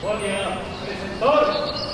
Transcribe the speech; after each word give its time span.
Muy 0.00 1.87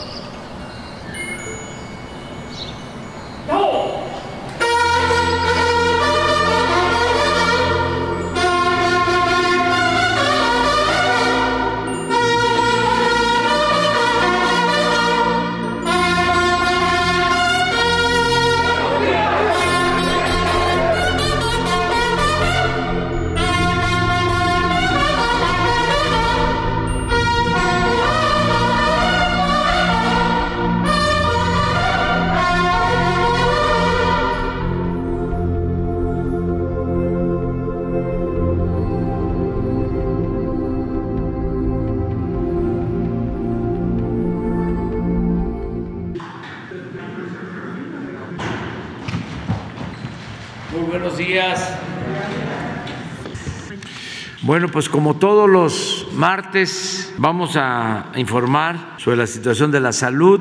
Bueno, 54.64 54.73
pues 54.73 54.88
como 54.88 55.12
todos 55.12 55.46
los 55.46 56.06
martes 56.14 57.12
vamos 57.18 57.54
a 57.54 58.12
informar 58.16 58.95
sobre 58.96 59.18
la 59.18 59.27
situación 59.27 59.70
de 59.70 59.78
la 59.78 59.92
salud 59.92 60.40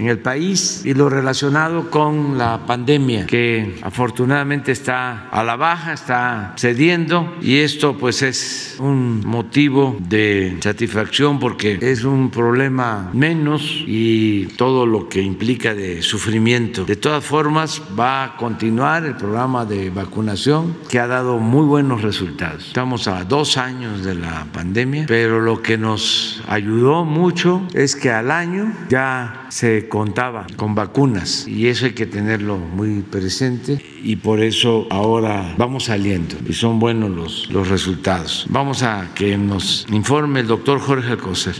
en 0.00 0.08
el 0.08 0.18
país 0.18 0.82
y 0.86 0.94
lo 0.94 1.10
relacionado 1.10 1.90
con 1.90 2.38
la 2.38 2.64
pandemia 2.66 3.26
que 3.26 3.78
afortunadamente 3.82 4.72
está 4.72 5.28
a 5.28 5.44
la 5.44 5.56
baja, 5.56 5.92
está 5.92 6.54
cediendo 6.56 7.36
y 7.42 7.58
esto 7.58 7.98
pues 7.98 8.22
es 8.22 8.76
un 8.78 9.20
motivo 9.26 9.98
de 10.00 10.56
satisfacción 10.60 11.38
porque 11.38 11.78
es 11.82 12.04
un 12.04 12.30
problema 12.30 13.10
menos 13.12 13.84
y 13.86 14.46
todo 14.56 14.86
lo 14.86 15.08
que 15.08 15.20
implica 15.20 15.74
de 15.74 16.00
sufrimiento. 16.00 16.86
De 16.86 16.96
todas 16.96 17.22
formas 17.22 17.82
va 17.98 18.24
a 18.24 18.36
continuar 18.38 19.04
el 19.04 19.16
programa 19.16 19.66
de 19.66 19.90
vacunación 19.90 20.78
que 20.88 20.98
ha 20.98 21.06
dado 21.06 21.38
muy 21.38 21.66
buenos 21.66 22.00
resultados. 22.00 22.68
Estamos 22.68 23.06
a 23.06 23.24
dos 23.24 23.58
años 23.58 24.02
de 24.02 24.14
la 24.14 24.46
pandemia, 24.50 25.04
pero 25.06 25.40
lo 25.40 25.60
que 25.60 25.76
nos 25.76 26.42
ayudó 26.48 27.04
mucho 27.04 27.62
es 27.74 27.94
que 27.96 28.10
al 28.10 28.30
año 28.30 28.72
ya 28.88 29.46
se 29.50 29.89
contaba 29.90 30.46
con 30.56 30.74
vacunas 30.74 31.46
y 31.46 31.66
eso 31.68 31.84
hay 31.84 31.92
que 31.92 32.06
tenerlo 32.06 32.56
muy 32.56 33.02
presente 33.02 33.84
y 34.02 34.16
por 34.16 34.40
eso 34.40 34.86
ahora 34.88 35.54
vamos 35.58 35.84
saliendo 35.84 36.36
y 36.48 36.54
son 36.54 36.78
buenos 36.78 37.10
los, 37.10 37.50
los 37.50 37.68
resultados. 37.68 38.46
Vamos 38.48 38.82
a 38.82 39.10
que 39.14 39.36
nos 39.36 39.86
informe 39.92 40.40
el 40.40 40.46
doctor 40.46 40.80
Jorge 40.80 41.10
Alcocer. 41.10 41.56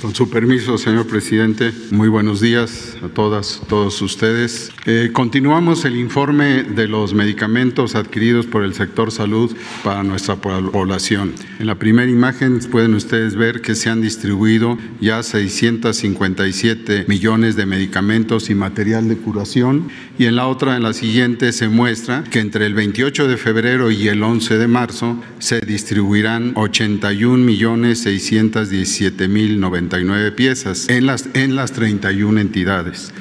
Con 0.00 0.14
su 0.14 0.30
permiso, 0.30 0.78
señor 0.78 1.08
presidente, 1.08 1.72
muy 1.90 2.08
buenos 2.08 2.40
días 2.40 2.96
a 3.02 3.08
todas, 3.08 3.60
todos 3.68 4.00
ustedes. 4.02 4.70
Eh, 4.86 5.10
continuamos 5.12 5.84
el 5.84 5.96
informe 5.96 6.62
de 6.62 6.86
los 6.86 7.12
medicamentos 7.12 7.96
adquiridos 7.96 8.46
por 8.46 8.62
el 8.62 8.74
sector 8.74 9.10
salud 9.10 9.56
para 9.82 10.04
nuestra 10.04 10.36
población. 10.36 11.34
En 11.58 11.66
la 11.66 11.74
primera 11.74 12.08
imagen 12.08 12.60
pueden 12.70 12.94
ustedes 12.94 13.34
ver 13.34 13.62
que 13.62 13.74
se 13.74 13.90
han 13.90 14.00
distribuido 14.00 14.78
ya 15.00 15.24
657 15.24 17.06
millones 17.08 17.56
de 17.56 17.66
medicamentos 17.66 18.50
y 18.50 18.54
material 18.54 19.08
de 19.08 19.16
curación 19.16 19.88
y 20.18 20.26
en 20.26 20.36
la 20.36 20.46
otra, 20.46 20.76
en 20.76 20.84
la 20.84 20.92
siguiente, 20.92 21.50
se 21.50 21.68
muestra 21.68 22.22
que 22.22 22.38
entre 22.38 22.66
el 22.66 22.74
28 22.74 23.26
de 23.26 23.36
febrero 23.36 23.90
y 23.90 24.06
el 24.06 24.22
11 24.22 24.56
de 24.56 24.68
marzo 24.68 25.20
se 25.40 25.60
distribuirán 25.60 26.52
81 26.54 27.44
millones 27.44 28.02
617 28.02 29.26
mil 29.26 29.63
99 29.64 30.32
piezas 30.32 30.88
en 30.88 31.06
las, 31.06 31.28
en 31.34 31.56
las 31.56 31.72
31 31.72 32.40
entidades 32.40 33.12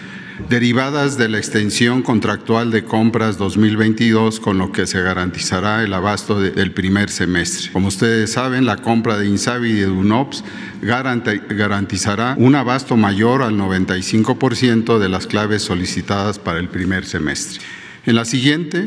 derivadas 0.50 1.18
de 1.18 1.30
la 1.30 1.38
extensión 1.38 2.02
contractual 2.02 2.72
de 2.72 2.84
compras 2.84 3.38
2022, 3.38 4.40
con 4.40 4.58
lo 4.58 4.72
que 4.72 4.88
se 4.88 5.02
garantizará 5.02 5.84
el 5.84 5.94
abasto 5.94 6.40
de, 6.40 6.52
del 6.52 6.72
primer 6.72 7.10
semestre. 7.10 7.72
Como 7.72 7.88
ustedes 7.88 8.32
saben, 8.32 8.66
la 8.66 8.78
compra 8.78 9.18
de 9.18 9.28
Insabi 9.28 9.70
y 9.72 9.80
de 9.82 9.90
UNOPS 9.90 10.44
garantizará 10.82 12.36
un 12.38 12.56
abasto 12.56 12.98
mayor 12.98 13.42
al 13.42 13.58
95% 13.58 15.00
de 15.00 15.10
las 15.10 15.28
claves 15.28 15.62
solicitadas 15.62 16.40
para 16.40 16.60
el 16.60 16.68
primer 16.68 17.06
semestre. 17.06 17.62
En 18.06 18.16
la 18.16 18.26
siguiente, 18.26 18.82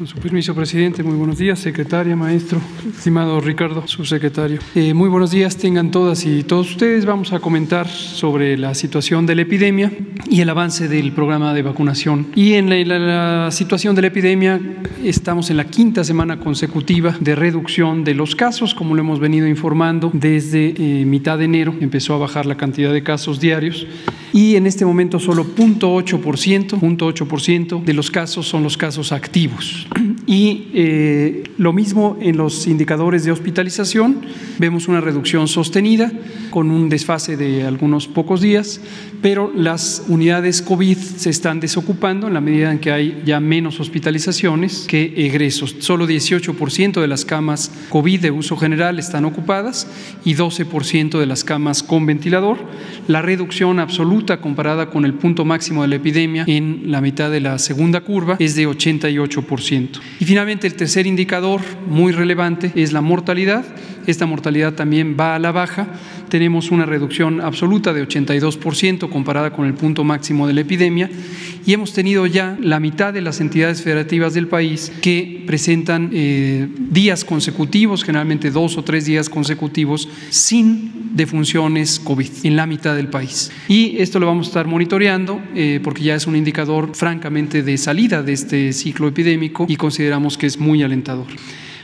Con 0.00 0.06
su 0.06 0.16
permiso, 0.16 0.54
presidente, 0.54 1.02
muy 1.02 1.14
buenos 1.14 1.36
días, 1.36 1.58
secretaria, 1.58 2.16
maestro, 2.16 2.58
estimado 2.88 3.38
Ricardo, 3.38 3.86
subsecretario. 3.86 4.58
Eh, 4.74 4.94
muy 4.94 5.10
buenos 5.10 5.30
días, 5.30 5.58
tengan 5.58 5.90
todas 5.90 6.24
y 6.24 6.42
todos 6.42 6.70
ustedes. 6.70 7.04
Vamos 7.04 7.34
a 7.34 7.40
comentar 7.40 7.86
sobre 7.86 8.56
la 8.56 8.72
situación 8.72 9.26
de 9.26 9.34
la 9.34 9.42
epidemia 9.42 9.92
y 10.26 10.40
el 10.40 10.48
avance 10.48 10.88
del 10.88 11.12
programa 11.12 11.52
de 11.52 11.60
vacunación. 11.60 12.28
Y 12.34 12.54
en 12.54 12.70
la, 12.70 12.76
la, 12.76 13.44
la 13.44 13.50
situación 13.50 13.94
de 13.94 14.00
la 14.00 14.08
epidemia, 14.08 14.58
estamos 15.04 15.50
en 15.50 15.58
la 15.58 15.64
quinta 15.64 16.02
semana 16.02 16.40
consecutiva 16.40 17.14
de 17.20 17.34
reducción 17.34 18.02
de 18.02 18.14
los 18.14 18.34
casos, 18.34 18.74
como 18.74 18.94
lo 18.94 19.02
hemos 19.02 19.20
venido 19.20 19.46
informando 19.46 20.10
desde 20.14 20.72
eh, 20.78 21.04
mitad 21.04 21.36
de 21.36 21.44
enero, 21.44 21.74
empezó 21.78 22.14
a 22.14 22.18
bajar 22.18 22.46
la 22.46 22.56
cantidad 22.56 22.90
de 22.90 23.02
casos 23.02 23.38
diarios 23.38 23.86
y 24.32 24.56
en 24.56 24.66
este 24.66 24.84
momento 24.84 25.18
solo 25.18 25.44
0.8%, 25.44 26.80
0.8% 26.80 27.84
de 27.84 27.94
los 27.94 28.10
casos 28.10 28.46
son 28.46 28.62
los 28.62 28.76
casos 28.76 29.12
activos. 29.12 29.86
Y 30.26 30.68
eh, 30.72 31.44
lo 31.58 31.72
mismo 31.72 32.16
en 32.20 32.36
los 32.36 32.66
indicadores 32.66 33.24
de 33.24 33.32
hospitalización, 33.32 34.20
vemos 34.58 34.86
una 34.88 35.00
reducción 35.00 35.48
sostenida 35.48 36.12
con 36.50 36.70
un 36.70 36.88
desfase 36.88 37.36
de 37.36 37.64
algunos 37.64 38.06
pocos 38.06 38.40
días, 38.40 38.80
pero 39.22 39.52
las 39.54 40.04
unidades 40.08 40.62
COVID 40.62 40.96
se 40.96 41.30
están 41.30 41.60
desocupando 41.60 42.28
en 42.28 42.34
la 42.34 42.40
medida 42.40 42.70
en 42.72 42.78
que 42.78 42.92
hay 42.92 43.22
ya 43.24 43.40
menos 43.40 43.80
hospitalizaciones 43.80 44.86
que 44.88 45.12
egresos. 45.16 45.76
Solo 45.80 46.06
18% 46.06 47.00
de 47.00 47.06
las 47.06 47.24
camas 47.24 47.70
COVID 47.90 48.20
de 48.20 48.30
uso 48.30 48.56
general 48.56 48.98
están 48.98 49.24
ocupadas 49.24 49.86
y 50.24 50.34
12% 50.34 51.18
de 51.18 51.26
las 51.26 51.44
camas 51.44 51.82
con 51.82 52.06
ventilador. 52.06 52.58
La 53.08 53.22
reducción 53.22 53.78
absoluta 53.78 54.40
comparada 54.40 54.90
con 54.90 55.04
el 55.04 55.14
punto 55.14 55.44
máximo 55.44 55.82
de 55.82 55.88
la 55.88 55.96
epidemia 55.96 56.44
en 56.46 56.90
la 56.90 57.00
mitad 57.00 57.30
de 57.30 57.40
la 57.40 57.58
segunda 57.58 58.00
curva 58.00 58.36
es 58.38 58.54
de 58.54 58.66
88%. 58.66 60.00
Y 60.20 60.24
finalmente 60.24 60.66
el 60.66 60.74
tercer 60.74 61.06
indicador 61.06 61.60
muy 61.88 62.12
relevante 62.12 62.72
es 62.74 62.92
la 62.92 63.00
mortalidad. 63.00 63.64
Esta 64.06 64.26
mortalidad 64.26 64.74
también 64.74 65.16
va 65.18 65.34
a 65.34 65.38
la 65.38 65.52
baja. 65.52 65.88
Tenemos 66.30 66.70
una 66.70 66.86
reducción 66.86 67.40
absoluta 67.40 67.92
de 67.92 68.06
82% 68.06 69.10
comparada 69.10 69.52
con 69.52 69.66
el 69.66 69.74
punto 69.74 70.04
máximo 70.04 70.46
de 70.46 70.54
la 70.54 70.60
epidemia 70.62 71.10
y 71.66 71.72
hemos 71.72 71.92
tenido 71.92 72.24
ya 72.26 72.56
la 72.60 72.80
mitad 72.80 73.12
de 73.12 73.20
las 73.20 73.40
entidades 73.40 73.82
federativas 73.82 74.32
del 74.32 74.46
país 74.46 74.92
que 75.02 75.42
presentan 75.46 76.10
eh, 76.12 76.68
días 76.78 77.24
consecutivos, 77.24 78.04
generalmente 78.04 78.50
dos 78.50 78.78
o 78.78 78.84
tres 78.84 79.04
días 79.04 79.28
consecutivos, 79.28 80.08
sin 80.30 81.16
defunciones 81.16 81.98
COVID 81.98 82.30
en 82.44 82.56
la 82.56 82.66
mitad 82.66 82.94
del 82.94 83.08
país. 83.08 83.50
Y 83.68 83.98
esto 83.98 84.20
lo 84.20 84.26
vamos 84.26 84.46
a 84.46 84.50
estar 84.50 84.66
monitoreando 84.66 85.42
eh, 85.54 85.80
porque 85.82 86.04
ya 86.04 86.14
es 86.14 86.26
un 86.26 86.36
indicador 86.36 86.94
francamente 86.94 87.62
de 87.62 87.76
salida 87.76 88.22
de 88.22 88.32
este 88.32 88.72
ciclo 88.72 89.08
epidémico 89.08 89.66
y 89.68 89.76
consideramos 89.76 90.38
que 90.38 90.46
es 90.46 90.58
muy 90.58 90.82
alentador. 90.82 91.26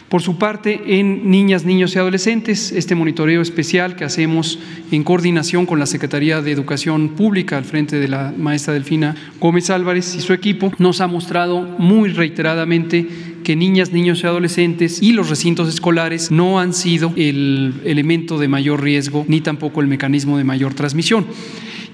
Por 0.08 0.22
su 0.22 0.38
parte, 0.38 1.00
en 1.00 1.32
niñas, 1.32 1.64
niños 1.64 1.96
y 1.96 1.98
adolescentes, 1.98 2.70
este 2.70 2.94
monitoreo 2.94 3.42
especial 3.42 3.96
que 3.96 4.04
hacemos 4.04 4.56
en 4.92 5.02
coordinación 5.02 5.66
con 5.66 5.80
la 5.80 5.86
Secretaría 5.86 6.40
de 6.40 6.52
Educación 6.52 7.08
Pública 7.08 7.58
al 7.58 7.64
frente 7.64 7.98
de 7.98 8.06
la 8.06 8.32
maestra 8.36 8.72
Delfina 8.72 9.16
Gómez 9.40 9.68
Álvarez 9.68 10.14
y 10.14 10.20
su 10.20 10.32
equipo, 10.32 10.72
nos 10.78 11.00
ha 11.00 11.08
mostrado 11.08 11.60
muy 11.60 12.10
reiteradamente 12.10 13.08
que 13.42 13.56
niñas, 13.56 13.92
niños 13.92 14.22
y 14.22 14.26
adolescentes 14.28 15.02
y 15.02 15.10
los 15.10 15.28
recintos 15.28 15.68
escolares 15.68 16.30
no 16.30 16.60
han 16.60 16.72
sido 16.72 17.12
el 17.16 17.74
elemento 17.84 18.38
de 18.38 18.46
mayor 18.46 18.82
riesgo 18.82 19.24
ni 19.26 19.40
tampoco 19.40 19.80
el 19.80 19.88
mecanismo 19.88 20.38
de 20.38 20.44
mayor 20.44 20.74
transmisión. 20.74 21.26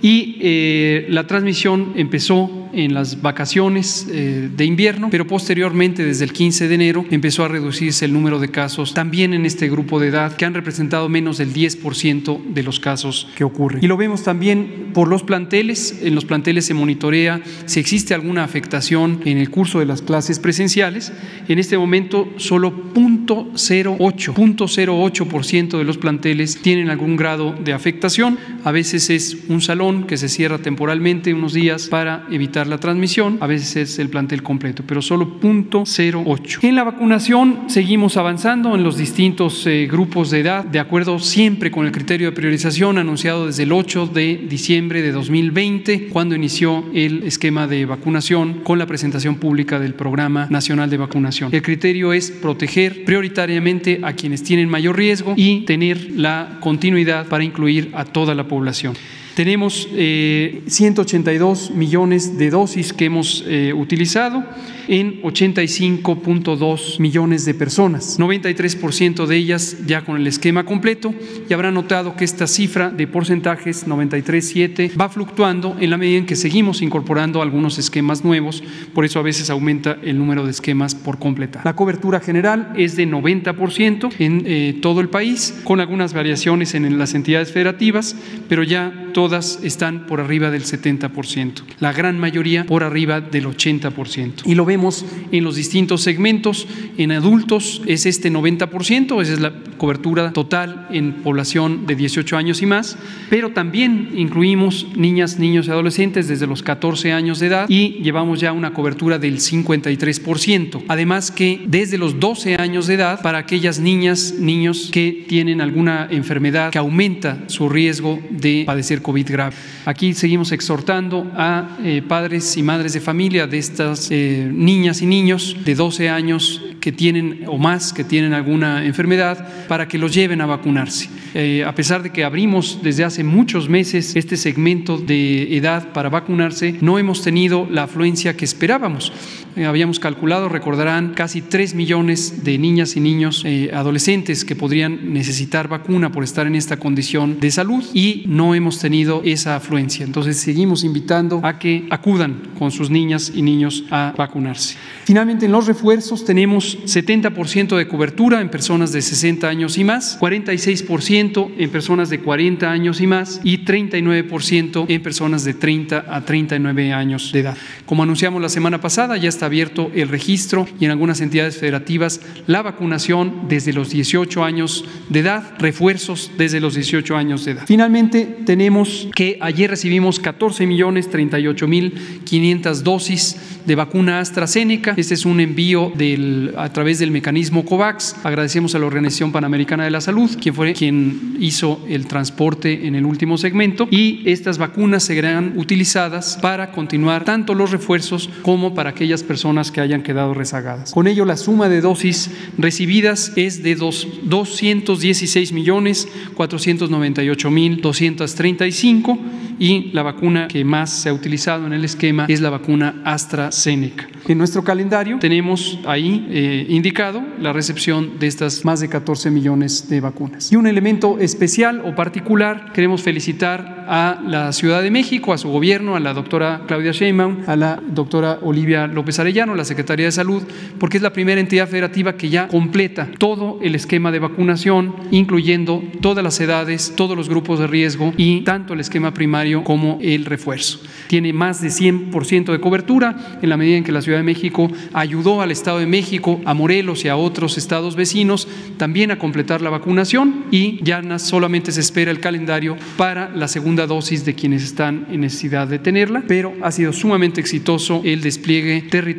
Y 0.02 0.36
eh, 0.40 1.06
la 1.08 1.28
transmisión 1.28 1.92
empezó 1.94 2.62
en 2.72 2.94
las 2.94 3.22
vacaciones 3.22 4.06
eh, 4.10 4.48
de 4.54 4.64
invierno, 4.64 5.08
pero 5.10 5.26
posteriormente, 5.26 6.04
desde 6.04 6.24
el 6.24 6.32
15 6.32 6.68
de 6.68 6.74
enero, 6.74 7.04
empezó 7.10 7.44
a 7.44 7.48
reducirse 7.48 8.04
el 8.04 8.12
número 8.12 8.38
de 8.38 8.50
casos 8.50 8.94
también 8.94 9.34
en 9.34 9.46
este 9.46 9.68
grupo 9.68 10.00
de 10.00 10.08
edad, 10.08 10.36
que 10.36 10.44
han 10.44 10.54
representado 10.54 11.08
menos 11.08 11.38
del 11.38 11.52
10% 11.52 12.52
de 12.52 12.62
los 12.62 12.80
casos 12.80 13.28
que 13.36 13.44
ocurren. 13.44 13.84
Y 13.84 13.86
lo 13.86 13.96
vemos 13.96 14.22
también 14.22 14.90
por 14.92 15.08
los 15.08 15.22
planteles. 15.22 16.00
En 16.02 16.14
los 16.14 16.24
planteles 16.24 16.66
se 16.66 16.74
monitorea 16.74 17.40
si 17.66 17.80
existe 17.80 18.14
alguna 18.14 18.44
afectación 18.44 19.20
en 19.24 19.38
el 19.38 19.50
curso 19.50 19.78
de 19.78 19.86
las 19.86 20.02
clases 20.02 20.38
presenciales. 20.38 21.12
En 21.48 21.58
este 21.58 21.78
momento, 21.78 22.28
solo 22.36 22.72
0.08, 22.94 23.52
0.08% 23.54 25.78
de 25.78 25.84
los 25.84 25.98
planteles 25.98 26.60
tienen 26.62 26.90
algún 26.90 27.16
grado 27.16 27.52
de 27.52 27.72
afectación. 27.72 28.38
A 28.64 28.72
veces 28.72 29.10
es 29.10 29.36
un 29.48 29.60
salón 29.60 29.91
que 30.06 30.16
se 30.16 30.28
cierra 30.28 30.58
temporalmente 30.58 31.34
unos 31.34 31.52
días 31.52 31.88
para 31.88 32.26
evitar 32.30 32.66
la 32.66 32.78
transmisión, 32.78 33.38
a 33.40 33.46
veces 33.46 33.76
es 33.76 33.98
el 33.98 34.08
plantel 34.08 34.42
completo, 34.42 34.82
pero 34.86 35.02
solo 35.02 35.38
0.08. 35.40 36.58
En 36.62 36.74
la 36.74 36.84
vacunación 36.84 37.64
seguimos 37.68 38.16
avanzando 38.16 38.74
en 38.74 38.82
los 38.82 38.96
distintos 38.96 39.66
eh, 39.66 39.88
grupos 39.90 40.30
de 40.30 40.40
edad, 40.40 40.64
de 40.64 40.80
acuerdo 40.80 41.18
siempre 41.18 41.70
con 41.70 41.86
el 41.86 41.92
criterio 41.92 42.28
de 42.28 42.36
priorización 42.36 42.98
anunciado 42.98 43.46
desde 43.46 43.64
el 43.64 43.72
8 43.72 44.06
de 44.06 44.46
diciembre 44.48 45.02
de 45.02 45.12
2020, 45.12 46.08
cuando 46.08 46.34
inició 46.34 46.84
el 46.94 47.22
esquema 47.24 47.66
de 47.66 47.86
vacunación 47.86 48.60
con 48.62 48.78
la 48.78 48.86
presentación 48.86 49.36
pública 49.36 49.78
del 49.78 49.94
Programa 49.94 50.46
Nacional 50.50 50.90
de 50.90 50.96
Vacunación. 50.96 51.50
El 51.54 51.62
criterio 51.62 52.12
es 52.12 52.30
proteger 52.30 53.04
prioritariamente 53.04 54.00
a 54.02 54.14
quienes 54.14 54.42
tienen 54.42 54.68
mayor 54.68 54.96
riesgo 54.96 55.34
y 55.36 55.60
tener 55.60 56.10
la 56.16 56.58
continuidad 56.60 57.26
para 57.26 57.44
incluir 57.44 57.90
a 57.94 58.04
toda 58.04 58.34
la 58.34 58.48
población. 58.48 58.94
Tenemos 59.34 59.88
182 59.88 61.70
eh, 61.70 61.72
millones 61.74 62.36
de 62.36 62.50
dosis 62.50 62.92
que 62.92 63.06
hemos 63.06 63.42
eh, 63.46 63.72
utilizado 63.72 64.44
en 64.88 65.22
85.2 65.22 67.00
millones 67.00 67.44
de 67.44 67.54
personas, 67.54 68.18
93% 68.18 69.26
de 69.26 69.36
ellas 69.36 69.78
ya 69.86 70.04
con 70.04 70.16
el 70.16 70.26
esquema 70.26 70.64
completo 70.64 71.14
y 71.48 71.52
habrá 71.52 71.70
notado 71.70 72.16
que 72.16 72.24
esta 72.24 72.46
cifra 72.46 72.90
de 72.90 73.06
porcentajes 73.06 73.86
93.7 73.86 74.98
va 75.00 75.08
fluctuando 75.08 75.76
en 75.78 75.90
la 75.90 75.96
medida 75.96 76.18
en 76.18 76.26
que 76.26 76.36
seguimos 76.36 76.82
incorporando 76.82 77.42
algunos 77.42 77.78
esquemas 77.78 78.24
nuevos, 78.24 78.62
por 78.94 79.04
eso 79.04 79.18
a 79.18 79.22
veces 79.22 79.50
aumenta 79.50 79.98
el 80.02 80.18
número 80.18 80.44
de 80.44 80.50
esquemas 80.50 80.94
por 80.94 81.18
completar. 81.18 81.64
La 81.64 81.76
cobertura 81.76 82.20
general 82.20 82.72
es 82.76 82.96
de 82.96 83.06
90% 83.06 84.12
en 84.18 84.42
eh, 84.46 84.78
todo 84.80 85.00
el 85.00 85.08
país, 85.08 85.60
con 85.64 85.80
algunas 85.80 86.12
variaciones 86.12 86.74
en 86.74 86.98
las 86.98 87.14
entidades 87.14 87.52
federativas, 87.52 88.16
pero 88.48 88.62
ya 88.62 89.10
todas 89.12 89.60
están 89.62 90.06
por 90.06 90.20
arriba 90.20 90.50
del 90.50 90.64
70%, 90.64 91.62
la 91.80 91.92
gran 91.92 92.18
mayoría 92.18 92.64
por 92.64 92.82
arriba 92.82 93.20
del 93.20 93.46
80%. 93.46 94.42
Y 94.44 94.54
lo 94.54 94.64
vemos 94.72 95.04
en 95.32 95.44
los 95.44 95.56
distintos 95.56 96.00
segmentos, 96.00 96.66
en 96.96 97.12
adultos 97.12 97.82
es 97.86 98.06
este 98.06 98.32
90%, 98.32 99.20
esa 99.20 99.32
es 99.34 99.40
la 99.40 99.52
cobertura 99.76 100.32
total 100.32 100.86
en 100.90 101.22
población 101.22 101.86
de 101.86 101.94
18 101.94 102.38
años 102.38 102.62
y 102.62 102.66
más, 102.66 102.96
pero 103.28 103.50
también 103.50 104.12
incluimos 104.14 104.86
niñas, 104.96 105.38
niños 105.38 105.66
y 105.66 105.70
adolescentes 105.70 106.26
desde 106.26 106.46
los 106.46 106.62
14 106.62 107.12
años 107.12 107.38
de 107.38 107.48
edad 107.48 107.66
y 107.68 108.00
llevamos 108.02 108.40
ya 108.40 108.52
una 108.52 108.72
cobertura 108.72 109.18
del 109.18 109.40
53%. 109.40 110.84
Además 110.88 111.30
que 111.30 111.60
desde 111.66 111.98
los 111.98 112.18
12 112.18 112.54
años 112.56 112.86
de 112.86 112.94
edad 112.94 113.20
para 113.20 113.38
aquellas 113.38 113.78
niñas, 113.78 114.36
niños 114.38 114.88
que 114.90 115.26
tienen 115.28 115.60
alguna 115.60 116.08
enfermedad 116.10 116.70
que 116.70 116.78
aumenta 116.78 117.44
su 117.48 117.68
riesgo 117.68 118.20
de 118.30 118.62
padecer 118.64 119.02
COVID 119.02 119.30
grave. 119.30 119.56
Aquí 119.84 120.14
seguimos 120.14 120.50
exhortando 120.52 121.30
a 121.34 121.76
eh, 121.84 122.00
padres 122.06 122.56
y 122.56 122.62
madres 122.62 122.94
de 122.94 123.00
familia 123.00 123.46
de 123.46 123.58
estas 123.58 124.10
eh, 124.10 124.48
niñas 124.62 125.02
y 125.02 125.06
niños 125.06 125.56
de 125.64 125.74
12 125.74 126.08
años 126.08 126.62
que 126.80 126.92
tienen 126.92 127.44
o 127.46 127.58
más 127.58 127.92
que 127.92 128.04
tienen 128.04 128.32
alguna 128.32 128.84
enfermedad 128.84 129.66
para 129.68 129.88
que 129.88 129.98
los 129.98 130.14
lleven 130.14 130.40
a 130.40 130.46
vacunarse. 130.46 131.08
Eh, 131.34 131.64
a 131.64 131.74
pesar 131.74 132.02
de 132.02 132.10
que 132.10 132.24
abrimos 132.24 132.80
desde 132.82 133.04
hace 133.04 133.24
muchos 133.24 133.68
meses 133.68 134.16
este 134.16 134.36
segmento 134.36 134.98
de 134.98 135.56
edad 135.56 135.92
para 135.92 136.10
vacunarse, 136.10 136.76
no 136.80 136.98
hemos 136.98 137.22
tenido 137.22 137.66
la 137.70 137.84
afluencia 137.84 138.36
que 138.36 138.44
esperábamos. 138.44 139.12
Eh, 139.54 139.66
habíamos 139.66 140.00
calculado, 140.00 140.48
recordarán, 140.48 141.12
casi 141.12 141.42
3 141.42 141.74
millones 141.74 142.42
de 142.42 142.56
niñas 142.56 142.96
y 142.96 143.00
niños 143.00 143.42
eh, 143.44 143.70
adolescentes 143.74 144.46
que 144.46 144.56
podrían 144.56 145.12
necesitar 145.12 145.68
vacuna 145.68 146.10
por 146.10 146.24
estar 146.24 146.46
en 146.46 146.54
esta 146.54 146.78
condición 146.78 147.38
de 147.38 147.50
salud 147.50 147.84
y 147.92 148.24
no 148.26 148.54
hemos 148.54 148.78
tenido 148.78 149.20
esa 149.24 149.56
afluencia. 149.56 150.06
Entonces 150.06 150.38
seguimos 150.38 150.84
invitando 150.84 151.40
a 151.42 151.58
que 151.58 151.86
acudan 151.90 152.40
con 152.58 152.70
sus 152.70 152.88
niñas 152.88 153.30
y 153.34 153.42
niños 153.42 153.84
a 153.90 154.14
vacunarse. 154.16 154.76
Finalmente, 155.04 155.44
en 155.44 155.52
los 155.52 155.66
refuerzos 155.66 156.24
tenemos 156.24 156.78
70% 156.86 157.76
de 157.76 157.88
cobertura 157.88 158.40
en 158.40 158.48
personas 158.48 158.92
de 158.92 159.02
60 159.02 159.48
años 159.48 159.76
y 159.76 159.84
más, 159.84 160.18
46% 160.18 161.50
en 161.58 161.70
personas 161.70 162.08
de 162.08 162.20
40 162.20 162.70
años 162.70 163.02
y 163.02 163.06
más 163.06 163.40
y 163.44 163.58
39% 163.66 164.86
en 164.88 165.02
personas 165.02 165.44
de 165.44 165.52
30 165.52 166.06
a 166.08 166.20
39 166.22 166.92
años 166.94 167.32
de 167.32 167.40
edad. 167.40 167.56
Como 167.84 168.02
anunciamos 168.02 168.40
la 168.40 168.48
semana 168.48 168.80
pasada, 168.80 169.18
ya 169.18 169.28
está 169.28 169.41
abierto 169.42 169.90
el 169.94 170.08
registro 170.08 170.66
y 170.80 170.84
en 170.84 170.90
algunas 170.90 171.20
entidades 171.20 171.58
federativas 171.58 172.20
la 172.46 172.62
vacunación 172.62 173.48
desde 173.48 173.72
los 173.72 173.90
18 173.90 174.44
años 174.44 174.84
de 175.08 175.20
edad, 175.20 175.54
refuerzos 175.58 176.30
desde 176.38 176.60
los 176.60 176.74
18 176.74 177.16
años 177.16 177.44
de 177.44 177.52
edad. 177.52 177.64
Finalmente, 177.66 178.38
tenemos 178.44 179.08
que 179.14 179.38
ayer 179.40 179.70
recibimos 179.70 180.20
14 180.20 180.66
millones 180.66 181.10
38 181.10 181.68
mil 181.68 181.92
500 182.24 182.84
dosis 182.84 183.36
de 183.66 183.74
vacuna 183.74 184.20
AstraZeneca. 184.20 184.94
Este 184.96 185.14
es 185.14 185.24
un 185.24 185.40
envío 185.40 185.92
del, 185.94 186.54
a 186.56 186.72
través 186.72 186.98
del 186.98 187.10
mecanismo 187.10 187.64
COVAX. 187.64 188.16
Agradecemos 188.24 188.74
a 188.74 188.78
la 188.78 188.86
Organización 188.86 189.32
Panamericana 189.32 189.84
de 189.84 189.90
la 189.90 190.00
Salud, 190.00 190.30
quien 190.40 190.54
fue 190.54 190.72
quien 190.72 191.36
hizo 191.38 191.84
el 191.88 192.06
transporte 192.06 192.86
en 192.86 192.94
el 192.94 193.04
último 193.04 193.38
segmento. 193.38 193.88
Y 193.90 194.22
estas 194.24 194.58
vacunas 194.58 195.04
serán 195.04 195.54
utilizadas 195.56 196.38
para 196.40 196.72
continuar 196.72 197.24
tanto 197.24 197.54
los 197.54 197.70
refuerzos 197.70 198.28
como 198.42 198.74
para 198.74 198.90
aquellas 198.90 199.22
personas 199.22 199.31
personas 199.32 199.72
que 199.72 199.80
hayan 199.80 200.02
quedado 200.02 200.34
rezagadas. 200.34 200.92
Con 200.92 201.06
ello, 201.06 201.24
la 201.24 201.38
suma 201.38 201.70
de 201.70 201.80
dosis 201.80 202.30
recibidas 202.58 203.32
es 203.36 203.62
de 203.62 203.76
216 203.76 205.52
millones 205.52 206.06
498 206.34 207.50
mil 207.50 207.80
235 207.80 209.18
y 209.58 209.90
la 209.92 210.02
vacuna 210.02 210.48
que 210.48 210.66
más 210.66 210.90
se 210.90 211.08
ha 211.08 211.14
utilizado 211.14 211.66
en 211.66 211.72
el 211.72 211.82
esquema 211.86 212.26
es 212.28 212.42
la 212.42 212.50
vacuna 212.50 213.00
AstraZeneca. 213.06 214.06
En 214.28 214.36
nuestro 214.36 214.62
calendario 214.62 215.18
tenemos 215.18 215.78
ahí 215.86 216.26
eh, 216.30 216.66
indicado 216.68 217.22
la 217.40 217.54
recepción 217.54 218.18
de 218.18 218.26
estas 218.26 218.64
más 218.66 218.80
de 218.80 218.88
14 218.88 219.30
millones 219.30 219.88
de 219.88 220.00
vacunas. 220.00 220.52
Y 220.52 220.56
un 220.56 220.66
elemento 220.66 221.18
especial 221.18 221.82
o 221.86 221.94
particular, 221.94 222.72
queremos 222.74 223.02
felicitar 223.02 223.84
a 223.88 224.20
la 224.24 224.52
Ciudad 224.52 224.82
de 224.82 224.90
México, 224.90 225.32
a 225.32 225.38
su 225.38 225.48
gobierno, 225.48 225.96
a 225.96 226.00
la 226.00 226.12
doctora 226.12 226.62
Claudia 226.66 226.92
Sheinbaum, 226.92 227.44
a 227.46 227.56
la 227.56 227.80
doctora 227.84 228.38
Olivia 228.42 228.86
López 228.86 229.18
Arellano, 229.22 229.54
la 229.54 229.64
Secretaría 229.64 230.06
de 230.06 230.12
Salud, 230.12 230.42
porque 230.78 230.98
es 230.98 231.02
la 231.02 231.12
primera 231.12 231.40
entidad 231.40 231.68
federativa 231.68 232.16
que 232.16 232.28
ya 232.28 232.48
completa 232.48 233.08
todo 233.18 233.58
el 233.62 233.74
esquema 233.74 234.12
de 234.12 234.18
vacunación, 234.18 234.94
incluyendo 235.10 235.82
todas 236.00 236.22
las 236.22 236.38
edades, 236.40 236.92
todos 236.96 237.16
los 237.16 237.28
grupos 237.28 237.58
de 237.58 237.66
riesgo 237.66 238.12
y 238.16 238.42
tanto 238.42 238.74
el 238.74 238.80
esquema 238.80 239.14
primario 239.14 239.64
como 239.64 239.98
el 240.02 240.24
refuerzo. 240.24 240.80
Tiene 241.06 241.32
más 241.32 241.60
de 241.60 241.68
100% 241.68 242.52
de 242.52 242.60
cobertura 242.60 243.38
en 243.40 243.48
la 243.48 243.56
medida 243.56 243.76
en 243.76 243.84
que 243.84 243.92
la 243.92 244.02
Ciudad 244.02 244.18
de 244.18 244.24
México 244.24 244.70
ayudó 244.92 245.40
al 245.40 245.50
Estado 245.50 245.78
de 245.78 245.86
México, 245.86 246.40
a 246.44 246.54
Morelos 246.54 247.04
y 247.04 247.08
a 247.08 247.16
otros 247.16 247.58
estados 247.58 247.96
vecinos 247.96 248.48
también 248.76 249.10
a 249.10 249.18
completar 249.18 249.62
la 249.62 249.70
vacunación 249.70 250.44
y 250.50 250.82
ya 250.82 251.02
solamente 251.18 251.72
se 251.72 251.80
espera 251.80 252.10
el 252.10 252.20
calendario 252.20 252.76
para 252.96 253.30
la 253.30 253.48
segunda 253.48 253.86
dosis 253.86 254.24
de 254.24 254.34
quienes 254.34 254.62
están 254.62 255.06
en 255.10 255.20
necesidad 255.20 255.68
de 255.68 255.78
tenerla, 255.78 256.24
pero 256.26 256.54
ha 256.62 256.72
sido 256.72 256.92
sumamente 256.92 257.40
exitoso 257.40 258.02
el 258.04 258.20
despliegue 258.20 258.82
territorial 258.82 259.11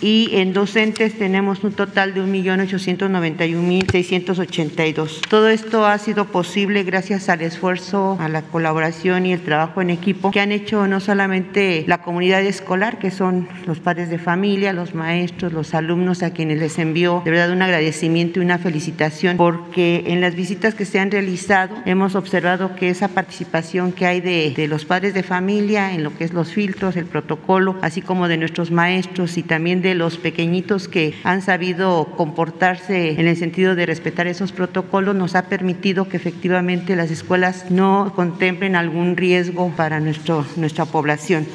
y 0.05 0.29
en 0.33 0.53
docentes 0.53 1.17
tenemos 1.17 1.63
un 1.63 1.73
total 1.73 2.13
de 2.13 2.21
1.891.682. 2.21 5.21
Todo 5.27 5.49
esto 5.49 5.87
ha 5.87 5.97
sido 5.97 6.25
posible 6.25 6.83
gracias 6.83 7.27
al 7.27 7.41
esfuerzo, 7.41 8.15
a 8.19 8.29
la 8.29 8.43
colaboración 8.43 9.25
y 9.25 9.33
el 9.33 9.41
trabajo 9.41 9.81
en 9.81 9.89
equipo 9.89 10.29
que 10.29 10.41
han 10.41 10.51
hecho 10.51 10.85
no 10.85 10.99
solamente 10.99 11.85
la 11.87 12.03
comunidad 12.03 12.43
escolar, 12.43 12.99
que 12.99 13.09
son 13.09 13.47
los 13.65 13.79
padres 13.79 14.11
de 14.11 14.19
familia, 14.19 14.73
los 14.73 14.93
maestros, 14.93 15.51
los 15.51 15.73
alumnos 15.73 16.21
a 16.21 16.29
quienes 16.29 16.59
les 16.59 16.77
envío 16.77 17.23
de 17.25 17.31
verdad 17.31 17.49
un 17.49 17.63
agradecimiento 17.63 18.39
y 18.39 18.43
una 18.43 18.59
felicitación 18.59 19.37
porque 19.37 20.03
en 20.05 20.21
las 20.21 20.35
visitas 20.35 20.75
que 20.75 20.85
se 20.85 20.99
han 20.99 21.09
realizado 21.09 21.77
hemos 21.87 22.13
observado 22.13 22.75
que 22.75 22.89
esa 22.89 23.07
participación 23.07 23.91
que 23.91 24.05
hay 24.05 24.21
de, 24.21 24.53
de 24.55 24.67
los 24.67 24.85
padres 24.85 25.15
de 25.15 25.23
familia 25.23 25.93
en 25.93 26.03
lo 26.03 26.15
que 26.15 26.25
es 26.25 26.31
los 26.31 26.53
filtros, 26.53 26.95
el 26.95 27.07
protocolo, 27.07 27.75
así 27.81 28.03
como 28.03 28.27
de 28.27 28.37
nuestros 28.37 28.69
maestros 28.69 29.39
y 29.39 29.41
también 29.41 29.81
de 29.81 29.94
los 29.97 30.17
pequeñitos 30.17 30.87
que 30.87 31.13
han 31.23 31.41
sabido 31.41 32.13
comportarse 32.17 33.19
en 33.19 33.27
el 33.27 33.35
sentido 33.35 33.75
de 33.75 33.85
respetar 33.85 34.27
esos 34.27 34.51
protocolos 34.51 35.15
nos 35.15 35.35
ha 35.35 35.47
permitido 35.47 36.07
que 36.07 36.17
efectivamente 36.17 36.95
las 36.95 37.11
escuelas 37.11 37.71
no 37.71 38.13
contemplen 38.15 38.75
algún 38.75 39.17
riesgo 39.17 39.71
para 39.75 39.99
nuestro, 39.99 40.45
nuestra 40.55 40.85
población. 40.85 41.47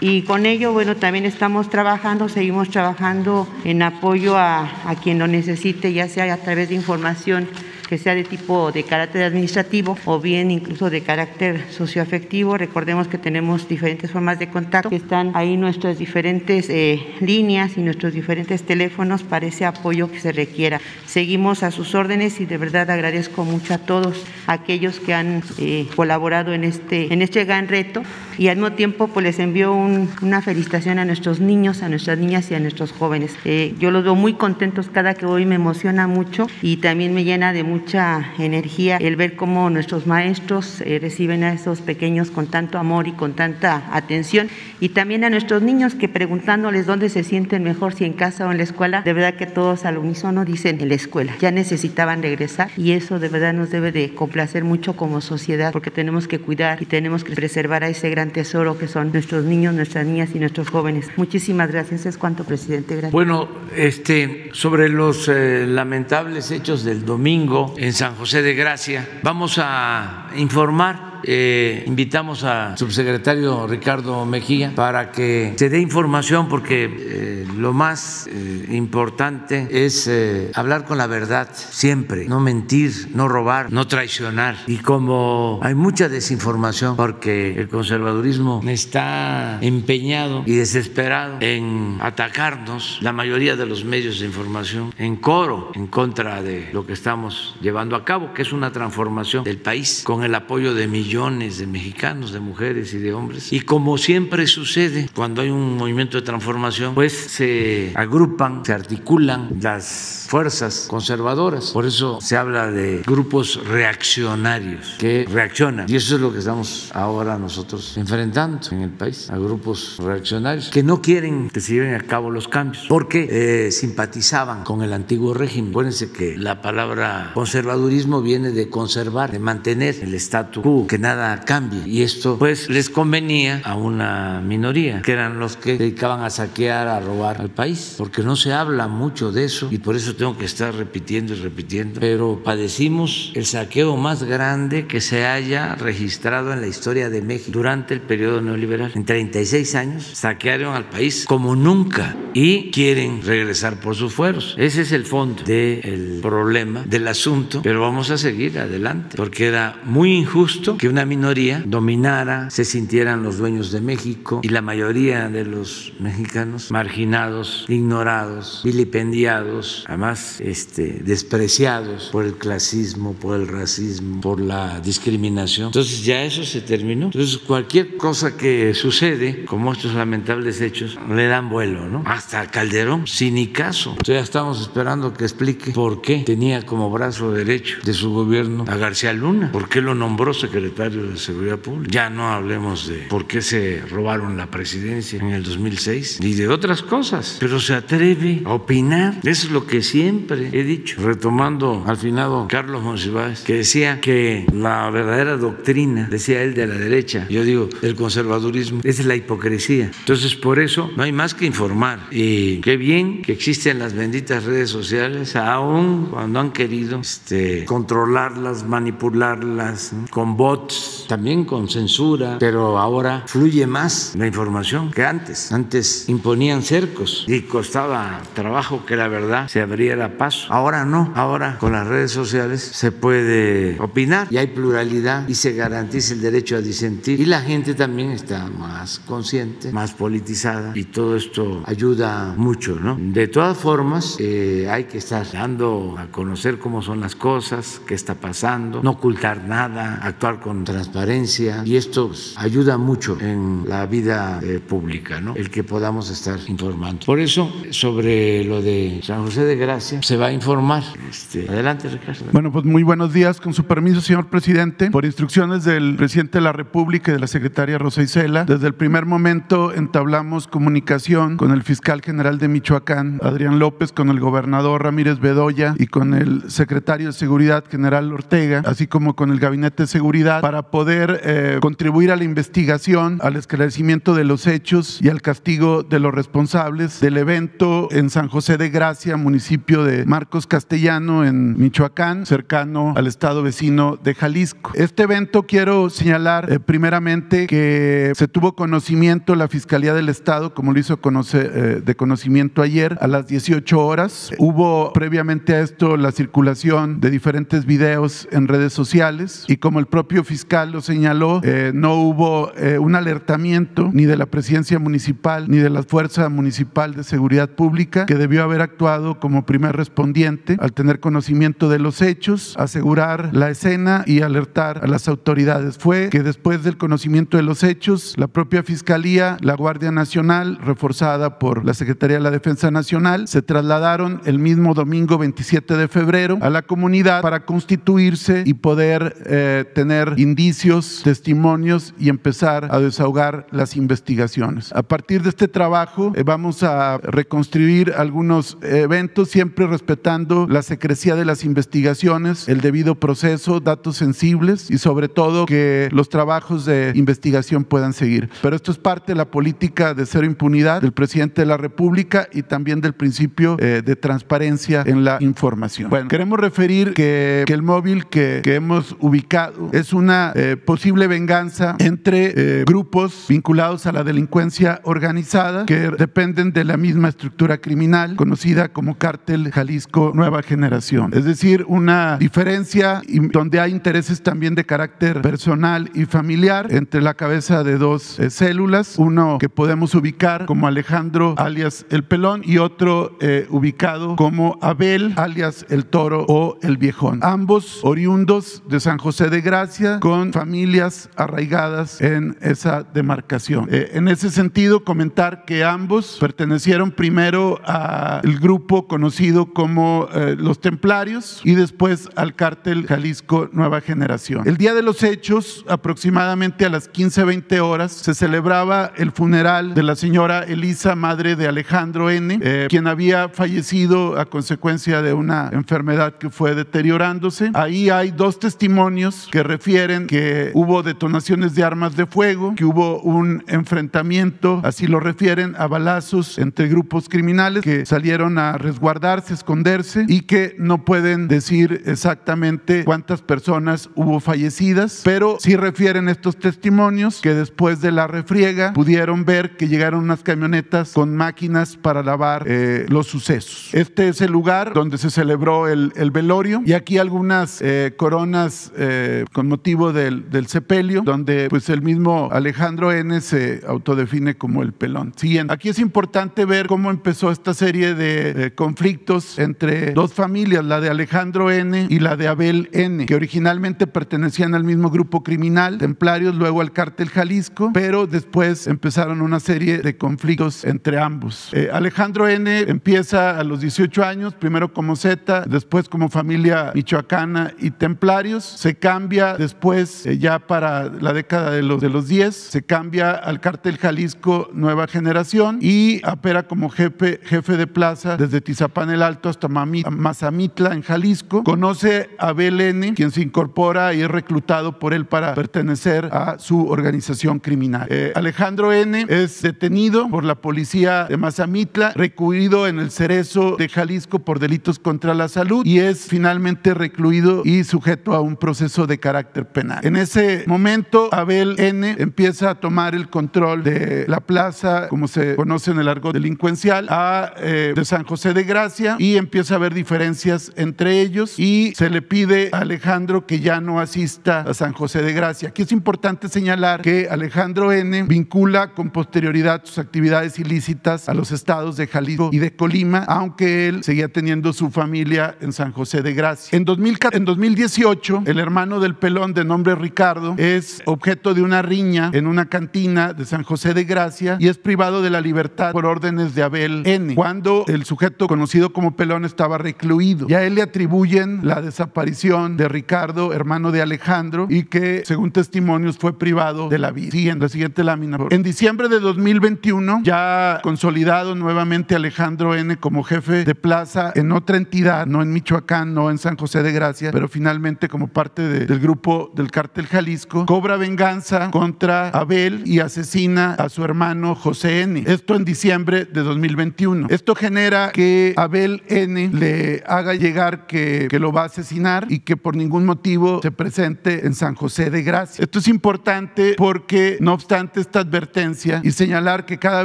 Y 0.00 0.22
con 0.22 0.46
ello, 0.46 0.72
bueno, 0.72 0.96
también 0.96 1.26
estamos 1.26 1.68
trabajando, 1.68 2.30
seguimos 2.30 2.70
trabajando 2.70 3.46
en 3.64 3.82
apoyo 3.82 4.38
a, 4.38 4.88
a 4.88 4.94
quien 4.94 5.18
lo 5.18 5.26
necesite, 5.26 5.92
ya 5.92 6.08
sea 6.08 6.32
a 6.32 6.38
través 6.38 6.70
de 6.70 6.74
información 6.74 7.46
que 7.90 7.98
sea 7.98 8.14
de 8.14 8.22
tipo 8.22 8.70
de 8.70 8.84
carácter 8.84 9.24
administrativo 9.24 9.98
o 10.04 10.20
bien 10.20 10.52
incluso 10.52 10.90
de 10.90 11.00
carácter 11.00 11.64
socioafectivo. 11.70 12.56
Recordemos 12.56 13.08
que 13.08 13.18
tenemos 13.18 13.66
diferentes 13.66 14.12
formas 14.12 14.38
de 14.38 14.48
contacto, 14.48 14.90
que 14.90 14.96
están 14.96 15.32
ahí 15.34 15.56
nuestras 15.56 15.98
diferentes 15.98 16.70
eh, 16.70 17.04
líneas 17.20 17.76
y 17.76 17.80
nuestros 17.80 18.12
diferentes 18.12 18.62
teléfonos 18.62 19.24
para 19.24 19.46
ese 19.46 19.64
apoyo 19.64 20.08
que 20.08 20.20
se 20.20 20.30
requiera. 20.30 20.80
Seguimos 21.04 21.64
a 21.64 21.72
sus 21.72 21.96
órdenes 21.96 22.40
y 22.40 22.46
de 22.46 22.58
verdad 22.58 22.88
agradezco 22.90 23.44
mucho 23.44 23.74
a 23.74 23.78
todos 23.78 24.24
aquellos 24.46 25.00
que 25.00 25.12
han 25.12 25.42
eh, 25.58 25.88
colaborado 25.96 26.54
en 26.54 26.62
este, 26.62 27.12
en 27.12 27.22
este 27.22 27.44
gran 27.44 27.66
reto 27.66 28.04
y 28.38 28.46
al 28.46 28.56
mismo 28.56 28.70
tiempo 28.72 29.08
pues 29.08 29.24
les 29.24 29.40
envío 29.40 29.72
una 29.72 30.42
felicitación 30.42 31.00
a 31.00 31.04
nuestros 31.04 31.40
niños, 31.40 31.82
a 31.82 31.88
nuestras 31.88 32.18
niñas 32.18 32.52
y 32.52 32.54
a 32.54 32.60
nuestros 32.60 32.92
jóvenes. 32.92 33.34
Eh, 33.44 33.74
yo 33.80 33.90
los 33.90 34.04
veo 34.04 34.14
muy 34.14 34.34
contentos 34.34 34.88
cada 34.92 35.14
que 35.14 35.26
hoy 35.26 35.44
me 35.44 35.56
emociona 35.56 36.06
mucho 36.06 36.46
y 36.62 36.76
también 36.76 37.12
me 37.14 37.24
llena 37.24 37.52
de 37.52 37.64
mucho 37.64 37.79
mucha 37.80 38.34
energía 38.38 38.98
el 38.98 39.16
ver 39.16 39.36
cómo 39.36 39.70
nuestros 39.70 40.06
maestros 40.06 40.82
eh, 40.82 40.98
reciben 41.00 41.44
a 41.44 41.54
esos 41.54 41.80
pequeños 41.80 42.30
con 42.30 42.46
tanto 42.46 42.76
amor 42.76 43.08
y 43.08 43.12
con 43.12 43.32
tanta 43.32 43.88
atención 43.92 44.48
y 44.80 44.90
también 44.90 45.24
a 45.24 45.30
nuestros 45.30 45.62
niños 45.62 45.94
que 45.94 46.08
preguntándoles 46.08 46.84
dónde 46.84 47.08
se 47.08 47.24
sienten 47.24 47.62
mejor, 47.62 47.94
si 47.94 48.04
en 48.04 48.12
casa 48.12 48.46
o 48.46 48.50
en 48.50 48.58
la 48.58 48.64
escuela, 48.64 49.00
de 49.00 49.12
verdad 49.14 49.34
que 49.34 49.46
todos 49.46 49.86
al 49.86 49.96
unísono 49.96 50.44
dicen 50.44 50.78
en 50.80 50.90
la 50.90 50.94
escuela, 50.94 51.34
ya 51.40 51.50
necesitaban 51.50 52.22
regresar 52.22 52.70
y 52.76 52.92
eso 52.92 53.18
de 53.18 53.28
verdad 53.28 53.54
nos 53.54 53.70
debe 53.70 53.92
de 53.92 54.14
complacer 54.14 54.62
mucho 54.62 54.94
como 54.94 55.22
sociedad 55.22 55.72
porque 55.72 55.90
tenemos 55.90 56.28
que 56.28 56.38
cuidar 56.38 56.82
y 56.82 56.86
tenemos 56.86 57.24
que 57.24 57.34
preservar 57.34 57.82
a 57.82 57.88
ese 57.88 58.10
gran 58.10 58.30
tesoro 58.30 58.76
que 58.76 58.88
son 58.88 59.10
nuestros 59.10 59.44
niños, 59.44 59.74
nuestras 59.74 60.06
niñas 60.06 60.30
y 60.34 60.38
nuestros 60.38 60.68
jóvenes. 60.68 61.08
Muchísimas 61.16 61.70
gracias. 61.70 62.04
Es 62.04 62.18
cuanto, 62.18 62.44
presidente. 62.44 62.94
Gracias. 62.94 63.12
Bueno, 63.12 63.48
este, 63.74 64.50
sobre 64.52 64.88
los 64.90 65.28
eh, 65.28 65.64
lamentables 65.66 66.50
hechos 66.50 66.84
del 66.84 67.04
domingo, 67.04 67.69
en 67.76 67.92
San 67.92 68.16
José 68.16 68.42
de 68.42 68.54
Gracia. 68.54 69.06
Vamos 69.22 69.58
a 69.58 70.28
informar 70.36 71.09
eh, 71.24 71.84
invitamos 71.86 72.44
al 72.44 72.78
subsecretario 72.78 73.66
Ricardo 73.66 74.24
Mejía 74.24 74.72
para 74.74 75.12
que 75.12 75.54
se 75.56 75.68
dé 75.68 75.80
información 75.80 76.48
porque 76.48 76.84
eh, 76.84 77.46
lo 77.56 77.72
más 77.72 78.28
eh, 78.28 78.66
importante 78.70 79.68
es 79.70 80.10
hablar 80.54 80.84
con 80.84 80.98
la 80.98 81.06
verdad 81.06 81.48
siempre, 81.54 82.26
no 82.26 82.40
mentir, 82.40 83.08
no 83.14 83.28
robar, 83.28 83.72
no 83.72 83.86
traicionar. 83.86 84.56
Y 84.66 84.78
como 84.78 85.60
hay 85.62 85.74
mucha 85.74 86.08
desinformación 86.08 86.96
porque 86.96 87.54
el 87.56 87.68
conservadurismo 87.68 88.62
está 88.66 89.58
empeñado 89.60 90.42
y 90.46 90.56
desesperado 90.56 91.36
en 91.40 91.98
atacarnos, 92.00 92.98
la 93.02 93.12
mayoría 93.12 93.56
de 93.56 93.66
los 93.66 93.84
medios 93.84 94.20
de 94.20 94.26
información 94.26 94.94
en 94.98 95.16
coro 95.16 95.70
en 95.74 95.86
contra 95.86 96.42
de 96.42 96.70
lo 96.72 96.86
que 96.86 96.92
estamos 96.92 97.56
llevando 97.60 97.96
a 97.96 98.04
cabo, 98.04 98.32
que 98.32 98.42
es 98.42 98.52
una 98.52 98.72
transformación 98.72 99.44
del 99.44 99.58
país 99.58 100.02
con 100.04 100.24
el 100.24 100.34
apoyo 100.34 100.74
de 100.74 100.86
millones 100.86 101.09
millones 101.10 101.58
de 101.58 101.66
mexicanos, 101.66 102.30
de 102.30 102.38
mujeres 102.38 102.94
y 102.94 102.98
de 102.98 103.12
hombres. 103.12 103.52
Y 103.52 103.62
como 103.62 103.98
siempre 103.98 104.46
sucede 104.46 105.10
cuando 105.12 105.42
hay 105.42 105.50
un 105.50 105.76
movimiento 105.76 106.16
de 106.16 106.22
transformación, 106.22 106.94
pues 106.94 107.12
se 107.12 107.90
agrupan, 107.96 108.64
se 108.64 108.72
articulan 108.72 109.58
las 109.60 110.26
fuerzas 110.28 110.86
conservadoras. 110.88 111.72
Por 111.72 111.84
eso 111.84 112.20
se 112.20 112.36
habla 112.36 112.70
de 112.70 113.02
grupos 113.04 113.58
reaccionarios 113.66 114.94
que 115.00 115.26
reaccionan. 115.28 115.86
Y 115.90 115.96
eso 115.96 116.14
es 116.14 116.20
lo 116.20 116.32
que 116.32 116.38
estamos 116.38 116.92
ahora 116.94 117.36
nosotros 117.38 117.96
enfrentando 117.96 118.60
en 118.70 118.82
el 118.82 118.90
país, 118.90 119.28
a 119.30 119.36
grupos 119.36 119.96
reaccionarios 119.98 120.70
que 120.70 120.84
no 120.84 121.02
quieren 121.02 121.50
que 121.50 121.60
se 121.60 121.72
lleven 121.72 121.94
a 121.96 122.00
cabo 122.00 122.30
los 122.30 122.46
cambios 122.46 122.86
porque 122.88 123.26
eh, 123.66 123.72
simpatizaban 123.72 124.62
con 124.62 124.82
el 124.82 124.92
antiguo 124.92 125.34
régimen. 125.34 125.70
Acuérdense 125.70 126.12
que 126.12 126.36
la 126.36 126.62
palabra 126.62 127.32
conservadurismo 127.34 128.22
viene 128.22 128.52
de 128.52 128.68
conservar, 128.68 129.32
de 129.32 129.40
mantener 129.40 129.96
el 130.02 130.14
statu 130.14 130.62
quo, 130.62 130.86
que 130.86 130.99
nada 131.00 131.40
cambie. 131.40 131.82
Y 131.86 132.02
esto 132.02 132.38
pues 132.38 132.68
les 132.68 132.90
convenía 132.90 133.60
a 133.64 133.74
una 133.74 134.40
minoría, 134.40 135.02
que 135.02 135.12
eran 135.12 135.38
los 135.38 135.56
que 135.56 135.78
dedicaban 135.78 136.22
a 136.22 136.30
saquear, 136.30 136.88
a 136.88 137.00
robar 137.00 137.40
al 137.40 137.50
país, 137.50 137.94
porque 137.98 138.22
no 138.22 138.36
se 138.36 138.52
habla 138.52 138.88
mucho 138.88 139.32
de 139.32 139.44
eso 139.44 139.68
y 139.70 139.78
por 139.78 139.96
eso 139.96 140.14
tengo 140.14 140.36
que 140.36 140.44
estar 140.44 140.74
repitiendo 140.74 141.34
y 141.34 141.36
repitiendo. 141.36 142.00
Pero 142.00 142.42
padecimos 142.44 143.32
el 143.34 143.46
saqueo 143.46 143.96
más 143.96 144.22
grande 144.22 144.86
que 144.86 145.00
se 145.00 145.26
haya 145.26 145.74
registrado 145.74 146.52
en 146.52 146.60
la 146.60 146.66
historia 146.66 147.08
de 147.10 147.22
México 147.22 147.50
durante 147.52 147.94
el 147.94 148.00
periodo 148.00 148.40
neoliberal. 148.40 148.92
En 148.94 149.04
36 149.04 149.74
años 149.74 150.10
saquearon 150.12 150.74
al 150.74 150.88
país 150.88 151.24
como 151.26 151.56
nunca 151.56 152.16
y 152.34 152.70
quieren 152.70 153.22
regresar 153.22 153.80
por 153.80 153.96
sus 153.96 154.12
fueros. 154.12 154.54
Ese 154.58 154.82
es 154.82 154.92
el 154.92 155.04
fondo 155.04 155.42
del 155.44 156.18
problema, 156.20 156.82
del 156.84 157.08
asunto, 157.08 157.60
pero 157.62 157.80
vamos 157.80 158.10
a 158.10 158.18
seguir 158.18 158.58
adelante, 158.58 159.16
porque 159.16 159.46
era 159.46 159.80
muy 159.84 160.12
injusto 160.12 160.76
que 160.76 160.89
una 160.90 161.04
minoría 161.04 161.62
dominara, 161.64 162.50
se 162.50 162.64
sintieran 162.64 163.22
los 163.22 163.38
dueños 163.38 163.70
de 163.70 163.80
México 163.80 164.40
y 164.42 164.48
la 164.48 164.60
mayoría 164.60 165.28
de 165.28 165.44
los 165.44 165.92
mexicanos 166.00 166.70
marginados, 166.70 167.64
ignorados, 167.68 168.62
vilipendiados, 168.64 169.84
además 169.86 170.40
este, 170.40 171.00
despreciados 171.04 172.08
por 172.10 172.24
el 172.24 172.34
clasismo, 172.34 173.14
por 173.14 173.38
el 173.38 173.46
racismo, 173.46 174.20
por 174.20 174.40
la 174.40 174.80
discriminación. 174.80 175.68
Entonces 175.68 176.04
ya 176.04 176.24
eso 176.24 176.44
se 176.44 176.60
terminó. 176.60 177.06
Entonces 177.06 177.38
cualquier 177.38 177.96
cosa 177.96 178.36
que 178.36 178.74
sucede, 178.74 179.44
como 179.44 179.72
estos 179.72 179.94
lamentables 179.94 180.60
hechos, 180.60 180.98
le 181.08 181.26
dan 181.26 181.48
vuelo, 181.48 181.88
¿no? 181.88 182.02
Hasta 182.06 182.50
Calderón, 182.50 183.06
sin 183.06 183.34
ni 183.34 183.48
caso. 183.48 183.90
Entonces 183.90 184.14
ya 184.16 184.20
estamos 184.20 184.60
esperando 184.60 185.14
que 185.14 185.24
explique 185.24 185.70
por 185.70 186.00
qué 186.02 186.24
tenía 186.26 186.66
como 186.66 186.90
brazo 186.90 187.30
derecho 187.30 187.78
de 187.84 187.92
su 187.94 188.10
gobierno 188.10 188.64
a 188.66 188.76
García 188.76 189.12
Luna, 189.12 189.52
por 189.52 189.68
qué 189.68 189.80
lo 189.80 189.94
nombró 189.94 190.34
secretario 190.34 190.79
de 190.88 191.16
Seguridad 191.18 191.58
Pública. 191.58 191.90
Ya 191.92 192.10
no 192.10 192.28
hablemos 192.28 192.88
de 192.88 193.06
por 193.08 193.26
qué 193.26 193.42
se 193.42 193.82
robaron 193.90 194.36
la 194.36 194.50
presidencia 194.50 195.18
en 195.18 195.30
el 195.30 195.42
2006 195.42 196.20
ni 196.20 196.34
de 196.34 196.48
otras 196.48 196.82
cosas, 196.82 197.36
pero 197.40 197.60
se 197.60 197.74
atreve 197.74 198.42
a 198.44 198.54
opinar. 198.54 199.18
Eso 199.24 199.46
es 199.46 199.52
lo 199.52 199.66
que 199.66 199.82
siempre 199.82 200.48
he 200.52 200.64
dicho, 200.64 201.02
retomando 201.02 201.84
al 201.86 201.96
finado 201.96 202.46
Carlos 202.48 202.82
Monsiváis, 202.82 203.40
que 203.40 203.54
decía 203.54 204.00
que 204.00 204.46
la 204.52 204.88
verdadera 204.90 205.36
doctrina, 205.36 206.08
decía 206.10 206.42
él, 206.42 206.54
de 206.54 206.66
la 206.66 206.74
derecha, 206.74 207.26
yo 207.28 207.44
digo, 207.44 207.68
del 207.82 207.94
conservadurismo, 207.94 208.80
es 208.84 209.04
la 209.04 209.16
hipocresía. 209.16 209.90
Entonces, 210.00 210.34
por 210.34 210.58
eso 210.58 210.90
no 210.96 211.02
hay 211.02 211.12
más 211.12 211.34
que 211.34 211.46
informar. 211.46 212.06
Y 212.10 212.58
qué 212.58 212.76
bien 212.76 213.22
que 213.22 213.32
existen 213.32 213.78
las 213.78 213.94
benditas 213.94 214.44
redes 214.44 214.70
sociales, 214.70 215.36
aún 215.36 216.08
cuando 216.10 216.40
han 216.40 216.52
querido 216.52 217.00
este, 217.00 217.64
controlarlas, 217.64 218.66
manipularlas, 218.66 219.92
con 220.10 220.36
bots, 220.36 220.69
también 221.08 221.44
con 221.44 221.68
censura, 221.68 222.36
pero 222.38 222.78
ahora 222.78 223.24
fluye 223.26 223.66
más 223.66 224.14
la 224.16 224.26
información 224.26 224.90
que 224.90 225.04
antes. 225.04 225.52
Antes 225.52 226.08
imponían 226.08 226.62
cercos 226.62 227.24
y 227.26 227.42
costaba 227.42 228.20
trabajo 228.34 228.84
que 228.86 228.96
la 228.96 229.08
verdad 229.08 229.48
se 229.48 229.60
abriera 229.60 230.16
paso. 230.16 230.52
Ahora 230.52 230.84
no, 230.84 231.12
ahora 231.16 231.58
con 231.58 231.72
las 231.72 231.86
redes 231.86 232.12
sociales 232.12 232.62
se 232.62 232.92
puede 232.92 233.80
opinar 233.80 234.28
y 234.30 234.36
hay 234.36 234.48
pluralidad 234.48 235.28
y 235.28 235.34
se 235.34 235.52
garantiza 235.52 236.14
el 236.14 236.20
derecho 236.20 236.56
a 236.56 236.60
disentir 236.60 237.20
y 237.20 237.26
la 237.26 237.40
gente 237.40 237.74
también 237.74 238.10
está 238.10 238.46
más 238.46 238.98
consciente, 239.00 239.72
más 239.72 239.92
politizada 239.92 240.72
y 240.74 240.84
todo 240.84 241.16
esto 241.16 241.62
ayuda 241.66 242.34
mucho, 242.36 242.76
¿no? 242.76 242.96
De 243.00 243.28
todas 243.28 243.56
formas, 243.56 244.16
eh, 244.18 244.68
hay 244.70 244.84
que 244.84 244.98
estar 244.98 245.26
dando 245.30 245.96
a 245.98 246.06
conocer 246.06 246.58
cómo 246.58 246.82
son 246.82 247.00
las 247.00 247.14
cosas, 247.14 247.80
qué 247.86 247.94
está 247.94 248.14
pasando, 248.14 248.82
no 248.82 248.90
ocultar 248.90 249.44
nada, 249.44 250.00
actuar 250.02 250.40
con 250.40 250.49
transparencia 250.64 251.62
y 251.64 251.76
esto 251.76 252.10
ayuda 252.36 252.78
mucho 252.78 253.18
en 253.20 253.64
la 253.66 253.86
vida 253.86 254.40
eh, 254.42 254.60
pública, 254.60 255.20
¿no? 255.20 255.34
El 255.36 255.50
que 255.50 255.64
podamos 255.64 256.10
estar 256.10 256.38
informando. 256.48 257.06
Por 257.06 257.20
eso, 257.20 257.52
sobre 257.70 258.44
lo 258.44 258.62
de 258.62 259.00
San 259.02 259.24
José 259.24 259.44
de 259.44 259.56
Gracia, 259.56 260.02
se 260.02 260.16
va 260.16 260.26
a 260.26 260.32
informar. 260.32 260.82
Este, 261.08 261.48
adelante, 261.48 261.88
Ricardo. 261.88 262.26
Bueno, 262.32 262.52
pues 262.52 262.64
muy 262.64 262.82
buenos 262.82 263.12
días. 263.12 263.40
Con 263.40 263.54
su 263.54 263.64
permiso, 263.64 264.00
señor 264.00 264.28
presidente, 264.28 264.90
por 264.90 265.04
instrucciones 265.04 265.64
del 265.64 265.96
presidente 265.96 266.38
de 266.38 266.42
la 266.42 266.52
República 266.52 267.10
y 267.10 267.14
de 267.14 267.20
la 267.20 267.26
secretaria 267.26 267.78
Rosa 267.78 268.02
Isela, 268.02 268.44
desde 268.44 268.66
el 268.66 268.74
primer 268.74 269.06
momento 269.06 269.72
entablamos 269.72 270.46
comunicación 270.46 271.36
con 271.36 271.52
el 271.52 271.62
fiscal 271.62 272.02
general 272.02 272.38
de 272.38 272.48
Michoacán, 272.48 273.20
Adrián 273.22 273.58
López, 273.58 273.92
con 273.92 274.08
el 274.10 274.20
gobernador 274.20 274.82
Ramírez 274.82 275.20
Bedoya 275.20 275.74
y 275.78 275.86
con 275.86 276.14
el 276.14 276.50
secretario 276.50 277.08
de 277.08 277.12
Seguridad, 277.12 277.64
general 277.68 278.12
Ortega, 278.12 278.62
así 278.66 278.86
como 278.86 279.14
con 279.16 279.30
el 279.30 279.38
gabinete 279.38 279.84
de 279.84 279.86
seguridad, 279.86 280.39
para 280.40 280.62
poder 280.62 281.20
eh, 281.24 281.58
contribuir 281.60 282.10
a 282.10 282.16
la 282.16 282.24
investigación, 282.24 283.18
al 283.22 283.36
esclarecimiento 283.36 284.14
de 284.14 284.24
los 284.24 284.46
hechos 284.46 285.00
y 285.02 285.08
al 285.08 285.22
castigo 285.22 285.82
de 285.82 286.00
los 286.00 286.14
responsables 286.14 287.00
del 287.00 287.16
evento 287.16 287.88
en 287.90 288.10
San 288.10 288.28
José 288.28 288.56
de 288.56 288.70
Gracia, 288.70 289.16
municipio 289.16 289.84
de 289.84 290.04
Marcos 290.06 290.46
Castellano, 290.46 291.24
en 291.24 291.58
Michoacán, 291.58 292.26
cercano 292.26 292.94
al 292.96 293.06
estado 293.06 293.42
vecino 293.42 293.98
de 294.02 294.14
Jalisco. 294.14 294.72
Este 294.74 295.04
evento 295.04 295.44
quiero 295.44 295.90
señalar 295.90 296.50
eh, 296.50 296.60
primeramente 296.60 297.46
que 297.46 298.12
se 298.14 298.28
tuvo 298.28 298.54
conocimiento 298.54 299.34
la 299.34 299.48
Fiscalía 299.48 299.94
del 299.94 300.08
Estado, 300.08 300.54
como 300.54 300.72
lo 300.72 300.78
hizo 300.78 300.98
conocer, 300.98 301.52
eh, 301.54 301.82
de 301.84 301.94
conocimiento 301.94 302.62
ayer, 302.62 302.98
a 303.00 303.06
las 303.06 303.26
18 303.26 303.78
horas. 303.84 304.32
Hubo 304.38 304.92
previamente 304.92 305.54
a 305.54 305.60
esto 305.60 305.96
la 305.96 306.12
circulación 306.12 307.00
de 307.00 307.10
diferentes 307.10 307.66
videos 307.66 308.28
en 308.32 308.48
redes 308.48 308.72
sociales 308.72 309.44
y 309.48 309.56
como 309.56 309.78
el 309.78 309.86
propio 309.86 310.24
fiscal 310.30 310.70
lo 310.70 310.80
señaló, 310.80 311.40
eh, 311.42 311.72
no 311.74 311.96
hubo 311.96 312.52
eh, 312.56 312.78
un 312.78 312.94
alertamiento 312.94 313.90
ni 313.92 314.04
de 314.04 314.16
la 314.16 314.26
presidencia 314.26 314.78
municipal 314.78 315.50
ni 315.50 315.56
de 315.56 315.70
la 315.70 315.82
Fuerza 315.82 316.28
Municipal 316.28 316.94
de 316.94 317.02
Seguridad 317.02 317.48
Pública 317.48 318.06
que 318.06 318.14
debió 318.14 318.44
haber 318.44 318.60
actuado 318.60 319.18
como 319.18 319.44
primer 319.44 319.74
respondiente 319.74 320.56
al 320.60 320.72
tener 320.72 321.00
conocimiento 321.00 321.68
de 321.68 321.80
los 321.80 322.00
hechos, 322.00 322.54
asegurar 322.58 323.30
la 323.32 323.50
escena 323.50 324.04
y 324.06 324.20
alertar 324.20 324.84
a 324.84 324.86
las 324.86 325.08
autoridades. 325.08 325.78
Fue 325.78 326.10
que 326.10 326.22
después 326.22 326.62
del 326.62 326.76
conocimiento 326.76 327.36
de 327.36 327.42
los 327.42 327.64
hechos, 327.64 328.14
la 328.16 328.28
propia 328.28 328.62
Fiscalía, 328.62 329.36
la 329.40 329.54
Guardia 329.54 329.90
Nacional, 329.90 330.60
reforzada 330.64 331.40
por 331.40 331.64
la 331.64 331.74
Secretaría 331.74 332.18
de 332.18 332.22
la 332.22 332.30
Defensa 332.30 332.70
Nacional, 332.70 333.26
se 333.26 333.42
trasladaron 333.42 334.20
el 334.26 334.38
mismo 334.38 334.74
domingo 334.74 335.18
27 335.18 335.76
de 335.76 335.88
febrero 335.88 336.38
a 336.40 336.50
la 336.50 336.62
comunidad 336.62 337.20
para 337.20 337.44
constituirse 337.44 338.44
y 338.46 338.54
poder 338.54 339.16
eh, 339.26 339.64
tener 339.74 340.19
indicios, 340.22 341.00
testimonios 341.02 341.94
y 341.98 342.08
empezar 342.08 342.68
a 342.70 342.78
desahogar 342.78 343.46
las 343.50 343.76
investigaciones. 343.76 344.72
A 344.74 344.82
partir 344.82 345.22
de 345.22 345.30
este 345.30 345.48
trabajo 345.48 346.12
eh, 346.14 346.22
vamos 346.24 346.62
a 346.62 346.98
reconstruir 346.98 347.94
algunos 347.96 348.58
eventos, 348.62 349.30
siempre 349.30 349.66
respetando 349.66 350.46
la 350.48 350.62
secrecía 350.62 351.16
de 351.16 351.24
las 351.24 351.44
investigaciones, 351.44 352.48
el 352.48 352.60
debido 352.60 352.96
proceso, 352.96 353.60
datos 353.60 353.96
sensibles 353.96 354.70
y 354.70 354.78
sobre 354.78 355.08
todo 355.08 355.46
que 355.46 355.88
los 355.92 356.08
trabajos 356.08 356.64
de 356.64 356.92
investigación 356.94 357.64
puedan 357.64 357.92
seguir. 357.92 358.28
Pero 358.42 358.56
esto 358.56 358.72
es 358.72 358.78
parte 358.78 359.12
de 359.12 359.16
la 359.16 359.30
política 359.30 359.94
de 359.94 360.06
cero 360.06 360.26
impunidad 360.26 360.82
del 360.82 360.92
presidente 360.92 361.42
de 361.42 361.46
la 361.46 361.56
República 361.56 362.28
y 362.32 362.42
también 362.42 362.80
del 362.80 362.92
principio 362.92 363.56
eh, 363.58 363.82
de 363.84 363.96
transparencia 363.96 364.82
en 364.86 365.04
la 365.04 365.18
información. 365.20 365.90
Bueno, 365.90 366.08
queremos 366.08 366.38
referir 366.38 366.94
que, 366.94 367.44
el 367.46 367.62
móvil 367.62 368.06
que, 368.06 368.40
que, 368.42 368.54
hemos 368.54 368.96
ubicado 369.00 369.70
es 369.72 369.92
una 369.92 370.09
eh, 370.34 370.56
posible 370.56 371.06
venganza 371.06 371.76
entre 371.78 372.32
eh, 372.34 372.64
grupos 372.66 373.26
vinculados 373.28 373.86
a 373.86 373.92
la 373.92 374.04
delincuencia 374.04 374.80
organizada 374.84 375.66
que 375.66 375.90
dependen 375.90 376.52
de 376.52 376.64
la 376.64 376.76
misma 376.76 377.08
estructura 377.08 377.58
criminal 377.58 378.16
conocida 378.16 378.68
como 378.68 378.98
Cártel 378.98 379.50
Jalisco 379.52 380.12
Nueva 380.14 380.42
Generación. 380.42 381.12
Es 381.14 381.24
decir, 381.24 381.64
una 381.68 382.16
diferencia 382.18 383.02
donde 383.32 383.60
hay 383.60 383.72
intereses 383.72 384.22
también 384.22 384.54
de 384.54 384.64
carácter 384.64 385.22
personal 385.22 385.90
y 385.94 386.04
familiar 386.04 386.68
entre 386.70 387.00
la 387.00 387.14
cabeza 387.14 387.62
de 387.64 387.78
dos 387.78 388.18
eh, 388.18 388.30
células, 388.30 388.94
uno 388.98 389.38
que 389.38 389.48
podemos 389.48 389.94
ubicar 389.94 390.46
como 390.46 390.66
Alejandro 390.66 391.34
alias 391.36 391.86
El 391.90 392.04
Pelón 392.04 392.42
y 392.44 392.58
otro 392.58 393.16
eh, 393.20 393.46
ubicado 393.50 394.16
como 394.16 394.58
Abel 394.60 395.14
alias 395.16 395.66
El 395.68 395.86
Toro 395.86 396.24
o 396.28 396.58
El 396.62 396.76
Viejón. 396.76 397.20
Ambos 397.22 397.80
oriundos 397.82 398.62
de 398.68 398.80
San 398.80 398.98
José 398.98 399.30
de 399.30 399.40
Gracia 399.40 399.99
con 400.00 400.32
familias 400.32 401.08
arraigadas 401.16 402.00
en 402.00 402.36
esa 402.40 402.82
demarcación. 402.82 403.68
Eh, 403.70 403.90
en 403.94 404.08
ese 404.08 404.30
sentido, 404.30 404.84
comentar 404.84 405.44
que 405.44 405.62
ambos 405.64 406.16
pertenecieron 406.18 406.90
primero 406.90 407.60
al 407.64 408.38
grupo 408.38 408.88
conocido 408.88 409.52
como 409.52 410.08
eh, 410.12 410.36
los 410.38 410.60
Templarios 410.60 411.40
y 411.44 411.54
después 411.54 412.08
al 412.16 412.34
cártel 412.34 412.86
Jalisco 412.86 413.48
Nueva 413.52 413.80
Generación. 413.80 414.46
El 414.46 414.56
día 414.56 414.74
de 414.74 414.82
los 414.82 415.02
hechos, 415.02 415.64
aproximadamente 415.68 416.64
a 416.64 416.70
las 416.70 416.90
15-20 416.90 417.60
horas, 417.60 417.92
se 417.92 418.14
celebraba 418.14 418.92
el 418.96 419.12
funeral 419.12 419.74
de 419.74 419.82
la 419.82 419.96
señora 419.96 420.44
Elisa, 420.44 420.94
madre 420.96 421.36
de 421.36 421.46
Alejandro 421.46 422.10
N., 422.10 422.38
eh, 422.42 422.66
quien 422.68 422.86
había 422.86 423.28
fallecido 423.28 424.18
a 424.18 424.26
consecuencia 424.26 425.02
de 425.02 425.12
una 425.12 425.50
enfermedad 425.52 426.18
que 426.18 426.30
fue 426.30 426.54
deteriorándose. 426.54 427.50
Ahí 427.54 427.90
hay 427.90 428.10
dos 428.10 428.38
testimonios 428.38 429.28
que 429.30 429.42
refieren 429.42 429.89
que 430.06 430.50
hubo 430.54 430.82
detonaciones 430.82 431.54
de 431.54 431.64
armas 431.64 431.96
de 431.96 432.06
fuego, 432.06 432.54
que 432.54 432.64
hubo 432.64 433.00
un 433.00 433.44
enfrentamiento, 433.46 434.60
así 434.64 434.86
lo 434.86 435.00
refieren, 435.00 435.54
a 435.58 435.66
balazos 435.66 436.38
entre 436.38 436.68
grupos 436.68 437.08
criminales 437.08 437.62
que 437.62 437.86
salieron 437.86 438.38
a 438.38 438.58
resguardarse, 438.58 439.34
esconderse 439.34 440.04
y 440.08 440.22
que 440.22 440.54
no 440.58 440.84
pueden 440.84 441.28
decir 441.28 441.82
exactamente 441.86 442.84
cuántas 442.84 443.22
personas 443.22 443.90
hubo 443.94 444.20
fallecidas, 444.20 445.02
pero 445.04 445.36
sí 445.40 445.56
refieren 445.56 446.08
estos 446.08 446.36
testimonios 446.36 447.20
que 447.20 447.34
después 447.34 447.80
de 447.80 447.92
la 447.92 448.06
refriega 448.06 448.72
pudieron 448.72 449.24
ver 449.24 449.56
que 449.56 449.68
llegaron 449.68 450.04
unas 450.04 450.22
camionetas 450.22 450.92
con 450.92 451.16
máquinas 451.16 451.76
para 451.76 452.02
lavar 452.02 452.44
eh, 452.46 452.86
los 452.88 453.06
sucesos. 453.06 453.70
Este 453.72 454.08
es 454.08 454.20
el 454.20 454.32
lugar 454.32 454.72
donde 454.74 454.98
se 454.98 455.10
celebró 455.10 455.68
el, 455.68 456.10
velorio 456.10 456.62
y 456.66 456.72
aquí 456.72 456.98
algunas 456.98 457.62
eh, 457.62 457.94
coronas 457.96 458.72
eh, 458.76 459.24
con 459.32 459.46
motivo 459.46 459.79
del, 459.92 460.30
del, 460.30 460.46
sepelio, 460.46 461.02
donde 461.02 461.48
pues 461.48 461.68
el 461.70 461.82
mismo 461.82 462.28
Alejandro 462.30 462.92
N 462.92 463.20
se 463.20 463.62
autodefine 463.66 464.36
como 464.36 464.62
el 464.62 464.72
pelón. 464.72 465.12
Siguiente. 465.16 465.52
Aquí 465.52 465.68
es 465.68 465.78
importante 465.78 466.44
ver 466.44 466.66
cómo 466.66 466.90
empezó 466.90 467.30
esta 467.30 467.54
serie 467.54 467.94
de 467.94 468.54
conflictos 468.54 469.38
entre 469.38 469.92
dos 469.92 470.12
familias, 470.12 470.64
la 470.64 470.80
de 470.80 470.90
Alejandro 470.90 471.50
N 471.50 471.86
y 471.88 471.98
la 471.98 472.16
de 472.16 472.28
Abel 472.28 472.68
N, 472.72 473.06
que 473.06 473.14
originalmente 473.14 473.86
pertenecían 473.86 474.54
al 474.54 474.64
mismo 474.64 474.90
grupo 474.90 475.22
criminal, 475.22 475.78
templarios, 475.78 476.34
luego 476.34 476.60
al 476.60 476.72
cártel 476.72 477.08
Jalisco, 477.08 477.70
pero 477.72 478.06
después 478.06 478.66
empezaron 478.66 479.22
una 479.22 479.40
serie 479.40 479.78
de 479.78 479.96
conflictos 479.96 480.64
entre 480.64 480.98
ambos. 480.98 481.50
Alejandro 481.72 482.28
N 482.28 482.60
empieza 482.60 483.38
a 483.38 483.44
los 483.44 483.60
18 483.60 484.04
años, 484.04 484.34
primero 484.34 484.72
como 484.72 484.96
Z, 484.96 485.44
después 485.46 485.88
como 485.88 486.08
familia 486.08 486.72
michoacana 486.74 487.52
y 487.58 487.70
templarios. 487.70 488.44
Se 488.44 488.74
cambia 488.74 489.34
después, 489.34 489.59
eh, 490.06 490.18
ya 490.18 490.38
para 490.38 490.84
la 490.84 491.12
década 491.12 491.50
de 491.50 491.62
los, 491.62 491.80
de 491.80 491.90
los 491.90 492.08
10, 492.08 492.34
se 492.34 492.62
cambia 492.62 493.10
al 493.12 493.40
cártel 493.40 493.78
Jalisco 493.78 494.48
Nueva 494.52 494.86
Generación 494.86 495.58
y 495.60 496.00
opera 496.06 496.44
como 496.44 496.70
jefe, 496.70 497.20
jefe 497.22 497.56
de 497.56 497.66
plaza 497.66 498.16
desde 498.16 498.40
Tizapán 498.40 498.90
el 498.90 499.02
Alto 499.02 499.28
hasta 499.28 499.48
Mazamitla 499.48 500.72
en 500.74 500.82
Jalisco. 500.82 501.44
Conoce 501.44 502.10
a 502.18 502.32
BLN, 502.32 502.94
quien 502.94 503.10
se 503.10 503.22
incorpora 503.22 503.94
y 503.94 504.02
es 504.02 504.10
reclutado 504.10 504.78
por 504.78 504.94
él 504.94 505.06
para 505.06 505.34
pertenecer 505.34 506.08
a 506.12 506.38
su 506.38 506.68
organización 506.68 507.38
criminal. 507.38 507.86
Eh, 507.90 508.12
Alejandro 508.14 508.72
N 508.72 509.06
es 509.08 509.42
detenido 509.42 510.08
por 510.08 510.24
la 510.24 510.36
policía 510.36 511.04
de 511.04 511.16
Mazamitla, 511.16 511.92
recluido 511.94 512.66
en 512.66 512.78
el 512.78 512.90
cerezo 512.90 513.56
de 513.56 513.68
Jalisco 513.68 514.20
por 514.20 514.38
delitos 514.38 514.78
contra 514.78 515.14
la 515.14 515.28
salud 515.28 515.64
y 515.66 515.78
es 515.78 516.06
finalmente 516.06 516.74
recluido 516.74 517.42
y 517.44 517.64
sujeto 517.64 518.14
a 518.14 518.20
un 518.20 518.36
proceso 518.36 518.86
de 518.86 518.98
carácter 518.98 519.49
penal. 519.52 519.80
En 519.84 519.96
ese 519.96 520.44
momento, 520.46 521.08
Abel 521.12 521.58
N. 521.58 521.96
empieza 521.98 522.50
a 522.50 522.54
tomar 522.54 522.94
el 522.94 523.08
control 523.08 523.62
de 523.62 524.04
la 524.08 524.20
plaza, 524.20 524.88
como 524.88 525.08
se 525.08 525.36
conoce 525.36 525.70
en 525.70 525.78
el 525.78 525.88
argot 525.88 526.12
delincuencial, 526.12 526.86
a, 526.90 527.32
eh, 527.38 527.72
de 527.74 527.84
San 527.84 528.04
José 528.04 528.32
de 528.34 528.44
Gracia 528.44 528.96
y 528.98 529.16
empieza 529.16 529.54
a 529.54 529.56
haber 529.56 529.74
diferencias 529.74 530.52
entre 530.56 531.00
ellos 531.00 531.38
y 531.38 531.72
se 531.76 531.90
le 531.90 532.02
pide 532.02 532.50
a 532.52 532.58
Alejandro 532.58 533.26
que 533.26 533.40
ya 533.40 533.60
no 533.60 533.80
asista 533.80 534.40
a 534.40 534.54
San 534.54 534.72
José 534.72 535.02
de 535.02 535.12
Gracia. 535.12 535.48
Aquí 535.48 535.62
es 535.62 535.72
importante 535.72 536.28
señalar 536.28 536.82
que 536.82 537.08
Alejandro 537.10 537.72
N. 537.72 538.02
vincula 538.04 538.72
con 538.72 538.90
posterioridad 538.90 539.64
sus 539.64 539.78
actividades 539.78 540.38
ilícitas 540.38 541.08
a 541.08 541.14
los 541.14 541.32
estados 541.32 541.76
de 541.76 541.86
Jalisco 541.86 542.30
y 542.32 542.38
de 542.38 542.54
Colima, 542.54 543.04
aunque 543.08 543.68
él 543.68 543.82
seguía 543.84 544.08
teniendo 544.08 544.52
su 544.52 544.70
familia 544.70 545.36
en 545.40 545.52
San 545.52 545.72
José 545.72 546.02
de 546.02 546.14
Gracia. 546.14 546.56
En, 546.56 546.64
2018, 546.64 548.22
el 548.26 548.38
hermano 548.38 548.80
del 548.80 548.94
pelón 548.94 549.34
de 549.34 549.39
nombre 549.44 549.74
Ricardo 549.74 550.34
es 550.38 550.82
objeto 550.86 551.34
de 551.34 551.42
una 551.42 551.62
riña 551.62 552.10
en 552.12 552.26
una 552.26 552.46
cantina 552.46 553.12
de 553.12 553.24
San 553.24 553.42
José 553.42 553.74
de 553.74 553.84
Gracia 553.84 554.36
y 554.40 554.48
es 554.48 554.58
privado 554.58 555.02
de 555.02 555.10
la 555.10 555.20
libertad 555.20 555.72
por 555.72 555.86
órdenes 555.86 556.34
de 556.34 556.42
Abel 556.42 556.82
N. 556.86 557.14
Cuando 557.14 557.64
el 557.68 557.84
sujeto 557.84 558.26
conocido 558.26 558.72
como 558.72 558.96
pelón 558.96 559.24
estaba 559.24 559.58
recluido. 559.58 560.26
Y 560.28 560.34
a 560.34 560.44
él 560.44 560.54
le 560.54 560.62
atribuyen 560.62 561.40
la 561.42 561.60
desaparición 561.60 562.56
de 562.56 562.68
Ricardo, 562.68 563.32
hermano 563.32 563.72
de 563.72 563.82
Alejandro, 563.82 564.46
y 564.48 564.64
que 564.64 565.02
según 565.04 565.32
testimonios 565.32 565.98
fue 565.98 566.18
privado 566.18 566.68
de 566.68 566.78
la 566.78 566.90
vida. 566.90 567.10
Siguiente, 567.10 567.44
la 567.44 567.48
siguiente 567.48 567.84
lámina. 567.84 568.18
En 568.30 568.42
diciembre 568.42 568.88
de 568.88 569.00
2021, 569.00 570.00
ya 570.02 570.60
consolidado 570.62 571.34
nuevamente 571.34 571.94
Alejandro 571.94 572.54
N 572.54 572.76
como 572.76 573.02
jefe 573.02 573.44
de 573.44 573.54
plaza 573.54 574.12
en 574.14 574.32
otra 574.32 574.56
entidad, 574.56 575.06
no 575.06 575.22
en 575.22 575.32
Michoacán, 575.32 575.94
no 575.94 576.10
en 576.10 576.18
San 576.18 576.36
José 576.36 576.62
de 576.62 576.72
Gracia, 576.72 577.10
pero 577.12 577.28
finalmente 577.28 577.88
como 577.88 578.08
parte 578.08 578.42
del 578.42 578.80
grupo 578.80 579.29
del 579.34 579.50
cártel 579.50 579.86
Jalisco, 579.86 580.46
cobra 580.46 580.76
venganza 580.76 581.50
contra 581.50 582.08
Abel 582.08 582.62
y 582.66 582.80
asesina 582.80 583.54
a 583.54 583.68
su 583.68 583.84
hermano 583.84 584.34
José 584.34 584.82
N. 584.82 585.04
Esto 585.06 585.34
en 585.36 585.44
diciembre 585.44 586.04
de 586.04 586.22
2021. 586.22 587.08
Esto 587.10 587.34
genera 587.34 587.90
que 587.92 588.34
Abel 588.36 588.82
N 588.88 589.30
le 589.32 589.82
haga 589.86 590.14
llegar 590.14 590.66
que, 590.66 591.08
que 591.10 591.18
lo 591.18 591.32
va 591.32 591.42
a 591.42 591.46
asesinar 591.46 592.06
y 592.08 592.20
que 592.20 592.36
por 592.36 592.56
ningún 592.56 592.84
motivo 592.84 593.40
se 593.42 593.50
presente 593.50 594.26
en 594.26 594.34
San 594.34 594.54
José 594.54 594.90
de 594.90 595.02
Gracia. 595.02 595.42
Esto 595.42 595.58
es 595.58 595.68
importante 595.68 596.54
porque 596.56 597.18
no 597.20 597.32
obstante 597.32 597.80
esta 597.80 598.00
advertencia 598.00 598.80
y 598.82 598.90
señalar 598.92 599.46
que 599.46 599.58
cada 599.58 599.84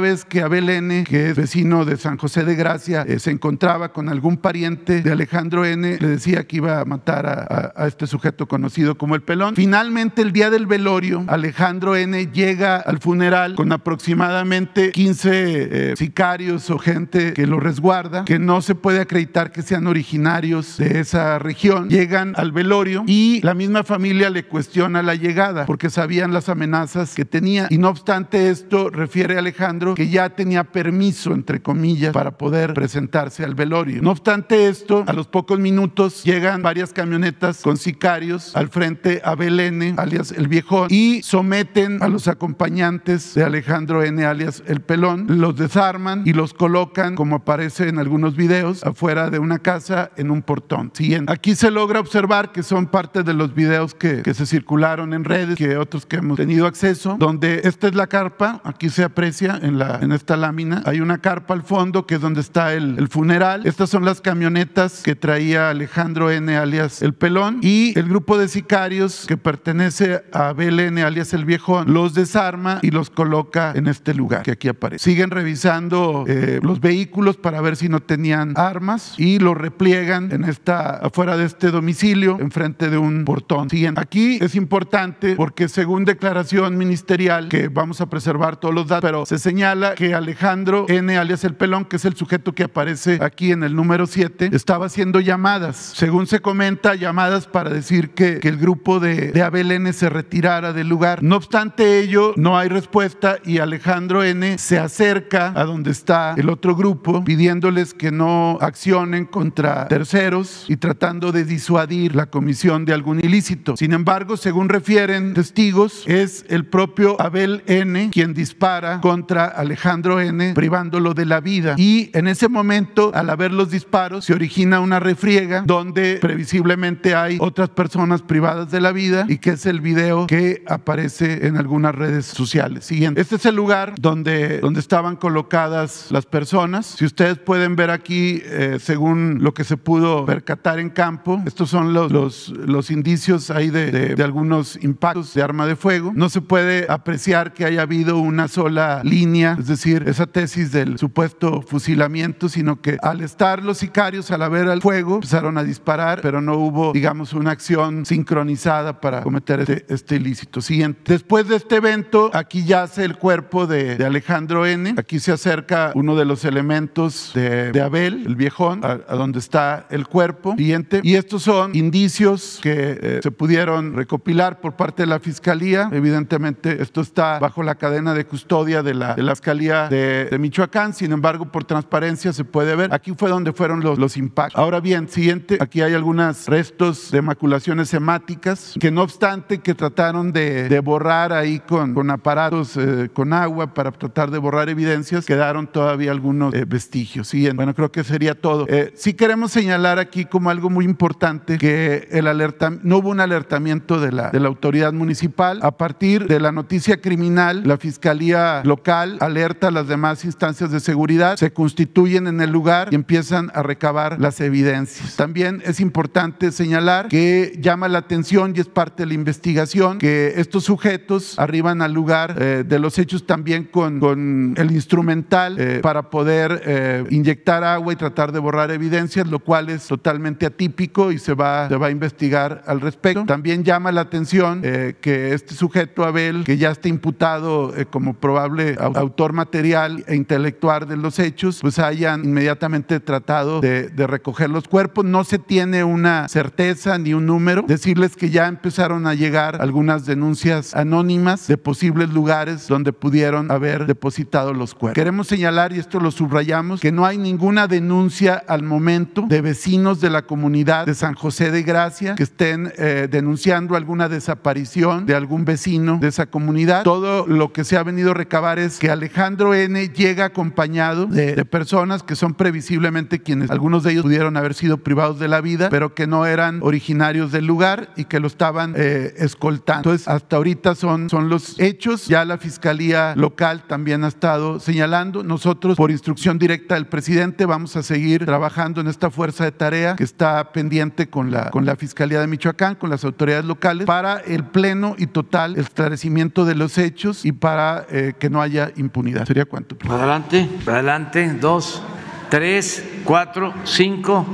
vez 0.00 0.24
que 0.24 0.42
Abel 0.42 0.68
N, 0.68 1.04
que 1.04 1.30
es 1.30 1.36
vecino 1.36 1.84
de 1.84 1.96
San 1.96 2.16
José 2.18 2.44
de 2.44 2.54
Gracia, 2.54 3.04
eh, 3.06 3.18
se 3.18 3.30
encontraba 3.30 3.92
con 3.92 4.08
algún 4.08 4.36
pariente 4.36 5.02
de 5.02 5.12
Alejandro 5.12 5.64
N, 5.64 5.98
le 5.98 6.08
decía 6.08 6.46
que 6.46 6.56
iba 6.56 6.80
a 6.80 6.84
matar 6.84 7.26
a, 7.26 7.86
este 7.86 8.06
sujeto 8.06 8.46
conocido 8.46 8.96
como 8.96 9.14
el 9.14 9.22
pelón. 9.22 9.35
Finalmente, 9.54 10.22
el 10.22 10.32
día 10.32 10.50
del 10.50 10.66
velorio, 10.66 11.24
Alejandro 11.28 11.96
N 11.96 12.30
llega 12.32 12.76
al 12.76 12.98
funeral 12.98 13.54
con 13.54 13.72
aproximadamente 13.72 14.92
15 14.92 15.30
eh, 15.32 15.96
sicarios 15.96 16.70
o 16.70 16.78
gente 16.78 17.32
que 17.32 17.46
lo 17.46 17.60
resguarda, 17.60 18.24
que 18.24 18.38
no 18.38 18.62
se 18.62 18.74
puede 18.74 19.00
acreditar 19.00 19.52
que 19.52 19.62
sean 19.62 19.86
originarios 19.86 20.78
de 20.78 21.00
esa 21.00 21.38
región. 21.38 21.88
Llegan 21.88 22.34
al 22.36 22.52
velorio 22.52 23.04
y 23.06 23.40
la 23.42 23.54
misma 23.54 23.84
familia 23.84 24.30
le 24.30 24.46
cuestiona 24.46 25.02
la 25.02 25.14
llegada 25.14 25.66
porque 25.66 25.90
sabían 25.90 26.32
las 26.32 26.48
amenazas 26.48 27.14
que 27.14 27.24
tenía. 27.24 27.66
Y 27.70 27.78
no 27.78 27.88
obstante 27.88 28.50
esto, 28.50 28.90
refiere 28.90 29.38
Alejandro 29.38 29.94
que 29.94 30.08
ya 30.08 30.30
tenía 30.30 30.64
permiso, 30.64 31.32
entre 31.32 31.60
comillas, 31.60 32.12
para 32.12 32.38
poder 32.38 32.74
presentarse 32.74 33.44
al 33.44 33.54
velorio. 33.54 34.02
No 34.02 34.10
obstante 34.10 34.68
esto, 34.68 35.04
a 35.06 35.12
los 35.12 35.26
pocos 35.26 35.58
minutos 35.58 36.24
llegan 36.24 36.62
varias 36.62 36.92
camionetas 36.92 37.62
con 37.62 37.76
sicarios 37.76 38.54
al 38.56 38.68
frente 38.68 39.20
a 39.26 39.34
Belén, 39.34 39.94
alias 39.98 40.32
el 40.32 40.48
viejón, 40.48 40.88
y 40.90 41.20
someten 41.22 42.02
a 42.02 42.08
los 42.08 42.28
acompañantes 42.28 43.34
de 43.34 43.42
Alejandro 43.42 44.02
N, 44.02 44.24
alias 44.24 44.62
el 44.66 44.80
pelón, 44.80 45.26
los 45.28 45.56
desarman 45.56 46.22
y 46.24 46.32
los 46.32 46.54
colocan, 46.54 47.16
como 47.16 47.36
aparece 47.36 47.88
en 47.88 47.98
algunos 47.98 48.36
videos, 48.36 48.84
afuera 48.84 49.30
de 49.30 49.38
una 49.38 49.58
casa 49.58 50.10
en 50.16 50.30
un 50.30 50.42
portón. 50.42 50.92
Siguiente. 50.94 51.32
Aquí 51.32 51.54
se 51.54 51.70
logra 51.70 52.00
observar 52.00 52.52
que 52.52 52.62
son 52.62 52.86
parte 52.86 53.22
de 53.22 53.34
los 53.34 53.54
videos 53.54 53.94
que, 53.94 54.22
que 54.22 54.34
se 54.34 54.46
circularon 54.46 55.12
en 55.12 55.24
redes, 55.24 55.56
que 55.56 55.76
otros 55.76 56.06
que 56.06 56.16
hemos 56.16 56.36
tenido 56.36 56.66
acceso, 56.66 57.16
donde 57.18 57.62
esta 57.64 57.88
es 57.88 57.94
la 57.94 58.06
carpa, 58.06 58.60
aquí 58.64 58.90
se 58.90 59.02
aprecia 59.02 59.58
en, 59.60 59.78
la, 59.78 59.98
en 60.00 60.12
esta 60.12 60.36
lámina, 60.36 60.82
hay 60.86 61.00
una 61.00 61.18
carpa 61.18 61.54
al 61.54 61.62
fondo 61.62 62.06
que 62.06 62.16
es 62.16 62.20
donde 62.20 62.40
está 62.40 62.74
el, 62.74 62.98
el 62.98 63.08
funeral. 63.08 63.66
Estas 63.66 63.90
son 63.90 64.04
las 64.04 64.20
camionetas 64.20 65.02
que 65.02 65.16
traía 65.16 65.70
Alejandro 65.70 66.30
N, 66.30 66.56
alias 66.56 67.02
El 67.02 67.14
Pelón, 67.14 67.58
y 67.62 67.98
el 67.98 68.08
grupo 68.08 68.38
de 68.38 68.48
sicarios 68.48 69.15
que 69.26 69.36
pertenece 69.36 70.22
a 70.32 70.48
Abel 70.48 70.80
N, 70.80 71.02
alias 71.02 71.32
El 71.32 71.44
Viejón, 71.44 71.92
los 71.92 72.14
desarma 72.14 72.80
y 72.82 72.90
los 72.90 73.10
coloca 73.10 73.72
en 73.74 73.86
este 73.86 74.14
lugar 74.14 74.42
que 74.42 74.52
aquí 74.52 74.68
aparece. 74.68 75.04
Siguen 75.04 75.30
revisando 75.30 76.24
eh, 76.26 76.60
los 76.62 76.80
vehículos 76.80 77.36
para 77.36 77.60
ver 77.60 77.76
si 77.76 77.88
no 77.88 78.00
tenían 78.00 78.54
armas 78.56 79.14
y 79.16 79.38
los 79.38 79.56
repliegan 79.56 80.32
en 80.32 80.44
esta, 80.44 80.90
afuera 80.90 81.36
de 81.36 81.46
este 81.46 81.70
domicilio, 81.70 82.38
enfrente 82.40 82.90
de 82.90 82.98
un 82.98 83.24
portón. 83.24 83.70
Siguiente. 83.70 84.00
Aquí 84.00 84.38
es 84.40 84.54
importante 84.54 85.36
porque 85.36 85.68
según 85.68 86.04
declaración 86.04 86.76
ministerial, 86.76 87.48
que 87.48 87.68
vamos 87.68 88.00
a 88.00 88.06
preservar 88.06 88.56
todos 88.56 88.74
los 88.74 88.88
datos, 88.88 89.08
pero 89.08 89.26
se 89.26 89.38
señala 89.38 89.94
que 89.94 90.14
Alejandro 90.14 90.86
N, 90.88 91.16
alias 91.16 91.44
El 91.44 91.54
Pelón, 91.54 91.84
que 91.84 91.96
es 91.96 92.04
el 92.04 92.16
sujeto 92.16 92.54
que 92.54 92.64
aparece 92.64 93.18
aquí 93.20 93.52
en 93.52 93.62
el 93.62 93.74
número 93.74 94.06
7, 94.06 94.50
estaba 94.52 94.86
haciendo 94.86 95.20
llamadas. 95.20 95.76
Según 95.76 96.26
se 96.26 96.40
comenta, 96.40 96.94
llamadas 96.94 97.46
para 97.46 97.70
decir 97.70 98.10
que, 98.10 98.40
que 98.40 98.48
el 98.48 98.56
grupo 98.56 99.00
de, 99.00 99.05
de, 99.06 99.42
Abel 99.42 99.70
N 99.70 99.92
se 99.92 100.08
retirara 100.10 100.72
del 100.72 100.88
lugar. 100.88 101.22
No 101.22 101.36
obstante 101.36 102.00
ello, 102.00 102.32
no 102.36 102.58
hay 102.58 102.68
respuesta 102.68 103.38
y 103.44 103.58
Alejandro 103.58 104.24
N 104.24 104.58
se 104.58 104.78
acerca 104.78 105.52
a 105.54 105.64
donde 105.64 105.90
está 105.90 106.34
el 106.36 106.48
otro 106.50 106.74
grupo 106.74 107.24
pidiéndoles 107.24 107.94
que 107.94 108.10
no 108.10 108.58
accionen 108.60 109.26
contra 109.26 109.88
terceros 109.88 110.66
y 110.68 110.76
tratando 110.76 111.32
de 111.32 111.44
disuadir 111.44 112.14
la 112.16 112.26
comisión 112.26 112.84
de 112.84 112.92
algún 112.92 113.20
ilícito. 113.20 113.76
Sin 113.76 113.92
embargo, 113.92 114.36
según 114.36 114.68
refieren 114.68 115.34
testigos, 115.34 116.04
es 116.06 116.44
el 116.48 116.66
propio 116.66 117.20
Abel 117.20 117.62
N 117.66 118.10
quien 118.10 118.34
dispara 118.34 119.00
contra 119.00 119.46
Alejandro 119.46 120.20
N 120.20 120.54
privándolo 120.54 121.14
de 121.14 121.26
la 121.26 121.40
vida 121.40 121.74
y 121.76 122.10
en 122.14 122.26
ese 122.26 122.48
momento 122.48 123.12
al 123.14 123.30
haber 123.30 123.52
los 123.52 123.70
disparos 123.70 124.24
se 124.24 124.34
origina 124.34 124.80
una 124.80 125.00
refriega 125.00 125.62
donde 125.66 126.18
previsiblemente 126.20 127.14
hay 127.14 127.38
otras 127.40 127.68
personas 127.70 128.22
privadas 128.22 128.70
de 128.70 128.80
la 128.80 128.92
vida 128.92 128.95
y 128.96 129.38
que 129.38 129.50
es 129.50 129.66
el 129.66 129.80
video 129.80 130.26
que 130.26 130.62
aparece 130.66 131.46
en 131.46 131.56
algunas 131.56 131.94
redes 131.94 132.26
sociales. 132.26 132.84
Siguiente. 132.84 133.20
Este 133.20 133.36
es 133.36 133.44
el 133.44 133.54
lugar 133.54 133.94
donde, 133.98 134.60
donde 134.60 134.80
estaban 134.80 135.16
colocadas 135.16 136.06
las 136.10 136.24
personas. 136.24 136.86
Si 136.86 137.04
ustedes 137.04 137.38
pueden 137.38 137.76
ver 137.76 137.90
aquí, 137.90 138.40
eh, 138.44 138.78
según 138.80 139.42
lo 139.42 139.52
que 139.52 139.64
se 139.64 139.76
pudo 139.76 140.24
percatar 140.24 140.78
en 140.78 140.90
campo, 140.90 141.42
estos 141.46 141.68
son 141.68 141.92
los, 141.92 142.10
los, 142.10 142.48
los 142.48 142.90
indicios 142.90 143.50
ahí 143.50 143.70
de, 143.70 143.90
de, 143.90 144.14
de, 144.14 144.22
algunos 144.24 144.82
impactos 144.82 145.34
de 145.34 145.42
arma 145.42 145.66
de 145.66 145.76
fuego. 145.76 146.12
No 146.14 146.28
se 146.28 146.40
puede 146.40 146.86
apreciar 146.88 147.52
que 147.52 147.64
haya 147.64 147.82
habido 147.82 148.18
una 148.18 148.48
sola 148.48 149.02
línea, 149.04 149.56
es 149.58 149.66
decir, 149.66 150.04
esa 150.06 150.26
tesis 150.26 150.72
del 150.72 150.98
supuesto 150.98 151.62
fusilamiento, 151.62 152.48
sino 152.48 152.80
que 152.80 152.96
al 153.02 153.20
estar 153.20 153.62
los 153.62 153.78
sicarios, 153.78 154.30
al 154.30 154.42
haber 154.42 154.68
el 154.68 154.80
fuego, 154.80 155.16
empezaron 155.16 155.58
a 155.58 155.64
disparar, 155.64 156.20
pero 156.22 156.40
no 156.40 156.54
hubo, 156.54 156.92
digamos, 156.92 157.34
una 157.34 157.50
acción 157.50 158.06
sincronizada 158.06 158.75
para 159.00 159.22
cometer 159.22 159.60
este, 159.60 159.84
este 159.88 160.16
ilícito. 160.16 160.60
Siguiente. 160.60 161.12
Después 161.12 161.48
de 161.48 161.56
este 161.56 161.76
evento, 161.76 162.30
aquí 162.32 162.64
yace 162.64 163.04
el 163.04 163.16
cuerpo 163.16 163.66
de, 163.66 163.96
de 163.96 164.04
Alejandro 164.04 164.66
N. 164.66 164.94
Aquí 164.96 165.20
se 165.20 165.32
acerca 165.32 165.92
uno 165.94 166.16
de 166.16 166.24
los 166.24 166.44
elementos 166.44 167.32
de, 167.34 167.72
de 167.72 167.80
Abel, 167.80 168.24
el 168.26 168.36
viejón, 168.36 168.84
a, 168.84 169.00
a, 169.08 169.16
donde 169.16 169.38
está 169.38 169.86
el 169.90 170.06
cuerpo. 170.06 170.54
Siguiente. 170.56 171.00
Y 171.02 171.14
estos 171.14 171.42
son 171.42 171.74
indicios 171.74 172.60
que 172.62 172.98
eh, 173.00 173.20
se 173.22 173.30
pudieron 173.30 173.94
recopilar 173.94 174.60
por 174.60 174.76
parte 174.76 175.02
de 175.02 175.06
la 175.06 175.20
Fiscalía. 175.20 175.88
Evidentemente, 175.92 176.82
esto 176.82 177.00
está 177.00 177.38
bajo 177.38 177.62
la 177.62 177.74
cadena 177.74 178.14
de 178.14 178.24
custodia 178.26 178.82
de 178.82 178.94
la, 178.94 179.14
de 179.14 179.22
la 179.22 179.34
Fiscalía 179.34 179.88
de, 179.88 180.26
de 180.26 180.38
Michoacán. 180.38 180.94
Sin 180.94 181.12
embargo, 181.12 181.50
por 181.52 181.64
transparencia 181.64 182.32
se 182.32 182.44
puede 182.44 182.76
ver. 182.76 182.92
Aquí 182.92 183.12
fue 183.16 183.30
donde 183.30 183.52
fueron 183.52 183.80
los, 183.80 183.98
los 183.98 184.16
impactos. 184.16 184.58
Ahora 184.58 184.80
bien, 184.80 185.08
siguiente. 185.08 185.58
Aquí 185.60 185.82
hay 185.82 185.94
algunos 185.94 186.46
restos 186.46 187.10
de 187.10 187.22
maculaciones 187.22 187.92
hemáticas 187.94 188.65
que 188.78 188.90
no 188.90 189.02
obstante 189.02 189.58
que 189.58 189.74
trataron 189.74 190.32
de, 190.32 190.68
de 190.68 190.80
borrar 190.80 191.32
ahí 191.32 191.60
con, 191.60 191.94
con 191.94 192.10
aparatos 192.10 192.76
eh, 192.76 193.08
con 193.12 193.32
agua 193.32 193.72
para 193.74 193.90
tratar 193.92 194.30
de 194.30 194.38
borrar 194.38 194.68
evidencias, 194.68 195.24
quedaron 195.26 195.66
todavía 195.66 196.10
algunos 196.10 196.54
eh, 196.54 196.64
vestigios. 196.66 197.28
Siguiente. 197.28 197.56
Bueno, 197.56 197.74
creo 197.74 197.90
que 197.90 198.04
sería 198.04 198.34
todo. 198.34 198.66
Eh, 198.68 198.92
sí 198.96 199.14
queremos 199.14 199.52
señalar 199.52 199.98
aquí 199.98 200.24
como 200.24 200.50
algo 200.50 200.70
muy 200.70 200.84
importante 200.84 201.58
que 201.58 202.08
el 202.10 202.26
alerta, 202.26 202.70
no 202.82 202.98
hubo 202.98 203.10
un 203.10 203.20
alertamiento 203.20 204.00
de 204.00 204.12
la, 204.12 204.30
de 204.30 204.40
la 204.40 204.48
autoridad 204.48 204.92
municipal. 204.92 205.60
A 205.62 205.76
partir 205.76 206.26
de 206.26 206.40
la 206.40 206.52
noticia 206.52 207.00
criminal, 207.00 207.62
la 207.66 207.76
Fiscalía 207.76 208.62
local 208.64 209.18
alerta 209.20 209.68
a 209.68 209.70
las 209.70 209.88
demás 209.88 210.24
instancias 210.24 210.70
de 210.70 210.80
seguridad, 210.80 211.36
se 211.36 211.52
constituyen 211.52 212.26
en 212.26 212.40
el 212.40 212.50
lugar 212.50 212.88
y 212.90 212.94
empiezan 212.94 213.50
a 213.54 213.62
recabar 213.62 214.20
las 214.20 214.40
evidencias. 214.40 215.16
También 215.16 215.62
es 215.64 215.80
importante 215.80 216.52
señalar 216.52 217.08
que 217.08 217.58
llama 217.60 217.88
la 217.88 217.98
atención 217.98 218.54
y 218.56 218.60
es 218.60 218.68
parte 218.68 219.02
de 219.02 219.08
la 219.08 219.14
investigación 219.14 219.98
que 219.98 220.32
estos 220.36 220.64
sujetos 220.64 221.38
arriban 221.38 221.82
al 221.82 221.92
lugar 221.92 222.36
eh, 222.40 222.64
de 222.66 222.78
los 222.78 222.98
hechos 222.98 223.26
también 223.26 223.64
con, 223.64 224.00
con 224.00 224.54
el 224.56 224.70
instrumental 224.70 225.56
eh, 225.58 225.80
para 225.82 226.08
poder 226.08 226.62
eh, 226.64 227.04
inyectar 227.10 227.62
agua 227.64 227.92
y 227.92 227.96
tratar 227.96 228.32
de 228.32 228.38
borrar 228.38 228.70
evidencias, 228.70 229.26
lo 229.26 229.40
cual 229.40 229.68
es 229.68 229.86
totalmente 229.86 230.46
atípico 230.46 231.12
y 231.12 231.18
se 231.18 231.34
va, 231.34 231.68
se 231.68 231.76
va 231.76 231.88
a 231.88 231.90
investigar 231.90 232.62
al 232.66 232.80
respecto. 232.80 233.24
También 233.26 233.62
llama 233.62 233.92
la 233.92 234.02
atención 234.02 234.62
que 234.62 235.34
este 235.34 235.54
sujeto, 235.54 236.04
Abel, 236.04 236.44
que 236.44 236.56
ya 236.56 236.70
está 236.70 236.88
imputado 236.88 237.74
como 237.90 238.14
probable 238.14 238.76
autor 238.78 239.32
material 239.32 240.04
e 240.06 240.16
intelectual 240.16 240.88
de 240.88 240.96
los 240.96 241.18
hechos, 241.18 241.58
pues 241.60 241.78
hayan 241.78 242.24
inmediatamente 242.24 243.00
tratado 243.00 243.60
de, 243.60 243.88
de 243.88 244.06
recoger 244.06 244.50
los 244.50 244.68
cuerpos. 244.68 245.04
No 245.04 245.24
se 245.24 245.38
tiene 245.38 245.84
una 245.84 246.28
certeza 246.28 246.98
ni 246.98 247.12
un 247.12 247.26
número. 247.26 247.62
Decirles 247.66 248.16
que 248.16 248.30
ya 248.30 248.45
empezaron 248.48 249.06
a 249.06 249.14
llegar 249.14 249.60
algunas 249.60 250.06
denuncias 250.06 250.74
anónimas 250.74 251.46
de 251.46 251.58
posibles 251.58 252.10
lugares 252.10 252.68
donde 252.68 252.92
pudieron 252.92 253.50
haber 253.50 253.86
depositado 253.86 254.52
los 254.52 254.74
cuerpos. 254.74 254.94
Queremos 254.94 255.26
señalar, 255.26 255.72
y 255.72 255.78
esto 255.78 256.00
lo 256.00 256.10
subrayamos, 256.10 256.80
que 256.80 256.92
no 256.92 257.06
hay 257.06 257.18
ninguna 257.18 257.66
denuncia 257.66 258.42
al 258.46 258.62
momento 258.62 259.24
de 259.28 259.40
vecinos 259.40 260.00
de 260.00 260.10
la 260.10 260.22
comunidad 260.22 260.86
de 260.86 260.94
San 260.94 261.14
José 261.14 261.50
de 261.50 261.62
Gracia 261.62 262.14
que 262.14 262.22
estén 262.22 262.72
eh, 262.76 263.08
denunciando 263.10 263.76
alguna 263.76 264.08
desaparición 264.08 265.06
de 265.06 265.14
algún 265.14 265.44
vecino 265.44 265.98
de 266.00 266.08
esa 266.08 266.26
comunidad. 266.26 266.82
Todo 266.82 267.26
lo 267.26 267.52
que 267.52 267.64
se 267.64 267.76
ha 267.76 267.82
venido 267.82 268.12
a 268.12 268.14
recabar 268.14 268.58
es 268.58 268.78
que 268.78 268.90
Alejandro 268.90 269.54
N 269.54 269.88
llega 269.88 270.26
acompañado 270.26 271.06
de, 271.06 271.34
de 271.34 271.44
personas 271.44 272.02
que 272.02 272.16
son 272.16 272.34
previsiblemente 272.34 273.20
quienes, 273.20 273.50
algunos 273.50 273.82
de 273.82 273.92
ellos 273.92 274.02
pudieron 274.04 274.36
haber 274.36 274.54
sido 274.54 274.78
privados 274.78 275.18
de 275.18 275.28
la 275.28 275.40
vida, 275.40 275.68
pero 275.70 275.94
que 275.94 276.06
no 276.06 276.26
eran 276.26 276.60
originarios 276.62 277.32
del 277.32 277.46
lugar 277.46 277.90
y 277.96 278.04
que 278.04 278.20
lo 278.20 278.26
estaban 278.36 278.74
eh, 278.76 279.14
escoltando. 279.16 279.90
Entonces, 279.90 280.06
hasta 280.08 280.36
ahorita 280.36 280.74
son, 280.74 281.08
son 281.08 281.30
los 281.30 281.58
hechos. 281.58 282.06
Ya 282.06 282.24
la 282.26 282.36
Fiscalía 282.36 283.14
local 283.16 283.64
también 283.66 284.04
ha 284.04 284.08
estado 284.08 284.60
señalando. 284.60 285.22
Nosotros, 285.22 285.76
por 285.76 285.90
instrucción 285.90 286.38
directa 286.38 286.74
del 286.74 286.86
presidente, 286.86 287.46
vamos 287.46 287.76
a 287.76 287.82
seguir 287.82 288.26
trabajando 288.26 288.82
en 288.82 288.88
esta 288.88 289.10
fuerza 289.10 289.44
de 289.44 289.52
tarea 289.52 289.96
que 289.96 290.04
está 290.04 290.52
pendiente 290.52 291.08
con 291.08 291.30
la, 291.30 291.50
con 291.50 291.64
la 291.64 291.76
Fiscalía 291.76 292.20
de 292.20 292.26
Michoacán, 292.26 292.74
con 292.74 292.90
las 292.90 293.04
autoridades 293.04 293.46
locales, 293.46 293.86
para 293.86 294.18
el 294.18 294.44
pleno 294.44 294.96
y 294.98 295.06
total 295.06 295.56
esclarecimiento 295.56 296.44
de 296.44 296.54
los 296.56 296.76
hechos 296.76 297.24
y 297.24 297.32
para 297.32 297.86
eh, 297.90 298.12
que 298.18 298.28
no 298.28 298.42
haya 298.42 298.70
impunidad. 298.76 299.24
¿Sería 299.24 299.46
cuánto? 299.46 299.76
Adelante, 299.88 300.46
adelante, 300.66 301.32
dos, 301.40 301.82
tres, 302.28 302.84
cuatro, 303.04 303.54
cinco, 303.64 304.26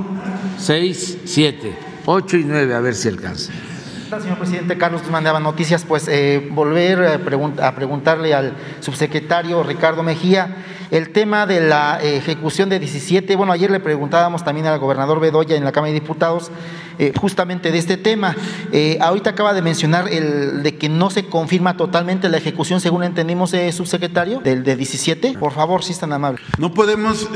seis, 0.58 1.18
siete, 1.24 1.76
ocho 2.04 2.36
y 2.36 2.44
nueve, 2.44 2.74
a 2.74 2.80
ver 2.80 2.96
si 2.96 3.08
alcanza 3.08 3.52
señor 4.20 4.38
presidente 4.38 4.76
Carlos 4.76 5.02
mandaba 5.10 5.40
noticias, 5.40 5.84
pues 5.84 6.06
eh, 6.08 6.46
volver 6.50 7.02
a, 7.02 7.18
pregunt 7.18 7.60
a, 7.60 7.74
preguntarle 7.74 8.34
al 8.34 8.54
subsecretario 8.80 9.62
Ricardo 9.62 10.02
Mejía 10.02 10.56
el 10.90 11.10
tema 11.10 11.46
de 11.46 11.60
la 11.66 11.98
ejecución 12.02 12.68
de 12.68 12.78
17. 12.78 13.34
Bueno, 13.36 13.52
ayer 13.52 13.70
le 13.70 13.80
preguntábamos 13.80 14.44
también 14.44 14.66
al 14.66 14.78
gobernador 14.78 15.20
Bedoya 15.20 15.56
en 15.56 15.64
la 15.64 15.72
Cámara 15.72 15.94
de 15.94 16.00
Diputados 16.00 16.50
eh, 16.98 17.14
justamente 17.18 17.72
de 17.72 17.78
este 17.78 17.96
tema. 17.96 18.36
Eh, 18.72 18.98
ahorita 19.00 19.30
acaba 19.30 19.54
de 19.54 19.62
mencionar 19.62 20.08
el 20.08 20.62
de 20.62 20.76
que 20.76 20.90
no 20.90 21.08
se 21.08 21.24
confirma 21.24 21.78
totalmente 21.78 22.28
la 22.28 22.36
ejecución, 22.36 22.82
según 22.82 23.04
entendimos, 23.04 23.54
subsecretario, 23.70 24.40
del 24.40 24.64
de 24.64 24.76
17. 24.76 25.38
Por 25.40 25.52
favor, 25.52 25.82
si 25.82 25.92
es 25.92 25.98
tan 25.98 26.12
amable. 26.12 26.42
No 26.58 26.74
podemos 26.74 27.26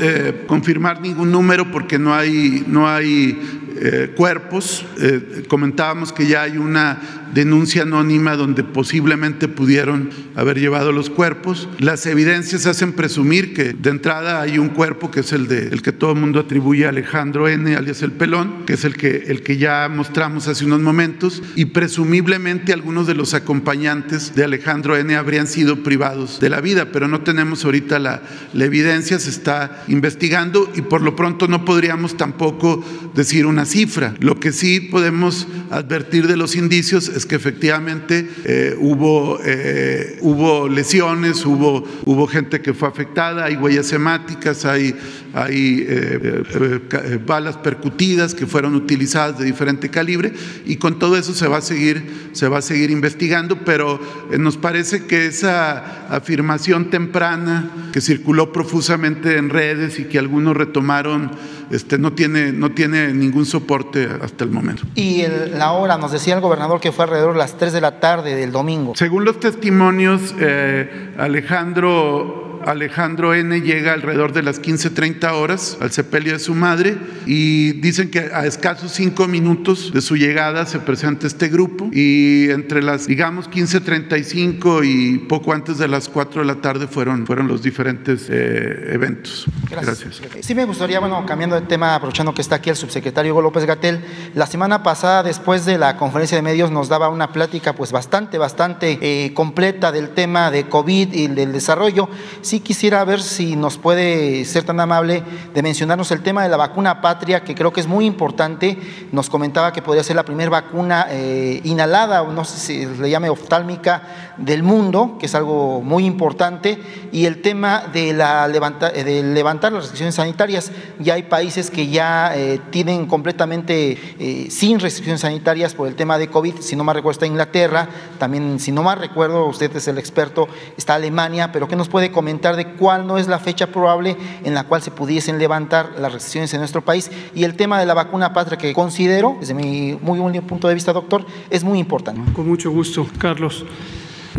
confirmar 0.45 1.01
ningún 1.01 1.31
número 1.31 1.71
porque 1.71 1.97
no 1.97 2.13
hay, 2.13 2.63
no 2.67 2.87
hay 2.87 3.66
eh, 3.81 4.13
cuerpos. 4.15 4.85
Eh, 4.99 5.43
comentábamos 5.47 6.13
que 6.13 6.27
ya 6.27 6.43
hay 6.43 6.57
una 6.57 7.27
denuncia 7.33 7.83
anónima 7.83 8.35
donde 8.35 8.63
posiblemente 8.63 9.47
pudieron 9.47 10.09
haber 10.35 10.59
llevado 10.59 10.91
los 10.91 11.09
cuerpos. 11.09 11.69
Las 11.79 12.05
evidencias 12.05 12.65
hacen 12.65 12.93
presumir 12.93 13.53
que 13.53 13.73
de 13.73 13.89
entrada 13.89 14.41
hay 14.41 14.57
un 14.57 14.69
cuerpo 14.69 15.11
que 15.11 15.19
es 15.19 15.31
el, 15.33 15.47
de, 15.47 15.67
el 15.67 15.81
que 15.81 15.91
todo 15.91 16.13
el 16.13 16.19
mundo 16.19 16.39
atribuye 16.39 16.85
a 16.85 16.89
Alejandro 16.89 17.47
N., 17.47 17.75
alias 17.75 18.01
el 18.01 18.11
pelón, 18.11 18.65
que 18.65 18.73
es 18.73 18.85
el 18.85 18.95
que, 18.95 19.25
el 19.27 19.43
que 19.43 19.57
ya 19.57 19.87
mostramos 19.89 20.47
hace 20.47 20.65
unos 20.65 20.81
momentos, 20.81 21.43
y 21.55 21.65
presumiblemente 21.65 22.73
algunos 22.73 23.07
de 23.07 23.13
los 23.13 23.33
acompañantes 23.33 24.33
de 24.33 24.43
Alejandro 24.43 24.97
N. 24.97 25.15
habrían 25.15 25.47
sido 25.47 25.83
privados 25.83 26.39
de 26.39 26.49
la 26.49 26.61
vida, 26.61 26.91
pero 26.91 27.07
no 27.07 27.21
tenemos 27.21 27.65
ahorita 27.65 27.99
la, 27.99 28.23
la 28.53 28.65
evidencia, 28.65 29.19
se 29.19 29.29
está 29.29 29.83
investigando 29.87 30.71
y 30.75 30.81
por 30.81 31.01
lo 31.01 31.15
pronto 31.15 31.47
no 31.47 31.65
podríamos 31.65 32.17
tampoco 32.17 32.83
decir 33.13 33.45
una 33.45 33.65
cifra. 33.67 34.15
Lo 34.19 34.39
que 34.39 34.51
sí 34.51 34.79
podemos 34.79 35.47
advertir 35.69 36.27
de 36.27 36.37
los 36.37 36.55
indicios 36.55 37.09
es 37.09 37.25
que 37.25 37.35
efectivamente 37.35 38.27
eh, 38.45 38.75
hubo, 38.79 39.39
eh, 39.45 40.17
hubo 40.21 40.67
lesiones, 40.67 41.45
hubo, 41.45 41.83
hubo 42.05 42.27
gente 42.27 42.61
que 42.61 42.73
fue 42.73 42.87
afectada, 42.87 43.45
hay 43.45 43.55
huellas 43.55 43.91
hemáticas, 43.93 44.65
hay, 44.65 44.95
hay 45.43 45.85
eh, 45.87 46.43
eh, 46.49 47.19
balas 47.25 47.57
percutidas 47.57 48.33
que 48.33 48.47
fueron 48.47 48.75
utilizadas 48.75 49.37
de 49.37 49.45
diferente 49.45 49.89
calibre 49.89 50.33
y 50.65 50.77
con 50.77 50.99
todo 50.99 51.17
eso 51.17 51.33
se 51.33 51.47
va 51.47 51.57
a 51.57 51.61
seguir, 51.61 52.29
se 52.33 52.47
va 52.47 52.59
a 52.59 52.61
seguir 52.61 52.91
investigando, 52.91 53.59
pero 53.65 53.99
nos 54.37 54.57
parece 54.57 55.05
que 55.05 55.25
esa 55.25 56.07
afirmación 56.09 56.89
temprana 56.89 57.89
que 57.93 58.01
circuló 58.01 58.51
profusamente 58.51 59.37
en 59.37 59.49
redes 59.49 59.99
y 59.99 60.05
que 60.05 60.19
algunos 60.19 60.55
retomaron 60.55 61.31
este, 61.69 61.97
no, 61.97 62.13
tiene, 62.13 62.53
no 62.53 62.71
tiene 62.71 63.13
ningún 63.13 63.45
soporte 63.45 64.07
hasta 64.21 64.43
el 64.43 64.51
momento. 64.51 64.83
Y 64.95 65.21
el, 65.21 65.57
la 65.57 65.73
hora, 65.73 65.97
nos 65.97 66.11
decía 66.11 66.35
el 66.35 66.41
gobernador 66.41 66.79
que 66.79 66.91
fue 66.91 67.05
alrededor 67.05 67.33
de 67.33 67.39
las 67.39 67.57
3 67.57 67.73
de 67.73 67.81
la 67.81 67.99
tarde 67.99 68.35
del 68.35 68.51
domingo. 68.51 68.93
Según 68.95 69.25
los 69.25 69.39
testimonios, 69.39 70.33
eh, 70.39 71.13
Alejandro 71.17 72.56
Alejandro 72.67 73.33
N. 73.33 73.61
llega 73.61 73.93
alrededor 73.93 74.33
de 74.33 74.43
las 74.43 74.61
15.30 74.61 75.31
horas 75.31 75.77
al 75.79 75.91
sepelio 75.91 76.33
de 76.33 76.39
su 76.39 76.53
madre 76.53 76.97
y 77.25 77.71
dicen 77.79 78.11
que 78.11 78.19
a 78.33 78.45
escasos 78.45 78.91
cinco 78.91 79.25
minutos 79.27 79.93
de 79.93 80.01
su 80.01 80.17
llegada 80.17 80.65
se 80.65 80.79
presenta 80.79 81.27
este 81.27 81.47
grupo 81.47 81.89
y 81.93 82.49
entre 82.49 82.83
las, 82.83 83.07
digamos, 83.07 83.49
15.35 83.49 84.81
y 84.83 85.17
poco 85.19 85.53
antes 85.53 85.77
de 85.77 85.87
las 85.87 86.09
4 86.09 86.41
de 86.41 86.47
la 86.47 86.55
tarde 86.55 86.87
fueron, 86.87 87.25
fueron 87.25 87.47
los 87.47 87.63
diferentes 87.63 88.27
eh, 88.29 88.93
eventos. 88.93 89.45
Gracias. 89.69 90.19
Gracias. 90.19 90.45
Sí 90.45 90.53
me 90.53 90.65
gustaría, 90.65 90.99
bueno, 90.99 91.25
cambiando 91.25 91.55
de 91.55 91.65
tema, 91.65 91.95
aprovechando 91.95 92.33
que 92.33 92.41
está 92.41 92.55
aquí 92.55 92.69
el 92.69 92.75
subsecretario 92.75 93.31
Hugo 93.31 93.43
López 93.43 93.63
Gatel, 93.65 94.01
la 94.35 94.45
semana 94.45 94.83
pasada, 94.83 95.23
después 95.23 95.65
de 95.65 95.77
la 95.77 95.95
conferencia 95.95 96.35
de 96.35 96.41
medios, 96.41 96.69
nos 96.69 96.89
daba 96.89 97.07
una 97.07 97.31
plática 97.31 97.73
pues 97.73 97.93
bastante, 97.93 98.37
bastante 98.37 98.99
eh, 99.01 99.33
completa 99.33 99.93
del 99.93 100.09
tema 100.09 100.51
de 100.51 100.67
COVID 100.67 101.13
y 101.13 101.27
del 101.27 101.53
desarrollo. 101.53 102.09
Sí 102.41 102.56
quisiera 102.59 103.03
ver 103.03 103.21
si 103.21 103.55
nos 103.55 103.77
puede 103.77 104.45
ser 104.45 104.63
tan 104.63 104.79
amable 104.79 105.23
de 105.53 105.63
mencionarnos 105.63 106.11
el 106.11 106.21
tema 106.21 106.43
de 106.43 106.49
la 106.49 106.57
vacuna 106.57 107.01
patria, 107.01 107.43
que 107.43 107.55
creo 107.55 107.71
que 107.73 107.81
es 107.81 107.87
muy 107.87 108.05
importante. 108.05 108.77
Nos 109.11 109.29
comentaba 109.29 109.73
que 109.73 109.81
podría 109.81 110.03
ser 110.03 110.15
la 110.15 110.23
primera 110.23 110.49
vacuna 110.49 111.07
eh, 111.09 111.61
inhalada, 111.63 112.21
o 112.21 112.31
no 112.31 112.45
sé 112.45 112.57
si 112.57 112.85
le 112.85 113.09
llame 113.09 113.29
oftálmica, 113.29 114.33
del 114.37 114.63
mundo, 114.63 115.17
que 115.19 115.25
es 115.25 115.35
algo 115.35 115.81
muy 115.81 116.05
importante. 116.05 116.77
Y 117.11 117.25
el 117.25 117.41
tema 117.41 117.83
de, 117.91 118.13
la 118.13 118.47
de 118.47 119.23
levantar 119.23 119.71
las 119.71 119.83
restricciones 119.83 120.15
sanitarias. 120.15 120.71
Ya 120.99 121.15
hay 121.15 121.23
países 121.23 121.71
que 121.71 121.87
ya 121.87 122.35
eh, 122.35 122.59
tienen 122.69 123.07
completamente 123.07 123.97
eh, 124.19 124.47
sin 124.49 124.79
restricciones 124.79 125.21
sanitarias 125.21 125.73
por 125.73 125.87
el 125.87 125.95
tema 125.95 126.17
de 126.17 126.29
COVID. 126.29 126.55
Si 126.59 126.75
no 126.75 126.83
más 126.83 126.95
recuerdo, 126.95 127.13
está 127.13 127.25
Inglaterra. 127.25 127.89
También, 128.19 128.59
si 128.59 128.71
no 128.71 128.83
más 128.83 128.97
recuerdo, 128.97 129.45
usted 129.45 129.75
es 129.75 129.87
el 129.87 129.97
experto, 129.97 130.47
está 130.77 130.95
Alemania. 130.95 131.51
Pero 131.51 131.67
¿qué 131.67 131.75
nos 131.75 131.89
puede 131.89 132.11
comentar 132.11 132.46
de 132.55 132.73
cuál 132.73 133.07
no 133.07 133.17
es 133.17 133.27
la 133.27 133.39
fecha 133.39 133.67
probable 133.67 134.15
en 134.43 134.53
la 134.53 134.63
cual 134.63 134.81
se 134.81 134.91
pudiesen 134.91 135.39
levantar 135.39 135.93
las 135.99 136.13
restricciones 136.13 136.53
en 136.53 136.59
nuestro 136.59 136.83
país? 136.83 137.11
Y 137.35 137.43
el 137.43 137.55
tema 137.55 137.79
de 137.79 137.85
la 137.85 137.93
vacuna 137.93 138.33
patria, 138.33 138.57
que 138.57 138.73
considero, 138.73 139.37
desde 139.39 139.53
mi 139.53 139.97
muy 140.01 140.19
buen 140.19 140.41
punto 140.43 140.67
de 140.67 140.73
vista, 140.73 140.93
doctor, 140.93 141.25
es 141.49 141.63
muy 141.63 141.79
importante. 141.79 142.31
Con 142.33 142.47
mucho 142.47 142.71
gusto, 142.71 143.07
Carlos. 143.17 143.65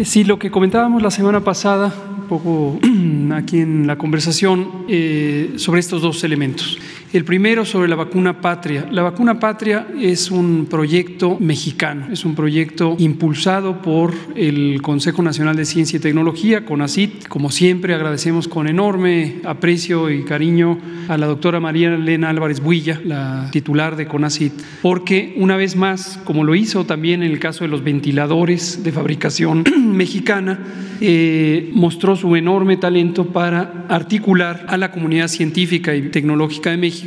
Sí, 0.04 0.22
lo 0.22 0.38
que 0.38 0.50
comentábamos 0.50 1.02
la 1.02 1.10
semana 1.10 1.40
pasada, 1.40 1.92
un 2.16 2.28
poco 2.28 2.78
aquí 3.34 3.60
en 3.60 3.86
la 3.86 3.96
conversación, 3.96 4.84
eh, 4.88 5.54
sobre 5.56 5.80
estos 5.80 6.02
dos 6.02 6.22
elementos. 6.22 6.78
El 7.10 7.24
primero 7.24 7.64
sobre 7.64 7.88
la 7.88 7.96
vacuna 7.96 8.42
patria. 8.42 8.86
La 8.90 9.02
vacuna 9.02 9.40
patria 9.40 9.86
es 9.98 10.30
un 10.30 10.66
proyecto 10.68 11.38
mexicano, 11.40 12.08
es 12.12 12.26
un 12.26 12.34
proyecto 12.34 12.96
impulsado 12.98 13.80
por 13.80 14.12
el 14.36 14.82
Consejo 14.82 15.22
Nacional 15.22 15.56
de 15.56 15.64
Ciencia 15.64 15.96
y 15.96 16.00
Tecnología, 16.00 16.66
CONACIT. 16.66 17.26
Como 17.28 17.50
siempre, 17.50 17.94
agradecemos 17.94 18.46
con 18.46 18.68
enorme 18.68 19.36
aprecio 19.44 20.10
y 20.10 20.22
cariño 20.24 20.78
a 21.08 21.16
la 21.16 21.26
doctora 21.26 21.60
María 21.60 21.94
Elena 21.94 22.28
Álvarez 22.28 22.60
Builla, 22.60 23.00
la 23.02 23.48
titular 23.52 23.96
de 23.96 24.06
CONACIT, 24.06 24.52
porque 24.82 25.32
una 25.38 25.56
vez 25.56 25.76
más, 25.76 26.20
como 26.24 26.44
lo 26.44 26.54
hizo 26.54 26.84
también 26.84 27.22
en 27.22 27.30
el 27.30 27.38
caso 27.38 27.64
de 27.64 27.68
los 27.68 27.82
ventiladores 27.82 28.84
de 28.84 28.92
fabricación 28.92 29.64
mexicana, 29.78 30.58
eh, 31.00 31.70
mostró 31.72 32.16
su 32.16 32.36
enorme 32.36 32.76
talento 32.76 33.28
para 33.28 33.86
articular 33.88 34.66
a 34.68 34.76
la 34.76 34.90
comunidad 34.90 35.28
científica 35.28 35.94
y 35.94 36.10
tecnológica 36.10 36.70
de 36.70 36.76
México 36.76 36.97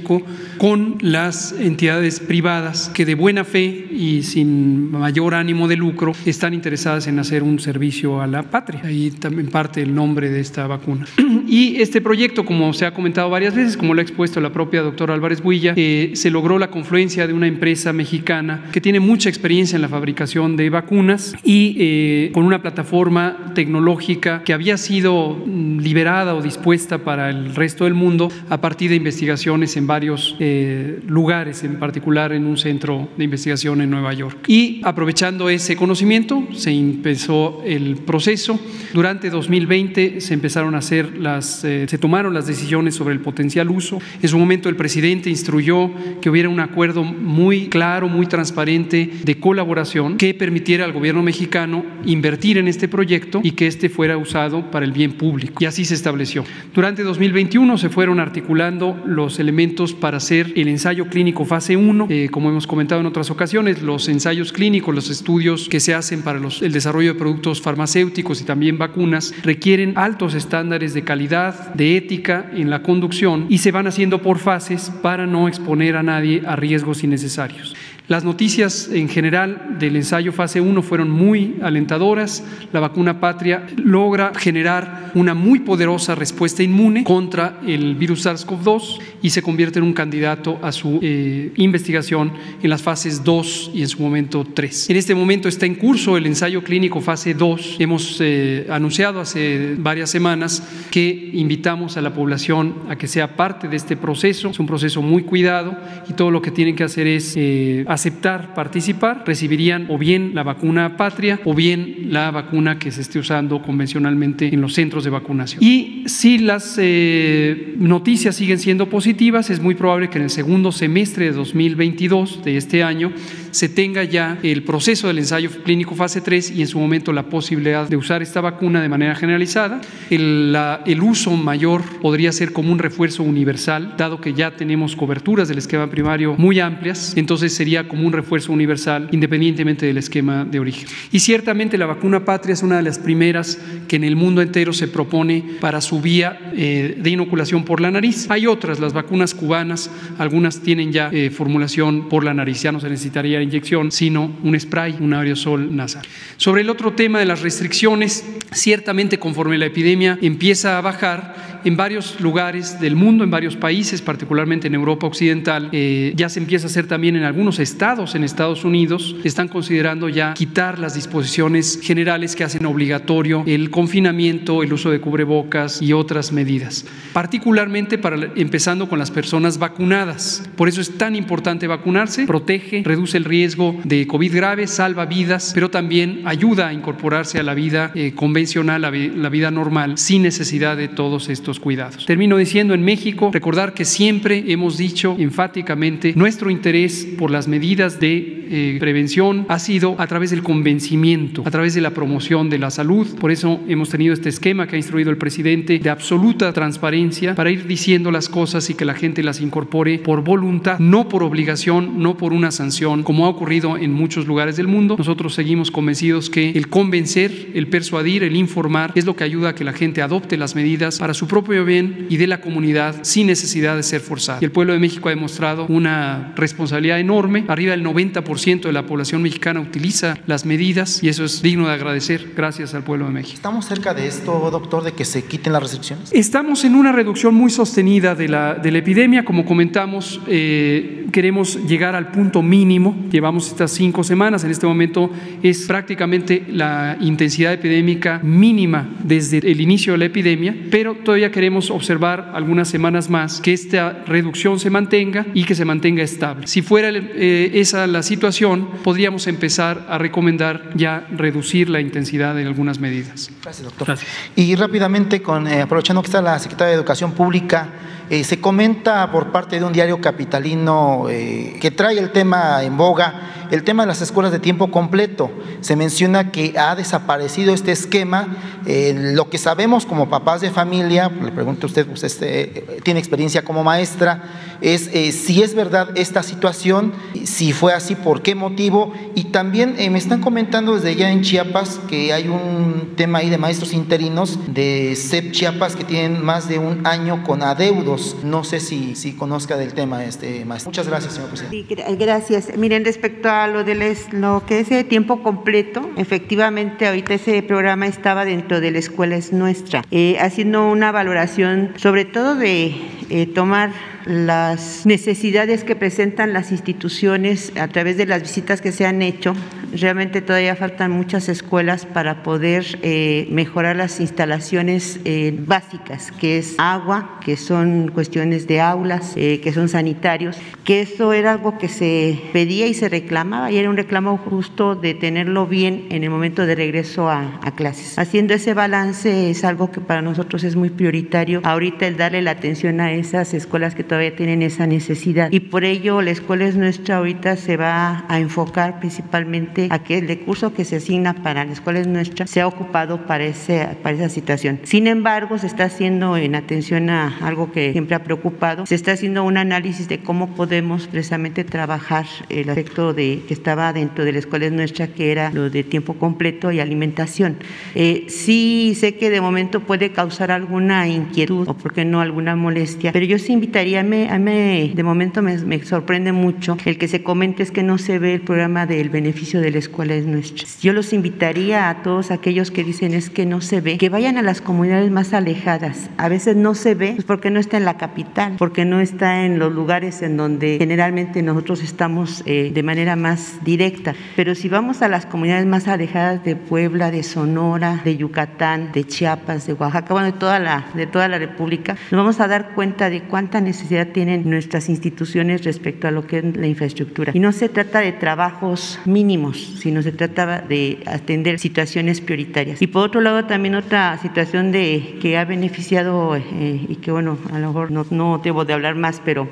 con 0.58 0.98
las 1.02 1.54
entidades 1.54 2.20
privadas 2.20 2.90
que 2.94 3.06
de 3.06 3.16
buena 3.16 3.44
fe 3.44 3.88
y 3.92 4.24
sin 4.24 4.92
mayor 4.92 5.34
ánimo 5.34 5.68
de 5.68 5.78
lucro 5.78 6.14
están 6.26 6.54
interesadas 6.54 7.08
en 7.08 7.20
hacer 7.20 7.44
un 7.44 7.60
servicio 7.60 8.22
a 8.22 8.28
la 8.28 8.44
patria. 8.44 8.82
Ahí 8.84 9.12
también 9.12 9.48
parte 9.48 9.82
el 9.82 9.94
nombre 9.94 10.30
de 10.30 10.40
esta 10.40 10.68
vacuna. 10.68 11.06
Y 11.48 11.82
este 11.82 12.00
proyecto, 12.00 12.46
como 12.46 12.72
se 12.72 12.86
ha 12.86 12.94
comentado 12.94 13.30
varias 13.30 13.54
veces, 13.54 13.76
como 13.76 13.94
lo 13.94 14.00
ha 14.00 14.04
expuesto 14.04 14.40
la 14.40 14.54
propia 14.54 14.82
doctora 14.82 15.14
Álvarez 15.14 15.42
Builla, 15.42 15.74
eh, 15.76 16.12
se 16.14 16.30
logró 16.30 16.58
la 16.58 16.70
confluencia 16.70 17.28
de 17.28 17.34
una 17.34 17.48
empresa 17.48 17.92
mexicana 17.92 18.70
que 18.72 18.80
tiene 18.80 19.02
mucha 19.02 19.28
experiencia 19.28 19.76
en 19.76 19.82
la 19.82 19.90
fabricación 19.90 20.56
de 20.56 20.70
vacunas 20.70 21.36
y 21.44 21.76
eh, 21.78 22.32
con 22.34 22.46
una 22.46 22.62
plataforma 22.62 23.52
tecnológica 23.54 24.44
que 24.44 24.54
había 24.54 24.78
sido 24.78 25.44
mm, 25.46 25.80
liberada 25.80 26.36
o 26.36 26.42
dispuesta 26.42 27.00
para 27.00 27.30
el 27.30 27.54
resto 27.54 27.84
del 27.84 27.96
mundo 27.96 28.32
a 28.50 28.62
partir 28.62 28.90
de 28.90 28.96
investigaciones 28.96 29.76
en 29.76 29.81
varios 29.88 30.36
eh, 30.40 31.00
lugares, 31.08 31.64
en 31.64 31.78
particular 31.78 32.32
en 32.32 32.46
un 32.46 32.58
centro 32.58 33.10
de 33.18 33.24
investigación 33.24 33.82
en 33.82 33.90
Nueva 33.90 34.14
York. 34.14 34.38
Y 34.48 34.82
aprovechando 34.84 35.50
ese 35.50 35.76
conocimiento, 35.76 36.48
se 36.54 36.72
empezó 36.72 37.62
el 37.66 37.98
proceso. 37.98 38.60
Durante 38.94 39.30
2020 39.30 40.22
se 40.22 40.34
empezaron 40.34 40.76
a 40.76 40.80
hacer 40.80 41.18
las, 41.18 41.64
eh, 41.64 41.86
se 41.88 41.98
tomaron 41.98 42.34
las 42.34 42.48
decisiones 42.48 42.96
sobre 42.96 43.14
el 43.14 43.22
potencial 43.22 43.70
uso. 43.70 44.00
En 44.22 44.30
su 44.30 44.38
momento 44.38 44.70
el 44.70 44.76
presidente 44.76 45.30
instruyó 45.30 45.92
que 46.22 46.30
hubiera 46.30 46.50
un 46.50 46.60
acuerdo 46.60 47.04
muy 47.04 47.68
claro, 47.68 48.08
muy 48.08 48.26
transparente 48.26 49.10
de 49.24 49.40
colaboración 49.40 50.18
que 50.18 50.34
permitiera 50.34 50.86
al 50.86 50.94
gobierno 50.94 51.24
mexicano 51.24 51.86
invertir 52.06 52.58
en 52.58 52.68
este 52.68 52.88
proyecto 52.88 53.42
y 53.44 53.52
que 53.52 53.68
este 53.68 53.90
fuera 53.90 54.18
usado 54.18 54.70
para 54.72 54.86
el 54.86 54.92
bien 54.92 55.14
público. 55.14 55.56
Y 55.60 55.66
así 55.66 55.86
se 55.86 55.94
estableció. 55.94 56.44
Durante 56.74 57.04
2021 57.04 57.78
se 57.78 57.90
fueron 57.90 58.20
articulando 58.20 59.02
los 59.06 59.40
elementos 59.40 59.71
para 60.00 60.18
hacer 60.18 60.54
el 60.56 60.68
ensayo 60.68 61.08
clínico 61.08 61.46
fase 61.46 61.78
1. 61.78 62.08
Eh, 62.10 62.30
como 62.30 62.50
hemos 62.50 62.68
comentado 62.68 63.02
en 63.02 63.08
otras 63.08 63.32
ocasiones, 63.32 63.82
los 63.82 64.10
ensayos 64.10 64.52
clínicos, 64.52 64.94
los 64.94 65.10
estudios 65.10 65.70
que 65.70 65.80
se 65.80 65.94
hacen 65.94 66.22
para 66.22 66.40
el 66.40 66.72
desarrollo 66.72 67.14
de 67.14 67.20
productos 67.20 67.62
farmacéuticos 67.62 68.42
y 68.42 68.44
también 68.44 68.78
vacunas 68.78 69.34
requieren 69.44 69.94
altos 69.96 70.34
estándares 70.34 70.94
de 70.94 71.04
calidad, 71.04 71.74
de 71.74 71.98
ética 71.98 72.52
en 72.54 72.70
la 72.70 72.84
conducción 72.84 73.46
y 73.50 73.60
se 73.60 73.72
van 73.72 73.88
haciendo 73.88 74.22
por 74.22 74.40
fases 74.40 74.92
para 75.02 75.26
no 75.26 75.48
exponer 75.48 75.96
a 75.96 76.04
nadie 76.04 76.44
a 76.46 76.56
riesgos 76.56 77.04
innecesarios. 77.04 77.76
Las 78.12 78.26
noticias 78.26 78.90
en 78.92 79.08
general 79.08 79.78
del 79.80 79.96
ensayo 79.96 80.34
fase 80.34 80.60
1 80.60 80.82
fueron 80.82 81.10
muy 81.10 81.56
alentadoras. 81.62 82.44
La 82.74 82.82
vacuna 82.82 83.22
patria 83.22 83.66
logra 83.78 84.34
generar 84.38 85.14
una 85.16 85.34
muy 85.34 85.60
poderosa 85.60 86.14
respuesta 86.14 86.62
inmune 86.62 87.06
contra 87.06 87.62
el 87.66 87.96
virus 87.96 88.26
SARS-CoV-2 88.26 89.00
y 89.22 89.30
se 89.30 89.42
convierte 89.42 89.80
en 89.80 89.86
un 89.86 89.94
candidato 89.94 90.60
a 90.62 90.74
su 90.74 91.00
eh, 91.02 91.54
investigación 91.56 92.34
en 92.62 92.70
las 92.70 92.82
fases 92.82 93.24
2 93.24 93.72
y 93.76 93.82
en 93.82 93.88
su 93.88 94.02
momento 94.02 94.44
3. 94.44 94.90
En 94.90 94.98
este 94.98 95.16
momento 95.16 95.48
está 95.48 95.66
en 95.66 95.76
curso 95.76 96.18
el 96.18 96.26
ensayo 96.26 96.66
clínico 96.66 97.00
fase 97.00 97.34
2. 97.34 97.78
Hemos 97.80 98.18
eh, 98.20 98.68
anunciado 98.70 99.22
hace 99.22 99.76
varias 99.78 100.10
semanas 100.10 100.62
que 100.92 101.30
invitamos 101.32 101.96
a 101.96 102.02
la 102.02 102.14
población 102.14 102.76
a 102.90 102.98
que 102.98 103.08
sea 103.08 103.38
parte 103.38 103.70
de 103.70 103.78
este 103.78 103.96
proceso. 103.96 104.50
Es 104.50 104.60
un 104.60 104.68
proceso 104.68 105.02
muy 105.02 105.24
cuidado 105.24 105.78
y 106.10 106.14
todo 106.14 106.30
lo 106.30 106.42
que 106.42 106.52
tienen 106.52 106.76
que 106.76 106.84
hacer 106.84 107.08
es 107.08 107.36
eh, 107.38 107.86
aceptar 108.02 108.56
participar, 108.56 109.24
recibirían 109.28 109.86
o 109.90 109.98
bien 110.00 110.32
la 110.34 110.42
vacuna 110.42 110.98
patria 110.98 111.40
o 111.46 111.54
bien 111.54 112.08
la 112.10 112.32
vacuna 112.32 112.80
que 112.80 112.90
se 112.92 113.02
esté 113.02 113.20
usando 113.20 113.62
convencionalmente 113.62 114.48
en 114.48 114.60
los 114.60 114.74
centros 114.74 115.04
de 115.04 115.12
vacunación. 115.12 115.64
Y 115.64 116.04
si 116.08 116.40
las 116.40 116.80
eh, 116.82 117.76
noticias 117.78 118.36
siguen 118.36 118.58
siendo 118.58 118.90
positivas, 118.90 119.52
es 119.52 119.60
muy 119.62 119.76
probable 119.76 120.10
que 120.10 120.18
en 120.18 120.24
el 120.24 120.30
segundo 120.32 120.72
semestre 120.72 121.26
de 121.26 121.32
2022 121.34 122.44
de 122.44 122.58
este 122.58 122.84
año 122.84 123.12
se 123.52 123.70
tenga 123.70 124.04
ya 124.04 124.38
el 124.44 124.64
proceso 124.64 125.08
del 125.08 125.20
ensayo 125.20 125.50
clínico 125.64 125.96
fase 125.96 126.22
3 126.22 126.52
y 126.52 126.62
en 126.62 126.68
su 126.68 126.80
momento 126.80 127.14
la 127.14 127.24
posibilidad 127.24 127.88
de 127.88 127.96
usar 127.96 128.22
esta 128.22 128.42
vacuna 128.42 128.82
de 128.82 128.90
manera 128.90 129.16
generalizada. 129.16 129.82
El, 130.10 130.58
uso 131.02 131.32
mayor 131.32 131.82
podría 132.02 132.32
ser 132.32 132.54
como 132.54 132.72
un 132.72 132.80
refuerzo 132.80 133.24
universal, 133.24 133.96
dado 133.98 134.22
que 134.22 134.34
ya 134.34 134.52
tenemos 134.52 134.96
coberturas 134.96 135.48
del 135.48 135.58
esquema 135.58 135.90
primario 135.90 136.36
muy 136.38 136.60
amplias, 136.60 137.14
entonces 137.18 137.54
sería 137.54 137.88
como 137.88 138.06
un 138.06 138.14
refuerzo 138.14 138.54
universal 138.54 139.10
independientemente 139.12 139.86
del 139.86 139.98
esquema 139.98 140.46
de 140.46 140.60
origen. 140.60 140.88
Y 141.12 141.20
ciertamente 141.20 141.78
la 141.78 141.88
vacuna 141.88 142.24
patria 142.24 142.54
es 142.54 142.64
una 142.64 142.78
de 142.78 142.84
las 142.84 143.00
primeras 143.00 143.60
que 143.88 143.96
en 143.96 144.04
el 144.04 144.16
mundo 144.16 144.42
entero 144.42 144.74
se 144.74 144.88
propone 144.88 145.44
para 145.60 145.82
su 145.82 146.02
vía 146.02 146.40
eh, 146.56 146.98
de 147.02 147.10
inoculación 147.10 147.66
por 147.66 147.82
la 147.82 147.92
nariz. 147.92 148.30
Hay 148.30 148.48
otras, 148.48 148.80
las 148.80 148.94
vacunas 148.94 149.34
cubanas, 149.34 149.90
algunas 150.18 150.62
tienen 150.62 150.92
ya 150.92 151.10
eh, 151.12 151.30
formulación 151.30 152.10
por 152.10 152.24
la 152.24 152.34
nariz, 152.34 152.62
ya 152.62 152.72
no 152.72 152.80
se 152.80 152.90
necesitaría 152.90 153.41
inyección, 153.44 153.92
sino 153.92 154.32
un 154.44 154.60
spray, 154.60 154.98
un 155.00 155.14
aerosol 155.14 155.76
nasal. 155.76 156.04
Sobre 156.38 156.62
el 156.62 156.70
otro 156.70 156.94
tema 156.94 157.20
de 157.20 157.26
las 157.26 157.42
restricciones, 157.42 158.26
ciertamente 158.52 159.20
conforme 159.20 159.58
la 159.58 159.68
epidemia 159.68 160.18
empieza 160.22 160.78
a 160.78 160.82
bajar, 160.82 161.52
en 161.64 161.78
varios 161.78 162.20
lugares 162.20 162.80
del 162.80 162.96
mundo, 162.96 163.24
en 163.24 163.32
varios 163.32 163.56
países, 163.56 164.02
particularmente 164.02 164.68
en 164.68 164.76
Europa 164.76 165.08
Occidental, 165.08 165.70
eh, 165.72 166.14
ya 166.16 166.30
se 166.30 166.40
empieza 166.40 166.68
a 166.68 166.70
hacer 166.70 166.88
también 166.88 167.16
en 167.16 167.24
algunos 167.24 167.60
estados 167.60 168.16
en 168.16 168.24
Estados 168.24 168.66
Unidos, 168.66 169.16
están 169.24 169.48
considerando 169.48 170.10
ya 170.10 170.34
quitar 170.34 170.80
las 170.80 170.96
disposiciones 170.96 171.80
generales 171.82 172.36
que 172.36 172.44
hacen 172.44 172.66
obligatorio 172.66 173.44
el 173.46 173.70
confinamiento, 173.70 174.64
el 174.64 174.74
uso 174.74 174.90
de 174.92 175.02
cubrebocas 175.02 175.82
y 175.82 175.94
otras 175.94 176.32
medidas, 176.32 176.86
particularmente 177.14 177.98
para 177.98 178.32
empezando 178.36 178.90
con 178.90 179.00
las 179.00 179.12
personas 179.12 179.58
vacunadas. 179.58 180.50
Por 180.56 180.68
eso 180.68 180.82
es 180.82 180.98
tan 180.98 181.16
importante 181.16 181.68
vacunarse, 181.68 182.26
protege, 182.26 182.82
reduce 182.84 183.18
el 183.18 183.26
riesgo 183.32 183.80
de 183.86 184.06
COVID 184.06 184.36
grave, 184.36 184.68
salva 184.68 185.06
vidas, 185.06 185.52
pero 185.56 185.70
también 185.70 186.22
ayuda 186.26 186.68
a 186.68 186.74
incorporarse 186.74 187.40
a 187.40 187.44
la 187.44 187.54
vida 187.54 187.92
eh, 187.96 188.12
convencional, 188.14 188.82
la, 188.82 188.92
la 188.92 189.30
vida 189.30 189.50
normal, 189.52 189.98
sin 189.98 190.22
necesidad 190.22 190.76
de 190.76 190.90
todos 190.90 191.30
estos 191.30 191.60
cuidados. 191.60 192.06
Termino 192.06 192.36
diciendo 192.38 192.74
en 192.74 192.84
México, 192.84 193.32
recordar 193.34 193.74
que 193.74 193.86
siempre 193.86 194.44
hemos 194.48 194.78
dicho 194.78 195.16
enfáticamente 195.18 196.14
nuestro 196.16 196.52
interés 196.52 197.08
por 197.18 197.32
las 197.32 197.48
medidas 197.48 198.00
de 198.00 198.42
eh, 198.54 198.78
prevención 198.82 199.46
ha 199.48 199.60
sido 199.60 199.96
a 199.98 200.08
través 200.08 200.32
del 200.32 200.44
convencimiento, 200.44 201.42
a 201.46 201.52
través 201.52 201.74
de 201.74 201.80
la 201.80 201.92
promoción 201.92 202.50
de 202.50 202.60
la 202.60 202.70
salud. 202.70 203.08
Por 203.18 203.32
eso 203.32 203.62
hemos 203.70 203.88
tenido 203.88 204.14
este 204.14 204.28
esquema 204.28 204.68
que 204.68 204.76
ha 204.76 204.78
instruido 204.78 205.10
el 205.10 205.16
presidente 205.16 205.80
de 205.80 205.90
absoluta 205.90 206.52
transparencia 206.52 207.34
para 207.34 207.50
ir 207.50 207.66
diciendo 207.66 208.12
las 208.12 208.28
cosas 208.28 208.70
y 208.70 208.74
que 208.74 208.84
la 208.84 208.94
gente 208.94 209.24
las 209.24 209.40
incorpore 209.40 210.00
por 210.00 210.22
voluntad, 210.22 210.80
no 210.80 211.08
por 211.08 211.24
obligación, 211.24 212.02
no 212.02 212.18
por 212.18 212.34
una 212.34 212.52
sanción, 212.52 213.04
como 213.04 213.21
como 213.22 213.30
ha 213.30 213.36
ocurrido 213.36 213.78
en 213.78 213.94
muchos 213.94 214.26
lugares 214.26 214.58
del 214.58 214.68
mundo. 214.68 214.96
Nosotros 214.98 215.36
seguimos 215.36 215.70
convencidos 215.70 216.32
que 216.32 216.50
el 216.50 216.70
convencer, 216.70 217.50
el 217.54 217.68
persuadir, 217.68 218.24
el 218.24 218.36
informar 218.36 218.94
es 218.96 219.06
lo 219.06 219.16
que 219.16 219.24
ayuda 219.24 219.50
a 219.50 219.54
que 219.54 219.64
la 219.64 219.74
gente 219.74 220.02
adopte 220.02 220.38
las 220.38 220.56
medidas 220.56 220.98
para 220.98 221.14
su 221.14 221.28
propio 221.28 221.64
bien 221.64 222.08
y 222.10 222.18
de 222.18 222.26
la 222.26 222.42
comunidad 222.42 222.96
sin 223.04 223.28
necesidad 223.28 223.76
de 223.76 223.84
ser 223.84 224.02
forzada. 224.02 224.40
Y 224.42 224.46
el 224.46 224.52
pueblo 224.52 224.74
de 224.74 224.80
México 224.80 225.08
ha 225.08 225.12
demostrado 225.12 225.68
una 225.68 226.34
responsabilidad 226.36 227.00
enorme. 227.00 227.46
Arriba 227.48 227.74
del 227.74 227.86
90% 227.86 228.62
de 228.62 228.74
la 228.74 228.88
población 228.88 229.22
mexicana 229.22 229.60
utiliza 229.60 230.18
las 230.26 230.44
medidas 230.44 231.04
y 231.04 231.10
eso 231.10 231.24
es 231.24 231.44
digno 231.44 231.68
de 231.68 231.74
agradecer. 231.74 232.32
Gracias 232.36 232.74
al 232.74 232.84
pueblo 232.84 233.06
de 233.06 233.12
México. 233.12 233.36
¿Estamos 233.36 233.68
cerca 233.68 233.94
de 233.94 234.08
esto, 234.08 234.50
doctor, 234.50 234.84
de 234.84 234.94
que 234.94 235.06
se 235.06 235.26
quiten 235.26 235.54
las 235.54 235.62
restricciones? 235.62 236.12
Estamos 236.12 236.66
en 236.66 236.74
una 236.74 236.92
reducción 236.92 237.36
muy 237.36 237.52
sostenida 237.52 238.16
de 238.16 238.30
la, 238.30 238.56
de 238.56 238.72
la 238.72 238.80
epidemia. 238.80 239.24
Como 239.24 239.46
comentamos, 239.46 240.20
eh, 240.26 241.06
queremos 241.12 241.60
llegar 241.68 241.94
al 241.94 242.10
punto 242.10 242.42
mínimo. 242.42 243.11
Llevamos 243.12 243.48
estas 243.50 243.72
cinco 243.72 244.04
semanas. 244.04 244.44
En 244.44 244.52
este 244.52 244.66
momento 244.66 245.12
es 245.44 245.66
prácticamente 245.68 246.46
la 246.50 246.98
intensidad 247.02 247.54
epidémica 247.54 248.20
mínima 248.24 248.90
desde 249.04 249.40
el 249.40 249.60
inicio 249.60 249.94
de 249.94 250.00
la 250.00 250.06
epidemia, 250.06 250.56
pero 250.72 250.96
todavía 250.96 251.32
queremos 251.32 251.70
observar 251.70 252.32
algunas 252.34 252.70
semanas 252.70 253.10
más 253.10 253.42
que 253.42 253.54
esta 253.54 254.04
reducción 254.08 254.60
se 254.60 254.70
mantenga 254.70 255.26
y 255.34 255.44
que 255.44 255.56
se 255.56 255.66
mantenga 255.66 256.04
estable. 256.04 256.48
Si 256.48 256.62
fuera 256.62 256.90
eh, 256.90 257.52
esa 257.54 257.86
la 257.88 258.02
situación, 258.04 258.70
podríamos 258.84 259.28
empezar 259.28 259.86
a 259.90 259.98
recomendar 259.98 260.70
ya 260.76 261.06
reducir 261.12 261.70
la 261.70 261.82
intensidad 261.82 262.36
de 262.36 262.46
algunas 262.46 262.80
medidas. 262.80 263.32
Gracias, 263.42 263.66
doctor. 263.66 263.98
Y 264.36 264.56
rápidamente, 264.56 265.22
con, 265.22 265.48
eh, 265.48 265.62
aprovechando 265.62 266.02
que 266.02 266.08
está 266.08 266.22
la 266.22 266.40
secretaria 266.40 266.70
de 266.72 266.76
Educación 266.76 267.12
Pública, 267.12 267.70
eh, 268.12 268.26
se 268.26 268.42
comenta 268.42 269.10
por 269.10 269.32
parte 269.32 269.58
de 269.58 269.64
un 269.64 269.72
diario 269.72 270.02
capitalino 270.02 271.06
eh, 271.10 271.56
que 271.62 271.72
trae 271.72 271.98
el 271.98 272.12
tema 272.12 272.62
en 272.62 272.76
boga, 272.76 273.48
el 273.52 273.64
tema 273.64 273.84
de 273.84 273.88
las 273.88 274.02
escuelas 274.02 274.34
de 274.34 274.40
tiempo 274.40 274.70
completo. 274.70 275.32
Se 275.62 275.78
menciona 275.78 276.30
que 276.30 276.54
ha 276.60 276.76
desaparecido 276.76 277.54
este 277.54 277.72
esquema. 277.72 278.36
Eh, 278.66 279.14
lo 279.16 279.30
que 279.30 279.38
sabemos 279.38 279.86
como 279.86 280.10
papás 280.10 280.42
de 280.42 280.52
familia, 280.52 281.10
le 281.24 281.32
pregunto 281.32 281.68
a 281.68 281.70
usted, 281.70 281.88
usted 281.90 282.08
este, 282.08 282.82
tiene 282.84 283.00
experiencia 283.00 283.46
como 283.46 283.64
maestra, 283.64 284.24
es 284.60 284.90
si 285.16 285.42
es 285.42 285.56
verdad 285.56 285.90
esta 285.96 286.22
situación, 286.22 286.94
si 287.24 287.54
fue 287.54 287.74
así, 287.74 287.96
por 287.96 288.22
qué 288.22 288.36
motivo. 288.36 288.94
Y 289.16 289.26
también 289.26 289.76
me 289.90 289.98
están 289.98 290.20
comentando 290.20 290.76
desde 290.76 290.98
ya 290.98 291.12
en 291.12 291.22
Chiapas 291.22 291.80
que 291.88 292.12
hay 292.12 292.28
un 292.28 292.94
tema 292.98 293.20
ahí 293.20 293.30
de 293.30 293.38
maestros 293.38 293.74
interinos 293.74 294.38
de 294.48 294.96
CEP 294.98 295.32
Chiapas 295.32 295.78
que 295.78 295.86
tienen 295.86 296.24
más 296.24 296.50
de 296.50 296.60
un 296.60 296.86
año 296.86 297.24
con 297.24 297.42
adeudos 297.42 298.01
no 298.24 298.44
sé 298.44 298.60
si, 298.60 298.96
si 298.96 299.14
conozca 299.14 299.58
del 299.58 299.74
tema, 299.74 300.04
este 300.06 300.46
maestro. 300.46 300.70
Muchas 300.70 300.88
gracias, 300.88 301.14
señor 301.14 301.30
presidente. 301.30 301.84
Gracias. 301.98 302.58
Miren, 302.58 302.86
respecto 302.86 303.30
a 303.30 303.48
lo, 303.48 303.64
de 303.64 303.96
lo 304.12 304.44
que 304.46 304.60
es 304.60 304.70
de 304.70 304.84
tiempo 304.84 305.24
completo, 305.24 305.90
efectivamente 305.98 306.88
ahorita 306.88 307.14
ese 307.14 307.42
programa 307.44 307.88
estaba 307.88 308.26
dentro 308.26 308.62
de 308.62 308.72
la 308.72 308.80
escuela 308.80 309.16
es 309.16 309.34
nuestra, 309.34 309.84
eh, 309.92 310.18
haciendo 310.20 310.70
una 310.70 310.92
valoración 310.92 311.74
sobre 311.78 312.06
todo 312.06 312.36
de 312.36 312.76
eh, 313.10 313.26
tomar 313.28 313.72
las 314.06 314.86
necesidades 314.86 315.64
que 315.64 315.76
presentan 315.76 316.34
las 316.34 316.52
instituciones 316.52 317.52
a 317.60 317.68
través 317.68 317.98
de 317.98 318.06
las 318.06 318.22
visitas 318.22 318.62
que 318.62 318.72
se 318.72 318.86
han 318.86 319.02
hecho. 319.02 319.36
Realmente 319.74 320.22
todavía 320.22 320.56
faltan 320.56 320.92
muchas 320.92 321.30
escuelas 321.30 321.86
para 321.86 322.24
poder 322.24 322.66
eh, 322.82 323.28
mejorar 323.32 323.78
las 323.78 324.02
instalaciones 324.02 325.00
eh, 325.06 325.34
básicas, 325.38 326.12
que 326.12 326.38
es 326.38 326.56
agua, 326.58 327.20
que 327.24 327.38
son 327.38 327.90
cuestiones 327.90 328.48
de 328.48 328.60
aulas, 328.60 329.14
eh, 329.16 329.40
que 329.42 329.54
son 329.54 329.70
sanitarios, 329.70 330.38
que 330.66 330.82
eso 330.82 331.14
era 331.14 331.32
algo 331.32 331.58
que 331.58 331.70
se 331.70 332.20
pedía 332.34 332.68
y 332.68 332.74
se 332.74 332.90
reclamaba 332.90 333.50
y 333.52 333.58
era 333.58 333.70
un 333.70 333.78
reclamo 333.78 334.18
justo 334.18 334.76
de 334.76 334.94
tenerlo 334.94 335.48
bien 335.48 335.88
en 335.90 336.04
el 336.04 336.10
momento 336.10 336.46
de 336.46 336.56
regreso 336.56 337.10
a, 337.10 337.40
a 337.42 337.52
clases. 337.52 337.98
Haciendo 337.98 338.34
ese 338.34 338.54
balance 338.54 339.30
es 339.30 339.46
algo 339.46 339.72
que 339.72 339.80
para 339.80 340.02
nosotros 340.02 340.44
es 340.44 340.58
muy 340.58 340.70
prioritario. 340.70 341.40
Ahorita 341.44 341.88
el 341.88 341.96
darle 341.96 342.22
la 342.22 342.32
atención 342.32 342.82
a 342.82 342.92
esas 342.92 343.34
escuelas 343.34 343.74
que 343.74 343.84
todavía 343.92 344.16
tienen 344.16 344.42
esa 344.42 344.68
necesidad. 344.68 345.30
Y 345.34 345.42
por 345.42 345.66
ello 345.66 346.02
la 346.02 346.12
escuela 346.12 346.46
es 346.46 346.56
nuestra 346.56 346.96
ahorita 346.96 347.36
se 347.36 347.58
va 347.58 348.06
a 348.08 348.20
enfocar 348.22 348.80
principalmente 348.80 349.68
a 349.70 349.84
que 349.84 349.98
el 349.98 350.08
recurso 350.08 350.54
que 350.54 350.64
se 350.64 350.78
asigna 350.78 351.14
para 351.14 351.44
la 351.44 351.52
escuela 351.52 351.82
es 351.82 351.88
nuestra 351.88 352.26
sea 352.26 352.48
ocupado 352.48 353.06
para, 353.06 353.26
ese, 353.26 353.68
para 353.84 353.98
esa 353.98 354.08
situación. 354.08 354.62
Sin 354.64 354.88
embargo, 354.88 355.38
se 355.38 355.48
está 355.48 355.66
haciendo 355.66 356.16
en 356.16 356.36
atención 356.36 356.90
a 356.90 357.18
algo 357.20 357.52
que 357.52 357.74
siempre 357.74 357.98
ha 357.98 358.04
preocupado, 358.06 358.66
se 358.66 358.76
está 358.76 358.94
haciendo 358.94 359.26
un 359.26 359.36
análisis 359.36 359.90
de 359.90 360.00
cómo 360.00 360.36
podemos 360.36 360.88
precisamente 360.88 361.44
trabajar 361.44 362.06
el 362.30 362.50
aspecto 362.50 362.94
de, 362.94 363.24
que 363.28 363.34
estaba 363.34 363.74
dentro 363.74 364.06
de 364.06 364.14
la 364.14 364.20
escuela 364.20 364.46
es 364.46 364.54
nuestra, 364.54 364.88
que 364.88 365.12
era 365.12 365.32
lo 365.32 365.50
de 365.50 365.66
tiempo 365.66 365.96
completo 365.96 366.50
y 366.54 366.62
alimentación. 366.62 367.40
Eh, 367.76 368.06
sí 368.08 368.74
sé 368.74 368.96
que 368.96 369.10
de 369.10 369.20
momento 369.20 369.60
puede 369.60 369.92
causar 369.92 370.32
alguna 370.32 370.88
inquietud 370.88 371.46
o, 371.50 371.56
por 371.56 371.74
qué 371.74 371.84
no, 371.84 372.00
alguna 372.00 372.38
molestia, 372.38 372.94
pero 372.94 373.06
yo 373.06 373.20
sí 373.20 373.34
invitaría 373.34 373.81
de 373.84 374.84
momento 374.84 375.22
me, 375.22 375.64
sorprende 375.64 376.12
mucho 376.12 376.58
el 376.66 376.78
que 376.78 376.88
se 376.88 377.04
comente 377.04 377.44
es 377.44 377.52
que 377.52 377.64
no 377.64 377.78
se 377.78 378.00
ve 378.00 378.16
el 378.16 378.22
programa 378.22 378.66
del 378.66 378.90
beneficio 378.90 379.42
de 379.42 379.52
la 379.52 379.58
escuela 379.58 379.96
es 379.96 380.06
nuestra. 380.06 380.48
Yo 380.62 380.74
los 380.74 380.94
invitaría 380.94 381.70
a 381.70 381.82
todos 381.82 382.12
aquellos 382.12 382.52
que 382.52 382.64
dicen 382.64 382.94
es 382.94 383.10
que 383.10 383.26
no 383.26 383.42
se 383.42 383.62
ve, 383.62 383.78
que 383.78 383.90
vayan 383.90 384.18
a 384.18 384.22
las 384.22 384.42
comunidades 384.42 384.92
más 384.92 385.14
alejadas. 385.14 385.90
A 385.98 386.10
veces 386.10 386.36
no 386.36 386.54
se 386.54 386.76
ve 386.76 386.94
pues 386.96 387.06
porque 387.06 387.32
no 387.32 387.40
está 387.40 387.58
en 387.58 387.66
la 387.66 387.78
capital, 387.78 388.36
porque 388.38 388.66
no 388.66 388.80
está 388.80 389.26
en 389.26 389.40
los 389.40 389.52
lugares 389.52 390.02
en 390.02 390.18
donde 390.18 390.58
generalmente 390.60 391.22
nosotros 391.24 391.64
estamos 391.64 392.24
eh, 392.26 392.52
de 392.54 392.64
manera 392.64 392.96
más 392.96 393.40
directa. 393.44 393.96
Pero 394.16 394.36
si 394.36 394.50
vamos 394.50 394.82
a 394.82 394.88
las 394.88 395.06
comunidades 395.06 395.46
más 395.46 395.68
alejadas 395.68 396.24
de 396.24 396.36
Puebla, 396.36 396.92
de 396.92 397.04
Sonora, 397.04 397.82
de 397.84 397.98
Yucatán, 397.98 398.72
de 398.72 398.84
Chiapas, 398.84 399.48
de 399.48 399.54
Oaxaca, 399.54 399.94
bueno, 399.94 400.12
de 400.12 400.18
toda 400.18 400.40
la, 400.40 400.66
de 400.76 400.88
toda 400.88 401.08
la 401.08 401.18
República, 401.18 401.76
nos 401.90 402.00
vamos 402.00 402.20
a 402.20 402.28
dar 402.28 402.54
cuenta 402.54 402.90
de 402.90 403.02
cuánta 403.02 403.42
necesidad 403.42 403.71
tienen 403.94 404.30
nuestras 404.30 404.70
instituciones 404.70 405.44
respecto 405.44 405.88
a 405.88 405.92
lo 405.92 406.06
que 406.06 406.20
es 406.20 406.36
la 406.36 406.48
infraestructura. 406.48 407.12
Y 407.16 407.20
no 407.20 407.32
se 407.32 407.50
trata 407.50 407.80
de 407.80 407.92
trabajos 407.92 408.80
mínimos, 408.86 409.38
sino 409.60 409.82
se 409.82 409.92
trata 409.92 410.42
de 410.42 410.80
atender 410.86 411.40
situaciones 411.40 412.02
prioritarias. 412.02 412.62
Y 412.62 412.68
por 412.68 412.86
otro 412.86 413.02
lado, 413.02 413.26
también 413.26 413.56
otra 413.56 413.98
situación 414.00 414.52
de 414.52 414.98
que 415.02 415.18
ha 415.18 415.26
beneficiado 415.26 416.16
eh, 416.16 416.66
y 416.68 416.76
que, 416.76 416.92
bueno, 416.92 417.18
a 417.32 417.40
lo 417.40 417.48
mejor 417.48 417.72
no, 417.72 417.86
no 417.90 418.22
debo 418.24 418.46
de 418.46 418.54
hablar 418.54 418.76
más, 418.76 419.02
pero 419.04 419.28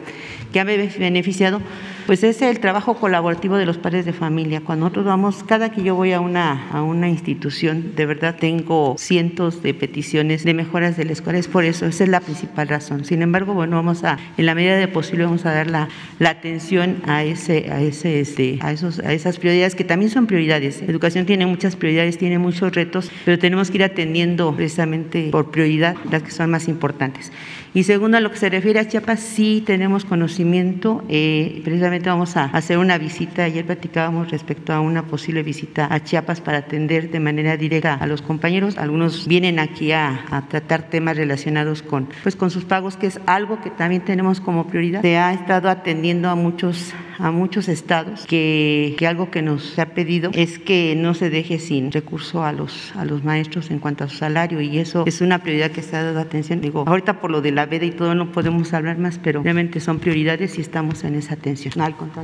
que 0.51 0.59
ha 0.59 0.63
beneficiado, 0.63 1.61
pues 2.09 2.23
es 2.23 2.41
el 2.41 2.59
trabajo 2.59 2.95
colaborativo 2.95 3.55
de 3.57 3.67
los 3.67 3.77
padres 3.77 4.03
de 4.03 4.13
familia. 4.13 4.61
Cuando 4.61 4.85
nosotros 4.85 5.05
vamos, 5.05 5.43
cada 5.43 5.69
que 5.69 5.83
yo 5.83 5.93
voy 5.93 6.11
a 6.11 6.19
una, 6.19 6.67
a 6.71 6.81
una 6.81 7.07
institución, 7.07 7.93
de 7.95 8.07
verdad 8.07 8.35
tengo 8.39 8.95
cientos 8.97 9.61
de 9.61 9.75
peticiones 9.75 10.43
de 10.43 10.55
mejoras 10.55 10.97
de 10.97 11.05
la 11.05 11.11
escuela, 11.11 11.37
es 11.37 11.47
por 11.47 11.65
eso, 11.65 11.85
esa 11.85 12.03
es 12.05 12.09
la 12.09 12.19
principal 12.19 12.67
razón. 12.67 13.05
Sin 13.05 13.21
embargo, 13.21 13.53
bueno, 13.53 13.75
vamos 13.75 14.03
a, 14.03 14.17
en 14.37 14.47
la 14.47 14.55
medida 14.55 14.75
de 14.75 14.87
posible, 14.87 15.25
vamos 15.25 15.45
a 15.45 15.53
dar 15.53 15.69
la, 15.69 15.87
la 16.17 16.31
atención 16.31 17.03
a, 17.05 17.23
ese, 17.23 17.71
a, 17.71 17.79
ese, 17.79 18.21
este, 18.21 18.57
a, 18.63 18.71
esos, 18.71 18.97
a 19.01 19.13
esas 19.13 19.37
prioridades 19.37 19.75
que 19.75 19.83
también 19.83 20.09
son 20.09 20.25
prioridades. 20.25 20.81
Educación 20.81 21.27
tiene 21.27 21.45
muchas 21.45 21.75
prioridades, 21.75 22.17
tiene 22.17 22.39
muchos 22.39 22.73
retos, 22.73 23.11
pero 23.23 23.37
tenemos 23.37 23.69
que 23.69 23.77
ir 23.77 23.83
atendiendo 23.83 24.55
precisamente 24.55 25.29
por 25.29 25.51
prioridad 25.51 25.95
las 26.09 26.23
que 26.23 26.31
son 26.31 26.49
más 26.49 26.69
importantes. 26.69 27.31
Y 27.73 27.83
segundo, 27.83 28.17
a 28.17 28.19
lo 28.19 28.31
que 28.31 28.37
se 28.37 28.49
refiere 28.49 28.79
a 28.79 28.87
Chiapas, 28.87 29.19
sí 29.19 29.63
tenemos 29.65 30.03
conocimiento. 30.03 31.03
Eh, 31.07 31.61
precisamente 31.63 32.09
vamos 32.09 32.35
a 32.35 32.45
hacer 32.45 32.79
una 32.79 32.97
visita. 32.97 33.43
Ayer 33.43 33.65
platicábamos 33.65 34.31
respecto 34.31 34.73
a 34.73 34.79
una 34.79 35.03
posible 35.03 35.43
visita 35.43 35.87
a 35.93 36.03
Chiapas 36.03 36.41
para 36.41 36.59
atender 36.59 37.11
de 37.11 37.19
manera 37.19 37.57
directa 37.57 37.93
a 37.93 38.07
los 38.07 38.23
compañeros. 38.23 38.77
Algunos 38.77 39.27
vienen 39.27 39.59
aquí 39.59 39.91
a, 39.91 40.25
tratar 40.49 40.89
temas 40.89 41.17
relacionados 41.17 41.83
con, 41.83 42.09
pues, 42.23 42.35
con 42.35 42.49
sus 42.49 42.65
pagos, 42.65 42.97
que 42.97 43.07
es 43.07 43.19
algo 43.27 43.61
que 43.61 43.69
también 43.69 44.03
tenemos 44.03 44.41
como 44.41 44.67
prioridad. 44.67 45.01
Se 45.01 45.17
ha 45.17 45.33
estado 45.33 45.69
atendiendo 45.69 46.29
a 46.29 46.35
muchos, 46.35 46.93
a 47.19 47.29
muchos 47.29 47.67
estados 47.67 48.25
que, 48.25 48.95
que 48.97 49.05
algo 49.05 49.29
que 49.29 49.41
nos 49.41 49.77
ha 49.77 49.87
pedido 49.87 50.31
es 50.33 50.57
que 50.57 50.95
no 50.95 51.13
se 51.13 51.29
deje 51.29 51.59
sin 51.59 51.91
recurso 51.91 52.43
a 52.43 52.51
los, 52.51 52.93
a 52.95 53.05
los 53.05 53.23
maestros 53.23 53.69
en 53.69 53.79
cuanto 53.79 54.05
a 54.05 54.09
su 54.09 54.17
salario 54.17 54.61
y 54.61 54.79
eso 54.79 55.03
es 55.05 55.21
una 55.21 55.39
prioridad 55.39 55.71
que 55.71 55.81
se 55.81 55.95
ha 55.95 56.03
dado 56.03 56.19
atención. 56.19 56.61
Digo, 56.61 56.83
ahorita 56.87 57.19
por 57.19 57.31
lo 57.31 57.41
de 57.41 57.51
la 57.51 57.58
veda 57.65 57.85
y 57.85 57.91
todo 57.91 58.15
no 58.15 58.31
podemos 58.31 58.73
hablar 58.73 58.97
más, 58.97 59.19
pero 59.19 59.43
realmente 59.43 59.79
son 59.79 59.99
prioridades 59.99 60.57
y 60.57 60.61
estamos 60.61 61.03
en 61.03 61.15
esa 61.15 61.33
atención. 61.33 61.73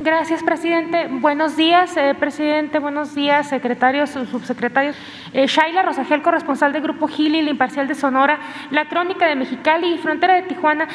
Gracias, 0.02 0.42
presidente. 0.42 1.08
Buenos 1.10 1.56
días, 1.56 1.96
eh, 1.96 2.14
presidente. 2.18 2.78
Buenos 2.78 3.14
días, 3.14 3.48
secretarios, 3.48 4.10
subsecretarios. 4.10 4.96
Eh, 5.32 5.46
Shaila 5.46 5.82
Rosagel, 5.82 6.22
corresponsal 6.22 6.72
del 6.72 6.82
Grupo 6.82 7.08
Gili, 7.08 7.42
la 7.42 7.50
Imparcial 7.50 7.88
de 7.88 7.94
Sonora, 7.94 8.38
La 8.70 8.88
Crónica 8.88 9.26
de 9.26 9.36
Mexicali 9.36 9.94
y 9.94 9.98
Frontera 9.98 10.34
de 10.34 10.42
Tijuana. 10.42 10.88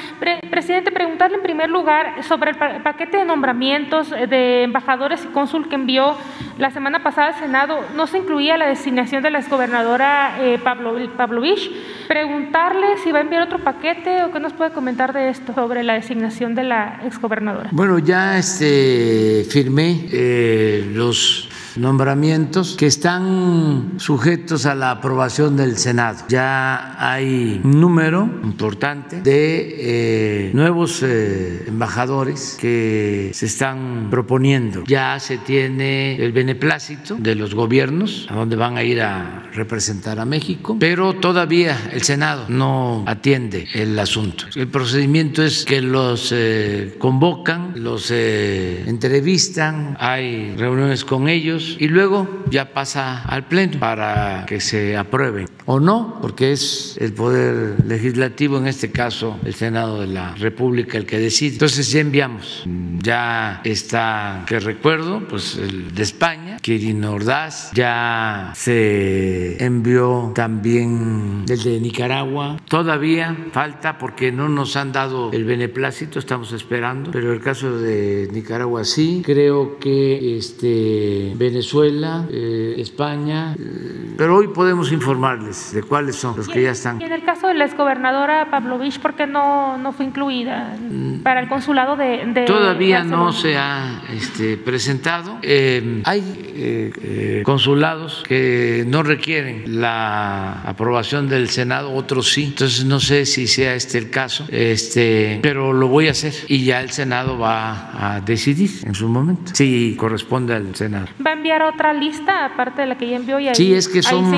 presidente, 0.49 0.91
preguntarle 0.91 1.37
en 1.37 1.43
primer 1.43 1.69
lugar 1.69 2.23
sobre 2.23 2.51
el 2.51 2.57
paquete 2.57 3.17
de 3.17 3.25
nombramientos 3.25 3.51
nombramientos 3.51 4.11
de 4.11 4.63
embajadores 4.63 5.25
y 5.25 5.27
cónsul 5.27 5.67
que 5.67 5.75
envió 5.75 6.15
la 6.57 6.71
semana 6.71 7.03
pasada 7.03 7.27
al 7.27 7.33
Senado, 7.33 7.79
no 7.95 8.07
se 8.07 8.19
incluía 8.19 8.55
la 8.55 8.67
designación 8.67 9.23
de 9.23 9.29
la 9.29 9.39
exgobernadora 9.39 10.37
eh, 10.39 10.59
Pablo, 10.63 10.95
Pavlovich. 11.17 11.69
Preguntarle 12.07 12.97
si 12.97 13.11
va 13.11 13.19
a 13.19 13.21
enviar 13.21 13.41
otro 13.41 13.59
paquete 13.59 14.23
o 14.23 14.30
qué 14.31 14.39
nos 14.39 14.53
puede 14.53 14.71
comentar 14.71 15.13
de 15.13 15.29
esto 15.29 15.53
sobre 15.53 15.83
la 15.83 15.93
designación 15.93 16.55
de 16.55 16.63
la 16.63 17.01
exgobernadora. 17.03 17.69
Bueno, 17.71 17.99
ya 17.99 18.37
este, 18.37 19.45
firmé 19.49 20.07
eh, 20.11 20.89
los 20.93 21.50
nombramientos 21.77 22.75
que 22.77 22.87
están 22.87 23.93
sujetos 23.97 24.65
a 24.65 24.75
la 24.75 24.91
aprobación 24.91 25.55
del 25.57 25.77
Senado. 25.77 26.19
Ya 26.29 26.95
hay 26.99 27.61
un 27.63 27.79
número 27.79 28.29
importante 28.43 29.21
de 29.21 29.75
eh, 29.79 30.51
nuevos 30.53 31.01
eh, 31.03 31.65
embajadores 31.67 32.57
que 32.59 33.31
se 33.33 33.45
están 33.45 34.07
proponiendo. 34.09 34.83
Ya 34.85 35.19
se 35.19 35.37
tiene 35.37 36.15
el 36.15 36.31
beneplácito 36.31 37.15
de 37.15 37.35
los 37.35 37.55
gobiernos 37.55 38.27
a 38.29 38.35
donde 38.35 38.55
van 38.55 38.77
a 38.77 38.83
ir 38.83 39.01
a 39.01 39.49
representar 39.53 40.19
a 40.19 40.25
México, 40.25 40.77
pero 40.79 41.13
todavía 41.13 41.77
el 41.93 42.01
Senado 42.01 42.45
no 42.49 43.03
atiende 43.07 43.67
el 43.73 43.97
asunto. 43.99 44.45
El 44.55 44.67
procedimiento 44.67 45.43
es 45.43 45.65
que 45.65 45.81
los 45.81 46.31
eh, 46.33 46.95
convocan, 46.97 47.73
los 47.75 48.11
entrevistan, 48.11 49.95
hay 49.99 50.55
reuniones 50.57 51.05
con 51.05 51.27
ellos 51.27 51.60
y 51.79 51.87
luego 51.87 52.43
ya 52.49 52.73
pasa 52.73 53.23
al 53.23 53.47
Pleno 53.47 53.79
para 53.79 54.45
que 54.47 54.59
se 54.59 54.97
aprueben 54.97 55.47
o 55.65 55.79
no, 55.79 56.17
porque 56.21 56.51
es 56.51 56.97
el 56.99 57.13
Poder 57.13 57.85
Legislativo, 57.85 58.57
en 58.57 58.67
este 58.67 58.91
caso 58.91 59.37
el 59.45 59.53
Senado 59.53 60.01
de 60.01 60.07
la 60.07 60.35
República, 60.35 60.97
el 60.97 61.05
que 61.05 61.17
decide. 61.17 61.53
Entonces 61.53 61.91
ya 61.91 61.99
enviamos, 61.99 62.63
ya 63.01 63.61
está, 63.63 64.43
que 64.47 64.59
recuerdo, 64.59 65.21
pues 65.29 65.55
el 65.55 65.93
de 65.93 66.03
España, 66.03 66.57
Kirin 66.61 67.03
Ordaz, 67.05 67.71
ya 67.73 68.51
se 68.55 69.63
envió 69.63 70.31
también 70.35 71.45
el 71.47 71.63
de 71.63 71.79
Nicaragua. 71.79 72.57
Todavía 72.67 73.35
falta 73.51 73.97
porque 73.97 74.31
no 74.31 74.49
nos 74.49 74.75
han 74.75 74.91
dado 74.91 75.31
el 75.31 75.45
beneplácito, 75.45 76.19
estamos 76.19 76.51
esperando, 76.53 77.11
pero 77.11 77.33
el 77.33 77.41
caso 77.41 77.77
de 77.77 78.29
Nicaragua 78.31 78.83
sí. 78.83 79.21
Creo 79.25 79.77
que 79.79 80.37
este 80.37 81.33
Venezuela, 81.51 82.25
eh, 82.31 82.75
España, 82.77 83.53
eh, 83.59 84.13
pero 84.17 84.37
hoy 84.37 84.47
podemos 84.47 84.89
informarles 84.93 85.73
de 85.73 85.83
cuáles 85.83 86.15
son 86.15 86.37
los 86.37 86.47
que 86.47 86.61
ya 86.63 86.71
están. 86.71 87.01
Y 87.01 87.03
en 87.03 87.11
el 87.11 87.25
caso 87.25 87.47
de 87.47 87.55
la 87.55 87.65
exgobernadora 87.65 88.49
Pavlovich, 88.49 88.99
¿por 88.99 89.15
qué 89.15 89.27
no, 89.27 89.77
no 89.77 89.91
fue 89.91 90.05
incluida 90.05 90.77
para 91.23 91.41
el 91.41 91.49
consulado 91.49 91.97
de... 91.97 92.45
Todavía 92.47 93.03
no 93.03 93.33
se 93.33 93.57
ha 93.57 94.01
este, 94.13 94.55
presentado. 94.55 95.39
Eh, 95.41 96.01
hay 96.05 97.43
consulados 97.43 98.23
que 98.25 98.85
no 98.87 99.03
requieren 99.03 99.81
la 99.81 100.61
aprobación 100.61 101.27
del 101.27 101.49
Senado, 101.49 101.91
otros 101.91 102.31
sí. 102.31 102.45
Entonces 102.45 102.85
no 102.85 102.99
sé 103.01 103.25
si 103.25 103.47
sea 103.47 103.75
este 103.75 103.97
el 103.97 104.09
caso, 104.09 104.47
este, 104.49 105.39
pero 105.41 105.73
lo 105.73 105.89
voy 105.89 106.07
a 106.07 106.11
hacer 106.11 106.33
y 106.47 106.63
ya 106.63 106.81
el 106.81 106.91
Senado 106.91 107.37
va 107.37 108.15
a 108.15 108.21
decidir 108.21 108.69
en 108.85 108.95
su 108.95 109.09
momento 109.09 109.51
si 109.53 109.95
corresponde 109.97 110.55
al 110.55 110.73
Senado. 110.75 111.07
¿Va 111.25 111.31
a 111.31 111.40
enviar 111.41 111.63
otra 111.63 111.91
lista 111.91 112.45
aparte 112.45 112.81
de 112.81 112.87
la 112.87 112.97
que 112.97 113.09
ya 113.09 113.15
envió? 113.15 113.39
Y 113.39 113.47
ahí, 113.47 113.55
sí, 113.55 113.73
es 113.73 113.87
que 113.87 114.03
son 114.03 114.31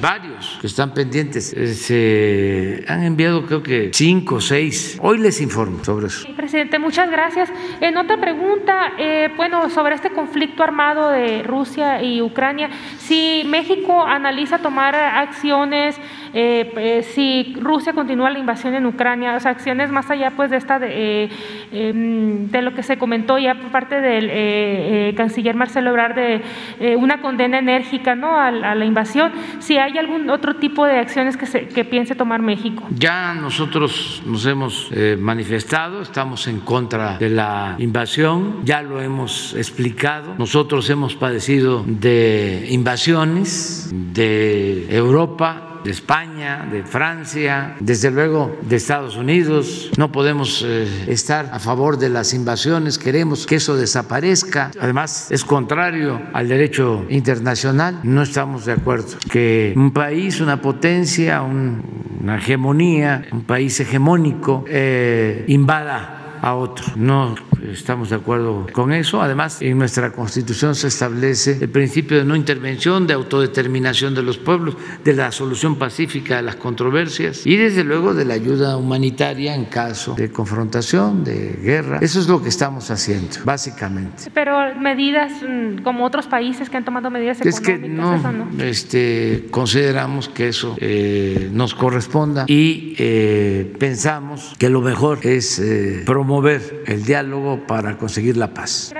varios 0.00 0.58
que 0.60 0.66
están 0.66 0.92
pendientes. 0.92 1.52
Eh, 1.52 1.74
se 1.74 2.84
han 2.88 3.04
enviado 3.04 3.46
creo 3.46 3.62
que 3.62 3.90
cinco 3.92 4.36
o 4.36 4.40
seis. 4.40 4.98
Hoy 5.00 5.18
les 5.18 5.40
informo 5.40 5.84
sobre 5.84 6.08
eso. 6.08 6.26
presidente, 6.36 6.78
muchas 6.80 7.10
gracias. 7.10 7.48
En 7.80 7.96
otra 7.96 8.20
pregunta, 8.20 8.92
eh, 8.98 9.30
bueno, 9.36 9.70
sobre 9.70 9.94
este 9.94 10.10
conflicto 10.10 10.64
armado 10.64 11.10
de 11.10 11.44
Rusia 11.44 12.02
y 12.02 12.20
Ucrania, 12.20 12.70
si 12.98 13.44
México 13.46 14.04
analiza 14.04 14.58
tomar 14.58 14.96
acciones, 14.96 15.96
eh, 16.38 17.02
si 17.14 17.54
Rusia 17.60 17.92
continúa 17.92 18.30
la 18.30 18.38
invasión 18.38 18.74
en 18.74 18.86
Ucrania, 18.86 19.36
o 19.36 19.40
sea, 19.40 19.52
acciones 19.52 19.90
más 19.90 20.10
allá 20.10 20.32
pues 20.36 20.50
de 20.50 20.56
esta 20.56 20.78
de, 20.78 21.30
em, 21.72 22.48
de 22.48 22.62
lo 22.62 22.74
que 22.74 22.82
se 22.82 22.98
comentó 22.98 23.38
ya 23.38 23.54
por 23.54 23.70
parte 23.70 24.00
del 24.00 25.14
canciller 25.14 25.56
Marcelo 25.56 25.90
Ebrard 25.90 26.14
de 26.14 26.42
eh, 26.80 26.96
una 26.96 27.20
condena 27.20 27.58
enérgica 27.58 28.14
¿no? 28.14 28.38
a, 28.38 28.50
la 28.50 28.84
invasión, 28.84 29.32
si 29.60 29.78
hay 29.78 29.96
algún 29.98 30.30
otro 30.30 30.56
tipo 30.56 30.84
de 30.84 30.98
acciones 30.98 31.36
que, 31.36 31.46
se, 31.46 31.68
que 31.68 31.84
piense 31.84 32.14
tomar 32.14 32.42
México. 32.42 32.86
Ya 32.90 33.34
nosotros 33.34 34.22
nos 34.26 34.44
hemos 34.46 34.90
eh, 34.92 35.16
manifestado, 35.18 36.02
estamos 36.02 36.46
en 36.48 36.60
contra 36.60 37.18
de 37.18 37.30
la 37.30 37.76
invasión, 37.78 38.64
ya 38.64 38.82
lo 38.82 39.00
hemos 39.00 39.54
explicado, 39.54 40.34
nosotros 40.38 40.88
hemos 40.90 41.14
padecido 41.14 41.84
de 41.86 42.66
invasiones 42.70 43.90
de 43.92 44.86
Europa, 44.94 45.75
de 45.86 45.92
España, 45.92 46.66
de 46.70 46.82
Francia, 46.82 47.76
desde 47.78 48.10
luego 48.10 48.58
de 48.62 48.76
Estados 48.76 49.16
Unidos. 49.16 49.90
No 49.96 50.10
podemos 50.10 50.64
eh, 50.66 51.04
estar 51.06 51.48
a 51.52 51.60
favor 51.60 51.96
de 51.96 52.08
las 52.08 52.34
invasiones, 52.34 52.98
queremos 52.98 53.46
que 53.46 53.56
eso 53.56 53.76
desaparezca. 53.76 54.72
Además, 54.80 55.30
es 55.30 55.44
contrario 55.44 56.20
al 56.32 56.48
derecho 56.48 57.06
internacional. 57.08 58.00
No 58.02 58.22
estamos 58.22 58.66
de 58.66 58.72
acuerdo 58.72 59.16
que 59.30 59.72
un 59.76 59.92
país, 59.92 60.40
una 60.40 60.60
potencia, 60.60 61.42
una 61.42 62.36
hegemonía, 62.36 63.28
un 63.30 63.44
país 63.44 63.78
hegemónico 63.78 64.64
eh, 64.66 65.44
invada 65.46 66.38
a 66.42 66.54
otro. 66.54 66.84
No 66.96 67.36
estamos 67.72 68.10
de 68.10 68.16
acuerdo 68.16 68.66
con 68.72 68.92
eso. 68.92 69.22
Además, 69.22 69.60
en 69.60 69.78
nuestra 69.78 70.12
Constitución 70.12 70.74
se 70.74 70.88
establece 70.88 71.58
el 71.60 71.68
principio 71.68 72.18
de 72.18 72.24
no 72.24 72.36
intervención, 72.36 73.06
de 73.06 73.14
autodeterminación 73.14 74.14
de 74.14 74.22
los 74.22 74.38
pueblos, 74.38 74.76
de 75.04 75.12
la 75.14 75.32
solución 75.32 75.76
pacífica 75.76 76.36
de 76.36 76.42
las 76.42 76.56
controversias 76.56 77.46
y 77.46 77.56
desde 77.56 77.84
luego 77.84 78.14
de 78.14 78.24
la 78.24 78.34
ayuda 78.34 78.76
humanitaria 78.76 79.54
en 79.54 79.66
caso 79.66 80.14
de 80.14 80.30
confrontación, 80.30 81.24
de 81.24 81.58
guerra. 81.62 81.98
Eso 82.00 82.20
es 82.20 82.28
lo 82.28 82.42
que 82.42 82.48
estamos 82.48 82.90
haciendo, 82.90 83.36
básicamente. 83.44 84.24
Pero 84.32 84.74
medidas 84.78 85.32
mm, 85.42 85.82
como 85.82 86.04
otros 86.04 86.26
países 86.26 86.70
que 86.70 86.76
han 86.76 86.84
tomado 86.84 87.10
medidas 87.10 87.40
es 87.40 87.60
que 87.60 87.78
no, 87.78 88.20
Este, 88.58 89.46
consideramos 89.50 90.28
que 90.28 90.48
eso 90.48 90.76
eh, 90.80 91.50
nos 91.52 91.74
corresponda 91.74 92.44
y 92.46 92.94
eh, 92.98 93.74
pensamos 93.78 94.54
que 94.58 94.70
lo 94.70 94.80
mejor 94.80 95.20
es 95.22 95.58
eh, 95.58 96.02
promover 96.04 96.82
el 96.86 97.04
diálogo 97.04 97.55
para 97.66 97.96
conseguir 97.96 98.36
la 98.36 98.48
paz. 98.52 98.92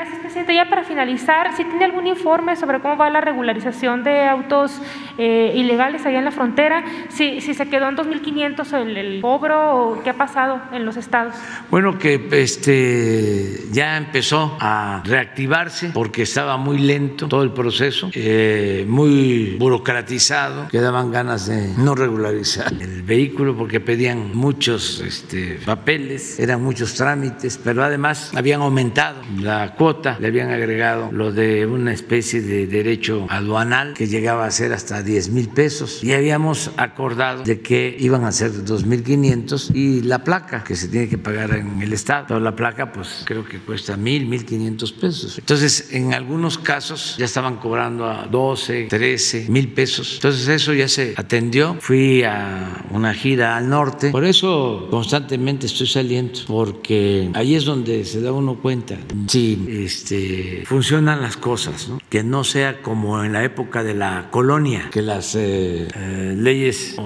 Finalizar, 0.97 1.55
si 1.55 1.63
tiene 1.65 1.85
algún 1.85 2.07
informe 2.07 2.57
sobre 2.57 2.81
cómo 2.81 2.97
va 2.97 3.11
la 3.11 3.21
regularización 3.21 4.03
de 4.03 4.25
autos 4.25 4.81
eh, 5.19 5.53
ilegales 5.55 6.07
allá 6.07 6.21
en 6.21 6.25
la 6.25 6.31
frontera, 6.31 6.83
si, 7.11 7.43
se 7.43 7.69
quedó 7.69 7.91
en 7.91 7.97
2.500 7.99 8.73
el, 8.73 8.97
el 8.97 9.21
cobro 9.21 9.77
o 9.77 10.03
qué 10.03 10.09
ha 10.09 10.15
pasado 10.15 10.59
en 10.73 10.87
los 10.87 10.97
estados. 10.97 11.35
Bueno, 11.71 11.99
que 11.99 12.27
este 12.33 13.59
ya 13.73 13.99
empezó 13.99 14.57
a 14.59 15.03
reactivarse 15.05 15.91
porque 15.93 16.23
estaba 16.23 16.57
muy 16.57 16.79
lento 16.79 17.29
todo 17.29 17.43
el 17.43 17.51
proceso, 17.51 18.09
eh, 18.15 18.87
muy 18.89 19.57
burocratizado, 19.59 20.69
que 20.69 20.81
daban 20.81 21.11
ganas 21.11 21.47
de 21.47 21.75
no 21.77 21.95
regularizar 21.95 22.73
el 22.81 23.03
vehículo 23.03 23.55
porque 23.55 23.81
pedían 23.81 24.35
muchos 24.35 25.01
este, 25.01 25.61
papeles, 25.67 26.41
eran 26.41 26.63
muchos 26.63 26.95
trámites, 26.95 27.61
pero 27.63 27.85
además 27.85 28.33
habían 28.35 28.63
aumentado 28.63 29.21
la 29.41 29.75
cuota, 29.75 30.17
le 30.19 30.29
habían 30.29 30.51
agregado 30.51 30.86
lo 31.13 31.33
de 31.33 31.67
una 31.67 31.93
especie 31.93 32.41
de 32.41 32.67
derecho 32.67 33.27
aduanal 33.31 33.95
que 33.95 34.07
llegaba 34.07 34.47
a 34.47 34.51
ser 34.51 34.73
hasta 34.73 35.03
10 35.03 35.31
mil 35.31 35.49
pesos 35.49 36.03
y 36.03 36.13
habíamos 36.13 36.71
acordado 36.77 37.43
de 37.43 37.61
que 37.61 37.97
iban 37.99 38.25
a 38.25 38.33
ser 38.33 38.53
2.500 38.53 39.75
y 39.75 40.03
la 40.03 40.25
placa 40.25 40.65
que 40.65 40.77
se 40.77 40.89
tiene 40.89 41.09
que 41.09 41.19
pagar 41.19 41.55
en 41.55 41.81
el 41.83 41.93
Estado, 41.93 42.27
pero 42.29 42.41
la 42.41 42.55
placa 42.55 42.93
pues 42.93 43.23
creo 43.25 43.45
que 43.45 43.59
cuesta 43.59 43.97
mil, 43.97 44.29
1.500 44.29 44.95
pesos. 44.95 45.39
Entonces 45.39 45.93
en 45.93 46.15
algunos 46.15 46.59
casos 46.59 47.17
ya 47.19 47.25
estaban 47.25 47.57
cobrando 47.57 48.07
a 48.07 48.27
12, 48.27 48.87
13 48.89 49.47
mil 49.49 49.69
pesos. 49.73 50.15
Entonces 50.15 50.49
eso 50.49 50.73
ya 50.73 50.89
se 50.89 51.15
atendió. 51.17 51.77
Fui 51.81 52.23
a 52.23 52.85
una 52.91 53.15
gira 53.15 53.57
al 53.57 53.69
norte, 53.69 54.11
por 54.11 54.25
eso 54.25 54.89
constantemente 54.91 55.67
estoy 55.67 55.87
saliendo 55.87 56.27
porque 56.47 57.31
ahí 57.35 57.55
es 57.55 57.65
donde 57.65 58.05
se 58.05 58.21
da 58.21 58.33
uno 58.33 58.57
cuenta 58.57 58.97
si 59.27 59.67
este, 59.69 60.65
funcionan 60.77 61.23
las 61.23 61.39
cosas, 61.39 61.91
que 62.11 62.23
no 62.23 62.45
sea 62.45 62.83
como 62.83 63.25
en 63.25 63.33
la 63.33 63.43
época 63.43 63.83
de 63.83 63.95
la 63.95 64.29
colonia, 64.31 64.91
que 64.93 65.01
las 65.01 65.35
eh, 65.35 65.89
eh, 65.95 66.35
leyes 66.37 66.97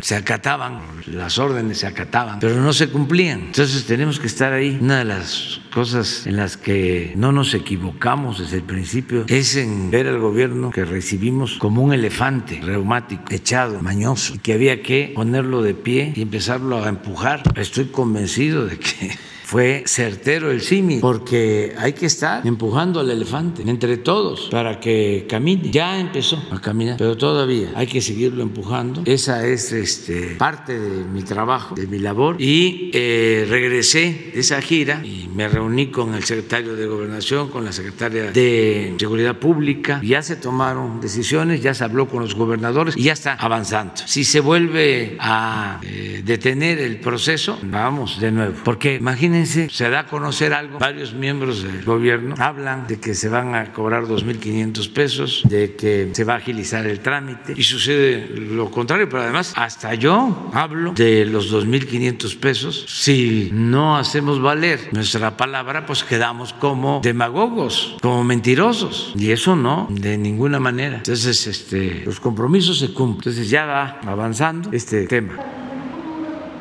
se 0.00 0.16
acataban, 0.16 0.80
las 1.06 1.38
órdenes 1.38 1.78
se 1.78 1.86
acataban, 1.86 2.40
pero 2.40 2.60
no 2.60 2.72
se 2.72 2.88
cumplían. 2.88 3.42
Entonces 3.42 3.86
tenemos 3.86 4.18
que 4.18 4.26
estar 4.26 4.52
ahí. 4.52 4.76
Una 4.80 4.98
de 4.98 5.04
las 5.04 5.60
cosas 5.72 6.26
en 6.26 6.38
las 6.38 6.56
que 6.56 7.12
no 7.14 7.30
nos 7.30 7.54
equivocamos 7.54 8.40
desde 8.40 8.56
el 8.56 8.64
principio 8.64 9.24
es 9.28 9.54
en 9.54 9.92
ver 9.92 10.08
al 10.08 10.18
gobierno 10.18 10.72
que 10.72 10.84
recibimos 10.84 11.56
como 11.58 11.82
un 11.82 11.92
elefante 11.92 12.60
reumático, 12.60 13.22
echado, 13.30 13.80
mañoso, 13.80 14.34
y 14.34 14.38
que 14.38 14.54
había 14.54 14.82
que 14.82 15.12
ponerlo 15.14 15.62
de 15.62 15.74
pie 15.74 16.12
y 16.16 16.22
empezarlo 16.22 16.82
a 16.82 16.88
empujar. 16.88 17.44
Estoy 17.54 17.84
convencido 17.84 18.66
de 18.66 18.76
que 18.80 19.29
fue 19.50 19.82
certero 19.84 20.52
el 20.52 20.60
símil, 20.60 21.00
porque 21.00 21.74
hay 21.76 21.92
que 21.92 22.06
estar 22.06 22.46
empujando 22.46 23.00
al 23.00 23.10
elefante 23.10 23.62
entre 23.66 23.96
todos 23.96 24.48
para 24.48 24.78
que 24.78 25.26
camine. 25.28 25.72
Ya 25.72 25.98
empezó 25.98 26.40
a 26.52 26.60
caminar, 26.60 26.94
pero 26.98 27.16
todavía 27.16 27.72
hay 27.74 27.88
que 27.88 28.00
seguirlo 28.00 28.44
empujando. 28.44 29.02
Esa 29.06 29.44
es 29.44 29.72
este, 29.72 30.36
parte 30.38 30.78
de 30.78 31.04
mi 31.04 31.24
trabajo, 31.24 31.74
de 31.74 31.88
mi 31.88 31.98
labor. 31.98 32.40
Y 32.40 32.92
eh, 32.94 33.44
regresé 33.48 34.30
de 34.32 34.38
esa 34.38 34.62
gira 34.62 35.04
y 35.04 35.28
me 35.34 35.48
reuní 35.48 35.88
con 35.88 36.14
el 36.14 36.22
secretario 36.22 36.76
de 36.76 36.86
Gobernación, 36.86 37.50
con 37.50 37.64
la 37.64 37.72
secretaria 37.72 38.30
de 38.30 38.94
Seguridad 39.00 39.36
Pública. 39.36 40.00
Ya 40.04 40.22
se 40.22 40.36
tomaron 40.36 41.00
decisiones, 41.00 41.60
ya 41.60 41.74
se 41.74 41.82
habló 41.82 42.06
con 42.06 42.22
los 42.22 42.36
gobernadores 42.36 42.96
y 42.96 43.02
ya 43.02 43.14
está 43.14 43.34
avanzando. 43.34 43.94
Si 44.06 44.22
se 44.22 44.38
vuelve 44.38 45.16
a 45.18 45.80
eh, 45.82 46.22
detener 46.24 46.78
el 46.78 47.00
proceso, 47.00 47.58
vamos 47.64 48.20
de 48.20 48.30
nuevo. 48.30 48.54
Porque 48.62 48.94
imagínense, 48.94 49.39
se 49.46 49.90
da 49.90 50.00
a 50.00 50.06
conocer 50.06 50.52
algo, 50.52 50.78
varios 50.78 51.14
miembros 51.14 51.62
del 51.62 51.84
gobierno 51.84 52.34
hablan 52.38 52.86
de 52.86 52.98
que 53.00 53.14
se 53.14 53.28
van 53.28 53.54
a 53.54 53.72
cobrar 53.72 54.04
2.500 54.04 54.92
pesos, 54.92 55.42
de 55.48 55.74
que 55.74 56.10
se 56.12 56.24
va 56.24 56.34
a 56.34 56.36
agilizar 56.36 56.86
el 56.86 57.00
trámite 57.00 57.54
y 57.56 57.62
sucede 57.62 58.28
lo 58.36 58.70
contrario, 58.70 59.08
pero 59.08 59.22
además 59.22 59.52
hasta 59.56 59.94
yo 59.94 60.50
hablo 60.52 60.92
de 60.92 61.24
los 61.24 61.52
2.500 61.52 62.38
pesos. 62.38 62.86
Si 62.88 63.50
no 63.52 63.96
hacemos 63.96 64.40
valer 64.40 64.88
nuestra 64.92 65.36
palabra, 65.36 65.86
pues 65.86 66.04
quedamos 66.04 66.52
como 66.52 67.00
demagogos, 67.02 67.96
como 68.00 68.24
mentirosos 68.24 69.12
y 69.16 69.30
eso 69.30 69.56
no, 69.56 69.88
de 69.90 70.18
ninguna 70.18 70.60
manera. 70.60 70.96
Entonces, 70.96 71.46
este, 71.46 72.02
los 72.04 72.20
compromisos 72.20 72.78
se 72.78 72.92
cumplen. 72.92 73.30
Entonces 73.30 73.50
ya 73.50 73.66
va 73.66 74.00
avanzando 74.06 74.70
este 74.72 75.06
tema. 75.06 75.34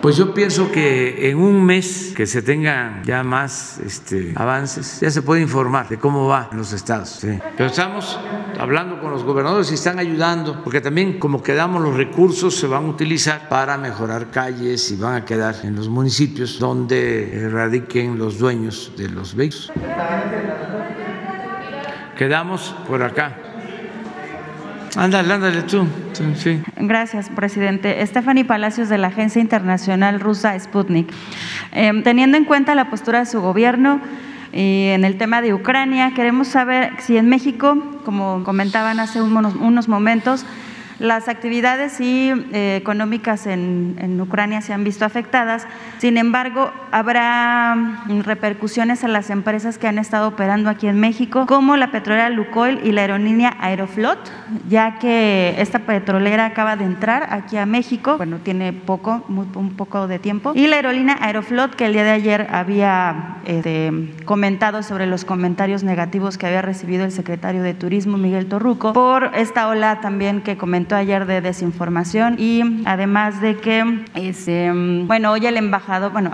Pues 0.02 0.16
yo 0.16 0.34
pienso 0.34 0.72
que 0.72 1.30
en 1.30 1.38
un 1.38 1.66
mes 1.66 2.14
que 2.16 2.26
se 2.26 2.42
tengan 2.42 3.04
ya 3.04 3.22
más 3.22 3.80
este, 3.80 4.34
avances, 4.36 5.02
ya 5.02 5.12
se 5.12 5.22
puede 5.22 5.42
informar 5.42 5.90
de 5.90 5.98
cómo 5.98 6.26
va 6.26 6.48
en 6.52 6.58
los 6.58 6.72
estados. 6.72 7.20
Pero 7.58 7.70
estamos 7.70 8.18
hablando 8.58 9.02
con 9.02 9.12
los 9.12 9.26
gobernadores 9.26 9.70
y 9.72 9.74
están 9.74 10.00
ayudando, 10.00 10.64
porque 10.64 10.80
también 10.80 11.20
como 11.20 11.44
quedamos 11.44 11.82
los 11.82 11.98
recursos 11.98 12.56
se 12.56 12.68
van 12.68 12.86
a 12.86 12.88
utilizar 12.88 13.50
para 13.50 13.78
mejorar 13.78 14.32
calles 14.32 14.90
y 14.92 14.96
van 14.96 15.16
a 15.16 15.26
quedar 15.26 15.56
en 15.64 15.76
los 15.76 15.90
municipios 15.90 16.60
donde 16.60 17.50
radiquen 17.52 18.18
los 18.18 18.40
dueños 18.40 18.94
de 18.96 19.10
los 19.10 19.36
vehículos. 19.36 19.72
Quedamos 22.18 22.74
por 22.88 23.04
acá. 23.04 23.49
Ándale, 24.96 25.34
ándale 25.34 25.62
tú. 25.64 25.88
Sí. 26.36 26.62
Gracias, 26.78 27.30
presidente. 27.30 28.06
Stephanie 28.06 28.46
Palacios 28.46 28.90
de 28.90 28.98
la 28.98 29.08
Agencia 29.08 29.42
Internacional 29.42 30.20
Rusa 30.20 30.60
Sputnik. 30.60 31.12
Eh, 31.74 32.02
teniendo 32.04 32.38
en 32.38 32.46
cuenta 32.46 32.76
la 32.76 32.90
postura 32.90 33.20
de 33.20 33.26
su 33.26 33.42
gobierno 33.42 34.02
y 34.52 34.88
en 34.88 35.06
el 35.06 35.18
tema 35.18 35.42
de 35.42 35.54
Ucrania, 35.54 36.14
queremos 36.16 36.48
saber 36.48 36.94
si 37.00 37.18
en 37.18 37.30
México, 37.30 37.78
como 38.04 38.44
comentaban 38.44 39.00
hace 39.00 39.22
unos, 39.22 39.56
unos 39.56 39.88
momentos, 39.88 40.46
las 41.00 41.30
actividades 41.30 41.98
eh, 42.00 42.76
económicas 42.76 43.48
en, 43.48 44.20
Ucrania 44.20 44.62
se 44.62 44.74
han 44.74 44.84
visto 44.84 45.06
afectadas. 45.06 45.66
Sin 45.98 46.18
embargo, 46.18 46.72
habrá 46.92 47.76
mm, 47.76 48.22
repercusiones 48.22 49.04
a 49.04 49.08
las 49.08 49.30
empresas 49.30 49.78
que 49.78 49.88
han 49.88 49.98
estado 49.98 50.28
operando 50.28 50.70
aquí 50.70 50.88
en 50.88 51.00
México, 51.00 51.46
como 51.48 51.78
la 51.78 51.92
petrolera 51.92 52.30
Lukoil 52.30 52.82
y 52.84 52.92
la 52.92 53.02
aerolínea 53.02 53.56
Aeroflot, 53.60 54.20
ya 54.68 55.00
que 55.00 55.56
esta 55.58 55.80
petrolera 55.80 56.46
acaba 56.46 56.76
de 56.76 56.84
entrar 56.84 57.28
aquí 57.32 57.58
a 57.58 57.66
México, 57.66 58.18
bueno, 58.18 58.40
tiene 58.44 58.74
poco, 58.74 59.24
un 59.30 59.74
poco 59.78 60.08
de 60.08 60.20
tiempo, 60.20 60.52
y 60.54 60.68
la 60.68 60.78
aerolínea 60.78 61.18
Aeroflot, 61.22 61.76
que 61.76 61.86
el 61.86 61.94
día 61.94 62.04
de 62.04 62.12
ayer 62.12 62.48
había 62.52 63.38
eh, 63.46 64.14
comentado 64.26 64.84
sobre 64.84 65.06
los 65.06 65.24
comentarios 65.24 65.84
negativos 65.84 66.38
que 66.38 66.46
había 66.46 66.62
recibido 66.62 67.06
el 67.06 67.12
secretario 67.12 67.64
de 67.64 67.74
Turismo, 67.74 68.18
Miguel 68.18 68.48
Torruco, 68.48 68.92
por 68.94 69.32
esta 69.34 69.70
ola 69.70 70.02
también 70.02 70.42
que 70.42 70.58
comentó 70.58 70.89
ayer 70.96 71.26
de 71.26 71.42
desinformación 71.42 72.36
y 72.40 72.62
además 72.86 73.42
de 73.42 73.58
que, 73.58 74.06
este, 74.16 74.72
bueno, 75.06 75.32
hoy 75.32 75.46
el 75.46 75.58
embajador, 75.58 76.12
bueno, 76.12 76.32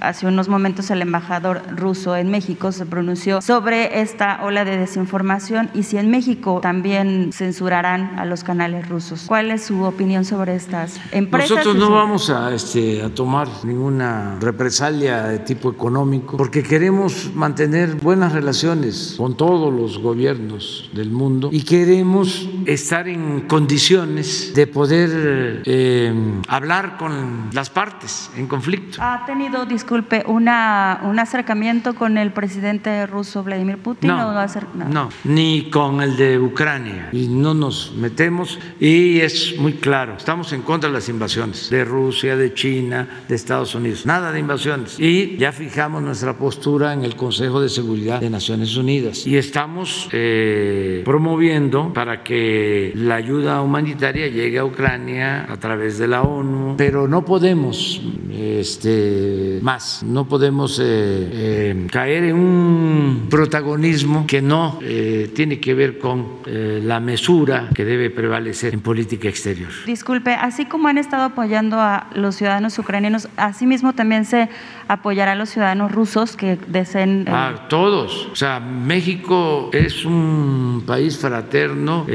hace 0.00 0.26
unos 0.26 0.48
momentos 0.48 0.90
el 0.90 1.02
embajador 1.02 1.62
ruso 1.74 2.16
en 2.16 2.30
México 2.30 2.72
se 2.72 2.86
pronunció 2.86 3.40
sobre 3.40 4.00
esta 4.00 4.40
ola 4.42 4.64
de 4.64 4.76
desinformación 4.76 5.70
y 5.74 5.84
si 5.84 5.96
en 5.96 6.10
México 6.10 6.60
también 6.60 7.30
censurarán 7.32 8.18
a 8.18 8.24
los 8.24 8.44
canales 8.44 8.88
rusos. 8.88 9.24
¿Cuál 9.26 9.50
es 9.50 9.64
su 9.64 9.82
opinión 9.82 10.24
sobre 10.24 10.54
estas 10.54 11.00
empresas? 11.12 11.50
Nosotros 11.50 11.76
no 11.76 11.90
vamos 11.90 12.30
a, 12.30 12.54
este, 12.54 13.02
a 13.02 13.08
tomar 13.08 13.48
ninguna 13.64 14.36
represalia 14.40 15.22
de 15.24 15.38
tipo 15.38 15.70
económico 15.70 16.36
porque 16.36 16.62
queremos 16.62 17.30
mantener 17.34 17.94
buenas 17.94 18.32
relaciones 18.32 19.14
con 19.16 19.36
todos 19.36 19.72
los 19.72 19.98
gobiernos 19.98 20.90
del 20.92 21.10
mundo 21.10 21.48
y 21.52 21.62
queremos 21.62 22.48
estar 22.66 23.08
en 23.08 23.42
condiciones 23.42 23.85
de 23.88 24.66
poder 24.66 25.62
eh, 25.64 26.12
hablar 26.48 26.96
con 26.96 27.50
las 27.52 27.70
partes 27.70 28.30
en 28.36 28.48
conflicto. 28.48 28.98
¿Ha 29.00 29.24
tenido, 29.26 29.64
disculpe, 29.64 30.24
una, 30.26 31.02
un 31.04 31.20
acercamiento 31.20 31.94
con 31.94 32.18
el 32.18 32.32
presidente 32.32 33.06
ruso 33.06 33.44
Vladimir 33.44 33.78
Putin? 33.78 34.08
No, 34.08 34.32
no, 34.32 34.88
no, 34.88 35.08
ni 35.24 35.70
con 35.70 36.02
el 36.02 36.16
de 36.16 36.36
Ucrania. 36.36 37.10
Y 37.12 37.28
no 37.28 37.54
nos 37.54 37.94
metemos. 37.96 38.58
Y 38.80 39.20
es 39.20 39.56
muy 39.56 39.74
claro, 39.74 40.16
estamos 40.16 40.52
en 40.52 40.62
contra 40.62 40.90
de 40.90 40.94
las 40.94 41.08
invasiones 41.08 41.70
de 41.70 41.84
Rusia, 41.84 42.36
de 42.36 42.54
China, 42.54 43.22
de 43.28 43.36
Estados 43.36 43.76
Unidos. 43.76 44.04
Nada 44.04 44.32
de 44.32 44.40
invasiones. 44.40 44.98
Y 44.98 45.36
ya 45.36 45.52
fijamos 45.52 46.02
nuestra 46.02 46.36
postura 46.36 46.92
en 46.92 47.04
el 47.04 47.14
Consejo 47.14 47.60
de 47.60 47.68
Seguridad 47.68 48.20
de 48.20 48.30
Naciones 48.30 48.76
Unidas. 48.76 49.24
Y 49.28 49.36
estamos 49.36 50.08
eh, 50.10 51.02
promoviendo 51.04 51.92
para 51.92 52.24
que 52.24 52.92
la 52.96 53.14
ayuda 53.14 53.62
humanitaria 53.62 53.75
humanitaria 53.76 54.28
llegue 54.28 54.58
a 54.58 54.64
Ucrania 54.64 55.46
a 55.50 55.56
través 55.58 55.98
de 55.98 56.08
la 56.08 56.22
ONU, 56.22 56.76
pero 56.78 57.06
no 57.06 57.26
podemos 57.26 58.00
este, 58.32 59.58
más, 59.60 60.02
no 60.02 60.26
podemos 60.26 60.78
eh, 60.78 60.82
eh, 60.84 61.86
caer 61.92 62.24
en 62.24 62.36
un 62.36 63.26
protagonismo 63.28 64.26
que 64.26 64.40
no 64.40 64.78
eh, 64.82 65.30
tiene 65.34 65.60
que 65.60 65.74
ver 65.74 65.98
con 65.98 66.36
la 66.46 67.00
mesura 67.00 67.68
que 67.74 67.84
debe 67.84 68.08
prevalecer 68.08 68.72
en 68.72 68.80
política 68.80 69.28
exterior. 69.28 69.68
Disculpe, 69.84 70.32
así 70.32 70.64
como 70.64 70.88
han 70.88 70.96
estado 70.96 71.24
apoyando 71.24 71.78
a 71.78 72.06
los 72.14 72.36
ciudadanos 72.36 72.78
ucranianos, 72.78 73.28
asimismo 73.36 73.92
también 73.92 74.24
se 74.24 74.48
apoyará 74.88 75.32
a 75.32 75.34
los 75.34 75.50
ciudadanos 75.50 75.92
rusos 75.92 76.36
que 76.36 76.58
deseen... 76.68 77.28
A 77.28 77.68
todos, 77.68 78.28
o 78.32 78.36
sea, 78.36 78.60
México 78.60 79.70
es 79.72 80.04
un 80.04 80.84
país 80.86 81.18
fraterno 81.18 82.06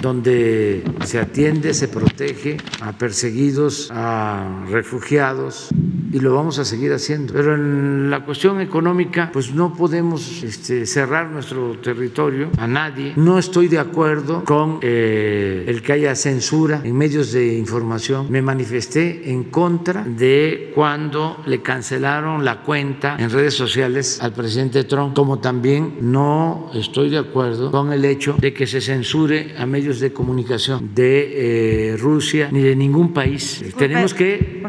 donde 0.00 0.84
se 1.04 1.18
atiende, 1.18 1.74
se 1.74 1.88
protege 1.88 2.58
a 2.80 2.92
perseguidos, 2.92 3.90
a 3.92 4.64
refugiados 4.70 5.70
y 6.12 6.20
lo 6.20 6.34
vamos 6.34 6.58
a 6.58 6.64
seguir 6.64 6.92
haciendo. 6.92 7.32
Pero 7.32 7.54
en 7.54 8.10
la 8.10 8.24
cuestión 8.24 8.60
económica, 8.60 9.30
pues 9.32 9.52
no 9.52 9.74
podemos 9.74 10.42
este, 10.42 10.86
cerrar 10.86 11.30
nuestro 11.30 11.78
territorio 11.78 12.50
a 12.58 12.66
nadie. 12.66 13.12
No 13.16 13.38
estoy 13.38 13.68
de 13.68 13.78
acuerdo 13.78 14.44
con 14.44 14.78
eh, 14.82 15.64
el 15.66 15.82
que 15.82 15.92
haya 15.92 16.14
censura 16.14 16.80
en 16.84 16.96
medios 16.96 17.32
de 17.32 17.56
información. 17.56 18.26
Me 18.30 18.42
manifesté 18.42 19.30
en 19.30 19.44
contra 19.44 20.04
de 20.04 20.72
cuando 20.74 21.42
le 21.46 21.62
cancelaron 21.62 21.95
la 22.00 22.62
cuenta 22.64 23.16
en 23.18 23.30
redes 23.30 23.54
sociales 23.54 24.18
al 24.22 24.32
presidente 24.32 24.84
Trump, 24.84 25.14
como 25.14 25.38
también 25.38 25.96
no 26.00 26.70
estoy 26.74 27.10
de 27.10 27.18
acuerdo 27.18 27.70
con 27.70 27.92
el 27.92 28.04
hecho 28.04 28.36
de 28.38 28.52
que 28.52 28.66
se 28.66 28.80
censure 28.80 29.54
a 29.58 29.66
medios 29.66 30.00
de 30.00 30.12
comunicación 30.12 30.94
de 30.94 31.92
eh, 31.92 31.96
Rusia 31.96 32.48
ni 32.50 32.60
de 32.60 32.76
ningún 32.76 33.12
país. 33.12 33.64
Tenemos 33.76 34.14
que 34.14 34.62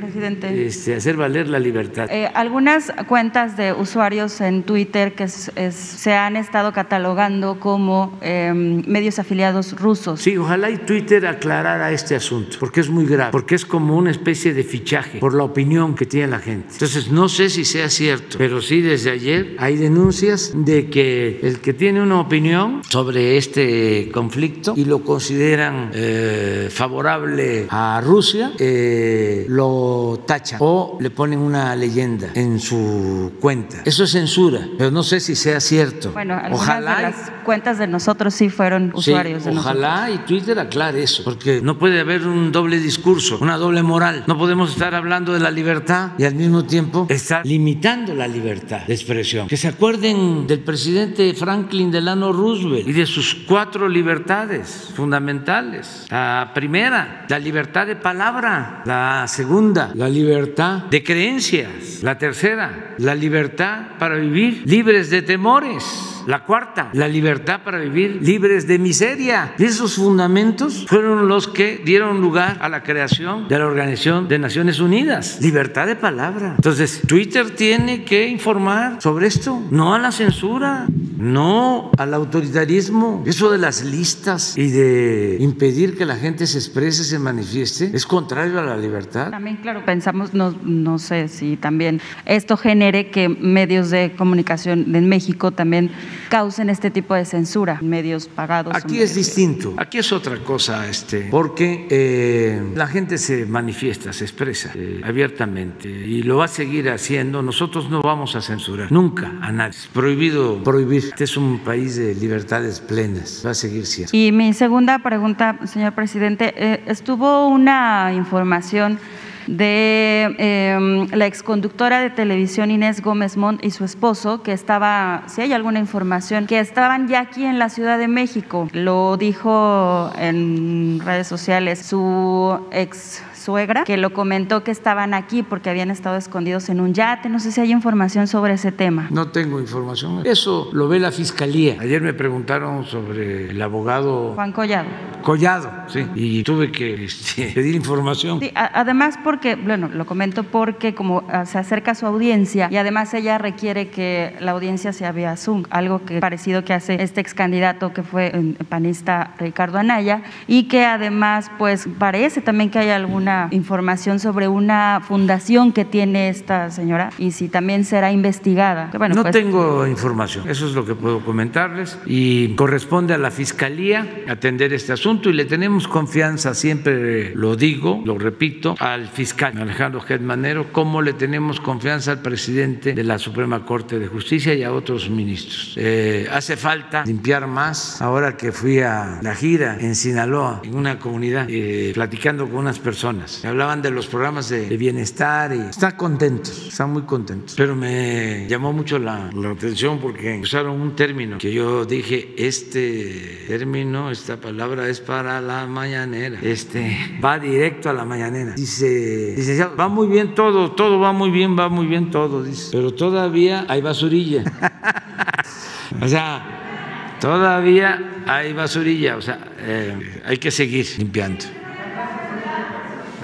este, 0.43 0.95
hacer 0.95 1.17
valer 1.17 1.49
la 1.49 1.59
libertad. 1.59 2.07
Eh, 2.11 2.29
algunas 2.33 2.91
cuentas 3.07 3.57
de 3.57 3.73
usuarios 3.73 4.41
en 4.41 4.63
Twitter 4.63 5.13
que 5.13 5.27
se 5.27 6.13
han 6.13 6.35
estado 6.35 6.71
catalogando 6.73 7.59
como 7.59 8.17
em, 8.21 8.83
medios 8.87 9.19
afiliados 9.19 9.79
rusos. 9.79 10.21
Sí, 10.21 10.37
ojalá 10.37 10.69
y 10.69 10.77
Twitter 10.77 11.25
aclarara 11.25 11.91
este 11.91 12.15
asunto, 12.15 12.57
porque 12.59 12.81
es 12.81 12.89
muy 12.89 13.05
grave, 13.05 13.31
porque 13.31 13.55
es 13.55 13.65
como 13.65 13.97
una 13.97 14.11
especie 14.11 14.53
de 14.53 14.63
fichaje 14.63 15.19
por 15.19 15.33
la 15.33 15.43
opinión 15.43 15.95
que 15.95 16.05
tiene 16.05 16.27
la 16.27 16.39
gente. 16.39 16.67
Entonces, 16.73 17.11
no 17.11 17.16
sé 17.27 17.49
si 17.49 17.65
sea 17.65 17.89
cierto, 17.89 18.37
pero 18.37 18.61
sí 18.61 18.81
desde 18.81 19.11
ayer 19.11 19.55
hay 19.59 19.75
denuncias 19.75 20.51
de 20.55 20.89
que 20.89 21.39
el 21.41 21.59
que 21.59 21.73
tiene 21.73 22.01
una 22.01 22.19
opinión 22.19 22.81
sobre 22.87 23.37
este 23.37 24.09
conflicto 24.13 24.73
y 24.75 24.85
lo 24.85 25.03
consideran 25.03 25.91
eh, 25.93 26.69
favorable 26.71 27.67
a 27.69 28.01
Rusia 28.03 28.51
eh, 28.59 29.45
lo 29.49 30.23
tachan 30.25 30.59
o 30.61 30.97
le 30.99 31.09
ponen 31.09 31.39
una 31.39 31.75
leyenda 31.75 32.29
en 32.35 32.59
su 32.59 33.33
cuenta. 33.39 33.81
Eso 33.85 34.03
es 34.03 34.11
censura, 34.11 34.67
pero 34.77 34.91
no 34.91 35.03
sé 35.03 35.19
si 35.19 35.35
sea 35.35 35.59
cierto. 35.59 36.11
Bueno, 36.11 36.39
ojalá 36.51 36.97
de 36.97 37.01
las 37.03 37.31
cuentas 37.43 37.77
de 37.79 37.87
nosotros 37.87 38.33
sí 38.33 38.49
fueron 38.49 38.91
usuarios 38.93 39.45
de 39.45 39.51
ojalá 39.51 40.09
y 40.11 40.19
Twitter 40.19 40.59
aclare 40.59 41.03
eso, 41.03 41.23
porque 41.23 41.61
no 41.61 41.77
puede 41.77 41.99
haber 41.99 42.27
un 42.27 42.51
doble 42.51 42.79
discurso, 42.79 43.37
una 43.41 43.57
doble 43.57 43.83
moral. 43.83 44.23
No 44.27 44.37
podemos 44.37 44.71
estar 44.71 44.95
hablando 44.95 45.33
de 45.33 45.39
la 45.39 45.51
libertad 45.51 46.11
y 46.17 46.23
al 46.25 46.35
mismo 46.35 46.65
tiempo 46.65 47.06
estar 47.09 47.45
limitando 47.45 48.13
la 48.13 48.27
libertad 48.27 48.85
de 48.85 48.93
expresión. 48.93 49.47
Que 49.47 49.57
se 49.57 49.67
acuerden 49.67 50.47
del 50.47 50.59
presidente 50.59 51.33
Franklin 51.33 51.91
Delano 51.91 52.31
Roosevelt 52.31 52.87
y 52.87 52.93
de 52.93 53.05
sus 53.05 53.35
cuatro 53.47 53.87
libertades 53.87 54.91
fundamentales. 54.95 56.07
La 56.09 56.51
primera, 56.53 57.25
la 57.29 57.39
libertad 57.39 57.87
de 57.87 57.95
palabra. 57.95 58.81
La 58.85 59.25
segunda, 59.27 59.91
la 59.95 60.09
libertad 60.09 60.83
de 60.83 61.03
creencias. 61.03 62.03
La 62.03 62.17
tercera, 62.17 62.95
la 62.97 63.15
libertad 63.15 63.97
para 63.99 64.15
vivir 64.15 64.63
libres 64.65 65.09
de 65.09 65.21
temores. 65.21 66.16
La 66.27 66.43
cuarta, 66.43 66.89
la 66.91 67.07
libertad 67.07 67.61
para 67.63 67.79
vivir 67.79 68.19
libres 68.21 68.67
de 68.67 68.77
miseria. 68.79 69.53
Esos 69.57 69.95
fundamentos 69.95 70.85
fueron 70.85 71.29
los 71.29 71.47
que 71.47 71.81
dieron 71.85 72.19
lugar 72.19 72.57
a 72.59 72.67
la 72.67 72.83
creación 72.83 73.47
de 73.47 73.57
la 73.57 73.65
Organización 73.65 74.27
de 74.27 74.37
Naciones 74.37 74.81
Unidas. 74.81 75.39
Libertad 75.41 75.87
de 75.87 75.95
palabra. 75.95 76.55
Entonces, 76.57 77.01
Twitter 77.07 77.51
tiene 77.51 78.03
que 78.03 78.27
informar 78.27 79.01
sobre 79.01 79.27
esto, 79.27 79.57
no 79.71 79.95
a 79.95 79.99
la 79.99 80.11
censura, 80.11 80.87
no 81.17 81.91
al 81.97 82.13
autoritarismo. 82.13 83.23
Eso 83.25 83.49
de 83.49 83.57
las 83.57 83.85
listas 83.85 84.57
y 84.57 84.69
de 84.69 85.37
impedir 85.39 85.97
que 85.97 86.05
la 86.05 86.17
gente 86.17 86.45
se 86.45 86.57
exprese, 86.57 87.05
se 87.05 87.19
manifieste, 87.19 87.91
es 87.93 88.05
contrario 88.05 88.59
a 88.59 88.63
la 88.63 88.75
libertad. 88.75 89.31
También, 89.31 89.55
claro, 89.61 89.85
pensamos, 89.85 90.33
no, 90.33 90.53
no 90.63 90.99
sé 90.99 91.29
si 91.29 91.55
también 91.55 92.01
esto 92.25 92.57
genere 92.57 93.11
que 93.11 93.29
medios 93.29 93.91
de 93.91 94.13
comunicación 94.17 94.93
en 94.93 95.07
México 95.07 95.51
también 95.51 95.89
causen 96.29 96.69
este 96.69 96.91
tipo 96.91 97.13
de 97.15 97.25
censura, 97.25 97.79
medios 97.81 98.27
pagados. 98.27 98.75
Aquí 98.75 99.01
es 99.01 99.15
distinto, 99.15 99.73
aquí 99.77 99.97
es 99.97 100.11
otra 100.11 100.37
cosa, 100.39 100.87
este, 100.87 101.27
porque 101.31 101.87
eh, 101.89 102.61
la 102.75 102.87
gente 102.87 103.17
se 103.17 103.45
manifiesta, 103.45 104.13
se 104.13 104.25
expresa 104.25 104.71
eh, 104.75 105.01
abiertamente 105.03 105.89
y 105.89 106.23
lo 106.23 106.37
va 106.37 106.45
a 106.45 106.49
seguir 106.49 106.89
haciendo. 106.89 107.41
Nosotros 107.41 107.89
no 107.89 108.01
vamos 108.01 108.35
a 108.35 108.41
censurar 108.41 108.91
nunca 108.91 109.33
a 109.41 109.51
nadie. 109.51 109.77
Es 109.77 109.87
prohibido 109.87 110.63
prohibir. 110.63 111.05
Este 111.05 111.23
es 111.23 111.37
un 111.37 111.59
país 111.59 111.95
de 111.95 112.15
libertades 112.15 112.79
plenas, 112.79 113.43
va 113.45 113.51
a 113.51 113.53
seguir 113.53 113.85
siendo. 113.85 114.15
Y 114.15 114.31
mi 114.31 114.53
segunda 114.53 114.99
pregunta, 114.99 115.59
señor 115.65 115.93
presidente, 115.93 116.53
eh, 116.57 116.83
estuvo 116.87 117.47
una 117.47 118.13
información 118.13 118.99
de 119.47 120.35
eh, 120.37 121.07
la 121.11 121.25
exconductora 121.25 122.01
de 122.01 122.09
televisión 122.09 122.69
Inés 122.71 123.01
Gómez 123.01 123.37
Montt 123.37 123.63
y 123.63 123.71
su 123.71 123.85
esposo, 123.85 124.43
que 124.43 124.51
estaba, 124.51 125.23
si 125.27 125.41
hay 125.41 125.53
alguna 125.53 125.79
información, 125.79 126.45
que 126.47 126.59
estaban 126.59 127.07
ya 127.07 127.21
aquí 127.21 127.45
en 127.45 127.59
la 127.59 127.69
Ciudad 127.69 127.97
de 127.97 128.07
México. 128.07 128.69
Lo 128.73 129.17
dijo 129.17 130.11
en 130.17 131.01
redes 131.03 131.27
sociales 131.27 131.79
su 131.85 132.59
ex 132.71 133.23
suegra, 133.47 133.85
que 133.85 133.95
lo 133.95 134.11
comentó 134.11 134.65
que 134.65 134.71
estaban 134.71 135.13
aquí 135.13 135.41
porque 135.41 135.69
habían 135.69 135.89
estado 135.89 136.17
escondidos 136.17 136.67
en 136.67 136.81
un 136.81 136.93
yate. 136.93 137.29
No 137.29 137.39
sé 137.39 137.53
si 137.53 137.61
hay 137.61 137.71
información 137.71 138.27
sobre 138.27 138.55
ese 138.55 138.73
tema. 138.73 139.07
No 139.09 139.29
tengo 139.29 139.61
información. 139.61 140.23
Eso 140.25 140.69
lo 140.73 140.89
ve 140.89 140.99
la 140.99 141.13
fiscalía. 141.13 141.77
Ayer 141.79 142.01
me 142.01 142.13
preguntaron 142.13 142.83
sobre 142.83 143.51
el 143.51 143.61
abogado 143.61 144.33
Juan 144.35 144.51
Collado. 144.51 144.89
Collado, 145.21 145.71
sí. 145.87 146.05
Y 146.15 146.43
tuve 146.43 146.73
que 146.73 147.05
este, 147.05 147.51
pedir 147.55 147.73
información. 147.75 148.41
Sí, 148.41 148.51
además 148.53 149.17
porque, 149.23 149.55
bueno, 149.55 149.87
lo 149.87 150.05
comento 150.05 150.43
porque 150.43 150.93
como 150.93 151.23
ah, 151.29 151.45
se 151.45 151.57
acerca 151.57 151.95
su 151.95 152.05
audiencia 152.05 152.67
y 152.69 152.75
además 152.75 153.13
ella 153.13 153.37
requiere 153.37 153.87
que 153.87 154.35
la 154.41 154.51
audiencia 154.51 154.91
sea 154.91 155.13
vía 155.13 155.37
Zoom, 155.37 155.63
algo 155.69 156.03
que 156.03 156.19
parecido 156.19 156.65
que 156.65 156.73
hace 156.73 157.01
este 157.01 157.21
ex 157.21 157.33
candidato 157.33 157.93
que 157.93 158.03
fue 158.03 158.27
eh, 158.33 158.55
panista 158.67 159.35
Ricardo 159.39 159.77
Anaya 159.77 160.23
y 160.47 160.63
que 160.63 160.83
además 160.83 161.49
pues 161.57 161.87
parece 161.97 162.41
también 162.41 162.69
que 162.69 162.79
hay 162.79 162.89
alguna 162.89 163.36
información 163.51 164.19
sobre 164.19 164.47
una 164.47 165.01
fundación 165.07 165.71
que 165.71 165.85
tiene 165.85 166.29
esta 166.29 166.69
señora 166.71 167.09
y 167.17 167.31
si 167.31 167.49
también 167.49 167.85
será 167.85 168.11
investigada. 168.11 168.89
no 168.91 169.21
pues, 169.21 169.31
tengo 169.31 169.85
información, 169.87 170.49
eso 170.49 170.67
es 170.67 170.73
lo 170.73 170.85
que 170.85 170.95
puedo 170.95 171.23
comentarles 171.23 171.97
y 172.05 172.55
corresponde 172.55 173.13
a 173.13 173.17
la 173.17 173.31
Fiscalía 173.31 174.07
atender 174.27 174.73
este 174.73 174.93
asunto 174.93 175.29
y 175.29 175.33
le 175.33 175.45
tenemos 175.45 175.87
confianza, 175.87 176.53
siempre 176.53 177.35
lo 177.35 177.55
digo, 177.55 178.01
lo 178.05 178.17
repito, 178.17 178.75
al 178.79 179.07
fiscal 179.07 179.57
Alejandro 179.57 180.01
Germanero, 180.01 180.71
como 180.71 181.01
le 181.01 181.13
tenemos 181.13 181.59
confianza 181.59 182.11
al 182.11 182.21
presidente 182.21 182.93
de 182.93 183.03
la 183.03 183.19
Suprema 183.19 183.65
Corte 183.65 183.99
de 183.99 184.07
Justicia 184.07 184.53
y 184.53 184.63
a 184.63 184.71
otros 184.71 185.09
ministros. 185.09 185.73
Eh, 185.77 186.27
hace 186.31 186.57
falta 186.57 187.03
limpiar 187.05 187.47
más. 187.47 188.01
Ahora 188.01 188.37
que 188.37 188.51
fui 188.51 188.79
a 188.79 189.19
la 189.21 189.35
gira 189.35 189.77
en 189.79 189.95
Sinaloa, 189.95 190.61
en 190.63 190.75
una 190.75 190.99
comunidad, 190.99 191.47
eh, 191.49 191.91
platicando 191.93 192.45
con 192.45 192.59
unas 192.59 192.79
personas, 192.79 193.26
me 193.43 193.49
hablaban 193.49 193.81
de 193.81 193.91
los 193.91 194.07
programas 194.07 194.49
de, 194.49 194.77
bienestar 194.77 195.53
y 195.53 195.59
están 195.69 195.93
contentos, 195.93 196.67
están 196.67 196.91
muy 196.91 197.03
contentos. 197.03 197.55
Pero 197.57 197.75
me 197.75 198.47
llamó 198.47 198.73
mucho 198.73 198.99
la, 198.99 199.29
atención 199.51 199.99
porque 199.99 200.39
usaron 200.41 200.79
un 200.79 200.95
término 200.95 201.37
que 201.37 201.51
yo 201.51 201.85
dije, 201.85 202.33
este 202.37 203.45
término, 203.47 204.11
esta 204.11 204.37
palabra 204.37 204.87
es 204.87 204.99
para 204.99 205.41
la 205.41 205.65
mañanera. 205.65 206.39
Este 206.41 206.97
va 207.23 207.39
directo 207.39 207.89
a 207.89 207.93
la 207.93 208.05
mañanera. 208.05 208.53
Dice, 208.53 209.33
licenciado, 209.35 209.75
va 209.75 209.87
muy 209.87 210.07
bien 210.07 210.35
todo, 210.35 210.71
todo 210.71 210.99
va 210.99 211.11
muy 211.11 211.31
bien, 211.31 211.57
va 211.57 211.69
muy 211.69 211.87
bien 211.87 212.11
todo, 212.11 212.43
dice. 212.43 212.69
Pero 212.71 212.93
todavía 212.93 213.65
hay 213.67 213.81
basurilla. 213.81 214.43
o 216.01 216.07
sea, 216.07 217.17
todavía 217.19 218.23
hay 218.27 218.53
basurilla, 218.53 219.17
o 219.17 219.21
sea, 219.21 219.39
eh, 219.59 220.21
hay 220.25 220.37
que 220.37 220.51
seguir 220.51 220.85
limpiando. 220.97 221.45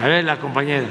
A 0.03 0.07
ver, 0.09 0.25
la 0.25 0.37
compañera. 0.37 0.87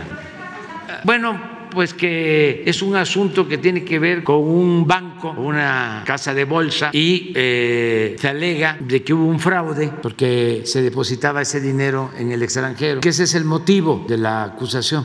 Bueno, 1.05 1.39
pues 1.71 1.93
que 1.93 2.63
es 2.65 2.81
un 2.81 2.97
asunto 2.97 3.47
que 3.47 3.59
tiene 3.59 3.85
que 3.85 3.99
ver 3.99 4.25
con 4.25 4.37
un 4.37 4.87
banco, 4.87 5.33
una 5.33 6.03
casa 6.07 6.33
de 6.33 6.47
bolsa, 6.47 6.89
y 6.95 7.31
eh, 7.35 8.17
se 8.19 8.29
alega 8.29 8.79
de 8.81 9.05
que 9.05 9.13
hubo 9.13 9.27
un 9.27 9.39
fraude 9.39 9.93
porque 10.01 10.63
se 10.65 10.81
depositaba 10.81 11.43
ese 11.43 11.61
dinero 11.61 12.11
en 12.17 12.33
el 12.33 12.43
extranjero, 12.43 13.03
que 13.03 13.11
ese 13.11 13.25
es 13.25 13.35
el 13.35 13.45
motivo 13.45 14.07
de 14.09 14.17
la 14.17 14.45
acusación. 14.45 15.05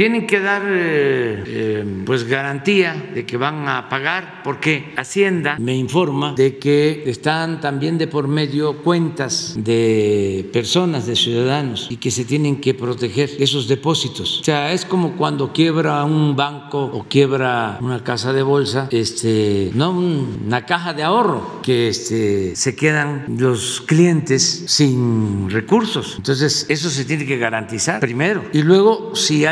Tienen 0.00 0.26
que 0.26 0.40
dar 0.40 0.62
eh, 0.64 1.44
eh, 1.46 1.84
pues 2.06 2.24
garantía 2.24 3.10
de 3.12 3.26
que 3.26 3.36
van 3.36 3.68
a 3.68 3.90
pagar 3.90 4.40
porque 4.42 4.94
Hacienda 4.96 5.58
me 5.58 5.76
informa 5.76 6.32
de 6.34 6.56
que 6.56 7.02
están 7.04 7.60
también 7.60 7.98
de 7.98 8.06
por 8.06 8.26
medio 8.26 8.78
cuentas 8.78 9.56
de 9.58 10.48
personas, 10.54 11.06
de 11.06 11.16
ciudadanos 11.16 11.88
y 11.90 11.98
que 11.98 12.10
se 12.10 12.24
tienen 12.24 12.62
que 12.62 12.72
proteger 12.72 13.28
esos 13.40 13.68
depósitos. 13.68 14.40
O 14.40 14.44
sea, 14.44 14.72
es 14.72 14.86
como 14.86 15.18
cuando 15.18 15.52
quiebra 15.52 16.02
un 16.04 16.34
banco 16.34 16.82
o 16.82 17.04
quiebra 17.04 17.76
una 17.82 18.02
casa 18.02 18.32
de 18.32 18.42
bolsa, 18.42 18.88
este, 18.90 19.70
no 19.74 19.90
una 19.90 20.64
caja 20.64 20.94
de 20.94 21.02
ahorro 21.02 21.60
que 21.62 21.88
este, 21.88 22.56
se 22.56 22.74
quedan 22.74 23.26
los 23.36 23.82
clientes 23.82 24.64
sin 24.66 25.50
recursos. 25.50 26.14
Entonces, 26.16 26.64
eso 26.70 26.88
se 26.88 27.04
tiene 27.04 27.26
que 27.26 27.36
garantizar 27.36 28.00
primero. 28.00 28.44
Y 28.54 28.62
luego, 28.62 29.14
si 29.14 29.44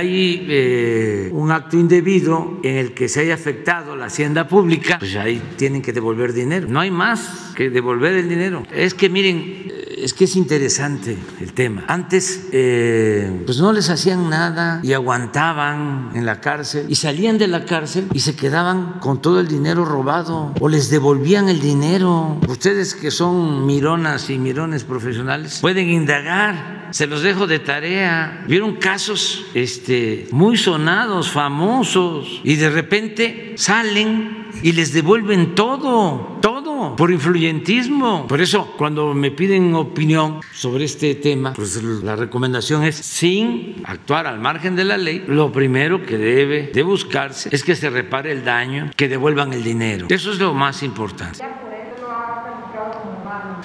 eh, 0.49 1.31
un 1.33 1.51
acto 1.51 1.77
indebido 1.77 2.61
en 2.63 2.77
el 2.77 2.95
que 2.95 3.09
se 3.09 3.21
haya 3.21 3.35
afectado 3.35 3.97
la 3.97 4.07
hacienda 4.07 4.49
pública, 4.49 4.99
pues 4.99 5.17
ahí 5.17 5.43
tienen 5.57 5.83
que 5.83 5.93
devolver 5.93 6.33
dinero. 6.33 6.69
No 6.69 6.81
hay 6.81 6.91
más 6.91 7.53
que 7.57 7.71
devolver 7.71 8.15
el 8.15 8.29
dinero. 8.29 8.63
Es 8.73 8.95
que 8.95 9.09
miren, 9.09 9.73
es 10.03 10.15
que 10.15 10.25
es 10.25 10.37
interesante 10.37 11.17
el 11.41 11.53
tema. 11.53 11.85
Antes, 11.89 12.49
eh, 12.53 13.43
pues 13.45 13.59
no 13.59 13.73
les 13.73 13.91
hacían 13.91 14.31
nada 14.31 14.81
y 14.83 14.93
aguantaban 14.93 16.11
en 16.15 16.25
la 16.27 16.41
cárcel 16.41 16.87
y 16.89 16.95
salían 16.95 17.39
de 17.39 17.49
la 17.49 17.65
cárcel 17.65 18.09
y 18.13 18.21
se 18.21 18.37
quedaban 18.37 19.01
con 19.01 19.21
todo 19.21 19.41
el 19.41 19.49
dinero 19.49 19.85
robado 19.85 20.55
o 20.61 20.69
les 20.69 20.91
devolvían 20.91 21.49
el 21.49 21.61
dinero. 21.61 22.39
Ustedes 22.49 22.95
que 22.95 23.11
son 23.11 23.67
mironas 23.67 24.31
y 24.31 24.39
mirones 24.39 24.85
profesionales 24.85 25.59
pueden 25.61 25.89
indagar. 25.89 26.78
Se 26.91 27.07
los 27.07 27.23
dejo 27.23 27.47
de 27.47 27.59
tarea. 27.59 28.45
Vieron 28.47 28.77
casos 28.77 29.47
este, 29.55 30.27
muy 30.31 30.57
sonados, 30.57 31.31
famosos, 31.31 32.41
y 32.45 32.57
de 32.57 32.71
repente 32.71 33.55
salen 33.57 34.49
y 34.63 34.73
les 34.73 34.93
devuelven 34.93 35.55
todo, 35.55 36.39
todo, 36.41 36.97
por 36.97 37.11
influyentismo. 37.11 38.27
Por 38.27 38.41
eso, 38.41 38.75
cuando 38.77 39.15
me 39.15 39.31
piden 39.31 39.75
opinión 39.75 40.41
sobre 40.53 40.85
este 40.85 41.15
tema, 41.15 41.53
pues 41.53 41.83
la 41.83 42.17
recomendación 42.17 42.85
es, 42.85 42.97
sin 42.97 43.77
actuar 43.85 44.27
al 44.27 44.39
margen 44.41 44.77
de 44.77 44.85
la 44.85 44.97
ley, 44.97 45.25
lo 45.27 45.53
primero 45.53 46.05
que 46.05 46.19
debe 46.19 46.71
de 46.73 46.83
buscarse 46.83 47.49
es 47.53 47.63
que 47.63 47.77
se 47.77 47.91
repare 47.91 48.33
el 48.33 48.45
daño, 48.45 48.91
que 48.97 49.09
devuelvan 49.09 49.53
el 49.53 49.63
dinero. 49.63 50.07
Eso 50.09 50.33
es 50.33 50.39
lo 50.39 50.55
más 50.55 50.83
importante. 50.83 51.45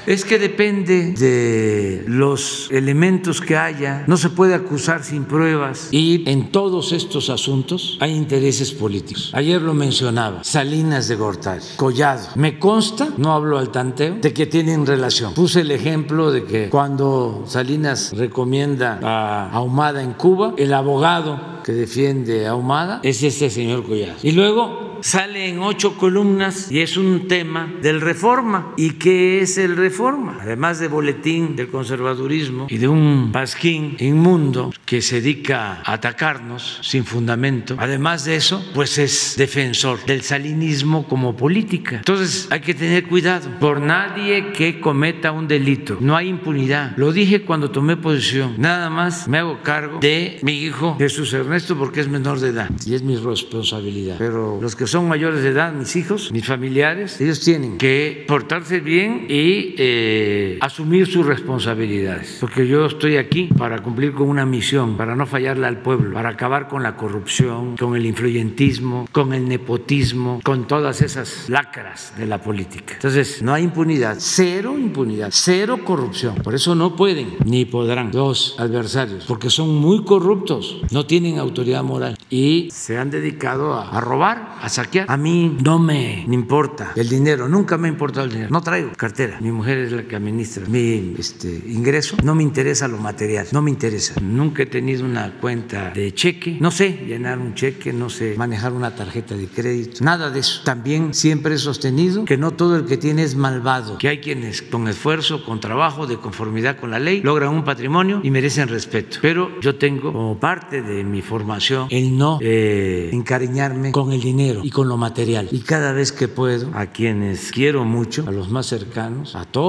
Es 0.06 0.26
que 0.26 0.38
depende 0.38 1.14
de 1.14 2.04
los 2.08 2.68
elementos 2.72 3.40
que 3.40 3.56
haya. 3.56 4.04
No 4.06 4.18
se 4.18 4.30
puede 4.30 4.54
acusar 4.54 5.04
sin 5.04 5.24
pruebas. 5.24 5.88
Y 5.92 6.30
en 6.30 6.52
todos 6.52 6.92
estos 6.92 7.30
asuntos 7.30 7.98
hay 8.02 8.14
intereses 8.14 8.74
políticos. 8.74 9.32
Ayer 9.34 9.62
lo 9.62 9.74
mencionaba. 9.74 10.44
Salinas 10.44 11.08
de 11.08 11.16
Gortari, 11.16 11.64
Collado. 11.78 12.28
Me 12.36 12.60
consta, 12.60 13.10
no 13.18 13.34
hablo 13.34 13.58
al 13.58 13.72
tanteo, 13.72 14.16
de 14.22 14.34
que 14.34 14.46
tienen 14.46 14.86
relación. 14.86 15.34
Puse 15.34 15.62
el 15.62 15.72
ejemplo 15.72 16.32
de 16.32 16.44
que 16.44 16.70
cuando 16.70 17.46
Salinas 17.48 18.12
recomienda 18.14 19.00
a 19.02 19.52
Ahumada 19.52 20.04
en 20.04 20.14
Cuba, 20.14 20.54
el 20.58 20.74
abogado 20.74 21.62
que 21.64 21.72
defiende 21.72 22.46
a 22.46 22.52
Ahumada 22.52 23.00
es 23.04 23.24
este 23.24 23.50
señor 23.50 23.84
Collado. 23.84 24.18
Y 24.22 24.34
luego 24.34 24.98
sale 25.04 25.50
en 25.50 25.60
ocho 25.60 25.98
columnas 25.98 26.72
y 26.72 26.80
es 26.80 26.98
un 26.98 27.28
tema 27.28 27.72
del 27.82 28.02
reforma. 28.02 28.74
¿Y 28.78 28.92
qué 28.92 29.42
es 29.42 29.58
el 29.58 29.76
reforma? 29.76 29.93
Además 30.42 30.80
de 30.80 30.88
boletín 30.88 31.56
del 31.56 31.68
conservadurismo 31.68 32.68
y 32.70 32.78
de 32.78 32.88
un 32.88 33.32
pasquín 33.32 33.96
inmundo 34.00 34.74
que 34.86 35.02
se 35.02 35.22
dedica 35.22 35.82
a 35.84 35.94
atacarnos 35.94 36.80
sin 36.82 37.06
fundamento, 37.06 37.76
además 37.78 38.26
de 38.26 38.36
eso, 38.36 38.66
pues 38.74 38.98
es 38.98 39.36
defensor 39.38 40.04
del 40.06 40.24
salinismo 40.24 41.08
como 41.08 41.36
política. 41.36 41.98
Entonces 41.98 42.48
hay 42.50 42.62
que 42.62 42.74
tener 42.74 43.08
cuidado 43.08 43.50
por 43.60 43.82
nadie 43.82 44.52
que 44.52 44.80
cometa 44.80 45.32
un 45.32 45.48
delito. 45.48 45.98
No 46.00 46.16
hay 46.16 46.28
impunidad. 46.28 46.98
Lo 46.98 47.12
dije 47.12 47.44
cuando 47.44 47.70
tomé 47.70 47.96
posición. 47.96 48.56
Nada 48.58 48.90
más 48.90 49.28
me 49.28 49.38
hago 49.38 49.62
cargo 49.62 50.00
de 50.00 50.40
mi 50.42 50.54
hijo 50.64 50.96
Jesús 50.98 51.34
Ernesto 51.34 51.78
porque 51.78 52.00
es 52.00 52.08
menor 52.08 52.40
de 52.40 52.50
edad 52.50 52.70
y 52.86 52.96
es 52.96 53.04
mi 53.04 53.16
responsabilidad. 53.16 54.16
Pero 54.18 54.60
los 54.60 54.76
que 54.76 54.88
son 54.88 55.08
mayores 55.08 55.44
de 55.44 55.50
edad, 55.50 55.72
mis 55.72 55.96
hijos, 55.96 56.32
mis 56.32 56.46
familiares, 56.46 57.22
ellos 57.22 57.42
tienen 57.42 57.78
que 57.78 58.26
portarse 58.28 58.80
bien 58.80 59.28
y 59.30 59.76
eh, 59.86 60.58
asumir 60.62 61.08
sus 61.08 61.26
responsabilidades. 61.26 62.38
Porque 62.40 62.66
yo 62.66 62.86
estoy 62.86 63.18
aquí 63.18 63.50
para 63.58 63.80
cumplir 63.80 64.14
con 64.14 64.30
una 64.30 64.46
misión, 64.46 64.96
para 64.96 65.14
no 65.14 65.26
fallarle 65.26 65.68
al 65.68 65.80
pueblo, 65.80 66.14
para 66.14 66.30
acabar 66.30 66.70
con 66.70 66.84
la 66.84 66.96
corrupción, 66.96 67.76
con 67.76 67.96
el 67.98 68.06
influyentismo, 68.06 69.08
con 69.12 69.34
el 69.34 69.48
nepotismo, 69.48 70.40
con 70.42 70.68
todas 70.68 71.02
esas 71.02 71.50
lacras 71.50 72.14
de 72.18 72.26
la 72.26 72.42
política. 72.42 72.94
Entonces, 72.94 73.42
no 73.42 73.54
hay 73.54 73.64
impunidad, 73.64 74.16
cero 74.20 74.76
impunidad, 74.78 75.30
cero 75.32 75.80
corrupción. 75.84 76.36
Por 76.36 76.56
eso 76.56 76.76
no 76.76 76.96
pueden 76.96 77.36
ni 77.44 77.66
podrán 77.66 78.12
los 78.14 78.56
adversarios, 78.60 79.26
porque 79.26 79.50
son 79.50 79.76
muy 79.76 80.06
corruptos, 80.06 80.82
no 80.92 81.06
tienen 81.06 81.40
autoridad 81.40 81.84
moral 81.84 82.18
y 82.30 82.70
se 82.72 82.98
han 82.98 83.10
dedicado 83.10 83.74
a, 83.74 83.90
a 83.90 84.00
robar, 84.00 84.56
a 84.62 84.70
saquear. 84.70 85.12
A 85.12 85.18
mí 85.18 85.58
no 85.62 85.78
me 85.78 86.26
importa 86.30 86.94
el 86.96 87.10
dinero, 87.10 87.50
nunca 87.50 87.78
me 87.78 87.90
ha 87.90 87.92
importado 87.92 88.26
el 88.26 88.32
dinero. 88.32 88.50
No 88.50 88.62
traigo 88.62 88.92
cartera. 88.96 89.40
Mi 89.42 89.52
mujer 89.52 89.73
es 89.78 89.92
la 89.92 90.04
que 90.04 90.16
administra 90.16 90.66
mi 90.68 91.16
este, 91.18 91.48
ingreso. 91.68 92.18
No 92.24 92.36
me 92.36 92.44
interesa 92.44 92.88
lo 92.88 92.98
material, 92.98 93.48
no 93.52 93.62
me 93.62 93.72
interesa. 93.72 94.20
Nunca 94.22 94.64
he 94.64 94.66
tenido 94.66 95.06
una 95.06 95.40
cuenta 95.40 95.92
de 95.92 96.14
cheque. 96.14 96.58
No 96.60 96.72
sé 96.72 97.04
llenar 97.06 97.40
un 97.40 97.54
cheque, 97.54 97.94
no 97.94 98.10
sé 98.10 98.36
manejar 98.38 98.74
una 98.74 98.96
tarjeta 98.96 99.36
de 99.36 99.48
crédito, 99.48 100.04
nada 100.04 100.30
de 100.30 100.40
eso. 100.40 100.62
También 100.64 101.14
siempre 101.14 101.56
he 101.56 101.58
sostenido 101.58 102.26
que 102.26 102.38
no 102.38 102.52
todo 102.52 102.76
el 102.76 102.86
que 102.86 102.98
tiene 102.98 103.24
es 103.24 103.36
malvado, 103.36 103.98
que 103.98 104.10
hay 104.10 104.20
quienes 104.20 104.62
con 104.62 104.88
esfuerzo, 104.88 105.44
con 105.44 105.60
trabajo, 105.60 106.08
de 106.08 106.18
conformidad 106.18 106.78
con 106.78 106.92
la 106.92 107.00
ley, 107.00 107.22
logran 107.22 107.50
un 107.50 107.64
patrimonio 107.64 108.22
y 108.24 108.32
merecen 108.32 108.68
respeto. 108.68 109.18
Pero 109.22 109.60
yo 109.62 109.76
tengo 109.76 110.12
como 110.14 110.40
parte 110.40 110.82
de 110.82 111.04
mi 111.04 111.22
formación 111.22 111.88
el 111.90 112.18
no 112.18 112.40
eh, 112.42 113.10
encariñarme 113.12 113.92
con 113.92 114.12
el 114.12 114.22
dinero 114.22 114.62
y 114.64 114.70
con 114.70 114.88
lo 114.88 114.98
material. 114.98 115.48
Y 115.52 115.60
cada 115.60 115.92
vez 115.94 116.12
que 116.12 116.28
puedo, 116.28 116.72
a 116.74 116.88
quienes 116.88 117.52
quiero 117.52 117.86
mucho, 117.86 118.26
a 118.28 118.32
los 118.32 118.50
más 118.50 118.68
cercanos, 118.68 119.36
a 119.36 119.46
todos, 119.46 119.63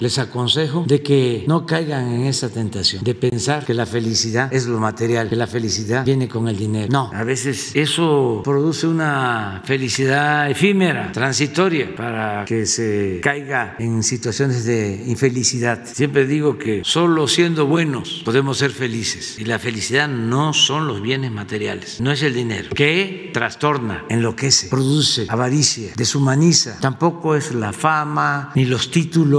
les 0.00 0.18
aconsejo 0.18 0.84
de 0.86 1.02
que 1.02 1.44
no 1.46 1.64
caigan 1.64 2.12
en 2.12 2.26
esa 2.26 2.48
tentación 2.48 3.02
de 3.02 3.14
pensar 3.14 3.64
que 3.64 3.74
la 3.74 3.86
felicidad 3.86 4.52
es 4.52 4.66
lo 4.66 4.78
material, 4.78 5.28
que 5.28 5.36
la 5.36 5.46
felicidad 5.46 6.04
viene 6.04 6.28
con 6.28 6.48
el 6.48 6.56
dinero. 6.56 6.88
No, 6.90 7.10
a 7.14 7.24
veces 7.24 7.74
eso 7.74 8.42
produce 8.44 8.86
una 8.86 9.62
felicidad 9.64 10.50
efímera, 10.50 11.12
transitoria, 11.12 11.94
para 11.96 12.44
que 12.44 12.66
se 12.66 13.20
caiga 13.22 13.76
en 13.78 14.02
situaciones 14.02 14.64
de 14.64 15.04
infelicidad. 15.06 15.84
Siempre 15.84 16.26
digo 16.26 16.58
que 16.58 16.82
solo 16.84 17.26
siendo 17.28 17.66
buenos 17.66 18.22
podemos 18.24 18.58
ser 18.58 18.70
felices 18.70 19.38
y 19.38 19.44
la 19.44 19.58
felicidad 19.58 20.08
no 20.08 20.52
son 20.52 20.86
los 20.86 21.00
bienes 21.00 21.30
materiales, 21.32 22.00
no 22.00 22.12
es 22.12 22.22
el 22.22 22.34
dinero, 22.34 22.70
que 22.74 23.30
trastorna, 23.32 24.04
enloquece, 24.08 24.68
produce 24.68 25.26
avaricia, 25.28 25.92
deshumaniza. 25.96 26.78
Tampoco 26.80 27.34
es 27.34 27.54
la 27.54 27.72
fama, 27.72 28.52
ni 28.54 28.64
los 28.64 28.90
títulos, 28.90 29.37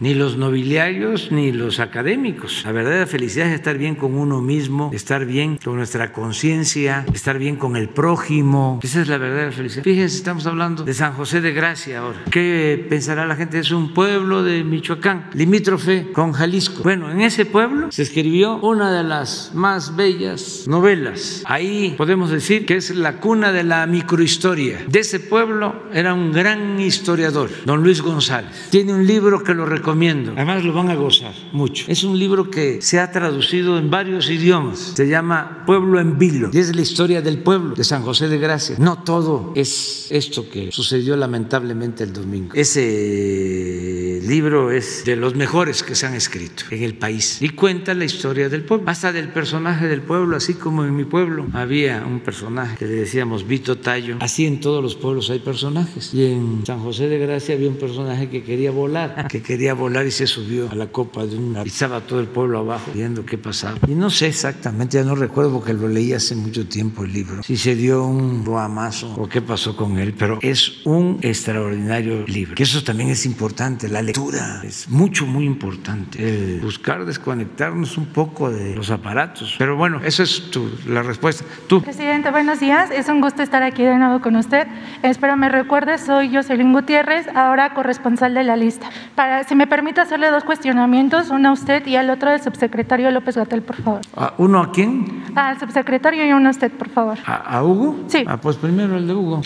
ni 0.00 0.14
los 0.14 0.36
nobiliarios, 0.36 1.32
ni 1.32 1.50
los 1.50 1.80
académicos. 1.80 2.62
La 2.64 2.72
verdadera 2.72 3.06
felicidad 3.06 3.48
es 3.48 3.54
estar 3.54 3.76
bien 3.78 3.96
con 3.96 4.14
uno 4.14 4.40
mismo, 4.40 4.90
estar 4.92 5.26
bien 5.26 5.58
con 5.62 5.76
nuestra 5.76 6.12
conciencia, 6.12 7.04
estar 7.12 7.38
bien 7.38 7.56
con 7.56 7.76
el 7.76 7.88
prójimo. 7.88 8.78
Esa 8.82 9.02
es 9.02 9.08
la 9.08 9.18
verdadera 9.18 9.50
felicidad. 9.50 9.82
Fíjense, 9.82 10.16
estamos 10.16 10.46
hablando 10.46 10.84
de 10.84 10.94
San 10.94 11.14
José 11.14 11.40
de 11.40 11.52
Gracia 11.52 11.98
ahora. 11.98 12.18
¿Qué 12.30 12.86
pensará 12.88 13.26
la 13.26 13.34
gente? 13.34 13.58
Es 13.58 13.72
un 13.72 13.92
pueblo 13.92 14.42
de 14.44 14.62
Michoacán, 14.62 15.30
limítrofe 15.34 16.12
con 16.12 16.32
Jalisco. 16.32 16.82
Bueno, 16.84 17.10
en 17.10 17.20
ese 17.20 17.44
pueblo 17.44 17.90
se 17.90 18.02
escribió 18.02 18.58
una 18.58 18.92
de 18.92 19.02
las 19.02 19.50
más 19.54 19.96
bellas 19.96 20.64
novelas. 20.68 21.42
Ahí 21.46 21.94
podemos 21.96 22.30
decir 22.30 22.66
que 22.66 22.76
es 22.76 22.94
la 22.94 23.16
cuna 23.16 23.52
de 23.52 23.64
la 23.64 23.86
microhistoria. 23.86 24.84
De 24.86 25.00
ese 25.00 25.18
pueblo 25.18 25.74
era 25.92 26.14
un 26.14 26.32
gran 26.32 26.80
historiador, 26.80 27.50
don 27.64 27.82
Luis 27.82 28.00
González. 28.00 28.68
Tiene 28.70 28.94
un 28.94 29.06
libro 29.06 29.39
que 29.42 29.54
lo 29.54 29.66
recomiendo. 29.66 30.32
Además 30.32 30.64
lo 30.64 30.72
van 30.72 30.90
a 30.90 30.94
gozar 30.94 31.34
mucho. 31.52 31.84
Es 31.88 32.04
un 32.04 32.18
libro 32.18 32.50
que 32.50 32.82
se 32.82 32.98
ha 32.98 33.10
traducido 33.10 33.78
en 33.78 33.90
varios 33.90 34.30
idiomas. 34.30 34.92
Se 34.94 35.08
llama 35.08 35.64
Pueblo 35.66 36.00
en 36.00 36.18
Vilo. 36.18 36.50
Y 36.52 36.58
es 36.58 36.74
la 36.74 36.82
historia 36.82 37.22
del 37.22 37.38
pueblo 37.38 37.74
de 37.74 37.84
San 37.84 38.02
José 38.02 38.28
de 38.28 38.38
Gracia. 38.38 38.76
No 38.78 39.02
todo 39.02 39.52
es 39.56 40.08
esto 40.10 40.48
que 40.48 40.72
sucedió 40.72 41.16
lamentablemente 41.16 42.04
el 42.04 42.12
domingo. 42.12 42.54
Ese 42.54 44.20
libro 44.26 44.70
es 44.70 45.04
de 45.04 45.16
los 45.16 45.34
mejores 45.34 45.82
que 45.82 45.94
se 45.94 46.06
han 46.06 46.14
escrito 46.14 46.64
en 46.70 46.82
el 46.82 46.94
país 46.94 47.40
y 47.40 47.50
cuenta 47.50 47.94
la 47.94 48.04
historia 48.04 48.48
del 48.48 48.62
pueblo, 48.62 48.88
hasta 48.88 49.12
del 49.12 49.28
personaje 49.28 49.88
del 49.88 50.02
pueblo, 50.02 50.36
así 50.36 50.54
como 50.54 50.84
en 50.84 50.94
mi 50.94 51.04
pueblo 51.04 51.46
había 51.52 52.04
un 52.06 52.20
personaje 52.20 52.76
que 52.76 52.86
le 52.86 52.92
decíamos 52.92 53.46
Vito 53.46 53.78
Tallo. 53.78 54.16
Así 54.20 54.46
en 54.46 54.60
todos 54.60 54.82
los 54.82 54.94
pueblos 54.94 55.30
hay 55.30 55.38
personajes. 55.38 56.12
Y 56.14 56.26
en 56.26 56.62
San 56.66 56.80
José 56.80 57.08
de 57.08 57.18
Gracia 57.18 57.54
había 57.54 57.68
un 57.68 57.76
personaje 57.76 58.28
que 58.28 58.42
quería 58.42 58.70
volar, 58.70 59.14
que 59.30 59.42
quería 59.42 59.74
volar 59.74 60.06
y 60.06 60.10
se 60.10 60.26
subió 60.26 60.68
a 60.70 60.74
la 60.74 60.88
copa 60.88 61.24
de 61.24 61.36
una. 61.36 61.62
y 61.62 61.68
estaba 61.68 62.00
todo 62.00 62.18
el 62.18 62.26
pueblo 62.26 62.58
abajo 62.58 62.90
viendo 62.92 63.24
qué 63.24 63.38
pasaba. 63.38 63.78
Y 63.86 63.94
no 63.94 64.10
sé 64.10 64.26
exactamente, 64.26 64.98
ya 64.98 65.04
no 65.04 65.14
recuerdo 65.14 65.52
porque 65.52 65.72
lo 65.72 65.86
leí 65.86 66.12
hace 66.12 66.34
mucho 66.34 66.66
tiempo 66.66 67.04
el 67.04 67.12
libro, 67.12 67.42
si 67.44 67.56
se 67.56 67.76
dio 67.76 68.04
un 68.04 68.44
guamazo 68.44 69.14
o 69.14 69.28
qué 69.28 69.40
pasó 69.40 69.76
con 69.76 69.98
él, 69.98 70.14
pero 70.18 70.40
es 70.42 70.84
un 70.84 71.18
extraordinario 71.22 72.26
libro. 72.26 72.56
Que 72.56 72.64
eso 72.64 72.82
también 72.82 73.10
es 73.10 73.24
importante, 73.24 73.88
la 73.88 74.02
lectura 74.02 74.62
es 74.64 74.88
mucho, 74.88 75.26
muy 75.26 75.44
importante. 75.44 76.18
El 76.18 76.60
buscar 76.60 77.04
desconectarnos 77.04 77.96
un 77.98 78.06
poco 78.06 78.50
de 78.50 78.74
los 78.74 78.90
aparatos. 78.90 79.54
Pero 79.58 79.76
bueno, 79.76 80.00
eso 80.04 80.24
es 80.24 80.50
la 80.86 81.02
respuesta. 81.04 81.44
Tú. 81.68 81.82
Presidente, 81.82 82.32
buenos 82.32 82.58
días. 82.58 82.90
Es 82.90 83.08
un 83.08 83.20
gusto 83.20 83.42
estar 83.42 83.62
aquí 83.62 83.84
de 83.84 83.96
nuevo 83.96 84.20
con 84.20 84.34
usted. 84.34 84.66
Espero 85.04 85.36
me 85.36 85.48
recuerde, 85.48 85.98
soy 85.98 86.34
Jocelyn 86.34 86.72
Gutiérrez, 86.72 87.28
ahora 87.28 87.74
corresponsal 87.74 88.34
de 88.34 88.42
la 88.42 88.56
lista. 88.56 88.90
Para, 89.14 89.44
si 89.44 89.54
me 89.54 89.66
permite 89.66 90.00
hacerle 90.00 90.30
dos 90.30 90.44
cuestionamientos, 90.44 91.30
uno 91.30 91.50
a 91.50 91.52
usted 91.52 91.86
y 91.86 91.96
al 91.96 92.08
otro 92.10 92.30
al 92.30 92.40
subsecretario 92.42 93.10
López 93.10 93.36
Gatel, 93.36 93.62
por 93.62 93.76
favor. 93.76 94.00
¿A 94.16 94.32
¿Uno 94.38 94.60
a 94.60 94.70
quién? 94.72 95.24
Al 95.34 95.58
subsecretario 95.58 96.24
y 96.26 96.32
uno 96.32 96.48
a 96.48 96.50
usted, 96.50 96.70
por 96.72 96.88
favor. 96.88 97.18
¿A, 97.26 97.58
a 97.58 97.62
Hugo? 97.64 98.04
Sí. 98.06 98.24
Ah, 98.26 98.36
pues 98.38 98.56
primero 98.56 98.96
el 98.96 99.06
de 99.06 99.14
Hugo. 99.14 99.42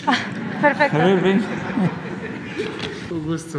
Perfecto. 0.61 0.97
A 1.01 1.05
ver, 1.05 1.21
ven. 1.21 1.43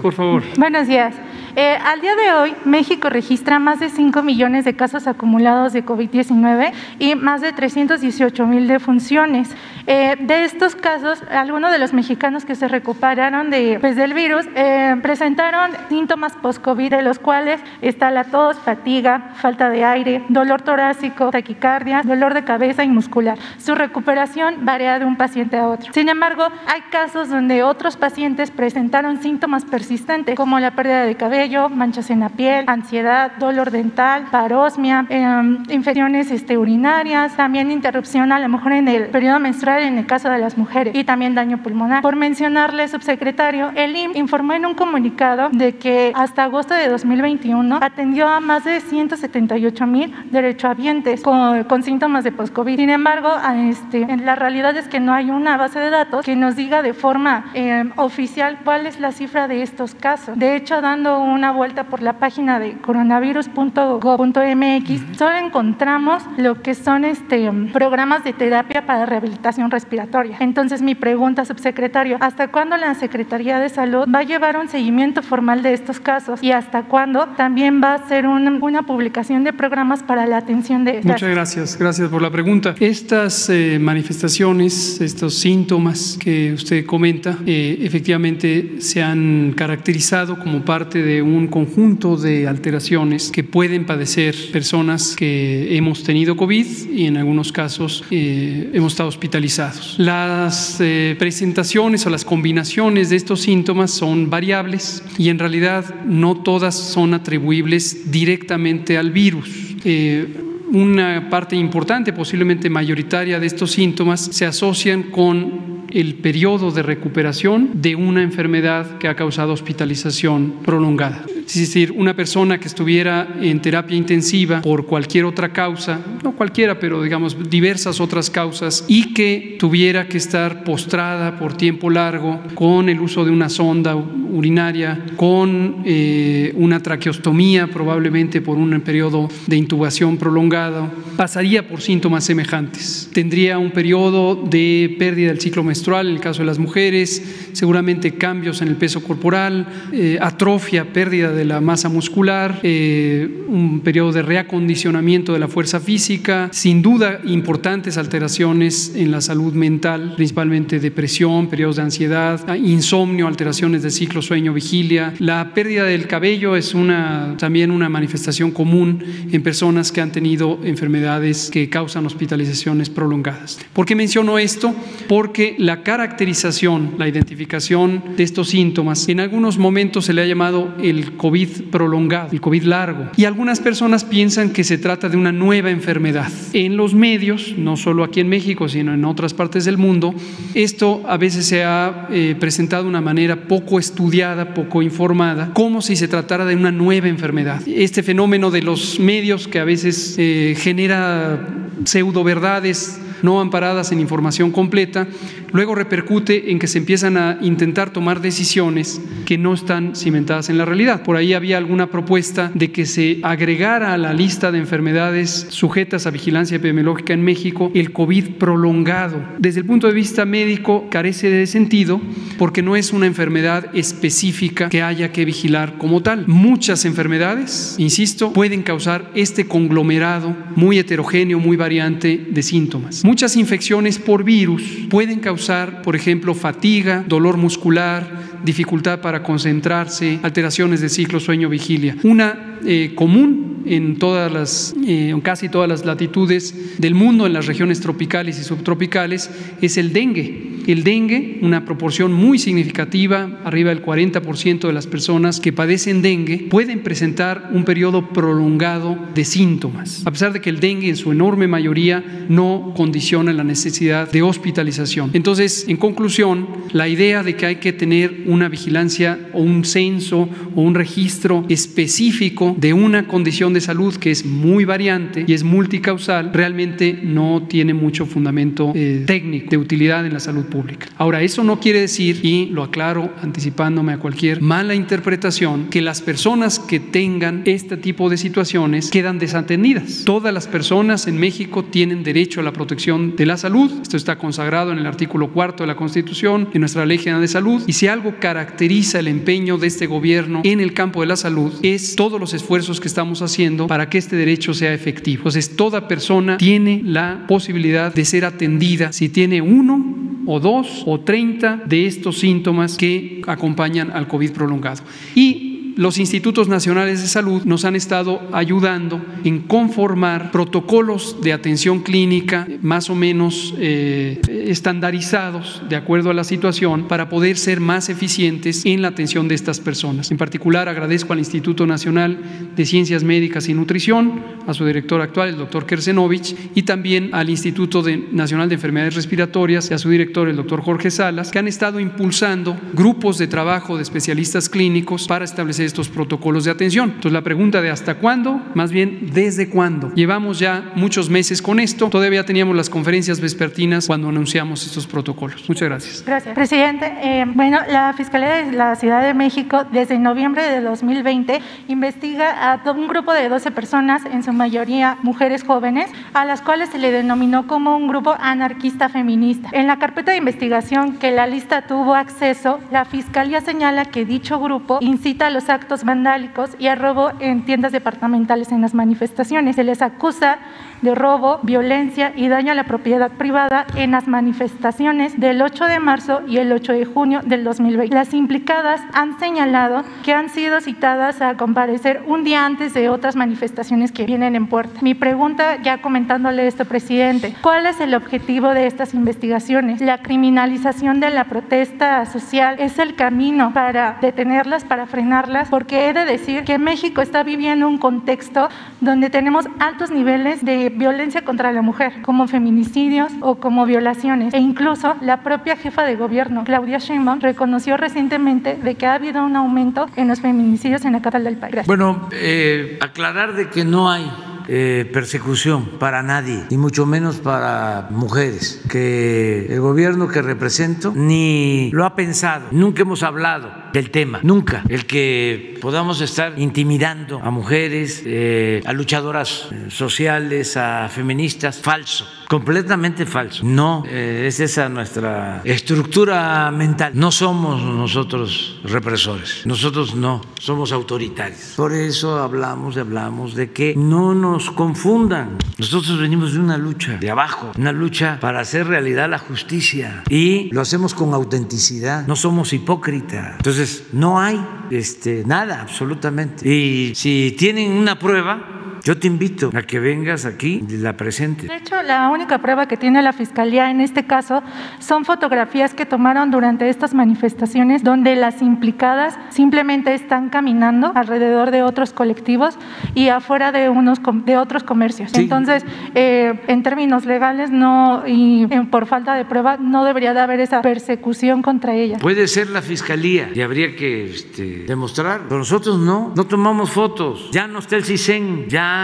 Por 0.02 0.12
favor. 0.12 0.42
Buenos 0.56 0.86
días. 0.86 1.14
Eh, 1.58 1.74
al 1.82 2.02
día 2.02 2.14
de 2.14 2.32
hoy, 2.34 2.54
México 2.66 3.08
registra 3.08 3.58
más 3.58 3.80
de 3.80 3.88
5 3.88 4.22
millones 4.22 4.66
de 4.66 4.76
casos 4.76 5.06
acumulados 5.06 5.72
de 5.72 5.86
COVID-19 5.86 6.70
y 6.98 7.14
más 7.14 7.40
de 7.40 7.54
318 7.54 8.46
mil 8.46 8.68
defunciones. 8.68 9.48
Eh, 9.86 10.16
de 10.20 10.44
estos 10.44 10.76
casos, 10.76 11.22
algunos 11.30 11.72
de 11.72 11.78
los 11.78 11.94
mexicanos 11.94 12.44
que 12.44 12.56
se 12.56 12.68
recuperaron 12.68 13.48
de, 13.48 13.78
pues, 13.80 13.96
del 13.96 14.12
virus 14.12 14.44
eh, 14.54 14.96
presentaron 15.00 15.70
síntomas 15.88 16.34
post-COVID, 16.34 16.90
de 16.90 17.00
los 17.00 17.18
cuales 17.18 17.58
está 17.80 18.10
la 18.10 18.24
tos, 18.24 18.58
fatiga, 18.58 19.30
falta 19.36 19.70
de 19.70 19.82
aire, 19.82 20.24
dolor 20.28 20.60
torácico, 20.60 21.30
taquicardia, 21.30 22.02
dolor 22.04 22.34
de 22.34 22.44
cabeza 22.44 22.84
y 22.84 22.88
muscular. 22.88 23.38
Su 23.56 23.74
recuperación 23.74 24.66
varía 24.66 24.98
de 24.98 25.06
un 25.06 25.16
paciente 25.16 25.56
a 25.56 25.68
otro. 25.68 25.90
Sin 25.94 26.10
embargo, 26.10 26.48
hay 26.66 26.82
casos 26.90 27.30
donde 27.30 27.62
otros 27.62 27.96
pacientes 27.96 28.50
presentaron 28.50 29.22
síntomas 29.22 29.64
persistentes, 29.64 30.34
como 30.34 30.60
la 30.60 30.72
pérdida 30.72 31.04
de 31.04 31.14
cabello, 31.14 31.45
cabello, 31.46 31.68
manchas 31.68 32.10
en 32.10 32.20
la 32.20 32.28
piel, 32.30 32.64
ansiedad, 32.66 33.32
dolor 33.38 33.70
dental, 33.70 34.26
parosmia, 34.32 35.06
em, 35.08 35.62
infecciones 35.70 36.30
este, 36.32 36.58
urinarias, 36.58 37.36
también 37.36 37.70
interrupción 37.70 38.32
a 38.32 38.40
lo 38.40 38.48
mejor 38.48 38.72
en 38.72 38.88
el 38.88 39.06
periodo 39.08 39.38
menstrual 39.38 39.82
en 39.82 39.98
el 39.98 40.06
caso 40.06 40.28
de 40.28 40.38
las 40.38 40.58
mujeres 40.58 40.94
y 40.96 41.04
también 41.04 41.34
daño 41.34 41.58
pulmonar. 41.58 42.02
Por 42.02 42.16
mencionarle, 42.16 42.88
subsecretario, 42.88 43.70
el 43.76 43.94
IM 43.94 44.12
informó 44.16 44.54
en 44.54 44.66
un 44.66 44.74
comunicado 44.74 45.48
de 45.52 45.76
que 45.76 46.12
hasta 46.16 46.44
agosto 46.44 46.74
de 46.74 46.88
2021 46.88 47.78
atendió 47.80 48.28
a 48.28 48.40
más 48.40 48.64
de 48.64 48.80
178 48.80 49.86
mil 49.86 50.12
derechohabientes 50.30 51.22
con, 51.22 51.62
con 51.64 51.82
síntomas 51.84 52.24
de 52.24 52.32
post-COVID. 52.32 52.76
Sin 52.76 52.90
embargo, 52.90 53.30
este, 53.70 54.04
la 54.16 54.34
realidad 54.34 54.76
es 54.76 54.88
que 54.88 54.98
no 54.98 55.12
hay 55.12 55.30
una 55.30 55.56
base 55.56 55.78
de 55.78 55.90
datos 55.90 56.24
que 56.24 56.34
nos 56.34 56.56
diga 56.56 56.82
de 56.82 56.92
forma 56.92 57.50
eh, 57.54 57.84
oficial 57.96 58.58
cuál 58.64 58.86
es 58.86 58.98
la 58.98 59.12
cifra 59.12 59.46
de 59.46 59.62
estos 59.62 59.94
casos. 59.94 60.36
De 60.36 60.56
hecho, 60.56 60.80
dando 60.80 61.20
una 61.32 61.52
vuelta 61.52 61.84
por 61.84 62.02
la 62.02 62.14
página 62.14 62.58
de 62.58 62.78
coronavirus.gov.mx, 62.78 65.18
solo 65.18 65.36
encontramos 65.36 66.22
lo 66.36 66.62
que 66.62 66.74
son 66.74 67.04
este, 67.04 67.50
programas 67.72 68.24
de 68.24 68.32
terapia 68.32 68.86
para 68.86 69.06
rehabilitación 69.06 69.70
respiratoria. 69.70 70.36
Entonces, 70.40 70.82
mi 70.82 70.94
pregunta, 70.94 71.44
subsecretario, 71.44 72.18
¿hasta 72.20 72.48
cuándo 72.48 72.76
la 72.76 72.94
Secretaría 72.94 73.58
de 73.58 73.68
Salud 73.68 74.06
va 74.12 74.20
a 74.20 74.24
llevar 74.24 74.56
un 74.56 74.68
seguimiento 74.68 75.22
formal 75.22 75.62
de 75.62 75.74
estos 75.74 76.00
casos 76.00 76.42
y 76.42 76.52
hasta 76.52 76.84
cuándo 76.84 77.26
también 77.36 77.80
va 77.82 77.94
a 77.94 78.00
una, 78.24 78.50
una 78.50 78.82
publicación 78.82 79.44
de 79.44 79.52
programas 79.52 80.02
para 80.02 80.26
la 80.26 80.38
atención 80.38 80.84
de... 80.84 81.00
Muchas 81.02 81.30
gracias, 81.30 81.78
gracias 81.78 82.08
por 82.08 82.22
la 82.22 82.30
pregunta. 82.30 82.74
Estas 82.80 83.50
eh, 83.50 83.78
manifestaciones, 83.80 85.00
estos 85.00 85.34
síntomas 85.34 86.18
que 86.18 86.52
usted 86.52 86.86
comenta, 86.86 87.38
eh, 87.46 87.78
efectivamente 87.80 88.80
se 88.80 89.02
han 89.02 89.52
caracterizado 89.56 90.38
como 90.38 90.64
parte 90.64 91.02
de 91.02 91.15
un 91.22 91.48
conjunto 91.48 92.16
de 92.16 92.46
alteraciones 92.46 93.30
que 93.30 93.44
pueden 93.44 93.86
padecer 93.86 94.34
personas 94.52 95.14
que 95.16 95.76
hemos 95.76 96.02
tenido 96.02 96.36
COVID 96.36 96.66
y 96.92 97.06
en 97.06 97.16
algunos 97.16 97.52
casos 97.52 98.04
eh, 98.10 98.70
hemos 98.72 98.92
estado 98.92 99.08
hospitalizados. 99.08 99.96
Las 99.98 100.80
eh, 100.80 101.16
presentaciones 101.18 102.06
o 102.06 102.10
las 102.10 102.24
combinaciones 102.24 103.10
de 103.10 103.16
estos 103.16 103.42
síntomas 103.42 103.90
son 103.90 104.30
variables 104.30 105.02
y 105.18 105.28
en 105.28 105.38
realidad 105.38 105.84
no 106.04 106.36
todas 106.36 106.74
son 106.74 107.14
atribuibles 107.14 108.10
directamente 108.10 108.98
al 108.98 109.10
virus. 109.10 109.76
Eh, 109.84 110.26
una 110.72 111.28
parte 111.30 111.54
importante, 111.56 112.12
posiblemente 112.12 112.68
mayoritaria 112.68 113.38
de 113.38 113.46
estos 113.46 113.72
síntomas 113.72 114.20
se 114.20 114.46
asocian 114.46 115.04
con 115.04 115.75
el 115.96 116.16
periodo 116.16 116.70
de 116.72 116.82
recuperación 116.82 117.80
de 117.80 117.96
una 117.96 118.22
enfermedad 118.22 118.98
que 118.98 119.08
ha 119.08 119.16
causado 119.16 119.54
hospitalización 119.54 120.56
prolongada. 120.62 121.24
Es 121.46 121.60
decir, 121.60 121.92
una 121.92 122.14
persona 122.14 122.58
que 122.58 122.68
estuviera 122.68 123.28
en 123.40 123.60
terapia 123.60 123.96
intensiva 123.96 124.62
por 124.62 124.86
cualquier 124.86 125.24
otra 125.24 125.52
causa, 125.52 126.00
no 126.22 126.32
cualquiera, 126.32 126.78
pero 126.78 127.02
digamos 127.02 127.36
diversas 127.48 128.00
otras 128.00 128.30
causas, 128.30 128.84
y 128.88 129.14
que 129.14 129.56
tuviera 129.58 130.08
que 130.08 130.18
estar 130.18 130.64
postrada 130.64 131.38
por 131.38 131.56
tiempo 131.56 131.88
largo 131.88 132.40
con 132.54 132.88
el 132.88 133.00
uso 133.00 133.24
de 133.24 133.30
una 133.30 133.48
sonda 133.48 133.94
urinaria, 133.94 135.06
con 135.16 135.82
eh, 135.84 136.52
una 136.56 136.82
traqueostomía 136.82 137.68
probablemente 137.68 138.40
por 138.40 138.58
un 138.58 138.80
periodo 138.80 139.28
de 139.46 139.56
intubación 139.56 140.16
prolongado, 140.16 140.90
pasaría 141.16 141.66
por 141.66 141.80
síntomas 141.80 142.24
semejantes. 142.24 143.08
Tendría 143.12 143.58
un 143.58 143.70
periodo 143.70 144.34
de 144.34 144.94
pérdida 144.98 145.28
del 145.28 145.40
ciclo 145.40 145.62
menstrual 145.62 146.08
en 146.08 146.14
el 146.16 146.20
caso 146.20 146.40
de 146.40 146.46
las 146.46 146.58
mujeres, 146.58 147.50
seguramente 147.52 148.12
cambios 148.12 148.60
en 148.62 148.68
el 148.68 148.76
peso 148.76 149.02
corporal, 149.02 149.66
eh, 149.92 150.18
atrofia, 150.20 150.92
pérdida 150.92 151.32
de 151.32 151.35
la 151.44 151.60
masa 151.60 151.88
muscular, 151.88 152.60
eh, 152.62 153.44
un 153.48 153.80
periodo 153.80 154.12
de 154.12 154.22
reacondicionamiento 154.22 155.32
de 155.32 155.38
la 155.38 155.48
fuerza 155.48 155.80
física, 155.80 156.48
sin 156.52 156.82
duda 156.82 157.20
importantes 157.24 157.96
alteraciones 157.98 158.92
en 158.94 159.10
la 159.10 159.20
salud 159.20 159.52
mental, 159.52 160.14
principalmente 160.16 160.80
depresión, 160.80 161.48
periodos 161.48 161.76
de 161.76 161.82
ansiedad, 161.82 162.56
insomnio, 162.56 163.26
alteraciones 163.26 163.82
del 163.82 163.92
ciclo 163.92 164.22
sueño, 164.22 164.52
vigilia. 164.52 165.14
La 165.18 165.54
pérdida 165.54 165.84
del 165.84 166.06
cabello 166.06 166.56
es 166.56 166.74
una, 166.74 167.36
también 167.38 167.70
una 167.70 167.88
manifestación 167.88 168.50
común 168.50 169.02
en 169.30 169.42
personas 169.42 169.92
que 169.92 170.00
han 170.00 170.12
tenido 170.12 170.58
enfermedades 170.64 171.50
que 171.50 171.68
causan 171.68 172.06
hospitalizaciones 172.06 172.90
prolongadas. 172.90 173.58
¿Por 173.72 173.86
qué 173.86 173.94
menciono 173.94 174.38
esto? 174.38 174.74
Porque 175.08 175.56
la 175.58 175.82
caracterización, 175.82 176.94
la 176.98 177.08
identificación 177.08 178.02
de 178.16 178.22
estos 178.22 178.48
síntomas, 178.48 179.08
en 179.08 179.20
algunos 179.20 179.58
momentos 179.58 180.06
se 180.06 180.12
le 180.12 180.22
ha 180.22 180.26
llamado 180.26 180.74
el 180.82 181.16
COVID 181.26 181.70
prolongado, 181.72 182.28
el 182.30 182.40
COVID 182.40 182.62
largo. 182.62 183.08
Y 183.16 183.24
algunas 183.24 183.58
personas 183.58 184.04
piensan 184.04 184.50
que 184.50 184.62
se 184.62 184.78
trata 184.78 185.08
de 185.08 185.16
una 185.16 185.32
nueva 185.32 185.70
enfermedad. 185.70 186.30
En 186.52 186.76
los 186.76 186.94
medios, 186.94 187.54
no 187.58 187.76
solo 187.76 188.04
aquí 188.04 188.20
en 188.20 188.28
México, 188.28 188.68
sino 188.68 188.94
en 188.94 189.04
otras 189.04 189.34
partes 189.34 189.64
del 189.64 189.76
mundo, 189.76 190.14
esto 190.54 191.02
a 191.08 191.16
veces 191.16 191.46
se 191.46 191.64
ha 191.64 192.06
eh, 192.12 192.36
presentado 192.38 192.84
de 192.84 192.90
una 192.90 193.00
manera 193.00 193.48
poco 193.48 193.80
estudiada, 193.80 194.54
poco 194.54 194.82
informada, 194.82 195.50
como 195.52 195.82
si 195.82 195.96
se 195.96 196.06
tratara 196.06 196.44
de 196.44 196.54
una 196.54 196.70
nueva 196.70 197.08
enfermedad. 197.08 197.60
Este 197.66 198.04
fenómeno 198.04 198.52
de 198.52 198.62
los 198.62 199.00
medios 199.00 199.48
que 199.48 199.58
a 199.58 199.64
veces 199.64 200.14
eh, 200.18 200.54
genera 200.56 201.44
pseudo 201.84 202.22
verdades 202.22 203.00
no 203.26 203.40
amparadas 203.40 203.90
en 203.90 203.98
información 203.98 204.52
completa, 204.52 205.08
luego 205.52 205.74
repercute 205.74 206.52
en 206.52 206.60
que 206.60 206.68
se 206.68 206.78
empiezan 206.78 207.16
a 207.16 207.38
intentar 207.42 207.90
tomar 207.90 208.20
decisiones 208.20 209.00
que 209.24 209.36
no 209.36 209.52
están 209.52 209.96
cimentadas 209.96 210.48
en 210.48 210.58
la 210.58 210.64
realidad. 210.64 211.02
Por 211.02 211.16
ahí 211.16 211.34
había 211.34 211.58
alguna 211.58 211.90
propuesta 211.90 212.52
de 212.54 212.70
que 212.70 212.86
se 212.86 213.18
agregara 213.24 213.94
a 213.94 213.98
la 213.98 214.12
lista 214.12 214.52
de 214.52 214.58
enfermedades 214.58 215.48
sujetas 215.50 216.06
a 216.06 216.12
vigilancia 216.12 216.56
epidemiológica 216.56 217.14
en 217.14 217.22
México 217.22 217.72
el 217.74 217.92
COVID 217.92 218.36
prolongado. 218.38 219.20
Desde 219.40 219.60
el 219.60 219.66
punto 219.66 219.88
de 219.88 219.94
vista 219.94 220.24
médico 220.24 220.86
carece 220.88 221.28
de 221.28 221.48
sentido 221.48 222.00
porque 222.38 222.62
no 222.62 222.76
es 222.76 222.92
una 222.92 223.06
enfermedad 223.06 223.74
específica 223.74 224.68
que 224.68 224.82
haya 224.82 225.10
que 225.10 225.24
vigilar 225.24 225.78
como 225.78 226.00
tal. 226.00 226.28
Muchas 226.28 226.84
enfermedades, 226.84 227.74
insisto, 227.78 228.32
pueden 228.32 228.62
causar 228.62 229.10
este 229.16 229.46
conglomerado 229.48 230.36
muy 230.54 230.78
heterogéneo, 230.78 231.40
muy 231.40 231.56
variante 231.56 232.24
de 232.30 232.42
síntomas. 232.42 233.04
Infecciones 233.36 233.98
por 233.98 234.24
virus 234.24 234.62
pueden 234.90 235.20
causar, 235.20 235.82
por 235.82 235.96
ejemplo, 235.96 236.34
fatiga, 236.34 237.02
dolor 237.08 237.38
muscular, 237.38 238.06
dificultad 238.44 239.00
para 239.00 239.22
concentrarse, 239.22 240.20
alteraciones 240.22 240.80
de 240.80 240.88
ciclo 240.88 241.18
sueño-vigilia. 241.18 241.96
Una 242.02 242.55
eh, 242.64 242.92
común 242.94 243.62
en 243.66 243.98
todas 243.98 244.32
las, 244.32 244.74
eh, 244.86 245.08
en 245.10 245.20
casi 245.20 245.48
todas 245.48 245.68
las 245.68 245.84
latitudes 245.84 246.78
del 246.78 246.94
mundo, 246.94 247.26
en 247.26 247.32
las 247.32 247.46
regiones 247.46 247.80
tropicales 247.80 248.38
y 248.38 248.44
subtropicales, 248.44 249.30
es 249.60 249.76
el 249.76 249.92
dengue. 249.92 250.56
El 250.66 250.82
dengue, 250.82 251.38
una 251.42 251.64
proporción 251.64 252.12
muy 252.12 252.40
significativa, 252.40 253.40
arriba 253.44 253.70
del 253.70 253.84
40% 253.84 254.66
de 254.66 254.72
las 254.72 254.88
personas 254.88 255.38
que 255.38 255.52
padecen 255.52 256.02
dengue, 256.02 256.38
pueden 256.50 256.82
presentar 256.82 257.50
un 257.52 257.64
periodo 257.64 258.08
prolongado 258.08 258.98
de 259.14 259.24
síntomas, 259.24 260.04
a 260.04 260.10
pesar 260.10 260.32
de 260.32 260.40
que 260.40 260.50
el 260.50 260.58
dengue 260.58 260.88
en 260.88 260.96
su 260.96 261.12
enorme 261.12 261.46
mayoría 261.46 262.26
no 262.28 262.74
condiciona 262.76 263.32
la 263.32 263.44
necesidad 263.44 264.10
de 264.10 264.22
hospitalización. 264.22 265.10
Entonces, 265.12 265.66
en 265.68 265.76
conclusión, 265.76 266.48
la 266.72 266.88
idea 266.88 267.22
de 267.22 267.36
que 267.36 267.46
hay 267.46 267.56
que 267.56 267.72
tener 267.72 268.24
una 268.26 268.48
vigilancia 268.48 269.20
o 269.32 269.42
un 269.42 269.64
censo 269.64 270.28
o 270.56 270.62
un 270.62 270.74
registro 270.74 271.44
específico 271.48 272.45
de 272.54 272.72
una 272.72 273.06
condición 273.08 273.52
de 273.52 273.60
salud 273.60 273.96
que 273.96 274.10
es 274.10 274.24
muy 274.24 274.64
variante 274.64 275.24
y 275.26 275.32
es 275.32 275.42
multicausal, 275.44 276.32
realmente 276.32 276.98
no 277.02 277.46
tiene 277.48 277.74
mucho 277.74 278.06
fundamento 278.06 278.72
eh, 278.74 279.04
técnico 279.06 279.50
de 279.50 279.56
utilidad 279.56 280.06
en 280.06 280.12
la 280.12 280.20
salud 280.20 280.44
pública. 280.46 280.86
Ahora, 280.96 281.22
eso 281.22 281.44
no 281.44 281.60
quiere 281.60 281.80
decir, 281.80 282.20
y 282.22 282.46
lo 282.46 282.62
aclaro 282.62 283.12
anticipándome 283.22 283.92
a 283.92 283.98
cualquier 283.98 284.40
mala 284.40 284.74
interpretación, 284.74 285.66
que 285.70 285.82
las 285.82 286.02
personas 286.02 286.58
que 286.58 286.80
tengan 286.80 287.42
este 287.44 287.76
tipo 287.76 288.08
de 288.08 288.16
situaciones 288.16 288.90
quedan 288.90 289.18
desatendidas. 289.18 290.02
Todas 290.04 290.32
las 290.32 290.46
personas 290.46 291.06
en 291.06 291.18
México 291.18 291.64
tienen 291.64 292.02
derecho 292.02 292.40
a 292.40 292.42
la 292.42 292.52
protección 292.52 293.16
de 293.16 293.26
la 293.26 293.36
salud. 293.36 293.70
Esto 293.82 293.96
está 293.96 294.16
consagrado 294.18 294.72
en 294.72 294.78
el 294.78 294.86
artículo 294.86 295.32
cuarto 295.32 295.62
de 295.62 295.68
la 295.68 295.76
Constitución, 295.76 296.48
en 296.52 296.60
nuestra 296.60 296.86
Ley 296.86 296.98
General 296.98 297.20
de 297.20 297.28
Salud. 297.28 297.62
Y 297.66 297.72
si 297.72 297.88
algo 297.88 298.14
caracteriza 298.20 298.98
el 298.98 299.08
empeño 299.08 299.58
de 299.58 299.66
este 299.66 299.86
gobierno 299.86 300.40
en 300.44 300.60
el 300.60 300.72
campo 300.72 301.00
de 301.00 301.06
la 301.06 301.16
salud, 301.16 301.52
es 301.62 301.96
todos 301.96 302.20
los 302.20 302.34
esfuerzos 302.36 302.80
que 302.80 302.88
estamos 302.88 303.22
haciendo 303.22 303.66
para 303.66 303.88
que 303.88 303.98
este 303.98 304.16
derecho 304.16 304.54
sea 304.54 304.72
efectivo. 304.72 305.22
Entonces, 305.22 305.56
toda 305.56 305.88
persona 305.88 306.36
tiene 306.36 306.82
la 306.84 307.24
posibilidad 307.26 307.92
de 307.92 308.04
ser 308.04 308.24
atendida 308.24 308.92
si 308.92 309.08
tiene 309.08 309.42
uno 309.42 309.96
o 310.26 310.40
dos 310.40 310.82
o 310.86 311.00
treinta 311.00 311.62
de 311.66 311.86
estos 311.86 312.18
síntomas 312.18 312.76
que 312.76 313.22
acompañan 313.26 313.90
al 313.90 314.08
COVID 314.08 314.32
prolongado. 314.32 314.82
Y 315.14 315.55
los 315.76 315.98
institutos 315.98 316.48
nacionales 316.48 317.02
de 317.02 317.06
salud 317.06 317.44
nos 317.44 317.66
han 317.66 317.76
estado 317.76 318.22
ayudando 318.32 319.04
en 319.24 319.40
conformar 319.40 320.30
protocolos 320.30 321.18
de 321.20 321.34
atención 321.34 321.80
clínica 321.80 322.48
más 322.62 322.88
o 322.88 322.94
menos 322.94 323.54
eh, 323.58 324.18
estandarizados 324.26 325.62
de 325.68 325.76
acuerdo 325.76 326.08
a 326.08 326.14
la 326.14 326.24
situación 326.24 326.88
para 326.88 327.10
poder 327.10 327.36
ser 327.36 327.60
más 327.60 327.90
eficientes 327.90 328.64
en 328.64 328.80
la 328.80 328.88
atención 328.88 329.28
de 329.28 329.34
estas 329.34 329.60
personas. 329.60 330.10
En 330.10 330.16
particular, 330.16 330.66
agradezco 330.70 331.12
al 331.12 331.18
Instituto 331.18 331.66
Nacional 331.66 332.18
de 332.56 332.64
Ciencias 332.64 333.04
Médicas 333.04 333.46
y 333.50 333.54
Nutrición, 333.54 334.24
a 334.46 334.54
su 334.54 334.64
director 334.64 335.02
actual, 335.02 335.28
el 335.28 335.36
doctor 335.36 335.66
Kersenovich, 335.66 336.34
y 336.54 336.62
también 336.62 337.10
al 337.12 337.28
Instituto 337.28 337.84
Nacional 338.12 338.48
de 338.48 338.54
Enfermedades 338.54 338.94
Respiratorias 338.94 339.70
y 339.70 339.74
a 339.74 339.78
su 339.78 339.90
director, 339.90 340.26
el 340.28 340.36
doctor 340.36 340.62
Jorge 340.62 340.90
Salas, 340.90 341.30
que 341.30 341.38
han 341.38 341.48
estado 341.48 341.80
impulsando 341.80 342.56
grupos 342.72 343.18
de 343.18 343.26
trabajo 343.26 343.76
de 343.76 343.82
especialistas 343.82 344.48
clínicos 344.48 345.06
para 345.06 345.26
establecer 345.26 345.65
estos 345.66 345.88
protocolos 345.88 346.44
de 346.44 346.50
atención. 346.50 346.90
Entonces, 346.90 347.12
la 347.12 347.22
pregunta 347.22 347.60
de 347.60 347.70
hasta 347.70 347.96
cuándo, 347.96 348.40
más 348.54 348.72
bien 348.72 349.10
desde 349.12 349.48
cuándo. 349.48 349.92
Llevamos 349.94 350.38
ya 350.38 350.72
muchos 350.74 351.10
meses 351.10 351.42
con 351.42 351.60
esto, 351.60 351.88
todavía 351.88 352.24
teníamos 352.24 352.56
las 352.56 352.70
conferencias 352.70 353.20
vespertinas 353.20 353.86
cuando 353.86 354.08
anunciamos 354.08 354.64
estos 354.66 354.86
protocolos. 354.86 355.48
Muchas 355.48 355.68
gracias. 355.68 356.04
Gracias. 356.04 356.34
Presidente, 356.34 356.92
eh, 357.02 357.24
bueno, 357.34 357.58
la 357.68 357.92
Fiscalía 357.96 358.44
de 358.44 358.52
la 358.52 358.76
Ciudad 358.76 359.02
de 359.02 359.14
México 359.14 359.64
desde 359.72 359.98
noviembre 359.98 360.42
de 360.42 360.60
2020 360.60 361.40
investiga 361.68 362.52
a 362.52 362.62
todo 362.62 362.74
un 362.74 362.88
grupo 362.88 363.12
de 363.12 363.28
12 363.28 363.50
personas, 363.50 364.04
en 364.04 364.22
su 364.22 364.32
mayoría 364.32 364.98
mujeres 365.02 365.44
jóvenes, 365.44 365.90
a 366.14 366.24
las 366.24 366.42
cuales 366.42 366.70
se 366.70 366.78
le 366.78 366.90
denominó 366.90 367.46
como 367.46 367.76
un 367.76 367.88
grupo 367.88 368.14
anarquista 368.18 368.88
feminista. 368.88 369.48
En 369.52 369.66
la 369.66 369.78
carpeta 369.78 370.12
de 370.12 370.18
investigación 370.18 370.98
que 370.98 371.10
la 371.10 371.26
lista 371.26 371.66
tuvo 371.66 371.94
acceso, 371.94 372.60
la 372.70 372.84
Fiscalía 372.84 373.40
señala 373.40 373.86
que 373.86 374.04
dicho 374.04 374.38
grupo 374.40 374.78
incita 374.80 375.26
a 375.26 375.30
los 375.30 375.48
actos 375.56 375.84
vandálicos 375.84 376.50
y 376.58 376.68
a 376.68 376.74
robo 376.74 377.10
en 377.18 377.44
tiendas 377.44 377.72
departamentales 377.72 378.52
en 378.52 378.60
las 378.60 378.74
manifestaciones. 378.74 379.56
Se 379.56 379.64
les 379.64 379.82
acusa 379.82 380.38
de 380.82 380.94
robo, 380.94 381.40
violencia 381.42 382.12
y 382.14 382.28
daño 382.28 382.52
a 382.52 382.54
la 382.54 382.64
propiedad 382.64 383.10
privada 383.10 383.66
en 383.74 383.92
las 383.92 384.06
manifestaciones 384.06 385.18
del 385.18 385.40
8 385.42 385.64
de 385.64 385.80
marzo 385.80 386.20
y 386.26 386.36
el 386.36 386.52
8 386.52 386.72
de 386.72 386.84
junio 386.84 387.20
del 387.24 387.44
2020. 387.44 387.94
Las 387.94 388.12
implicadas 388.14 388.82
han 388.92 389.18
señalado 389.18 389.84
que 390.04 390.12
han 390.12 390.28
sido 390.28 390.60
citadas 390.60 391.22
a 391.22 391.36
comparecer 391.36 392.02
un 392.06 392.24
día 392.24 392.44
antes 392.44 392.74
de 392.74 392.88
otras 392.88 393.16
manifestaciones 393.16 393.92
que 393.92 394.04
vienen 394.04 394.36
en 394.36 394.46
puerta. 394.46 394.80
Mi 394.82 394.94
pregunta, 394.94 395.56
ya 395.62 395.78
comentándole 395.78 396.46
esto, 396.46 396.64
presidente, 396.66 397.34
¿cuál 397.42 397.66
es 397.66 397.80
el 397.80 397.94
objetivo 397.94 398.50
de 398.50 398.66
estas 398.66 398.94
investigaciones? 398.94 399.80
La 399.80 399.98
criminalización 399.98 401.00
de 401.00 401.10
la 401.10 401.24
protesta 401.24 402.04
social 402.06 402.56
es 402.58 402.78
el 402.78 402.94
camino 402.94 403.52
para 403.52 403.98
detenerlas, 404.00 404.64
para 404.64 404.86
frenarlas, 404.86 405.45
porque 405.50 405.88
he 405.88 405.92
de 405.92 406.04
decir 406.04 406.44
que 406.44 406.58
México 406.58 407.02
está 407.02 407.22
viviendo 407.22 407.68
un 407.68 407.78
contexto 407.78 408.48
donde 408.80 409.10
tenemos 409.10 409.46
altos 409.58 409.90
niveles 409.90 410.44
de 410.44 410.70
violencia 410.70 411.22
contra 411.22 411.52
la 411.52 411.62
mujer, 411.62 412.02
como 412.02 412.26
feminicidios 412.28 413.12
o 413.20 413.36
como 413.36 413.66
violaciones. 413.66 414.34
E 414.34 414.38
incluso 414.38 414.96
la 415.00 415.22
propia 415.22 415.56
jefa 415.56 415.84
de 415.84 415.96
gobierno, 415.96 416.44
Claudia 416.44 416.78
Sheinbaum, 416.78 417.20
reconoció 417.20 417.76
recientemente 417.76 418.54
de 418.54 418.74
que 418.74 418.86
ha 418.86 418.94
habido 418.94 419.24
un 419.24 419.36
aumento 419.36 419.86
en 419.96 420.08
los 420.08 420.20
feminicidios 420.20 420.84
en 420.84 420.92
la 420.92 421.00
capital 421.00 421.24
del 421.24 421.36
país. 421.36 421.66
Bueno, 421.66 422.08
eh, 422.12 422.78
aclarar 422.80 423.34
de 423.34 423.48
que 423.48 423.64
no 423.64 423.90
hay 423.90 424.10
eh, 424.48 424.88
persecución 424.92 425.78
para 425.78 426.02
nadie, 426.02 426.44
y 426.50 426.56
mucho 426.56 426.86
menos 426.86 427.16
para 427.16 427.88
mujeres, 427.90 428.62
que 428.68 429.46
el 429.50 429.60
gobierno 429.60 430.08
que 430.08 430.22
represento 430.22 430.92
ni 430.94 431.70
lo 431.72 431.84
ha 431.84 431.94
pensado, 431.94 432.46
nunca 432.50 432.82
hemos 432.82 433.02
hablado 433.02 433.50
del 433.72 433.90
tema, 433.90 434.20
nunca, 434.22 434.62
el 434.68 434.86
que 434.86 435.58
podamos 435.60 436.00
estar 436.00 436.38
intimidando 436.38 437.20
a 437.22 437.30
mujeres, 437.30 438.02
eh, 438.06 438.62
a 438.64 438.72
luchadoras 438.72 439.48
sociales, 439.68 440.56
a 440.56 440.88
feministas, 440.88 441.60
falso, 441.60 442.06
completamente 442.28 443.06
falso. 443.06 443.44
No 443.44 443.84
eh, 443.86 444.24
es 444.26 444.40
esa 444.40 444.68
nuestra 444.68 445.42
estructura 445.44 446.50
mental. 446.50 446.92
No 446.94 447.10
somos 447.10 447.62
nosotros 447.62 448.60
represores, 448.64 449.42
nosotros 449.46 449.94
no, 449.94 450.20
somos 450.38 450.72
autoritarios. 450.72 451.54
Por 451.56 451.72
eso 451.72 452.18
hablamos 452.18 452.76
y 452.76 452.80
hablamos 452.80 453.34
de 453.34 453.52
que 453.52 453.74
no 453.76 454.14
nos 454.14 454.50
confundan. 454.50 455.38
Nosotros 455.58 455.98
venimos 455.98 456.34
de 456.34 456.40
una 456.40 456.56
lucha 456.56 456.96
de 456.98 457.10
abajo, 457.10 457.52
una 457.58 457.72
lucha 457.72 458.18
para 458.20 458.40
hacer 458.40 458.66
realidad 458.66 459.08
la 459.08 459.18
justicia 459.18 460.02
y 460.08 460.50
lo 460.52 460.60
hacemos 460.60 460.94
con 460.94 461.14
autenticidad, 461.14 462.06
no 462.06 462.16
somos 462.16 462.52
hipócritas. 462.52 463.36
Entonces, 463.36 463.86
no 463.92 464.20
hay 464.20 464.44
este, 464.70 465.22
nada 465.26 465.62
absolutamente. 465.62 466.48
Y 466.48 466.94
si 466.94 467.34
tienen 467.38 467.72
una 467.72 467.98
prueba, 467.98 468.56
yo 468.86 468.96
te 468.96 469.08
invito 469.08 469.50
a 469.52 469.62
que 469.62 469.80
vengas 469.80 470.26
aquí 470.26 470.64
y 470.68 470.76
la 470.76 470.96
presente. 470.96 471.48
De 471.48 471.56
hecho, 471.56 471.82
la 471.82 472.08
única 472.08 472.38
prueba 472.38 472.68
que 472.68 472.76
tiene 472.76 473.02
la 473.02 473.12
Fiscalía 473.12 473.68
en 473.68 473.80
este 473.80 474.06
caso 474.06 474.44
son 474.78 475.04
fotografías 475.04 475.74
que 475.74 475.86
tomaron 475.86 476.30
durante 476.30 476.68
estas 476.68 476.94
manifestaciones 476.94 477.82
donde 477.82 478.14
las 478.14 478.42
implicadas 478.42 479.18
simplemente 479.30 479.92
están 479.92 480.28
caminando 480.28 480.92
alrededor 480.94 481.50
de 481.50 481.64
otros 481.64 481.92
colectivos 481.92 482.56
y 482.94 483.08
afuera 483.08 483.50
de, 483.50 483.70
unos, 483.70 483.98
de 484.24 484.36
otros 484.36 484.62
comercios. 484.62 485.12
Entonces, 485.14 485.66
eh, 485.96 486.40
en 486.46 486.62
términos 486.62 487.06
legales 487.06 487.50
no 487.50 488.04
y 488.06 488.46
por 488.70 488.86
falta 488.86 489.16
de 489.16 489.24
prueba 489.24 489.56
no 489.56 489.84
debería 489.84 490.14
de 490.14 490.20
haber 490.20 490.38
esa 490.38 490.62
persecución 490.62 491.42
contra 491.42 491.74
ella. 491.74 491.98
Puede 491.98 492.28
ser 492.28 492.50
la 492.50 492.62
Fiscalía 492.62 493.30
y 493.34 493.40
habría 493.40 493.74
que 493.74 494.04
este, 494.04 494.64
demostrar, 494.64 495.22
pero 495.24 495.38
nosotros 495.38 495.76
no, 495.76 496.12
no 496.14 496.24
tomamos 496.24 496.70
fotos. 496.70 497.32
Ya 497.32 497.48
no 497.48 497.58
está 497.58 497.74
el 497.74 497.84
CISEN, 497.84 498.46
ya 498.48 498.75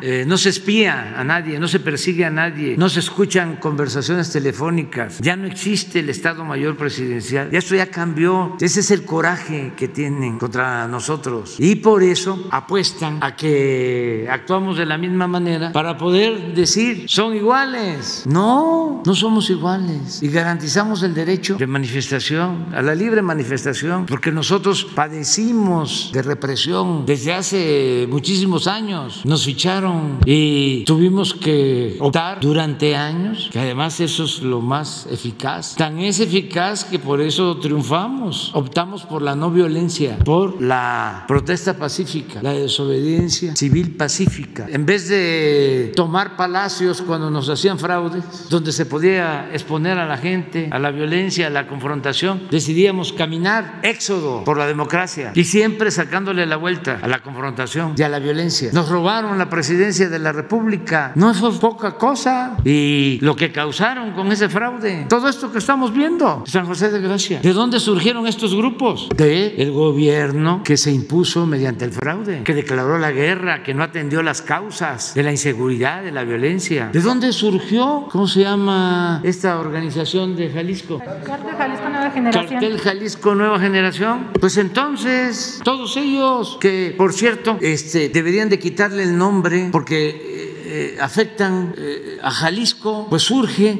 eh, 0.00 0.24
no 0.26 0.38
se 0.38 0.50
espía 0.50 1.14
a 1.18 1.24
nadie, 1.24 1.58
no 1.58 1.68
se 1.68 1.80
persigue 1.80 2.24
a 2.24 2.30
nadie, 2.30 2.76
no 2.76 2.88
se 2.88 3.00
escuchan 3.00 3.56
conversaciones 3.56 4.30
telefónicas, 4.30 5.18
ya 5.18 5.36
no 5.36 5.46
existe 5.46 6.00
el 6.00 6.08
Estado 6.10 6.44
Mayor 6.44 6.76
Presidencial, 6.76 7.50
ya 7.50 7.58
esto 7.58 7.74
ya 7.74 7.86
cambió, 7.86 8.56
ese 8.60 8.80
es 8.80 8.90
el 8.90 9.04
coraje 9.04 9.72
que 9.76 9.88
tienen 9.88 10.38
contra 10.38 10.86
nosotros. 10.86 11.56
Y 11.58 11.76
por 11.76 12.02
eso 12.02 12.48
apuestan 12.50 13.18
a 13.22 13.34
que 13.34 14.28
actuamos 14.30 14.78
de 14.78 14.86
la 14.86 14.98
misma 14.98 15.26
manera 15.26 15.72
para 15.72 15.96
poder 15.96 16.54
decir 16.54 17.04
son 17.08 17.34
iguales. 17.34 18.24
No, 18.26 19.02
no 19.04 19.14
somos 19.14 19.50
iguales. 19.50 20.22
Y 20.22 20.28
garantizamos 20.28 21.02
el 21.02 21.14
derecho 21.14 21.56
de 21.56 21.66
manifestación, 21.66 22.66
a 22.74 22.82
la 22.82 22.94
libre 22.94 23.22
manifestación, 23.22 24.06
porque 24.06 24.30
nosotros 24.30 24.84
padecimos 24.84 26.10
de 26.12 26.22
represión 26.22 27.04
desde 27.06 27.34
hace 27.34 28.06
muchísimos 28.08 28.66
años 28.66 29.22
nos 29.28 29.44
ficharon 29.44 30.20
y 30.24 30.84
tuvimos 30.84 31.34
que 31.34 31.96
optar 32.00 32.40
durante 32.40 32.96
años, 32.96 33.50
que 33.52 33.58
además 33.58 34.00
eso 34.00 34.24
es 34.24 34.40
lo 34.40 34.62
más 34.62 35.06
eficaz. 35.10 35.76
Tan 35.76 35.98
es 35.98 36.18
eficaz 36.18 36.84
que 36.84 36.98
por 36.98 37.20
eso 37.20 37.58
triunfamos. 37.58 38.50
Optamos 38.54 39.04
por 39.04 39.20
la 39.20 39.36
no 39.36 39.50
violencia, 39.50 40.18
por 40.24 40.62
la 40.62 41.24
protesta 41.28 41.76
pacífica, 41.76 42.42
la 42.42 42.54
desobediencia 42.54 43.54
civil 43.54 43.96
pacífica. 43.96 44.66
En 44.70 44.86
vez 44.86 45.08
de 45.08 45.92
tomar 45.94 46.36
palacios 46.36 47.02
cuando 47.02 47.30
nos 47.30 47.50
hacían 47.50 47.78
fraudes, 47.78 48.48
donde 48.48 48.72
se 48.72 48.86
podía 48.86 49.50
exponer 49.52 49.98
a 49.98 50.06
la 50.06 50.16
gente 50.16 50.70
a 50.72 50.78
la 50.78 50.90
violencia, 50.90 51.48
a 51.48 51.50
la 51.50 51.68
confrontación, 51.68 52.48
decidíamos 52.50 53.12
caminar 53.12 53.80
éxodo 53.82 54.44
por 54.44 54.56
la 54.56 54.66
democracia 54.66 55.32
y 55.34 55.44
siempre 55.44 55.90
sacándole 55.90 56.46
la 56.46 56.56
vuelta 56.56 56.98
a 57.02 57.08
la 57.08 57.22
confrontación 57.22 57.94
y 57.94 58.02
a 58.02 58.08
la 58.08 58.20
violencia. 58.20 58.70
Nos 58.72 58.88
la 59.22 59.48
presidencia 59.50 60.08
de 60.08 60.18
la 60.18 60.32
República. 60.32 61.12
No 61.14 61.34
fue 61.34 61.52
poca 61.58 61.92
cosa. 61.96 62.56
Y 62.64 63.18
lo 63.20 63.34
que 63.34 63.50
causaron 63.50 64.12
con 64.12 64.30
ese 64.30 64.48
fraude. 64.48 65.06
Todo 65.08 65.28
esto 65.28 65.50
que 65.50 65.58
estamos 65.58 65.92
viendo. 65.92 66.44
San 66.46 66.66
José 66.66 66.90
de 66.90 67.00
Gracia. 67.00 67.40
¿De 67.40 67.52
dónde 67.52 67.80
surgieron 67.80 68.26
estos 68.26 68.54
grupos? 68.54 69.08
De 69.16 69.56
el 69.58 69.72
gobierno 69.72 70.62
que 70.64 70.76
se 70.76 70.92
impuso 70.92 71.46
mediante 71.46 71.84
el 71.84 71.92
fraude, 71.92 72.42
que 72.44 72.54
declaró 72.54 72.98
la 72.98 73.10
guerra, 73.10 73.62
que 73.62 73.74
no 73.74 73.82
atendió 73.82 74.22
las 74.22 74.40
causas 74.40 75.14
de 75.14 75.22
la 75.22 75.32
inseguridad, 75.32 76.02
de 76.02 76.12
la 76.12 76.24
violencia. 76.24 76.90
¿De 76.92 77.00
dónde 77.00 77.32
surgió? 77.32 78.06
¿Cómo 78.10 78.28
se 78.28 78.40
llama 78.40 79.20
esta 79.24 79.58
organización 79.58 80.36
de 80.36 80.50
Jalisco? 80.50 81.00
Cartel 81.24 81.56
Jalisco 81.56 81.88
Nueva 81.88 82.10
Generación. 82.10 82.48
Cartel 82.48 82.78
Jalisco 82.78 83.34
Nueva 83.34 83.58
Generación. 83.58 84.28
Pues 84.38 84.56
entonces, 84.58 85.60
todos 85.64 85.96
ellos 85.96 86.56
que, 86.60 86.94
por 86.96 87.12
cierto, 87.12 87.58
este, 87.60 88.08
deberían 88.08 88.48
de 88.48 88.58
quitarle 88.58 89.07
el 89.08 89.18
nombre 89.18 89.68
porque 89.72 90.37
eh, 90.68 90.78
eh, 90.78 90.98
afectan 91.00 91.74
eh, 91.76 92.18
a 92.22 92.30
Jalisco, 92.30 93.06
pues 93.08 93.22
surge 93.22 93.78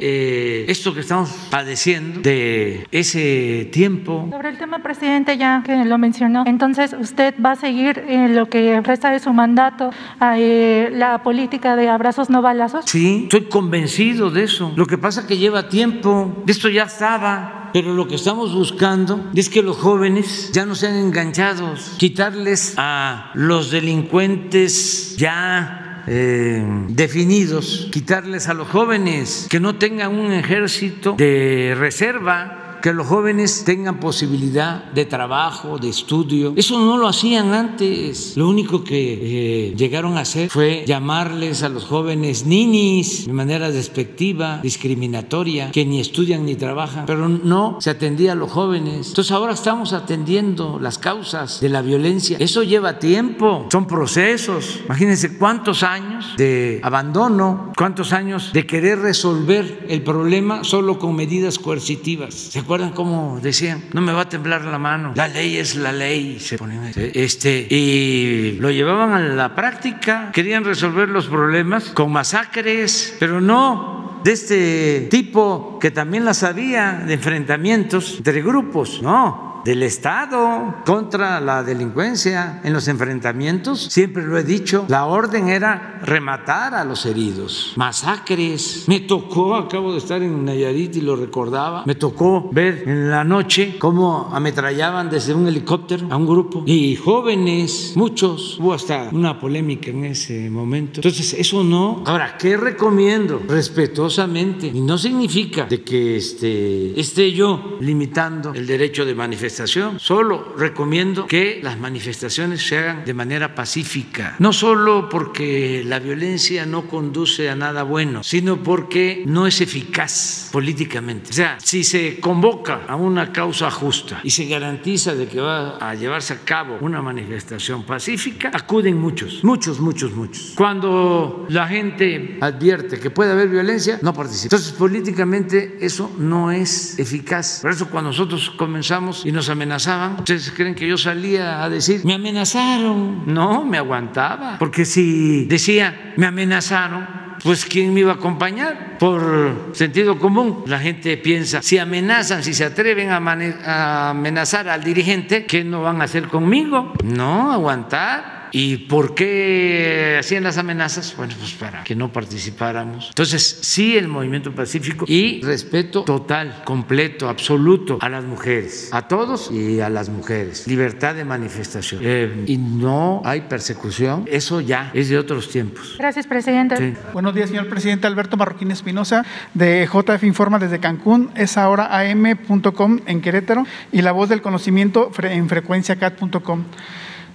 esto 0.70 0.94
que 0.94 1.00
estamos 1.00 1.30
padeciendo 1.50 2.20
de 2.20 2.86
ese 2.90 3.68
tiempo. 3.72 4.26
Sobre 4.30 4.48
el 4.48 4.58
tema, 4.58 4.78
presidente, 4.80 5.36
ya 5.36 5.62
que 5.64 5.84
lo 5.84 5.98
mencionó, 5.98 6.44
entonces 6.46 6.94
usted 6.98 7.34
va 7.44 7.52
a 7.52 7.56
seguir 7.56 8.04
en 8.08 8.34
lo 8.34 8.48
que 8.48 8.80
resta 8.80 9.10
de 9.10 9.20
su 9.20 9.32
mandato, 9.32 9.90
la 10.20 11.20
política 11.22 11.76
de 11.76 11.88
abrazos 11.88 12.30
no 12.30 12.42
balazos. 12.42 12.84
Sí, 12.86 13.24
estoy 13.24 13.48
convencido 13.48 14.30
de 14.30 14.44
eso. 14.44 14.72
Lo 14.76 14.86
que 14.86 14.98
pasa 14.98 15.20
es 15.20 15.26
que 15.26 15.36
lleva 15.36 15.68
tiempo, 15.68 16.42
esto 16.46 16.68
ya 16.68 16.84
estaba 16.84 17.70
pero 17.72 17.92
lo 17.92 18.08
que 18.08 18.14
estamos 18.14 18.54
buscando 18.54 19.30
es 19.34 19.50
que 19.50 19.62
los 19.62 19.76
jóvenes 19.76 20.50
ya 20.52 20.64
no 20.64 20.74
sean 20.74 20.96
enganchados, 20.96 21.96
quitarles 21.98 22.74
a 22.78 23.30
los 23.34 23.70
delincuentes 23.70 25.16
ya 25.18 25.87
eh, 26.08 26.64
definidos, 26.88 27.88
quitarles 27.92 28.48
a 28.48 28.54
los 28.54 28.68
jóvenes 28.68 29.46
que 29.50 29.60
no 29.60 29.76
tengan 29.76 30.18
un 30.18 30.32
ejército 30.32 31.14
de 31.18 31.74
reserva 31.78 32.67
que 32.80 32.92
los 32.92 33.06
jóvenes 33.06 33.64
tengan 33.64 34.00
posibilidad 34.00 34.84
de 34.92 35.04
trabajo, 35.04 35.78
de 35.78 35.88
estudio. 35.88 36.52
Eso 36.56 36.78
no 36.78 36.96
lo 36.96 37.08
hacían 37.08 37.52
antes. 37.52 38.36
Lo 38.36 38.48
único 38.48 38.84
que 38.84 39.68
eh, 39.70 39.74
llegaron 39.76 40.16
a 40.16 40.20
hacer 40.20 40.50
fue 40.50 40.84
llamarles 40.86 41.62
a 41.62 41.68
los 41.68 41.84
jóvenes 41.84 42.46
ninis 42.46 43.26
de 43.26 43.32
manera 43.32 43.70
despectiva, 43.70 44.60
discriminatoria, 44.62 45.70
que 45.70 45.84
ni 45.84 46.00
estudian 46.00 46.44
ni 46.44 46.54
trabajan, 46.54 47.06
pero 47.06 47.28
no 47.28 47.78
se 47.80 47.90
atendía 47.90 48.32
a 48.32 48.34
los 48.34 48.50
jóvenes. 48.50 49.08
Entonces 49.08 49.32
ahora 49.32 49.52
estamos 49.52 49.92
atendiendo 49.92 50.78
las 50.80 50.98
causas 50.98 51.60
de 51.60 51.68
la 51.68 51.82
violencia. 51.82 52.36
Eso 52.40 52.62
lleva 52.62 52.98
tiempo, 52.98 53.66
son 53.70 53.86
procesos. 53.86 54.80
Imagínense 54.84 55.36
cuántos 55.36 55.82
años 55.82 56.34
de 56.36 56.80
abandono, 56.82 57.72
cuántos 57.76 58.12
años 58.12 58.52
de 58.52 58.66
querer 58.66 59.00
resolver 59.00 59.86
el 59.88 60.02
problema 60.02 60.64
solo 60.64 60.98
con 60.98 61.16
medidas 61.16 61.58
coercitivas 61.58 62.50
acuerdan 62.68 62.90
cómo 62.90 63.40
decían? 63.40 63.82
No 63.94 64.02
me 64.02 64.12
va 64.12 64.22
a 64.22 64.28
temblar 64.28 64.62
la 64.62 64.78
mano. 64.78 65.12
La 65.14 65.26
ley 65.26 65.56
es 65.56 65.74
la 65.74 65.90
ley. 65.90 66.38
Se 66.38 66.58
ponían, 66.58 66.92
este, 66.94 67.66
y 67.70 68.58
lo 68.60 68.70
llevaban 68.70 69.12
a 69.12 69.20
la 69.20 69.54
práctica. 69.54 70.30
Querían 70.34 70.64
resolver 70.64 71.08
los 71.08 71.28
problemas 71.28 71.84
con 71.84 72.12
masacres, 72.12 73.16
pero 73.18 73.40
no 73.40 74.20
de 74.22 74.32
este 74.32 75.08
tipo 75.10 75.78
que 75.80 75.90
también 75.90 76.26
las 76.26 76.42
había 76.42 76.92
de 77.06 77.14
enfrentamientos 77.14 78.16
entre 78.18 78.42
grupos. 78.42 79.00
No, 79.00 79.57
del 79.68 79.82
Estado 79.82 80.76
contra 80.86 81.42
la 81.42 81.62
delincuencia 81.62 82.62
en 82.64 82.72
los 82.72 82.88
enfrentamientos. 82.88 83.88
Siempre 83.90 84.26
lo 84.26 84.38
he 84.38 84.42
dicho, 84.42 84.86
la 84.88 85.04
orden 85.04 85.50
era 85.50 86.00
rematar 86.02 86.74
a 86.74 86.84
los 86.84 87.04
heridos, 87.04 87.74
masacres. 87.76 88.84
Me 88.86 89.00
tocó, 89.00 89.56
acabo 89.56 89.92
de 89.92 89.98
estar 89.98 90.22
en 90.22 90.46
Nayarit 90.46 90.96
y 90.96 91.02
lo 91.02 91.16
recordaba, 91.16 91.84
me 91.84 91.96
tocó 91.96 92.48
ver 92.50 92.84
en 92.86 93.10
la 93.10 93.24
noche 93.24 93.76
cómo 93.78 94.30
ametrallaban 94.32 95.10
desde 95.10 95.34
un 95.34 95.46
helicóptero 95.46 96.06
a 96.08 96.16
un 96.16 96.26
grupo 96.26 96.62
y 96.64 96.96
jóvenes, 96.96 97.92
muchos. 97.94 98.58
Hubo 98.58 98.72
hasta 98.72 99.10
una 99.12 99.38
polémica 99.38 99.90
en 99.90 100.06
ese 100.06 100.48
momento. 100.48 101.00
Entonces, 101.00 101.34
eso 101.34 101.62
no. 101.62 102.02
Ahora, 102.06 102.38
¿qué 102.38 102.56
recomiendo? 102.56 103.42
Respetuosamente. 103.46 104.68
Y 104.68 104.80
no 104.80 104.96
significa 104.96 105.66
de 105.66 105.82
que 105.82 106.16
este, 106.16 106.98
esté 106.98 107.32
yo 107.32 107.76
limitando 107.80 108.54
el 108.54 108.66
derecho 108.66 109.04
de 109.04 109.14
manifestación 109.14 109.57
Solo 109.66 110.54
recomiendo 110.56 111.26
que 111.26 111.60
las 111.62 111.78
manifestaciones 111.78 112.66
se 112.66 112.78
hagan 112.78 113.04
de 113.04 113.14
manera 113.14 113.54
pacífica, 113.54 114.36
no 114.38 114.52
solo 114.52 115.08
porque 115.08 115.82
la 115.84 115.98
violencia 115.98 116.66
no 116.66 116.86
conduce 116.86 117.48
a 117.50 117.56
nada 117.56 117.82
bueno, 117.82 118.22
sino 118.22 118.62
porque 118.62 119.24
no 119.26 119.46
es 119.46 119.60
eficaz 119.60 120.48
políticamente. 120.52 121.30
O 121.30 121.32
sea, 121.32 121.58
si 121.62 121.84
se 121.84 122.20
convoca 122.20 122.82
a 122.88 122.96
una 122.96 123.32
causa 123.32 123.70
justa 123.70 124.20
y 124.22 124.30
se 124.30 124.46
garantiza 124.46 125.14
de 125.14 125.26
que 125.26 125.40
va 125.40 125.76
a 125.76 125.94
llevarse 125.94 126.34
a 126.34 126.38
cabo 126.44 126.78
una 126.80 127.02
manifestación 127.02 127.84
pacífica, 127.84 128.50
acuden 128.52 128.98
muchos, 128.98 129.44
muchos, 129.44 129.80
muchos, 129.80 130.12
muchos. 130.12 130.52
Cuando 130.56 131.46
la 131.48 131.66
gente 131.68 132.38
advierte 132.40 132.98
que 132.98 133.10
puede 133.10 133.32
haber 133.32 133.48
violencia, 133.48 133.98
no 134.02 134.12
participa. 134.12 134.56
Entonces, 134.56 134.72
políticamente 134.72 135.78
eso 135.80 136.10
no 136.18 136.50
es 136.50 136.98
eficaz. 136.98 137.60
Por 137.62 137.70
eso 137.70 137.88
cuando 137.88 138.10
nosotros 138.10 138.50
comenzamos 138.50 139.24
y 139.24 139.32
nos 139.32 139.37
amenazaban. 139.48 140.16
¿Ustedes 140.18 140.52
creen 140.52 140.74
que 140.74 140.88
yo 140.88 140.96
salía 140.96 141.62
a 141.62 141.68
decir, 141.68 142.04
me 142.04 142.14
amenazaron? 142.14 143.32
No, 143.32 143.64
me 143.64 143.78
aguantaba. 143.78 144.56
Porque 144.58 144.84
si 144.84 145.44
decía, 145.44 146.12
me 146.16 146.26
amenazaron, 146.26 147.06
pues 147.42 147.64
¿quién 147.64 147.94
me 147.94 148.00
iba 148.00 148.12
a 148.12 148.16
acompañar? 148.16 148.98
Por 148.98 149.70
sentido 149.72 150.18
común, 150.18 150.64
la 150.66 150.78
gente 150.78 151.16
piensa, 151.16 151.62
si 151.62 151.78
amenazan, 151.78 152.42
si 152.42 152.54
se 152.54 152.64
atreven 152.64 153.10
a, 153.10 154.10
amenazar 154.10 154.68
al 154.68 154.82
dirigente, 154.82 155.46
¿qué 155.46 155.64
no 155.64 155.82
van 155.82 156.00
a 156.00 156.04
hacer 156.04 156.28
conmigo? 156.28 156.92
No, 157.04 157.52
aguantar. 157.52 158.37
¿Y 158.52 158.76
por 158.88 159.14
qué 159.14 160.16
hacían 160.18 160.44
las 160.44 160.58
amenazas? 160.58 161.14
Bueno, 161.16 161.34
pues 161.38 161.52
para 161.52 161.84
que 161.84 161.94
no 161.94 162.12
participáramos. 162.12 163.08
Entonces, 163.08 163.58
sí, 163.62 163.96
el 163.96 164.08
movimiento 164.08 164.54
pacífico 164.54 165.04
y 165.08 165.40
respeto 165.42 166.04
total, 166.04 166.62
completo, 166.64 167.28
absoluto 167.28 167.98
a 168.00 168.08
las 168.08 168.24
mujeres, 168.24 168.90
a 168.92 169.08
todos 169.08 169.50
y 169.50 169.80
a 169.80 169.88
las 169.88 170.08
mujeres. 170.08 170.66
Libertad 170.66 171.14
de 171.14 171.24
manifestación. 171.24 172.00
Eh, 172.04 172.44
y 172.46 172.56
no 172.58 173.22
hay 173.24 173.42
persecución. 173.42 174.24
Eso 174.30 174.60
ya 174.60 174.90
es 174.94 175.08
de 175.08 175.18
otros 175.18 175.48
tiempos. 175.48 175.96
Gracias, 175.98 176.26
presidente. 176.26 176.96
Buenos 177.12 177.34
días, 177.34 177.50
señor 177.50 177.68
presidente. 177.68 178.06
Alberto 178.06 178.36
Marroquín 178.36 178.70
Espinosa, 178.70 179.24
de 179.54 179.86
JF 179.86 180.22
Informa 180.24 180.58
desde 180.58 180.78
Cancún. 180.78 181.30
Es 181.34 181.56
ahora 181.56 181.98
am.com 181.98 183.00
en 183.06 183.20
Querétaro 183.20 183.66
y 183.92 184.02
la 184.02 184.12
voz 184.12 184.28
del 184.28 184.42
conocimiento 184.42 185.10
en 185.22 185.48
frecuenciacat.com. 185.48 186.64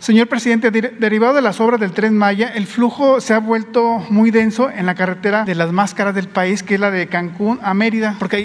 Señor 0.04 0.28
presidente, 0.28 0.70
derivado 0.70 1.34
de 1.34 1.42
las 1.42 1.62
obras 1.62 1.80
del 1.80 1.94
tren 1.94 2.18
Maya, 2.18 2.52
el 2.54 2.68
flujo 2.68 3.22
se 3.22 3.34
ha 3.34 3.40
vuelto 3.40 4.06
muy 4.10 4.32
denso 4.32 4.70
en 4.70 4.86
la 4.86 4.96
carretera 4.96 5.46
de 5.46 5.56
las 5.56 5.72
más 5.72 5.94
caras 5.94 6.14
del 6.14 6.28
país, 6.28 6.62
que 6.62 6.74
es 6.74 6.80
la 6.82 6.92
de 6.92 7.08
Cancún 7.08 7.58
a 7.64 7.74
Mérida, 7.74 8.18
porque 8.20 8.42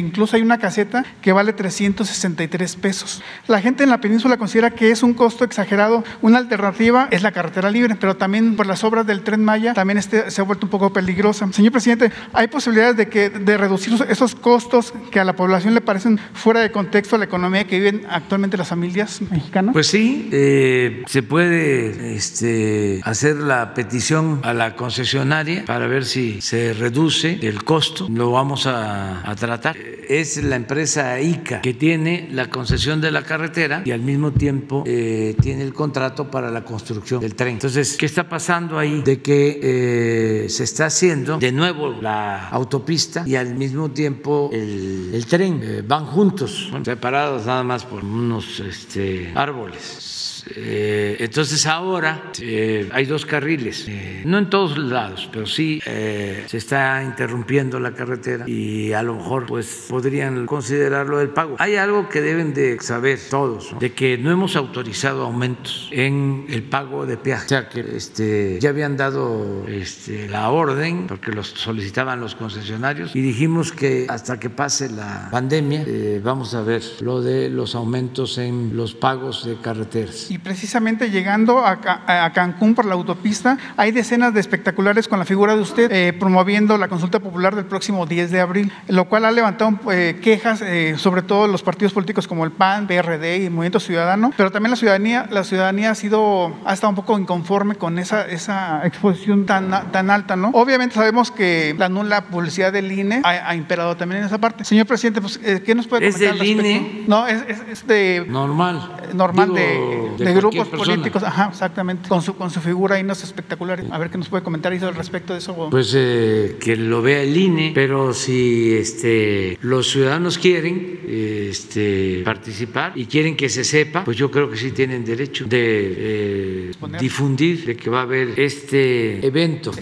incluso 0.00 0.34
hay 0.34 0.42
una 0.42 0.58
caseta 0.58 1.04
que 1.22 1.30
vale 1.30 1.52
363 1.52 2.74
pesos. 2.74 3.22
La 3.46 3.60
gente 3.60 3.84
en 3.84 3.90
la 3.90 4.00
península 4.00 4.36
considera 4.36 4.72
que 4.72 4.90
es 4.90 5.04
un 5.04 5.14
costo 5.14 5.44
exagerado. 5.44 6.02
Una 6.22 6.38
alternativa 6.38 7.06
es 7.12 7.22
la 7.22 7.30
carretera 7.30 7.70
libre, 7.70 7.94
pero 7.94 8.16
también 8.16 8.56
por 8.56 8.66
las 8.66 8.82
obras 8.82 9.06
del 9.06 9.20
tren 9.20 9.44
Maya 9.44 9.74
también 9.74 9.98
este 9.98 10.28
se 10.32 10.40
ha 10.40 10.44
vuelto 10.44 10.66
un 10.66 10.70
poco 10.70 10.92
peligrosa. 10.92 11.48
Señor 11.52 11.70
presidente, 11.70 12.10
¿hay 12.32 12.48
posibilidades 12.48 12.96
de, 12.96 13.06
que, 13.06 13.30
de 13.30 13.56
reducir 13.56 13.94
esos 14.08 14.34
costos 14.34 14.92
que 15.12 15.20
a 15.20 15.24
la 15.24 15.36
población 15.36 15.72
le 15.72 15.82
parecen 15.82 16.18
fuera 16.32 16.58
de 16.58 16.72
contexto 16.72 17.16
la 17.16 17.26
economía 17.26 17.62
que 17.62 17.78
viven 17.78 18.04
actualmente 18.10 18.56
las 18.56 18.66
familias 18.66 19.22
mexicanas? 19.22 19.72
Pues 19.72 19.86
sí. 19.86 20.28
Eh 20.32 20.94
se 21.06 21.22
puede 21.22 22.16
este, 22.16 23.00
hacer 23.04 23.36
la 23.36 23.74
petición 23.74 24.40
a 24.42 24.52
la 24.54 24.76
concesionaria 24.76 25.64
para 25.64 25.86
ver 25.86 26.04
si 26.04 26.40
se 26.40 26.72
reduce 26.72 27.38
el 27.42 27.64
costo. 27.64 28.06
Lo 28.10 28.30
vamos 28.30 28.66
a, 28.66 29.22
tratar. 29.38 29.76
Es 29.76 30.42
la 30.42 30.56
empresa 30.56 31.20
ICA 31.20 31.60
que 31.60 31.74
tiene 31.74 32.28
la 32.30 32.48
concesión 32.48 33.00
de 33.00 33.10
la 33.10 33.22
carretera 33.22 33.82
y 33.84 33.90
al 33.90 34.00
mismo 34.00 34.32
tiempo 34.32 34.84
eh, 34.86 35.34
tiene 35.40 35.62
el 35.62 35.74
contrato 35.74 36.30
para 36.30 36.50
la 36.50 36.64
construcción 36.64 37.20
del 37.20 37.34
tren. 37.34 37.54
Entonces, 37.54 37.96
¿qué 37.96 38.06
está 38.06 38.28
pasando 38.28 38.78
ahí? 38.78 39.02
De 39.02 39.20
que 39.20 39.60
eh, 39.62 40.48
se 40.48 40.64
está 40.64 40.86
haciendo 40.86 41.38
de 41.38 41.52
nuevo 41.52 41.90
la 42.00 42.48
autopista 42.48 43.24
y 43.26 43.34
al 43.34 43.56
mismo 43.56 43.90
tiempo 43.90 44.50
el, 44.52 45.24
tren. 45.28 45.60
Eh, 45.62 45.82
van 45.86 46.06
juntos, 46.06 46.70
separados 46.84 47.46
nada 47.46 47.64
más 47.64 47.84
por 47.84 48.04
unos 48.04 48.60
este, 48.60 49.32
árboles 49.34 50.15
eh, 50.54 51.16
entonces 51.20 51.66
ahora 51.66 52.30
eh, 52.40 52.88
hay 52.92 53.06
dos 53.06 53.26
carriles, 53.26 53.86
eh, 53.88 54.22
no 54.24 54.38
en 54.38 54.48
todos 54.48 54.78
lados, 54.78 55.28
pero 55.32 55.46
sí 55.46 55.80
se 55.84 56.56
está 56.56 57.02
interrumpiendo 57.02 57.80
la 57.80 57.92
carretera 57.92 58.48
y 58.48 58.92
a 58.92 59.02
lo 59.02 59.16
mejor 59.16 59.46
pues 59.46 59.86
podrían 59.88 60.46
considerarlo 60.46 61.18
del 61.18 61.30
pago. 61.30 61.56
Hay 61.58 61.76
algo 61.76 62.08
que 62.08 62.20
deben 62.20 62.54
de 62.54 62.78
saber 62.80 63.18
todos, 63.30 63.74
de 63.78 63.92
que 63.92 64.18
no 64.18 64.30
hemos 64.30 64.56
autorizado 64.56 65.24
aumentos 65.24 65.88
en 65.92 66.46
el 66.48 66.62
pago 66.62 67.06
de 67.06 67.16
peaje, 67.16 67.44
o 67.44 67.48
sea 67.48 67.68
que 67.68 67.80
este, 67.96 68.58
ya 68.60 68.70
habían 68.70 68.96
dado 68.96 69.66
este, 69.68 70.28
la 70.28 70.50
orden 70.50 71.06
porque 71.06 71.32
los 71.32 71.48
solicitaban 71.48 72.20
los 72.20 72.34
concesionarios 72.34 73.14
y 73.16 73.20
dijimos 73.20 73.72
que 73.72 74.06
hasta 74.08 74.38
que 74.38 74.50
pase 74.50 74.90
la 74.90 75.28
pandemia 75.30 75.84
vamos 76.22 76.54
a 76.54 76.62
ver 76.62 76.82
lo 77.00 77.20
de 77.20 77.48
los 77.50 77.74
aumentos 77.74 78.38
en 78.38 78.76
los 78.76 78.94
pagos 78.94 79.44
de 79.44 79.56
carreteras 79.56 80.30
y 80.36 80.38
precisamente 80.38 81.10
llegando 81.10 81.64
a, 81.64 82.30
Cancún 82.34 82.74
por 82.74 82.84
la 82.84 82.94
autopista 82.94 83.56
hay 83.78 83.90
decenas 83.90 84.34
de 84.34 84.40
espectaculares 84.40 85.08
con 85.08 85.18
la 85.18 85.24
figura 85.24 85.56
de 85.56 85.62
usted 85.62 85.90
eh, 85.90 86.12
promoviendo 86.12 86.76
la 86.76 86.88
consulta 86.88 87.20
popular 87.20 87.56
del 87.56 87.64
próximo 87.64 88.04
10 88.04 88.30
de 88.30 88.40
abril, 88.40 88.72
lo 88.88 89.06
cual 89.06 89.24
ha 89.24 89.30
levantado 89.30 89.78
eh, 89.90 90.20
quejas 90.22 90.60
eh, 90.60 90.96
sobre 90.98 91.22
todo 91.22 91.46
los 91.48 91.62
partidos 91.62 91.94
políticos 91.94 92.28
como 92.28 92.44
el 92.44 92.50
PAN, 92.50 92.86
PRD 92.86 93.38
y 93.38 93.44
el 93.46 93.50
Movimiento 93.50 93.80
Ciudadano, 93.80 94.30
pero 94.36 94.52
también 94.52 94.72
la 94.72 94.76
ciudadanía, 94.76 95.26
la 95.30 95.42
ciudadanía 95.42 95.92
ha 95.92 95.94
sido 95.94 96.54
ha 96.66 96.74
estado 96.74 96.90
un 96.90 96.96
poco 96.96 97.18
inconforme 97.18 97.76
con 97.76 97.98
esa, 97.98 98.26
esa 98.26 98.86
exposición 98.86 99.46
tan, 99.46 99.90
tan 99.90 100.10
alta, 100.10 100.36
¿no? 100.36 100.50
Obviamente 100.52 100.96
sabemos 100.96 101.30
que 101.30 101.74
la 101.78 101.88
nula 101.88 102.26
publicidad 102.26 102.74
del 102.74 102.92
INE 102.92 103.22
ha, 103.24 103.54
imperado 103.54 103.96
también 103.96 104.20
en 104.20 104.26
esa 104.26 104.38
parte. 104.38 104.64
Señor 104.64 104.86
presidente, 104.86 105.22
pues, 105.22 105.38
¿qué 105.38 105.74
nos 105.74 105.86
puede 105.86 106.10
comentar? 106.10 106.34
¿Es 106.34 106.38
del 106.38 106.46
INE? 106.46 107.04
No, 107.06 107.26
es, 107.26 107.42
es, 107.70 107.86
de... 107.86 108.26
Normal. 108.28 108.96
Normal 109.14 109.54
de, 109.54 110.10
de, 110.18 110.25
cualquier 110.32 110.52
grupos 110.52 110.68
persona. 110.68 110.94
políticos, 110.94 111.22
ajá, 111.22 111.48
exactamente, 111.50 112.08
con 112.08 112.22
su, 112.22 112.36
con 112.36 112.50
su 112.50 112.60
figura 112.60 112.96
ahí 112.96 113.02
no 113.02 113.12
es 113.12 113.24
espectacular. 113.24 113.84
A 113.90 113.98
ver 113.98 114.10
qué 114.10 114.18
nos 114.18 114.28
puede 114.28 114.42
comentar 114.42 114.72
eso 114.72 114.88
al 114.88 114.94
respecto 114.94 115.32
de 115.32 115.38
eso. 115.40 115.68
Pues 115.70 115.92
eh, 115.96 116.56
que 116.60 116.76
lo 116.76 117.02
vea 117.02 117.22
el 117.22 117.36
INE, 117.36 117.72
pero 117.74 118.12
si 118.12 118.74
este, 118.74 119.58
los 119.62 119.90
ciudadanos 119.90 120.38
quieren 120.38 121.00
este, 121.08 122.22
participar 122.24 122.92
y 122.94 123.06
quieren 123.06 123.36
que 123.36 123.48
se 123.48 123.64
sepa, 123.64 124.04
pues 124.04 124.16
yo 124.16 124.30
creo 124.30 124.50
que 124.50 124.56
sí 124.56 124.72
tienen 124.72 125.04
derecho 125.04 125.44
de 125.46 125.94
eh, 125.98 126.70
difundir 127.00 127.64
de 127.64 127.76
que 127.76 127.90
va 127.90 128.00
a 128.00 128.02
haber 128.02 128.38
este 128.38 129.26
evento. 129.26 129.72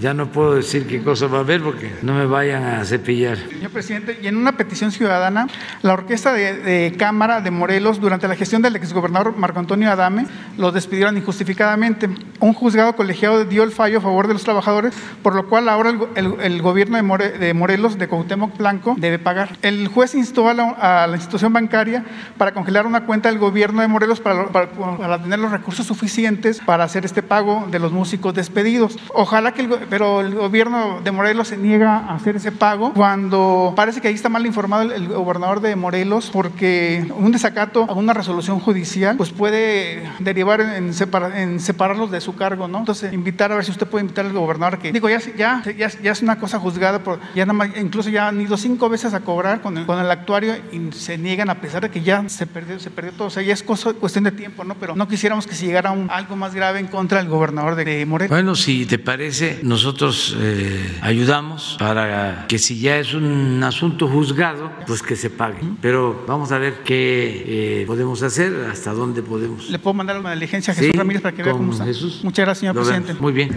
Ya 0.00 0.14
no 0.14 0.26
puedo 0.32 0.54
decir 0.54 0.86
qué 0.86 1.02
cosa 1.02 1.26
va 1.26 1.38
a 1.38 1.40
haber 1.40 1.62
porque 1.62 1.92
no 2.02 2.14
me 2.14 2.26
vayan 2.26 2.64
a 2.64 2.84
cepillar. 2.84 3.36
Señor 3.38 3.70
presidente, 3.70 4.18
y 4.22 4.26
en 4.26 4.36
una 4.36 4.56
petición 4.56 4.90
ciudadana, 4.92 5.46
la 5.82 5.92
orquesta 5.92 6.32
de, 6.32 6.54
de 6.54 6.94
Cámara 6.98 7.40
de 7.40 7.50
Morelos, 7.50 8.00
durante 8.00 8.26
la 8.28 8.34
gestión 8.36 8.62
del 8.62 8.76
exgobernador 8.76 9.36
Marco 9.36 9.58
Antonio 9.60 9.90
Adame, 9.90 10.26
lo 10.56 10.72
despidieron 10.72 11.16
injustificadamente. 11.16 12.08
Un 12.40 12.52
juzgado 12.54 12.94
colegiado 12.96 13.44
dio 13.44 13.62
el 13.62 13.72
fallo 13.72 13.98
a 13.98 14.00
favor 14.00 14.26
de 14.28 14.34
los 14.34 14.44
trabajadores, 14.44 14.94
por 15.22 15.34
lo 15.34 15.48
cual 15.48 15.68
ahora 15.68 15.90
el, 15.90 15.98
el- 16.16 16.40
el 16.40 16.62
gobierno 16.62 16.96
de, 16.96 17.02
More- 17.02 17.38
de 17.38 17.54
Morelos, 17.54 17.98
de 17.98 18.08
Cuauhtémoc 18.08 18.56
Blanco, 18.56 18.94
debe 18.98 19.18
pagar. 19.18 19.56
El 19.62 19.88
juez 19.88 20.14
instó 20.14 20.48
a 20.48 20.54
la, 20.54 20.70
a 20.70 21.06
la 21.06 21.16
institución 21.16 21.52
bancaria 21.52 22.04
para 22.36 22.52
congelar 22.52 22.86
una 22.86 23.04
cuenta 23.06 23.28
del 23.28 23.38
gobierno 23.38 23.82
de 23.82 23.88
Morelos 23.88 24.20
para, 24.20 24.46
para- 24.48 24.68
para 24.70 25.22
tener 25.22 25.38
los 25.38 25.50
recursos 25.50 25.86
suficientes 25.86 26.60
para 26.64 26.84
hacer 26.84 27.04
este 27.04 27.22
pago 27.22 27.66
de 27.70 27.78
los 27.78 27.92
músicos 27.92 28.34
despedidos. 28.34 28.98
Ojalá 29.14 29.52
que 29.52 29.62
el, 29.62 29.67
pero 29.90 30.20
el 30.20 30.34
gobierno 30.34 31.00
de 31.02 31.10
Morelos 31.10 31.48
se 31.48 31.56
niega 31.56 31.98
a 31.98 32.14
hacer 32.14 32.36
ese 32.36 32.52
pago 32.52 32.92
cuando 32.94 33.72
parece 33.76 34.00
que 34.00 34.08
ahí 34.08 34.14
está 34.14 34.28
mal 34.28 34.46
informado 34.46 34.92
el, 34.92 35.08
gobernador 35.08 35.60
de 35.60 35.74
Morelos 35.76 36.30
porque 36.32 37.06
un 37.16 37.32
desacato 37.32 37.84
a 37.88 37.92
una 37.94 38.12
resolución 38.12 38.60
judicial 38.60 39.16
pues 39.16 39.30
puede 39.30 40.02
derivar 40.18 40.60
en, 40.60 40.92
separa- 40.92 41.36
en 41.40 41.60
separarlos 41.60 42.10
de 42.10 42.20
su 42.20 42.34
cargo, 42.36 42.68
¿no? 42.68 42.78
Entonces 42.78 43.12
invitar 43.12 43.52
a 43.52 43.56
ver 43.56 43.64
si 43.64 43.70
usted 43.70 43.86
puede 43.86 44.02
invitar 44.04 44.26
al 44.26 44.32
gobernador 44.32 44.78
que 44.78 44.92
digo 44.92 45.08
ya 45.08 45.18
ya 45.36 45.62
ya, 45.76 45.88
ya 45.88 46.12
es 46.12 46.22
una 46.22 46.38
cosa 46.38 46.58
juzgada 46.58 47.00
por 47.02 47.18
ya 47.34 47.44
nada 47.46 47.52
más, 47.52 47.70
incluso 47.80 48.08
ya 48.10 48.28
han 48.28 48.40
ido 48.40 48.56
cinco 48.56 48.88
veces 48.88 49.14
a 49.14 49.20
cobrar 49.20 49.60
con 49.60 49.76
el, 49.78 49.86
con 49.86 49.98
el 49.98 50.10
actuario 50.10 50.54
y 50.72 50.92
se 50.92 51.18
niegan 51.18 51.50
a 51.50 51.60
pesar 51.60 51.82
de 51.82 51.90
que 51.90 52.00
ya 52.02 52.28
se 52.28 52.46
perdió 52.46 52.78
se 52.78 52.90
perdió 52.90 53.12
todo, 53.12 53.28
o 53.28 53.30
sea 53.30 53.42
ya 53.42 53.54
es 53.54 53.62
cosa, 53.62 53.92
cuestión 53.94 54.24
de 54.24 54.32
tiempo, 54.32 54.64
¿no? 54.64 54.74
Pero 54.74 54.94
no 54.96 55.08
quisiéramos 55.08 55.46
que 55.46 55.54
se 55.54 55.66
llegara 55.66 55.94
algo 56.08 56.36
más 56.36 56.54
grave 56.54 56.78
en 56.80 56.86
contra 56.86 57.18
del 57.18 57.28
gobernador 57.28 57.74
de 57.74 58.04
Morelos. 58.06 58.30
Bueno, 58.30 58.54
si 58.54 58.86
te 58.86 58.98
parece, 58.98 59.57
nosotros 59.62 60.36
eh, 60.38 60.98
ayudamos 61.00 61.76
para 61.78 62.46
que 62.48 62.58
si 62.58 62.78
ya 62.80 62.98
es 62.98 63.14
un 63.14 63.62
asunto 63.62 64.08
juzgado, 64.08 64.70
pues 64.86 65.02
que 65.02 65.16
se 65.16 65.30
pague. 65.30 65.60
Pero 65.80 66.24
vamos 66.26 66.52
a 66.52 66.58
ver 66.58 66.82
qué 66.84 67.82
eh, 67.82 67.84
podemos 67.86 68.22
hacer, 68.22 68.66
hasta 68.70 68.92
dónde 68.92 69.22
podemos. 69.22 69.70
Le 69.70 69.78
puedo 69.78 69.94
mandar 69.94 70.18
una 70.18 70.32
diligencia 70.32 70.72
a 70.72 70.76
Jesús 70.76 70.90
Sí, 70.92 70.96
Ramírez 70.98 71.22
para 71.22 71.34
que 71.34 71.42
vea 71.42 71.52
cómo 71.52 71.72
está. 71.72 71.84
Jesús. 71.84 72.20
Muchas 72.22 72.44
gracias, 72.44 72.60
señor 72.60 72.74
Lo 72.76 72.82
vemos. 72.82 72.94
presidente. 72.96 73.22
Muy 73.22 73.32
bien. 73.32 73.50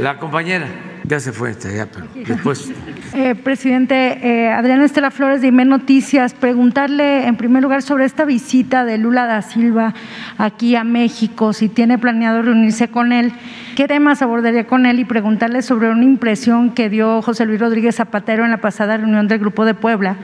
La 0.00 0.18
compañera 0.18 0.97
ya 1.08 1.20
se 1.20 1.32
fue 1.32 1.50
hasta 1.50 1.68
allá, 1.68 1.88
pero 1.92 2.06
después. 2.14 2.70
Eh, 3.14 3.34
presidente, 3.34 3.94
eh, 4.22 4.50
Adriana 4.50 4.84
Estela 4.84 5.10
Flores 5.10 5.40
de 5.40 5.48
IME 5.48 5.64
Noticias, 5.64 6.34
preguntarle 6.34 7.26
en 7.26 7.36
primer 7.36 7.62
lugar 7.62 7.82
sobre 7.82 8.04
esta 8.04 8.26
visita 8.26 8.84
de 8.84 8.98
Lula 8.98 9.24
da 9.26 9.40
Silva 9.40 9.94
aquí 10.36 10.76
a 10.76 10.84
México, 10.84 11.52
si 11.54 11.68
tiene 11.68 11.96
planeado 11.98 12.42
reunirse 12.42 12.88
con 12.88 13.12
él, 13.12 13.32
qué 13.74 13.88
temas 13.88 14.20
abordaría 14.20 14.66
con 14.66 14.84
él 14.84 15.00
y 15.00 15.04
preguntarle 15.06 15.62
sobre 15.62 15.88
una 15.88 16.04
impresión 16.04 16.72
que 16.74 16.90
dio 16.90 17.22
José 17.22 17.46
Luis 17.46 17.60
Rodríguez 17.60 17.96
Zapatero 17.96 18.44
en 18.44 18.50
la 18.50 18.58
pasada 18.58 18.98
reunión 18.98 19.28
del 19.28 19.38
Grupo 19.38 19.64
de 19.64 19.74
Puebla, 19.74 20.16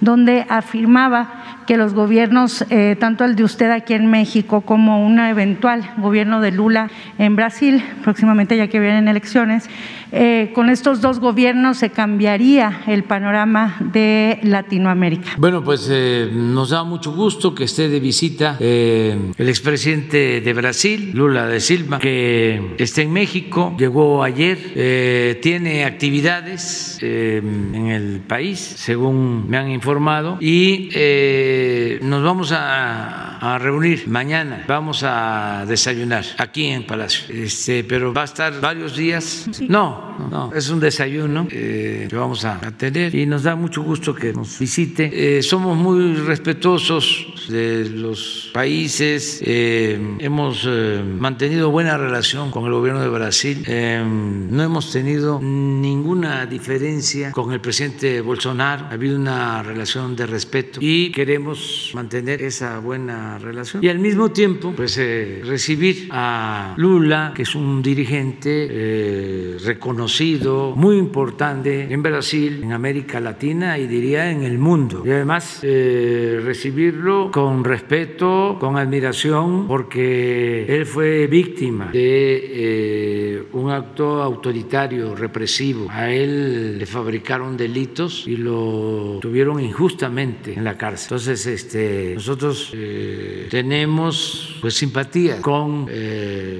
donde 0.00 0.44
afirmaba 0.48 1.62
que 1.66 1.76
los 1.76 1.94
gobiernos, 1.94 2.64
eh, 2.70 2.96
tanto 2.98 3.24
el 3.24 3.36
de 3.36 3.44
usted 3.44 3.70
aquí 3.70 3.94
en 3.94 4.10
México 4.10 4.62
como 4.62 5.06
un 5.06 5.20
eventual 5.20 5.88
gobierno 5.98 6.40
de 6.40 6.50
Lula 6.50 6.90
en 7.18 7.36
Brasil, 7.36 7.84
próximamente 8.02 8.56
ya 8.56 8.66
que 8.66 8.80
vienen 8.80 9.06
elecciones, 9.06 9.68
eh, 10.12 10.52
con 10.54 10.68
estos 10.70 11.00
dos 11.00 11.18
gobiernos 11.18 11.78
se 11.78 11.90
cambiaría 11.90 12.82
el 12.86 13.04
panorama 13.04 13.76
de 13.80 14.38
Latinoamérica. 14.42 15.30
Bueno, 15.38 15.64
pues 15.64 15.88
eh, 15.90 16.30
nos 16.32 16.70
da 16.70 16.84
mucho 16.84 17.12
gusto 17.12 17.54
que 17.54 17.64
esté 17.64 17.88
de 17.88 17.98
visita 17.98 18.56
eh, 18.60 19.16
el 19.36 19.48
expresidente 19.48 20.40
de 20.40 20.52
Brasil, 20.52 21.10
Lula 21.14 21.46
de 21.46 21.60
Silva, 21.60 21.98
que 21.98 22.74
esté 22.78 23.02
en 23.02 23.12
México, 23.12 23.74
llegó 23.78 24.22
ayer, 24.22 24.58
eh, 24.74 25.38
tiene 25.42 25.84
actividades 25.84 26.98
eh, 27.00 27.38
en 27.38 27.86
el 27.86 28.20
país, 28.20 28.58
según 28.58 29.48
me 29.48 29.56
han 29.56 29.70
informado, 29.70 30.36
y 30.40 30.90
eh, 30.92 31.98
nos 32.02 32.22
vamos 32.22 32.52
a, 32.52 33.38
a 33.38 33.58
reunir 33.58 34.08
mañana, 34.08 34.64
vamos 34.68 35.02
a 35.04 35.64
desayunar 35.66 36.24
aquí 36.38 36.66
en 36.66 36.84
Palacio, 36.84 37.34
este, 37.34 37.84
pero 37.84 38.12
va 38.12 38.22
a 38.22 38.24
estar 38.24 38.60
varios 38.60 38.96
días. 38.96 39.48
No, 39.68 40.01
no, 40.30 40.52
es 40.54 40.68
un 40.70 40.80
desayuno 40.80 41.46
eh, 41.50 42.06
que 42.08 42.16
vamos 42.16 42.44
a, 42.44 42.60
tener 42.76 43.14
y 43.14 43.26
nos 43.26 43.42
da 43.42 43.54
mucho 43.56 43.82
gusto 43.82 44.14
que 44.14 44.32
nos 44.32 44.58
visite. 44.58 45.38
Eh, 45.38 45.42
somos 45.42 45.76
muy 45.76 46.14
respetuosos 46.14 47.26
de 47.48 47.88
los 47.90 48.50
países, 48.52 49.42
eh, 49.44 49.98
hemos 50.18 50.66
eh, 50.68 51.02
mantenido 51.18 51.70
buena 51.70 51.96
relación 51.98 52.50
con 52.50 52.66
el 52.66 52.72
gobierno 52.72 53.00
de 53.00 53.08
Brasil, 53.08 53.64
eh, 53.66 54.02
no 54.04 54.62
hemos 54.62 54.92
tenido 54.92 55.40
ninguna 55.42 56.46
diferencia 56.46 57.32
con 57.32 57.52
el 57.52 57.60
presidente 57.60 58.20
Bolsonaro, 58.20 58.86
ha 58.86 58.92
habido 58.92 59.16
una 59.16 59.62
relación 59.62 60.14
de 60.16 60.26
respeto 60.26 60.78
y 60.82 61.10
queremos 61.10 61.90
mantener 61.94 62.42
esa 62.42 62.78
buena 62.78 63.38
relación. 63.38 63.82
Y 63.82 63.88
al 63.88 63.98
mismo 63.98 64.30
tiempo 64.30 64.72
pues 64.76 64.96
eh, 64.98 65.42
recibir 65.44 66.08
a 66.10 66.74
Lula, 66.76 67.32
que 67.34 67.42
es 67.42 67.54
un 67.54 67.82
dirigente 67.82 68.68
eh, 68.70 69.56
reconocido, 69.92 70.72
muy 70.74 70.96
importante 70.96 71.92
en 71.92 72.02
Brasil, 72.02 72.60
en 72.62 72.72
América 72.72 73.20
Latina 73.20 73.76
y 73.78 73.86
diría 73.86 74.30
en 74.30 74.42
el 74.42 74.58
mundo. 74.58 75.02
Y 75.04 75.10
además 75.10 75.60
eh, 75.62 76.40
recibirlo 76.42 77.30
con 77.30 77.62
respeto, 77.62 78.56
con 78.58 78.78
admiración, 78.78 79.68
porque 79.68 80.64
él 80.66 80.86
fue 80.86 81.26
víctima 81.26 81.90
de 81.92 82.40
eh, 82.54 83.42
un 83.52 83.70
acto 83.70 84.22
autoritario, 84.22 85.14
represivo. 85.14 85.88
A 85.90 86.10
él 86.10 86.78
le 86.78 86.86
fabricaron 86.86 87.58
delitos 87.58 88.26
y 88.26 88.38
lo 88.38 89.18
tuvieron 89.20 89.60
injustamente 89.60 90.54
en 90.54 90.64
la 90.64 90.78
cárcel. 90.78 91.08
Entonces, 91.10 91.46
este, 91.46 92.12
nosotros 92.14 92.70
eh, 92.72 93.46
tenemos 93.50 94.56
pues 94.62 94.72
simpatía 94.72 95.42
con 95.42 95.86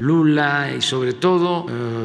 Lula 0.00 0.74
y 0.76 0.82
sobre 0.82 1.14
todo 1.14 1.64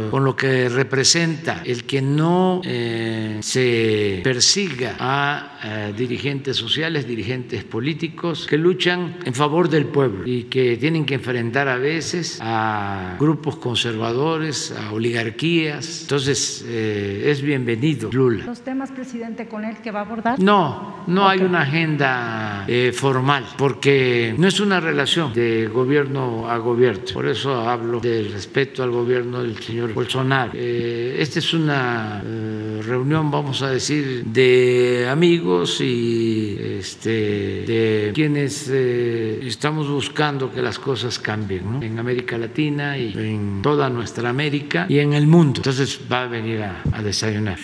con 0.10 0.24
lo 0.24 0.36
que 0.36 0.70
representa 0.70 1.17
el 1.18 1.84
que 1.86 2.02
no 2.02 2.62
eh, 2.64 3.38
se 3.42 4.22
persiga 4.24 4.96
a 5.00 5.60
eh, 5.64 5.94
dirigentes 5.98 6.58
sociales, 6.58 7.08
dirigentes 7.08 7.64
políticos 7.64 8.46
que 8.48 8.58
luchan 8.58 9.18
en 9.26 9.34
favor 9.34 9.68
del 9.70 9.86
pueblo 9.86 10.28
y 10.28 10.44
que 10.44 10.78
tienen 10.78 11.06
que 11.06 11.16
enfrentar 11.16 11.68
a 11.68 11.78
veces 11.78 12.40
a 12.42 13.16
grupos 13.20 13.58
conservadores, 13.58 14.72
a 14.72 14.92
oligarquías. 14.92 16.02
Entonces, 16.04 16.64
eh, 16.68 17.32
es 17.32 17.42
bienvenido 17.42 18.12
Lula. 18.12 18.46
¿Los 18.46 18.62
temas, 18.62 18.92
presidente, 18.92 19.48
con 19.48 19.66
él 19.66 19.78
que 19.78 19.92
va 19.92 20.02
a 20.02 20.04
abordar? 20.04 20.40
No, 20.40 21.04
no 21.08 21.28
hay 21.28 21.40
una 21.40 21.62
agenda 21.62 22.68
formal, 22.94 23.46
porque 23.58 24.36
no 24.38 24.48
es 24.48 24.60
una 24.60 24.80
relación 24.80 25.34
de 25.34 25.68
gobierno 25.68 26.50
a 26.50 26.58
gobierno. 26.58 27.02
Por 27.14 27.28
eso 27.28 27.56
hablo 27.68 28.00
del 28.00 28.32
respeto 28.32 28.84
al 28.84 28.92
gobierno 28.92 29.42
del 29.42 29.58
señor 29.58 29.94
Bolsonaro. 29.94 30.52
Eh, 30.54 30.97
esta 31.20 31.40
es 31.40 31.54
una 31.54 32.22
eh, 32.26 32.82
reunión, 32.84 33.32
vamos 33.32 33.62
a 33.62 33.70
decir, 33.70 34.24
de 34.26 35.08
amigos 35.10 35.82
y 35.82 36.58
este, 36.60 37.10
de 37.10 38.12
quienes 38.14 38.70
eh, 38.72 39.40
estamos 39.44 39.90
buscando 39.90 40.52
que 40.52 40.62
las 40.62 40.80
cosas 40.80 41.20
cambien 41.20 41.72
¿no? 41.72 41.84
en 41.84 42.00
América 42.00 42.38
Latina 42.38 42.98
y 42.98 43.14
en 43.18 43.62
toda 43.62 43.90
nuestra 43.90 44.30
América 44.30 44.86
y 44.90 45.00
en 45.00 45.14
el 45.14 45.28
mundo. 45.28 45.60
Entonces 45.60 46.00
va 46.12 46.24
a 46.24 46.28
venir 46.28 46.64
a 46.64 47.02
desayunar. 47.04 47.58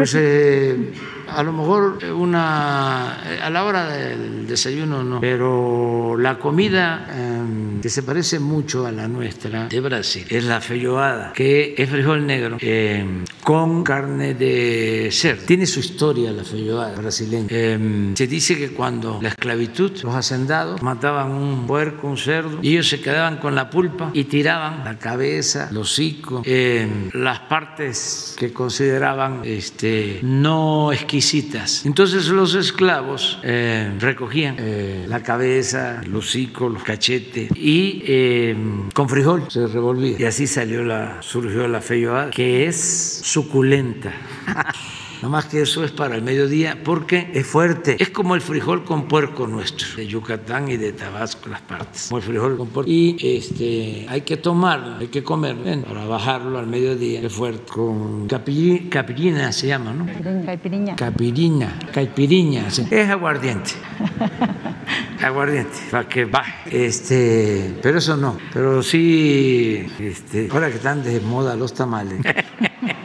Pues 0.00 0.16
eh, 0.18 0.92
a 1.28 1.42
lo 1.42 1.52
mejor 1.52 1.98
una 2.14 3.20
a 3.20 3.50
la 3.50 3.64
hora 3.64 3.86
del 3.86 4.46
desayuno 4.46 5.04
no, 5.04 5.20
pero 5.20 6.16
la 6.18 6.38
comida 6.38 7.06
eh, 7.10 7.80
que 7.82 7.88
se 7.90 8.02
parece 8.02 8.38
mucho 8.38 8.86
a 8.86 8.92
la 8.92 9.08
nuestra 9.08 9.68
de 9.68 9.80
Brasil 9.80 10.26
es 10.28 10.44
la 10.44 10.62
feijoada, 10.62 11.32
que 11.34 11.74
es 11.76 11.88
frijol 11.88 12.26
negro 12.26 12.56
eh, 12.60 13.04
con 13.42 13.84
carne 13.84 14.34
de 14.34 15.10
cerdo. 15.12 15.44
Tiene 15.46 15.66
su 15.66 15.80
historia 15.80 16.32
la 16.32 16.44
feijoada 16.44 16.94
brasileña. 16.96 17.48
Eh, 17.50 18.12
se 18.14 18.26
dice 18.26 18.56
que 18.56 18.70
cuando 18.70 19.18
la 19.22 19.28
esclavitud, 19.28 19.92
los 20.02 20.14
hacendados 20.14 20.82
mataban 20.82 21.30
un 21.30 21.66
puerco, 21.66 22.08
un 22.08 22.16
cerdo, 22.16 22.58
y 22.62 22.72
ellos 22.72 22.88
se 22.88 23.00
quedaban 23.00 23.36
con 23.36 23.54
la 23.54 23.70
pulpa 23.70 24.10
y 24.14 24.24
tiraban 24.24 24.82
la 24.84 24.98
cabeza, 24.98 25.68
los 25.72 25.90
hocico, 25.90 26.42
eh, 26.44 27.10
las 27.12 27.40
partes 27.40 28.34
que 28.38 28.52
consideraban 28.52 29.42
este, 29.44 29.89
no 30.22 30.92
exquisitas. 30.92 31.84
Entonces 31.86 32.28
los 32.28 32.54
esclavos 32.54 33.38
eh, 33.42 33.92
recogían 33.98 34.56
eh, 34.58 35.06
la 35.08 35.22
cabeza, 35.22 36.02
los 36.06 36.28
hocicos, 36.28 36.72
los 36.72 36.82
cachetes 36.82 37.50
y 37.56 38.02
eh, 38.06 38.56
con 38.94 39.08
frijol 39.08 39.44
se 39.48 39.66
revolvía. 39.66 40.16
Y 40.18 40.24
así 40.24 40.46
salió 40.46 40.84
la, 40.84 41.22
surgió 41.22 41.66
la 41.68 41.80
feijoada, 41.80 42.30
que 42.30 42.66
es 42.66 43.20
suculenta. 43.24 44.12
No 45.22 45.28
más 45.28 45.44
que 45.46 45.62
eso 45.62 45.84
es 45.84 45.90
para 45.90 46.16
el 46.16 46.22
mediodía 46.22 46.78
porque 46.82 47.30
es 47.34 47.46
fuerte. 47.46 47.96
Es 48.02 48.10
como 48.10 48.34
el 48.34 48.40
frijol 48.40 48.84
con 48.84 49.06
puerco 49.08 49.46
nuestro, 49.46 49.86
de 49.96 50.06
Yucatán 50.06 50.70
y 50.70 50.76
de 50.76 50.92
Tabasco, 50.92 51.48
las 51.50 51.60
partes. 51.60 52.06
Como 52.08 52.18
el 52.18 52.24
frijol 52.24 52.56
con 52.56 52.68
puerco. 52.68 52.90
Y 52.90 53.16
este, 53.20 54.06
hay 54.08 54.22
que 54.22 54.36
tomarlo, 54.38 54.96
hay 54.98 55.08
que 55.08 55.22
comerlo 55.22 55.82
para 55.86 56.04
bajarlo 56.06 56.58
al 56.58 56.66
mediodía. 56.66 57.20
Es 57.20 57.32
fuerte. 57.32 57.70
Con 57.72 58.28
capiri- 58.28 58.88
capirina 58.88 59.52
se 59.52 59.66
llama, 59.66 59.92
¿no? 59.92 60.06
Caipiriña. 60.46 60.96
Capirina, 60.96 61.78
caipiriña. 61.92 62.70
sí. 62.70 62.86
Es 62.90 63.08
aguardiente. 63.10 63.72
Aguardiente, 65.22 65.76
para 65.90 66.08
que 66.08 66.24
baje. 66.24 66.86
Este, 66.86 67.74
pero 67.82 67.98
eso 67.98 68.16
no. 68.16 68.38
Pero 68.54 68.82
sí, 68.82 69.86
este, 69.98 70.48
ahora 70.50 70.70
que 70.70 70.76
están 70.76 71.02
de 71.02 71.20
moda 71.20 71.54
los 71.56 71.74
tamales. 71.74 72.20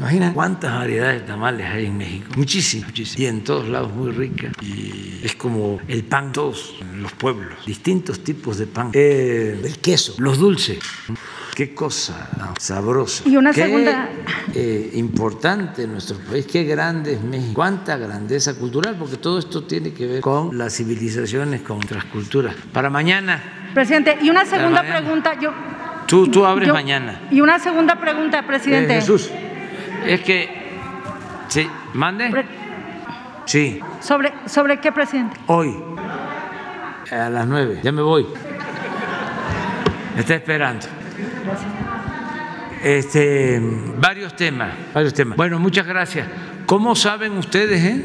Imagina 0.00 0.32
cuántas 0.32 0.74
variedades 0.74 1.20
de 1.20 1.26
tamales 1.26 1.66
hay 1.66 1.86
en 1.86 1.98
México. 1.98 2.32
Muchísimas, 2.36 2.88
muchísimas. 2.88 3.20
Y 3.20 3.26
en 3.26 3.44
todos 3.44 3.68
lados 3.68 3.92
muy 3.92 4.10
ricas. 4.12 4.52
Y 4.62 5.20
es 5.22 5.34
como 5.34 5.78
el 5.88 6.04
pan, 6.04 6.32
todos 6.32 6.76
los 6.96 7.12
pueblos. 7.12 7.52
Distintos 7.66 8.24
tipos 8.24 8.56
de 8.58 8.66
pan. 8.66 8.90
Eh, 8.94 9.60
el 9.62 9.78
queso, 9.78 10.14
los 10.18 10.38
dulces. 10.38 10.78
Qué 11.54 11.74
cosa 11.74 12.30
¿no? 12.38 12.54
sabrosa. 12.58 13.28
Y 13.28 13.36
una 13.36 13.52
Qué, 13.52 13.62
segunda- 13.64 14.08
eh, 14.54 14.90
importante 14.94 15.82
en 15.82 15.92
nuestro 15.92 16.16
país. 16.18 16.46
Qué 16.46 16.64
grande 16.64 17.14
es 17.14 17.22
México. 17.22 17.52
Cuánta 17.54 17.98
grandeza 17.98 18.54
cultural, 18.54 18.96
porque 18.98 19.16
todo 19.18 19.38
esto 19.38 19.64
tiene 19.64 19.92
que 19.92 20.06
ver 20.06 20.20
con 20.22 20.56
las 20.56 20.74
civilizaciones, 20.76 21.60
con 21.60 21.76
otras 21.76 22.04
culturas. 22.06 22.54
Para 22.72 22.88
mañana, 22.88 23.42
Presidente, 23.74 24.16
y 24.22 24.30
una 24.30 24.46
segunda 24.46 24.82
pregunta. 24.82 25.38
Yo, 25.38 25.52
tú, 26.06 26.26
tú 26.28 26.44
abres 26.46 26.68
yo- 26.68 26.72
mañana. 26.74 27.20
Y 27.30 27.40
una 27.42 27.58
segunda 27.58 27.96
pregunta, 28.00 28.44
presidente. 28.46 28.94
Eh, 28.96 29.00
Jesús, 29.00 29.30
es 30.06 30.20
que. 30.20 30.48
Sí, 31.48 31.68
mande. 31.94 32.30
Sí, 33.44 33.80
¿Sobre, 34.00 34.32
¿Sobre 34.46 34.78
qué, 34.80 34.92
presidente? 34.92 35.36
hoy, 35.46 35.76
a 37.10 37.28
las 37.28 37.46
nueve, 37.46 37.80
ya 37.82 37.90
me 37.90 38.02
voy. 38.02 38.26
Me 40.14 40.20
está 40.20 40.36
esperando. 40.36 40.86
Este, 42.82 43.60
varios 43.98 44.36
temas, 44.36 44.72
varios 44.94 45.12
temas. 45.14 45.36
Bueno, 45.36 45.58
muchas 45.58 45.86
gracias. 45.86 46.28
¿Cómo 46.66 46.94
saben 46.94 47.36
ustedes, 47.36 47.84
eh? 47.84 48.02